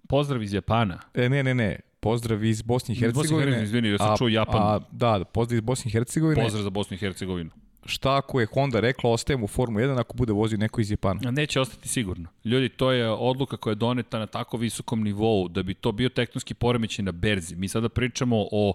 [0.08, 1.00] Pozdrav iz Japana.
[1.14, 3.45] E, ne, ne, ne, pozdrav iz Bosne i Hercegovine.
[3.45, 4.61] Bosne i izvini, ja sam čuo Japan.
[4.61, 6.44] A, da, pozdrav iz Bosne i Hercegovine.
[6.44, 7.52] Pozdrav za Bosnu i Hercegovinu
[7.85, 11.32] šta ako je Honda rekla ostajem u Formu 1 ako bude vozio neko iz Japana?
[11.32, 12.30] Neće ostati sigurno.
[12.45, 16.10] Ljudi, to je odluka koja je doneta na tako visokom nivou da bi to bio
[16.10, 17.56] tektonski poremećaj na berzi.
[17.56, 18.74] Mi sada pričamo o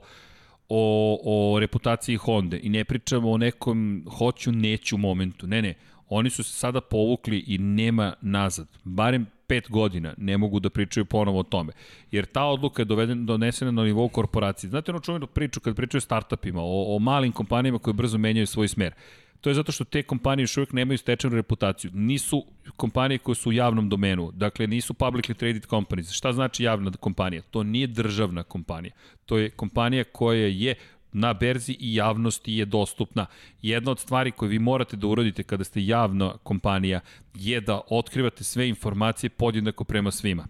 [0.68, 5.46] o, o reputaciji Honda i ne pričamo o nekom hoću, neću momentu.
[5.46, 5.74] Ne, ne.
[6.08, 8.66] Oni su se sada povukli i nema nazad.
[8.84, 11.72] Barem pet godina ne mogu da pričaju ponovo o tome.
[12.10, 14.70] Jer ta odluka je doveden, donesena na nivou korporacije.
[14.70, 18.68] Znate ono čuvenu priču kad pričaju startupima, o, o malim kompanijama koje brzo menjaju svoj
[18.68, 18.92] smer.
[19.40, 21.90] To je zato što te kompanije još uvijek nemaju stečenu reputaciju.
[21.94, 22.44] Nisu
[22.76, 26.10] kompanije koje su u javnom domenu, dakle nisu publicly traded companies.
[26.10, 27.42] Šta znači javna kompanija?
[27.42, 28.92] To nije državna kompanija.
[29.26, 30.74] To je kompanija koja je
[31.16, 33.26] na berzi i javnosti je dostupna.
[33.62, 37.00] Jedna od stvari koje vi morate da uradite kada ste javna kompanija
[37.34, 40.46] je da otkrivate sve informacije podjednako prema svima.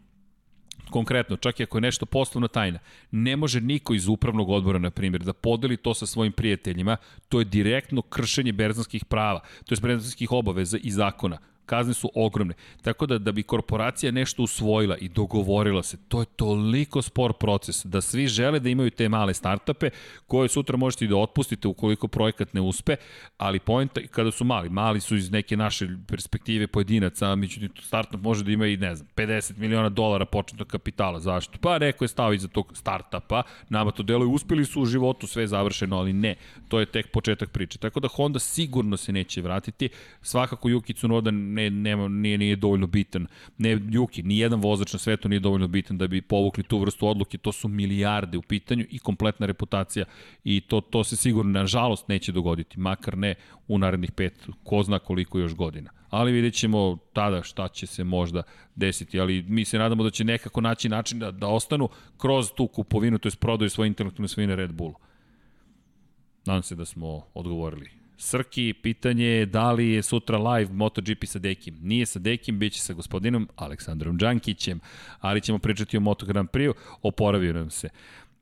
[0.90, 2.78] Konkretno, čak i ako je nešto poslovna tajna,
[3.10, 6.96] ne može niko iz upravnog odbora, na primjer, da podeli to sa svojim prijateljima,
[7.28, 12.54] to je direktno kršenje berzanskih prava, to je berzanskih obaveza i zakona kazne su ogromne.
[12.82, 17.86] Tako da da bi korporacija nešto usvojila i dogovorila se, to je toliko spor proces
[17.86, 19.90] da svi žele da imaju te male startupe
[20.26, 22.96] koje sutra možete i da otpustite ukoliko projekat ne uspe,
[23.38, 28.44] ali point kada su mali, mali su iz neke naše perspektive pojedinaca, međutim startup može
[28.44, 31.20] da ima i ne znam 50 miliona dolara početnog kapitala.
[31.20, 31.58] Zašto?
[31.60, 35.42] Pa neko je stao iza tog startupa, nama to deluje, uspeli su u životu, sve
[35.42, 36.34] je završeno, ali ne,
[36.68, 37.78] to je tek početak priče.
[37.78, 39.88] Tako da Honda sigurno se neće vratiti.
[40.22, 43.26] Svakako Yuki Tsunoda ne, nema, nije, nije dovoljno bitan.
[43.58, 47.08] Ne Juki, ni jedan vozač na svetu nije dovoljno bitan da bi povukli tu vrstu
[47.08, 47.38] odluke.
[47.38, 50.04] To su milijarde u pitanju i kompletna reputacija
[50.44, 52.80] i to, to se sigurno, nažalost, neće dogoditi.
[52.80, 53.34] Makar ne
[53.68, 55.90] u narednih pet, ko zna koliko još godina.
[56.10, 58.42] Ali vidjet ćemo tada šta će se možda
[58.74, 62.66] desiti, ali mi se nadamo da će nekako naći način da, da ostanu kroz tu
[62.66, 64.94] kupovinu, to je prodaju svoje intelektualne svojine Red Bullu.
[66.46, 71.38] Nadam se da smo odgovorili Srki, pitanje je da li je sutra live MotoGP sa
[71.38, 71.78] Dekim.
[71.82, 74.80] Nije sa Dekim, bit će sa gospodinom Aleksandrom Đankićem,
[75.20, 76.72] ali ćemo pričati o Moto Grand Prix,
[77.02, 77.88] oporavio nam se.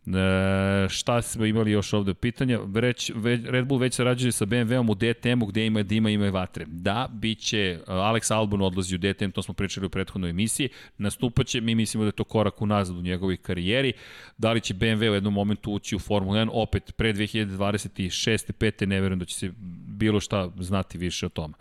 [0.06, 2.58] E, šta smo imali još ovde pitanja?
[2.66, 6.30] Već, već, Red Bull već sarađuje sa BMW-om u DTM-u gde ima dima, ima i
[6.30, 6.64] vatre.
[6.68, 10.68] Da, bit će, e, Alex Albon odlazi u DTM, to smo pričali u prethodnoj emisiji,
[10.98, 13.92] nastupaće, mi mislimo da je to korak unazad u njegovoj karijeri.
[14.38, 18.52] Da li će BMW u jednom momentu ući u Formula 1, opet pre 2026.
[18.52, 18.86] 5.
[18.86, 19.52] ne verujem da će se
[19.86, 21.54] bilo šta znati više o tome.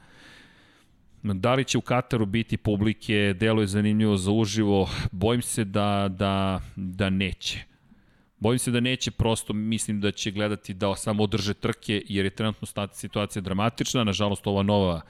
[1.23, 6.07] Da li će u Kataru biti publike, delo je zanimljivo za uživo, bojim se da,
[6.11, 7.72] da, da neće
[8.43, 12.29] Bojim se da neće prosto, mislim da će gledati da samo održe trke, jer je
[12.29, 14.03] trenutno situacija dramatična.
[14.03, 15.01] Nažalost, ova nova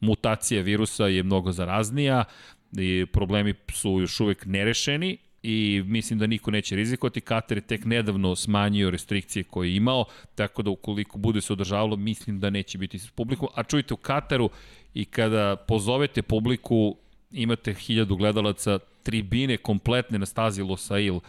[0.00, 2.24] mutacija virusa je mnogo zaraznija
[2.72, 7.20] i problemi su još uvek nerešeni i mislim da niko neće rizikovati.
[7.20, 11.96] Katar je tek nedavno smanjio restrikcije koje je imao, tako da ukoliko bude se održavalo,
[11.96, 13.48] mislim da neće biti s publikom.
[13.54, 14.50] A čujte, u Kataru
[14.94, 16.96] i kada pozovete publiku,
[17.30, 21.20] imate hiljadu gledalaca, tribine kompletne na stazi Losail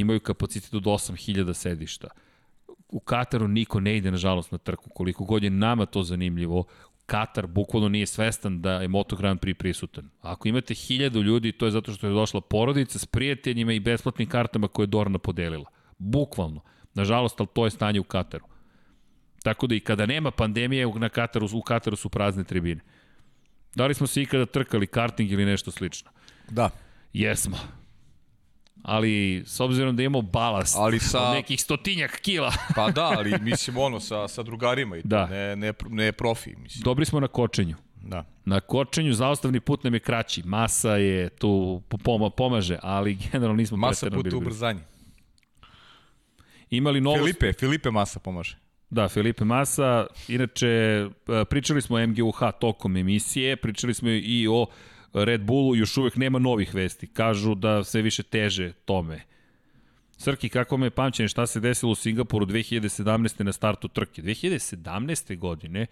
[0.00, 2.08] imaju kapacitet od 8000 sedišta.
[2.88, 4.90] U Kataru niko ne ide, nažalost, na trku.
[4.90, 6.64] Koliko god je nama to zanimljivo,
[7.06, 10.10] Katar bukvalno nije svestan da je Moto Grand Prix prisutan.
[10.20, 14.28] Ako imate hiljadu ljudi, to je zato što je došla porodica s prijateljima i besplatnim
[14.28, 15.70] kartama koje je Dorna podelila.
[15.98, 16.60] Bukvalno.
[16.94, 18.44] Nažalost, ali to je stanje u Kataru.
[19.42, 22.80] Tako da i kada nema pandemije, na Kataru, u Kataru su prazne tribine.
[23.74, 26.10] Da li smo se ikada trkali karting ili nešto slično?
[26.50, 26.70] Da.
[27.12, 27.56] Jesmo.
[28.88, 31.28] Ali s obzirom da imamo balast ali sa...
[31.28, 32.52] od nekih stotinjak kila.
[32.76, 35.26] pa da, ali mislim ono sa, sa drugarima i to, da.
[35.26, 36.56] ne, ne, ne profi.
[36.56, 36.82] Mislim.
[36.82, 37.76] Dobri smo na kočenju.
[38.02, 38.24] Da.
[38.44, 40.42] Na kočenju zaostavni put nam je kraći.
[40.44, 41.82] Masa je tu
[42.36, 44.80] pomaže, ali generalno nismo Masa put ubrzanje.
[46.70, 47.16] Imali novo...
[47.16, 48.56] Filipe, Filipe Masa pomaže.
[48.90, 50.06] Da, Filipe Masa.
[50.28, 51.08] Inače, e,
[51.50, 54.66] pričali smo o MGUH tokom emisije, pričali smo i o
[55.24, 57.06] Red Bullu, još uvek nema novih vesti.
[57.06, 59.20] Kažu da sve više teže tome.
[60.16, 63.42] Srki, kako me pamćenje, šta se desilo u Singapuru 2017.
[63.42, 64.22] na startu trke?
[64.22, 65.38] 2017.
[65.38, 65.86] godine,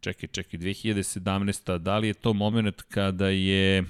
[0.00, 1.78] čekaj, čekaj, 2017.
[1.78, 3.84] Da li je to moment kada je,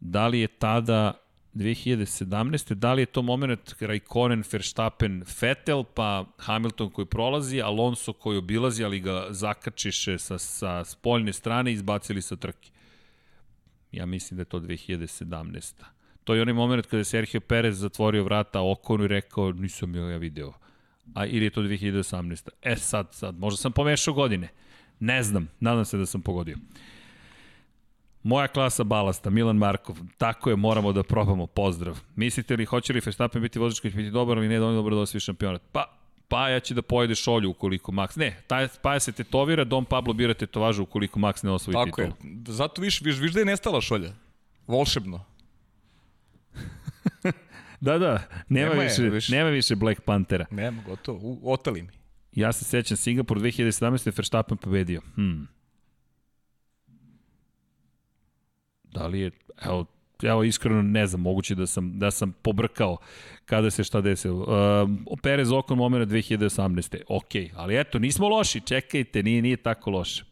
[0.00, 1.12] da li je tada
[1.54, 2.74] 2017.
[2.74, 8.84] Da li je to moment Raikkonen, Verstappen, Vettel, pa Hamilton koji prolazi, Alonso koji obilazi,
[8.84, 12.70] ali ga zakačiše sa, sa spoljne strane i izbacili sa trke.
[13.92, 15.82] Ja mislim da je to 2017.
[16.24, 20.16] To je onaj moment kada je Sergio Perez zatvorio vrata Okonu i rekao nisam ja
[20.16, 20.52] video.
[21.14, 22.48] A ili je to 2018.
[22.62, 24.48] E sad, sad, možda sam pomešao godine.
[25.00, 26.56] Ne znam, nadam se da sam pogodio.
[28.22, 29.96] Moja klasa balasta, Milan Markov.
[30.18, 31.46] Tako je, moramo da probamo.
[31.46, 32.00] Pozdrav.
[32.16, 34.94] Mislite li, hoće li Verstappen biti vozač koji će biti dobar ili ne dovoljno dobro
[34.94, 35.62] da osvoji šampionat?
[35.72, 35.99] Pa,
[36.30, 38.18] Paja će da pojede šolju ukoliko Max...
[38.18, 42.10] Ne, taj, Paja se tetovira, Dom Pablo bira tetovažu ukoliko Max ne osvoji Tako titulu.
[42.10, 42.54] Tako je.
[42.54, 44.12] Zato viš, viš, viš da je nestala šolja.
[44.66, 45.24] Volšebno.
[47.80, 48.22] da, da.
[48.48, 50.46] Nema, nema, više, više, nema više Black Panthera.
[50.50, 51.18] Nema, gotovo.
[51.22, 51.90] U, otali mi.
[52.32, 54.16] Ja se sećam, Singapur 2017.
[54.16, 55.00] Verstappen pobedio.
[55.14, 55.48] Hmm.
[58.84, 59.30] Da li je,
[59.62, 59.86] evo,
[60.22, 62.96] evo iskreno ne znam, moguće da sam, da sam pobrkao
[63.44, 64.40] kada se šta desilo.
[64.40, 67.00] Uh, Perez okon momena 2018.
[67.08, 70.24] Ok, ali eto, nismo loši, čekajte, nije, nije tako loše.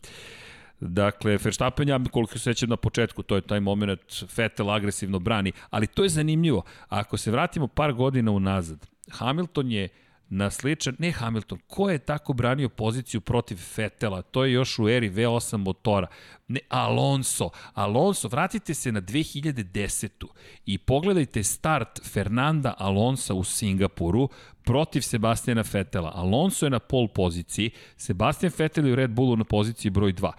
[0.80, 4.00] Dakle, Verstappen, ja koliko se sećam na početku, to je taj moment,
[4.36, 6.62] Vettel agresivno brani, ali to je zanimljivo.
[6.88, 11.98] Ako se vratimo par godina unazad, Hamilton je uh, na sličan, ne Hamilton, ko je
[11.98, 14.22] tako branio poziciju protiv Fetela?
[14.22, 16.06] To je još u eri V8 motora.
[16.48, 17.50] Ne, Alonso.
[17.74, 20.26] Alonso, vratite se na 2010.
[20.66, 24.28] i pogledajte start Fernanda Alonsa u Singapuru
[24.64, 26.12] protiv Sebastijana Fetela.
[26.14, 30.32] Alonso je na pol poziciji, Sebastian Fetel je u Red Bullu na poziciji broj 2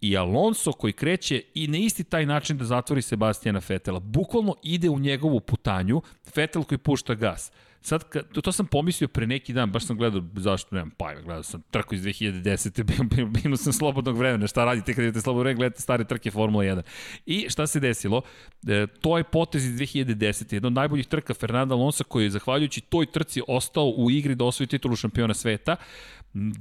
[0.00, 4.00] i Alonso koji kreće i na isti taj način da zatvori Sebastijana Fetela.
[4.00, 6.02] Bukvalno ide u njegovu putanju,
[6.34, 7.52] Fetel koji pušta gas.
[7.86, 11.42] Sad, to, to sam pomislio pre neki dan, baš sam gledao, zašto nemam pajma, gledao
[11.42, 13.44] sam trku iz 2010.
[13.44, 16.82] Imao sam slobodnog vremena, šta radite kad imate slobodno vremena, gledate stare trke Formula 1.
[17.26, 18.22] I šta se desilo?
[18.66, 20.54] E, to je potez iz 2010.
[20.54, 24.44] Jedna od najboljih trka Fernanda Alonso koji je zahvaljujući toj trci ostao u igri da
[24.44, 25.76] osvoji titulu šampiona sveta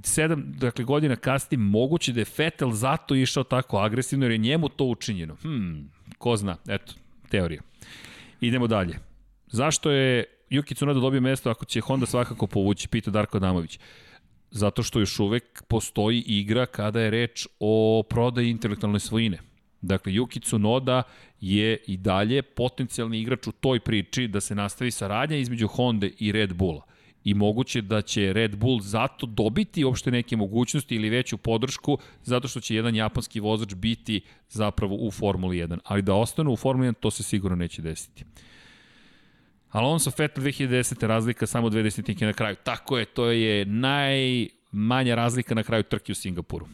[0.04, 4.70] sedam dakle, godina kasnije moguće da je Vettel zato išao tako agresivno jer je njemu
[4.70, 5.36] to učinjeno.
[5.42, 6.94] Hmm, ko zna, eto,
[7.30, 7.62] teorija.
[8.42, 9.00] Idemo dalje.
[9.48, 13.80] Zašto je Yuki Tsunoda dobio mesto ako će Honda svakako povući, pita Darko Adamović.
[14.52, 19.38] Zato što još uvek postoji igra kada je reč o prodaji intelektualne svojine.
[19.82, 21.04] Dakle, Yuki Tsunoda
[21.42, 26.32] je i dalje potencijalni igrač u toj priči da se nastavi saradnja između Honda i
[26.32, 26.82] Red Bulla
[27.26, 32.48] i moguće da će Red Bull zato dobiti uopšte neke mogućnosti ili veću podršku zato
[32.48, 35.80] što će jedan japanski vozač biti zapravo u Formuli 1.
[35.84, 38.26] Ali da ostanu u Formuli 1 to se sigurno neće desiti.
[39.76, 41.06] Alonso Vettel 2010.
[41.08, 42.56] razlika samo dve desetinke na kraju.
[42.64, 46.68] Tako je, to je najmanja razlika na kraju trke u Singapuru.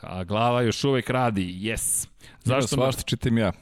[0.00, 2.08] A glava još uvek radi, yes.
[2.44, 3.52] Zašto svašta čitam ja.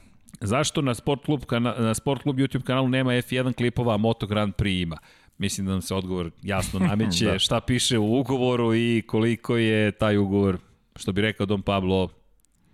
[0.41, 4.53] Zašto na Sport Club, na Sport Club YouTube kanalu nema F1 klipova, a Moto Grand
[4.53, 4.97] Prix ima?
[5.37, 7.39] Mislim da nam se odgovor jasno nameće da.
[7.39, 10.57] šta piše u ugovoru i koliko je taj ugovor,
[10.95, 12.09] što bi rekao Don Pablo,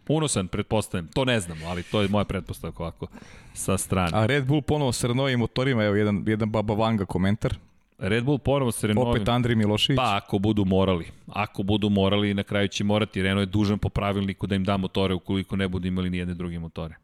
[0.08, 1.08] unosan, pretpostavljam.
[1.08, 3.08] To ne znamo, ali to je moja pretpostavka ovako
[3.54, 4.12] sa strane.
[4.14, 7.56] A Red Bull ponovo sa novim motorima, evo jedan, jedan Baba Vanga komentar.
[7.98, 9.16] Red Bull ponovo sa Renault.
[9.16, 9.98] Opet Andri Milošević.
[9.98, 11.06] Pa ako budu morali.
[11.28, 13.22] Ako budu morali, na kraju će morati.
[13.22, 16.60] Renault je dužan po pravilniku da im da motore ukoliko ne budu imali nijedne druge
[16.60, 16.96] motore.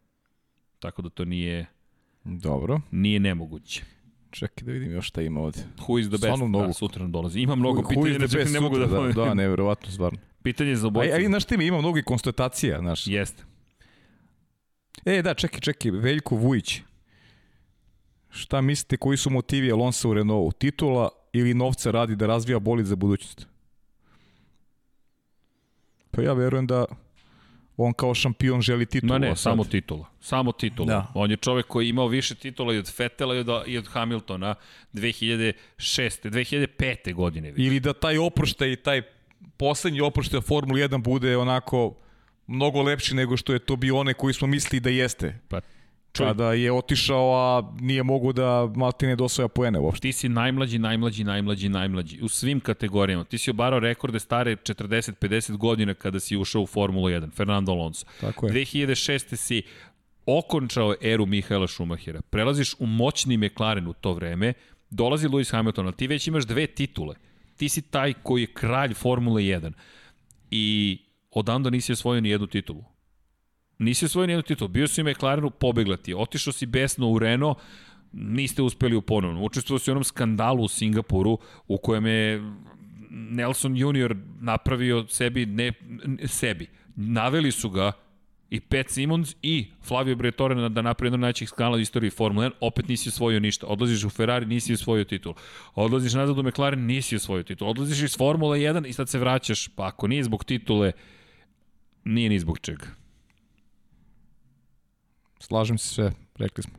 [0.80, 1.66] Tako da to nije...
[2.24, 2.80] Dobro.
[2.92, 3.84] Nije nemoguće.
[4.32, 5.59] Čekaj da vidim još šta ima ovde.
[5.77, 6.24] Who is the best?
[6.24, 6.67] Stvarno mnogo.
[6.67, 7.40] Da, sutra nam dolazi.
[7.40, 8.85] Ima mnogo pitanja, ne, ne mogu da...
[8.85, 10.19] Da, da, nevjerovatno, stvarno.
[10.43, 11.16] Pitanje za obojicu.
[11.16, 13.07] A, a znaš ti mi ima mnogo konstatacija, znaš.
[13.07, 13.43] Jeste.
[15.06, 16.82] E, da, čekaj, čekaj, Veljko Vujić.
[18.30, 20.57] Šta mislite, koji su motivi Alonso u Renaultu?
[20.57, 23.48] Titula ili novca radi da razvija bolid za budućnost?
[26.11, 26.85] Pa ja verujem da
[27.77, 29.14] on kao šampion želi titulu.
[29.14, 30.06] Ma ne, sad- samo titula.
[30.19, 30.88] Samo titula.
[30.88, 31.11] Da.
[31.14, 33.88] On je čovek koji je imao više titula i od Fetela i od, i od
[33.88, 34.56] Hamiltona
[34.93, 35.53] 2006.
[35.77, 37.14] 2005.
[37.14, 37.51] godine.
[37.51, 37.59] Već.
[37.59, 39.01] Ili da taj oproštaj, taj
[39.57, 41.95] poslednji oproštaj Formula 1 bude onako
[42.48, 45.40] mnogo lepši nego što je to bio onaj koji smo mislili da jeste.
[45.48, 45.61] Pa,
[46.14, 50.01] čuj, Kada je otišao, a nije mogu da Maltine dosvoja poene uopšte.
[50.01, 52.22] ti si najmlađi, najmlađi, najmlađi, najmlađi.
[52.22, 53.24] U svim kategorijama.
[53.24, 57.32] Ti si obarao rekorde stare 40-50 godina kada si ušao u Formulu 1.
[57.32, 58.06] Fernando Alonso.
[58.22, 58.53] Tako je.
[58.53, 59.35] 2006.
[59.35, 59.64] si
[60.25, 62.22] okončao eru Mihaela Šumahira.
[62.22, 64.53] Prelaziš u moćni McLaren u to vreme,
[64.90, 67.16] dolazi Lewis Hamilton, ali ti već imaš dve titule.
[67.58, 69.72] Ti si taj koji je kralj Formule 1.
[70.52, 70.98] I
[71.32, 72.84] odanda nisi osvojio ni jednu titulu.
[73.80, 74.68] Nisi osvojio ni jednu titulu.
[74.68, 76.14] Bio si u McLarenu, pobegla ti.
[76.14, 77.58] Otišao si besno u Renault,
[78.11, 79.44] niste uspeli u ponovnom.
[79.44, 81.38] Učestvovao si u onom skandalu u Singapuru
[81.68, 82.42] u kojem je
[83.10, 85.74] Nelson Junior napravio sebi, ne,
[86.26, 86.68] sebi.
[86.95, 87.92] Naveli su ga
[88.50, 92.09] i Pat Simons i Flavio Briatore na- da napravi jedan od najćih skandala u istoriji
[92.09, 93.67] Formule 1, opet nisi osvojio ništa.
[93.67, 95.34] Odlaziš u Ferrari, nisi osvojio titul.
[95.76, 97.69] Odlaziš nazad u McLaren, nisi osvojio titul.
[97.69, 100.92] Odlaziš iz Formule 1 i sad se vraćaš, pa ako nije zbog titule,
[102.03, 102.85] nije ni zbog čega.
[105.40, 106.74] Slažem se sve, rekli smo.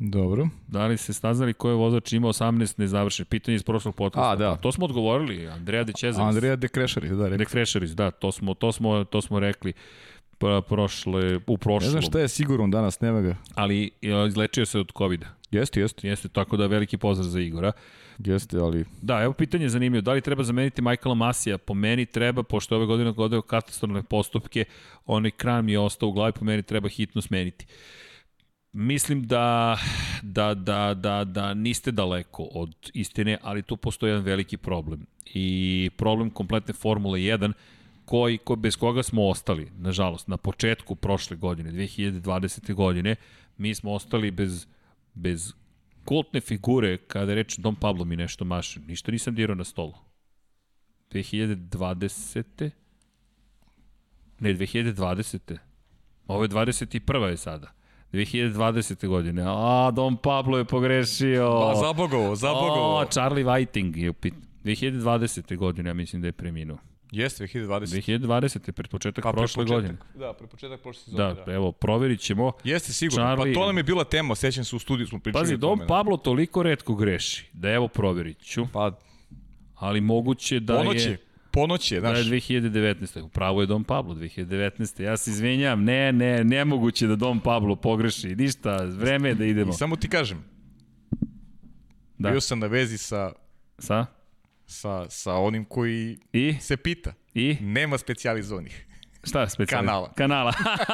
[0.00, 0.48] Dobro.
[0.68, 3.26] Da li se staznali ko je vozač imao 18 nezavršen?
[3.26, 4.30] Pitanje iz prošlog podcasta.
[4.30, 4.56] A, da.
[4.56, 5.48] To smo odgovorili.
[5.48, 6.18] Andreja De Cesaris.
[6.18, 7.38] Andreja de Krešari, da, rekli.
[7.38, 9.72] De Krešeris, da, to smo, to smo, to smo rekli
[10.38, 11.90] pa, prošle, u Ne prošlom.
[11.90, 13.36] znam šta je sigurno danas, nema ga.
[13.54, 15.26] Ali e, izlečio se od COVID-a.
[15.50, 17.72] Jeste, jeste, Jeste, tako da veliki pozdrav za Igora.
[18.18, 20.02] jeste, ali Da, evo pitanje je zanimljivo.
[20.02, 21.58] Da li treba zameniti Michaela Masija?
[21.58, 24.64] Po meni treba, pošto ove godine godeo katastrofalne postupke,
[25.06, 27.66] onaj kran mi je ostao u glavi, po meni treba hitno smeniti.
[28.72, 29.78] Mislim da,
[30.22, 35.06] da, da, da, da niste daleko od istine, ali tu postoji jedan veliki problem.
[35.34, 37.52] I problem kompletne Formule 1,
[38.08, 42.74] koji, ko, bez koga smo ostali, nažalost, na početku prošle godine, 2020.
[42.74, 43.16] godine,
[43.56, 44.66] mi smo ostali bez,
[45.14, 45.52] bez
[46.04, 49.94] kultne figure, kada reče Dom Pablo mi nešto maše, ništa nisam dirao na stolu.
[51.12, 52.70] 2020.
[54.40, 55.56] Ne, 2020.
[56.26, 57.24] Ovo je 21.
[57.24, 57.72] je sada.
[58.12, 59.08] 2020.
[59.08, 59.42] godine.
[59.46, 61.60] A, Dom Pablo je pogrešio.
[61.60, 62.98] Pa, zabogovo, zabogovo.
[62.98, 64.34] O, Charlie Whiting je upit.
[64.64, 65.56] 2020.
[65.56, 66.78] godine, ja mislim da je preminuo.
[67.12, 67.68] Jeste, 2020.
[68.18, 68.72] 2020.
[68.72, 69.76] pred početak Pa, prošle početak.
[69.76, 69.98] godine.
[70.16, 71.52] Da, pre početak prošle sezone, Da, da.
[71.52, 72.52] evo, proverit ćemo.
[72.64, 73.24] Jeste sigurno.
[73.26, 75.42] Charlie- Pa to nam je bila tema, sećam se u studiju smo pričali.
[75.42, 75.86] Pazi, Dom da.
[75.86, 78.98] Pablo toliko redko greši, da evo proverit ću, Pa,
[79.74, 81.18] ali moguće da ponoć je...
[81.50, 82.26] ponoć je, Da je znaš.
[82.28, 83.22] 2019.
[83.22, 85.02] Upravo je Dom Pablo 2019.
[85.02, 88.28] Ja se izvinjam, ne, ne, nemoguće da Dom Pablo pogreši.
[88.28, 89.70] Ništa, vreme je da idemo.
[89.70, 90.44] I samo ti kažem,
[92.18, 92.30] Da.
[92.30, 93.32] bio sam na vezi sa,
[93.78, 94.06] Sa?
[94.68, 96.56] Sa, sa onim koji I?
[96.60, 97.12] se pita.
[97.34, 97.56] I?
[97.60, 98.84] Nema specijalizovanih.
[99.24, 99.86] Šta specijalno?
[99.86, 100.12] Kanala.
[100.22, 100.52] Kanala.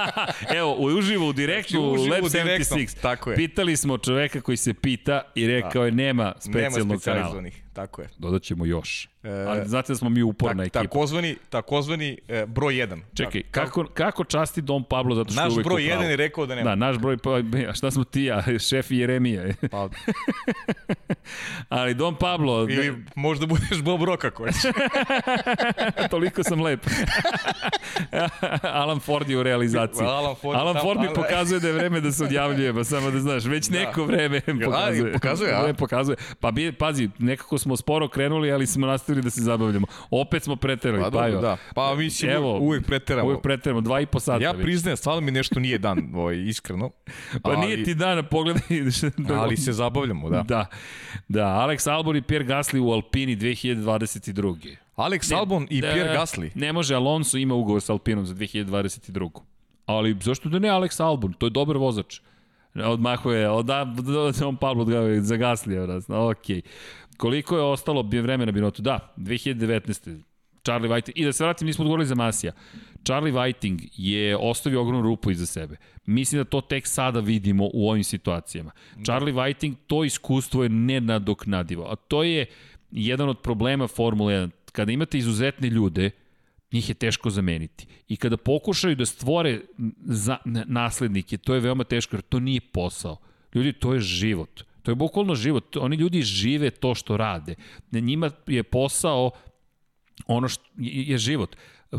[0.59, 3.01] Evo, uživo, u direktnu, Znači, Lab direktno, 76.
[3.03, 3.37] tako je.
[3.37, 7.43] Pitali smo čoveka koji se pita i rekao je nema Nema specijalnog kanala.
[7.75, 8.09] Tako je.
[8.19, 9.09] Dodat ćemo još.
[9.23, 10.83] E, Ali znate da smo mi uporna Tak, ekipa.
[10.83, 13.01] takozvani, takozvani e, broj 1.
[13.15, 16.03] Čekaj, kako, kako časti Dom Pablo zato što Naš uvek broj u pravu?
[16.03, 16.71] 1 je rekao da nema.
[16.71, 17.31] Da, naš broj, pa,
[17.69, 19.45] a šta smo ti ja, šef Jeremija.
[19.71, 19.89] Pa,
[21.69, 24.63] Ali Dom Pablo, ili možda budeš Bob Rock ako hoćeš.
[26.11, 26.81] toliko sam lep.
[28.63, 30.07] Alan Ford je u realizaciji.
[30.07, 33.21] Alan Ford, Alan Ford mi ali- pokazuje da je vreme da se odjavljujemo, samo da
[33.21, 35.13] znaš, već neko vreme pokazuje.
[35.13, 35.67] pokazuje, a?
[35.67, 36.17] Ne, pokazuje.
[36.41, 39.87] Pa bi, pazi, nekako smo sporo krenuli, ali smo nastavili da se zabavljamo.
[40.11, 41.41] Opet smo preterali, Pa pa, dobro, jo.
[41.41, 41.57] da.
[41.75, 43.27] Pa mi ćemo Evo, uvijek preteramo.
[43.27, 46.91] Uvijek preteramo, dva i po sata Ja priznajem, stvarno mi nešto nije dan, ovaj, iskreno.
[47.43, 48.63] Pa ali, nije ti dana, pogledaj.
[49.41, 50.43] Ali se zabavljamo, da.
[50.43, 50.67] Da,
[51.29, 51.47] da.
[51.47, 54.77] Alex Albon i Pierre Gasly u Alpini 2022.
[54.97, 56.51] Alex Albon i Da, Pierre Gasly.
[56.55, 59.31] Ne može, Alonso ima ugovor sa Alpinom za 2022.
[59.87, 61.33] Ali zašto da ne Alex Albon?
[61.33, 62.21] To je dobar vozač.
[62.75, 63.87] Odmahuje, oda,
[64.47, 66.05] on Pablo odgavaju za Gaslija, raz.
[66.11, 66.47] Ok.
[67.17, 68.83] Koliko je ostalo bi vremena Binotu?
[68.83, 70.21] Da, 2019.
[70.65, 71.13] Charlie Whiting.
[71.15, 72.53] I da se vratim, nismo odgovorili za Masija.
[73.05, 75.77] Charlie Whiting je ostavio ogromnu rupu iza sebe.
[76.07, 78.71] Mislim da to tek sada vidimo u ovim situacijama.
[79.05, 81.85] Charlie Whiting, to iskustvo je nenadoknadivo.
[81.85, 82.47] A to je
[82.91, 84.51] jedan od problema Formule 1.
[84.73, 86.11] Kada imate izuzetne ljude,
[86.73, 87.87] njih je teško zameniti.
[88.09, 89.61] I kada pokušaju da stvore
[90.05, 90.37] za,
[90.67, 93.17] naslednike, to je veoma teško, jer to nije posao.
[93.55, 94.65] Ljudi, to je život.
[94.85, 95.77] To je bukvalno život.
[95.77, 97.55] Oni ljudi žive to što rade.
[97.93, 99.31] Njima je posao
[100.27, 101.57] ono što je život.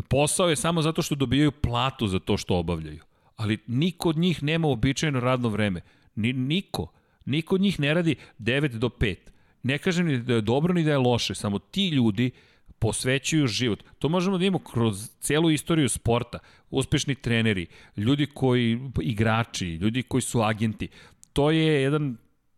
[0.08, 3.02] Posao je samo zato što dobijaju platu za to što obavljaju.
[3.36, 5.80] Ali niko od njih nema običajno radno vreme.
[6.14, 6.92] Ni, niko.
[7.24, 9.16] Niko od njih ne radi 9 do 5.
[9.62, 12.30] Ne kažem ni da je dobro ni da je loše, samo ti ljudi
[12.78, 13.82] posvećuju život.
[13.98, 16.38] To možemo da imamo kroz celu istoriju sporta.
[16.70, 17.66] Uspešni treneri,
[17.96, 20.88] ljudi koji, igrači, ljudi koji su agenti.
[21.32, 22.16] To je jedan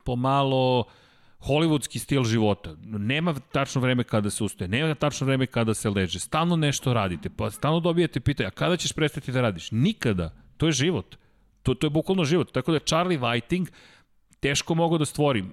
[0.09, 0.85] pomalo
[1.45, 2.73] hollywoodski stil života.
[2.83, 6.19] Nema tačno vreme kada se ustaje, nema tačno vreme kada se leže.
[6.19, 9.69] Stalno nešto radite, pa stalno dobijate pitanje, a kada ćeš prestati da radiš?
[9.70, 10.33] Nikada.
[10.57, 11.17] To je život.
[11.62, 12.53] To, to je bukvalno život.
[12.53, 13.69] Tako da Charlie Whiting
[14.41, 15.45] teško mogu da stvori.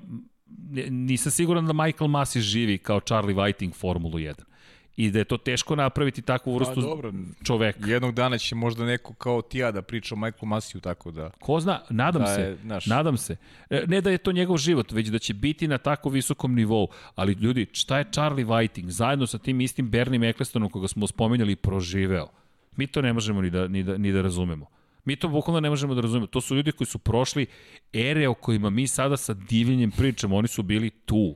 [0.90, 4.55] Nisam siguran da Michael Masi živi kao Charlie Whiting Formulu 1
[4.98, 7.14] i da je to teško napraviti takvu pa vrstu pa, dobro.
[7.44, 7.88] čoveka.
[7.88, 11.30] Jednog dana će možda neko kao ti ja da priča o Michael Masiju, tako da...
[11.40, 12.86] Ko zna, nadam da se, je, naš...
[12.86, 13.36] nadam se.
[13.70, 16.88] E, ne da je to njegov život, već da će biti na tako visokom nivou.
[17.16, 21.56] Ali ljudi, šta je Charlie Whiting zajedno sa tim istim Bernim Ecclestonom koga smo spomenjali
[21.56, 22.28] proživeo?
[22.76, 24.66] Mi to ne možemo ni da, ni da, ni da razumemo.
[25.06, 26.28] Mi to bukvalno ne možemo da razumemo.
[26.28, 27.46] To su ljudi koji su prošli
[27.94, 30.36] ere o kojima mi sada sa divljenjem pričamo.
[30.36, 31.36] Oni su bili tu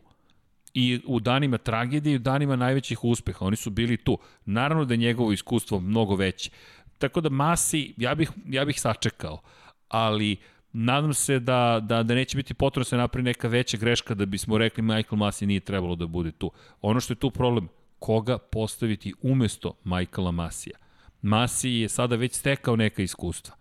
[0.73, 3.45] i u danima tragedije i u danima najvećih uspeha.
[3.45, 4.17] Oni su bili tu.
[4.45, 6.51] Naravno da je njegovo iskustvo mnogo veće.
[6.97, 9.41] Tako da Masi, ja bih, ja bih sačekao,
[9.87, 10.37] ali
[10.73, 14.25] nadam se da, da, da neće biti potrebno da se napravi neka veća greška da
[14.25, 16.51] bismo rekli Michael Masi nije trebalo da bude tu.
[16.81, 17.67] Ono što je tu problem,
[17.99, 20.77] koga postaviti umesto Michaela Masija.
[21.21, 23.55] Masi je sada već stekao neka iskustva.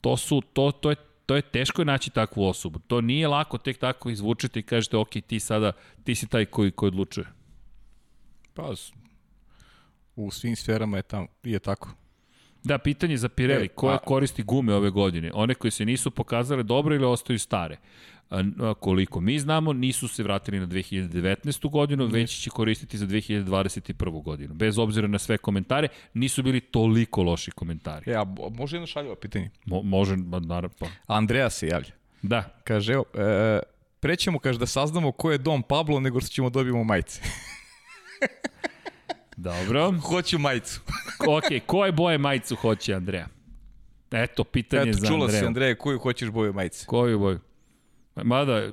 [0.00, 0.96] To su, to, to je
[1.26, 2.78] to je teško je naći takvu osobu.
[2.78, 5.72] To nije lako tek tako izvučiti i kažete, ok, ti sada,
[6.04, 7.26] ti si taj koji, koji odlučuje.
[8.54, 8.72] Pa,
[10.16, 11.90] u svim sferama je, tam, je tako.
[12.64, 15.30] Da, pitanje za Pirelli, e, koja koristi gume ove godine?
[15.34, 17.76] One koje se nisu pokazale dobro ili ostaju stare?
[18.80, 21.70] Koliko mi znamo, nisu se vratili na 2019.
[21.70, 24.22] godinu, već će koristiti za 2021.
[24.22, 24.54] godinu.
[24.54, 28.10] Bez obzira na sve komentare, nisu bili toliko loši komentari.
[28.10, 29.50] Ja, e, može jedno šaljivo pitanje?
[29.64, 30.76] Mo, može, naravno.
[30.78, 30.86] Pa.
[31.06, 31.90] Andreja se javlja.
[32.22, 32.60] Da.
[32.64, 33.60] Kaže, evo, e,
[34.00, 37.20] prećemo, kaže, da saznamo ko je Dom Pablo, nego što ćemo dobijemo majice.
[39.36, 39.92] Dobro.
[40.00, 40.80] Hoću majicu.
[41.36, 43.26] ok, koje boje majicu hoće Andreja?
[44.10, 45.18] Eto, pitanje Eto, za Andreja.
[45.18, 46.86] Eto, čula si Andreja, koju hoćeš boju majice?
[46.86, 47.40] Koju boju?
[48.16, 48.72] Mada,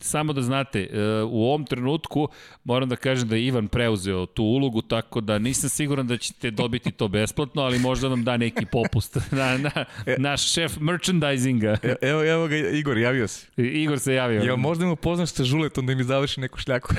[0.00, 2.28] samo da znate, e, u ovom trenutku
[2.64, 6.50] moram da kažem da je Ivan preuzeo tu ulogu, tako da nisam siguran da ćete
[6.50, 11.76] dobiti to besplatno, ali možda vam da neki popust na, na, e, naš šef merchandisinga.
[11.82, 13.46] E, evo, evo ga Igor, javio se.
[13.56, 14.42] Igor se javio.
[14.42, 16.94] Ja možda mu poznaš sa Žuletom da mi završi neku šljaku.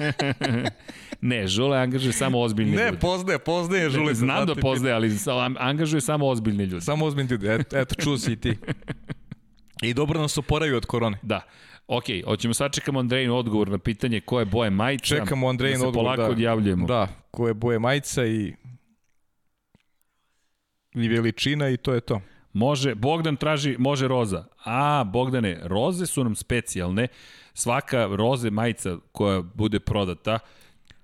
[1.20, 2.92] ne, Žule angažuje samo ozbiljni ne, ljudi.
[2.92, 4.14] Ne, poznaje, poznaje Žule.
[4.14, 5.10] Znam da poznaje, ali
[5.58, 6.84] angažuje samo ozbiljni ljudi.
[6.84, 8.56] Samo ozbiljni ljudi, eto, eto čuo si i ti.
[9.82, 11.18] I dobro nas oporavio od korone.
[11.22, 11.40] Da.
[11.88, 15.04] Ok, hoćemo sačekamo Andrejin odgovor na pitanje koje boje majica.
[15.04, 16.30] Čekamo Andrejin da odgovor, polako da.
[16.30, 16.86] odjavljujemo.
[16.86, 18.54] Da, koje boje majica i
[20.94, 22.20] i veličina i to je to.
[22.52, 24.44] Može, Bogdan traži, može roza.
[24.64, 27.08] A, Bogdane, roze su nam specijalne.
[27.54, 30.38] Svaka roze majica koja bude prodata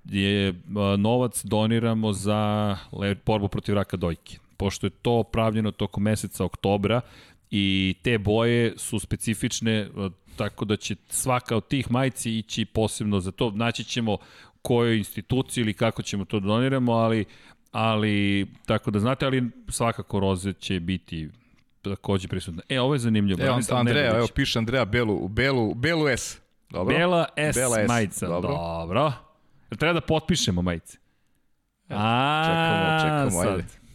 [0.05, 0.55] je
[0.99, 2.77] novac doniramo za
[3.27, 4.39] borbu protiv raka dojke.
[4.57, 7.01] Pošto je to pravljeno tokom meseca oktobra,
[7.51, 9.89] i te boje su specifične, e,
[10.37, 13.51] tako da će svaka od tih majici ići posebno za to.
[13.51, 14.19] Naći ćemo
[14.63, 17.25] kojoj instituciji ili kako ćemo to da doniramo, ali,
[17.73, 21.29] ali tako da znate, ali svakako roze će biti
[21.83, 22.63] takođe prisutna.
[22.69, 23.47] E, ovo je zanimljivo.
[23.47, 26.41] Evo, da, Andreja, evo piše Andreja Belu, Belu, Belu S.
[26.71, 26.97] Dobro.
[26.97, 27.89] Bela S, Bela S.
[27.89, 28.27] majica.
[28.27, 28.51] Dobro.
[28.51, 29.13] Dobro.
[29.79, 30.99] Treba da potpišemo majice.
[31.89, 33.86] A, čekamo, čekamo, ajde.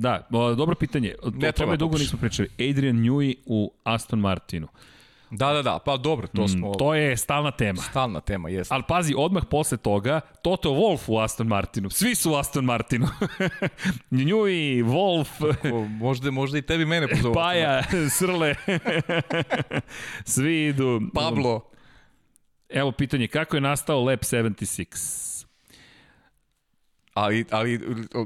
[0.00, 1.14] Da, dobro pitanje.
[1.22, 2.48] O ne tome dugo nismo pričali.
[2.70, 4.68] Adrian Newey u Aston Martinu.
[5.30, 6.70] Da, da, da, pa dobro, to mm, smo...
[6.70, 7.82] Mm, to je stalna tema.
[7.82, 8.74] Stalna tema, jeste.
[8.74, 11.90] Ali pazi, odmah posle toga, Toto Wolf u Aston Martinu.
[11.90, 13.08] Svi su u Aston Martinu.
[14.10, 15.54] Njuj, Wolf...
[15.54, 17.34] Tako, možda, možda i tebi mene pozovu.
[17.34, 17.82] Paja,
[18.18, 18.54] Srle.
[20.24, 21.00] Svi idu.
[21.14, 21.60] Pablo.
[22.68, 25.29] Evo pitanje, kako je nastao Lab 76?
[27.14, 27.78] Ali, ali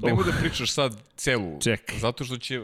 [0.03, 0.27] nemoj oh.
[0.27, 1.61] da pričaš sad celu.
[1.61, 1.99] Čekaj.
[1.99, 2.61] Zato što će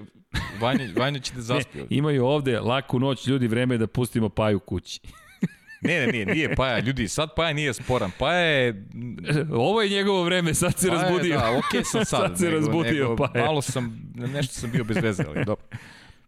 [0.60, 1.78] Vanja, Vanja će da zaspi.
[1.78, 5.00] Ne, imaju ovde laku noć, ljudi, vreme je da pustimo Paju kući.
[5.80, 8.10] ne, ne, nije, nije Paja, ljudi, sad Paja nije sporan.
[8.18, 8.86] Paja je...
[9.52, 11.38] Ovo je njegovo vreme, sad se paja, razbudio.
[11.38, 12.20] Da, okej okay sam sad.
[12.20, 13.44] sad se nego, razbudio nego, Paja.
[13.44, 15.66] Malo sam, nešto sam bio bez veze, ali dobro.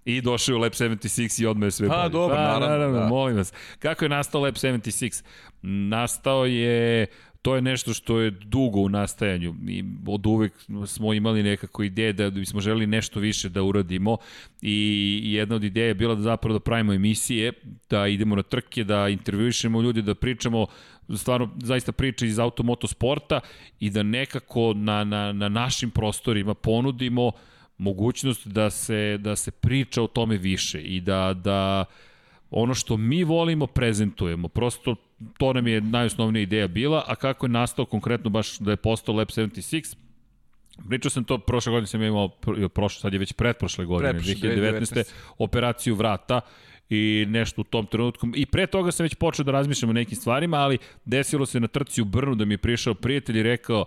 [0.04, 2.66] I došao u Lab 76 i odme sve Pa, dobro, pa, naravno.
[2.66, 3.06] naravno da.
[3.06, 3.52] molim vas.
[3.78, 5.24] Kako je nastao Lab 76?
[5.62, 7.06] Nastao je
[7.42, 10.52] to je nešto što je dugo u nastajanju i od uvek
[10.86, 14.16] smo imali nekako ideje da bismo želeli nešto više da uradimo
[14.62, 17.52] i jedna od ideja je bila da zapravo da pravimo emisije,
[17.90, 20.66] da idemo na trke, da intervjuišemo ljudi, da pričamo
[21.16, 23.40] stvarno zaista priče iz automotosporta
[23.80, 27.32] i da nekako na, na, na našim prostorima ponudimo
[27.78, 31.84] mogućnost da se, da se priča o tome više i da, da
[32.50, 34.48] ono što mi volimo prezentujemo.
[34.48, 34.96] Prosto
[35.39, 39.15] to nam je najosnovnija ideja bila, a kako je nastao konkretno baš da je postao
[39.15, 39.97] Lab 76,
[40.89, 42.28] Pričao sam to, prošle godine sam imao,
[42.75, 44.81] prošle, sad je već pretprošle godine, Pretprošle, 2019.
[44.81, 45.12] 2019.
[45.39, 46.41] operaciju vrata
[46.91, 48.28] i nešto u tom trenutku.
[48.34, 51.68] I pre toga sam već počeo da razmišljam o nekim stvarima, ali desilo se na
[51.68, 53.84] trci u Brnu da mi je prišao prijatelj i rekao,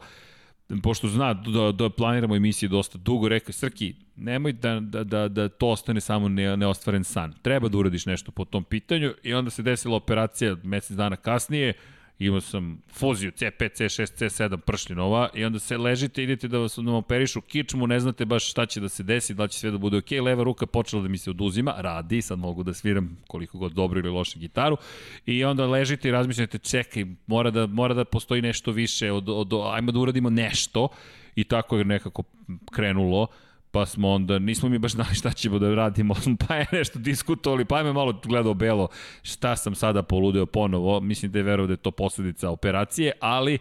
[0.84, 5.50] pošto zna da, da planiramo emisije dosta dugo, rekao, Srki, nemoj da, da, da, da
[5.50, 7.34] to ostane samo ne, neostvaren san.
[7.42, 11.74] Treba da uradiš nešto po tom pitanju i onda se desila operacija mesec dana kasnije,
[12.20, 16.94] imao sam fuziju C5, C6, C7 pršljenova i onda se ležite, idete da vas nam
[16.94, 19.98] operišu kičmu, ne znate baš šta će da se desi, da će sve da bude
[19.98, 23.72] ok, leva ruka počela da mi se oduzima, radi, sad mogu da sviram koliko god
[23.72, 24.78] dobro ili loše gitaru.
[25.26, 29.54] I onda ležite i razmišljate, čekaj, mora da, mora da postoji nešto više, od, od,
[29.74, 30.88] ajmo da uradimo nešto.
[31.36, 32.24] I tako je nekako
[32.72, 33.28] krenulo
[33.76, 36.14] pa smo onda, nismo mi baš znali šta ćemo da radimo,
[36.48, 38.88] pa je nešto diskutovali, pa je me malo gledao belo
[39.22, 43.58] šta sam sada poludeo ponovo, mislim da je verovao da je to posledica operacije, ali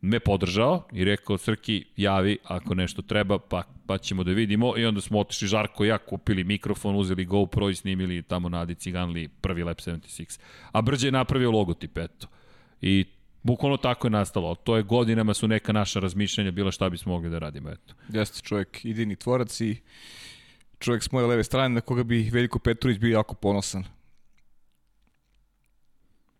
[0.00, 4.84] me podržao i rekao Srki javi ako nešto treba pa, pa ćemo da vidimo i
[4.84, 8.74] onda smo otišli Žarko i ja kupili mikrofon, uzeli GoPro i snimili tamo na Adi
[8.74, 10.40] Ciganli prvi Lab 76.
[10.72, 12.26] A Brđe je napravio logotip, eto.
[12.80, 13.04] I
[13.42, 14.54] Bukvalno tako je nastalo.
[14.54, 17.70] To je godinama su neka naša razmišljanja bila šta bismo mogli da radimo.
[17.70, 17.94] Eto.
[18.08, 19.76] Jeste čovjek idini tvorac i
[20.78, 23.84] čovjek s moje leve strane na koga bi Veljko Petrović bio jako ponosan.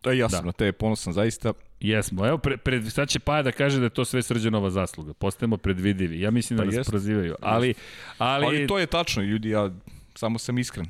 [0.03, 0.45] Da, ja sam Da.
[0.45, 1.53] na tebe ponosan zaista.
[1.79, 2.27] Jesmo.
[2.27, 5.13] Evo, pre, pred, sad će Paja da kaže da je to sve srđanova zasluga.
[5.13, 6.19] Postajemo predvidivi.
[6.19, 6.89] Ja mislim da Pa nas jest.
[6.89, 7.35] prozivaju.
[7.41, 7.73] Ali,
[8.17, 9.71] ali, Ali to je tačno, ljudi, ja
[10.15, 10.85] samo sam iskren.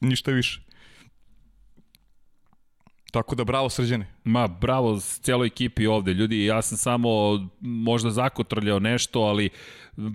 [0.00, 0.60] Ništa više.
[3.10, 4.06] Tako da bravo srđane.
[4.24, 6.12] Ma, bravo s celoj ekipi ovde.
[6.12, 7.08] Ljudi, ja sam samo
[7.60, 9.48] možda zakotrljao nešto, ali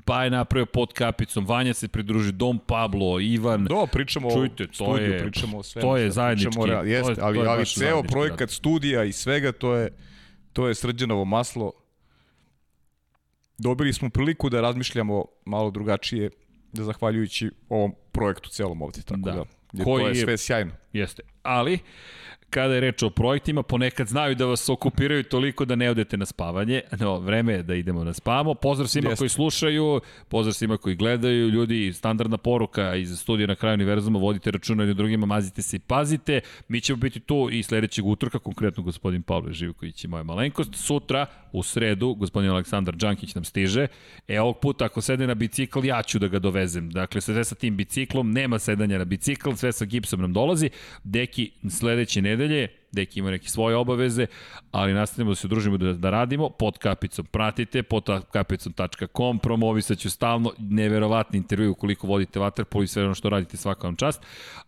[0.05, 1.45] pa je napravio pod kapicom.
[1.45, 3.65] Vanja se pridruži, Dom Pablo, Ivan.
[3.65, 5.83] Do, pričamo Čujte, o to studiju, je- pričamo o svemu.
[5.83, 8.51] to je zajednički, pričamo real- to je- Jeste, to ali, je ali ceo projekat rad.
[8.51, 9.89] studija i svega, to je,
[10.53, 11.71] to je srđanovo maslo.
[13.57, 16.29] Dobili smo priliku da razmišljamo malo drugačije,
[16.73, 19.01] da zahvaljujući ovom projektu celom ovde.
[19.01, 19.31] Tako Da.
[19.31, 19.43] da,
[19.73, 20.71] je, Koji to je- sve sjajno.
[20.93, 21.23] Jeste.
[21.43, 21.79] Ali,
[22.55, 26.25] kada je reč o projektima, ponekad znaju da vas okupiraju toliko da ne odete na
[26.25, 26.81] spavanje.
[26.99, 28.53] No, vreme je da idemo na spavamo.
[28.53, 29.21] Pozdrav svima Jeste.
[29.21, 31.49] koji slušaju, pozdrav svima koji gledaju.
[31.49, 35.79] Ljudi, standardna poruka iz studija na kraju univerzuma, vodite računa jedni drugima, mazite se i
[35.79, 36.41] pazite.
[36.67, 40.75] Mi ćemo biti tu i sledećeg utorka, konkretno gospodin Pavle Živković i moja malenkost.
[40.75, 43.87] Sutra, u sredu, gospodin Aleksandar Đankić nam stiže.
[44.27, 46.89] E, ovog puta, ako sede na bicikl, ja ću da ga dovezem.
[46.89, 50.69] Dakle, sve sa tim biciklom, nema sedanja na bicikl, sve sa gipsom nam dolazi.
[51.03, 52.44] Deki, sledeće nedelje,
[52.91, 54.25] Deki ima neke svoje obaveze,
[54.71, 57.25] ali nastavimo da se družimo da, da radimo pod kapicom.
[57.25, 63.29] Pratite pod kapicom.com, promovisat ću stalno neverovatni intervju ukoliko vodite vaterpol i sve ono što
[63.29, 64.21] radite svaka vam čast.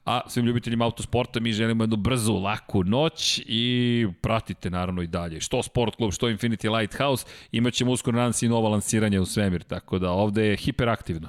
[0.05, 5.41] A svim ljubiteljima autosporta mi želimo jednu brzu, laku noć i pratite naravno i dalje.
[5.41, 9.63] Što Sport Klub, što Infinity Lighthouse, imaćemo uskoro nadam se i nova lansiranja u svemir,
[9.63, 11.27] tako da ovde je hiperaktivno.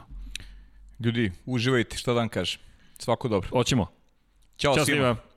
[1.00, 2.60] Ljudi, uživajte, šta da vam kažem.
[2.98, 3.48] Svako dobro.
[3.48, 3.86] Hoćemo.
[4.56, 5.14] Ćao, Ćao svima.
[5.14, 5.27] svima.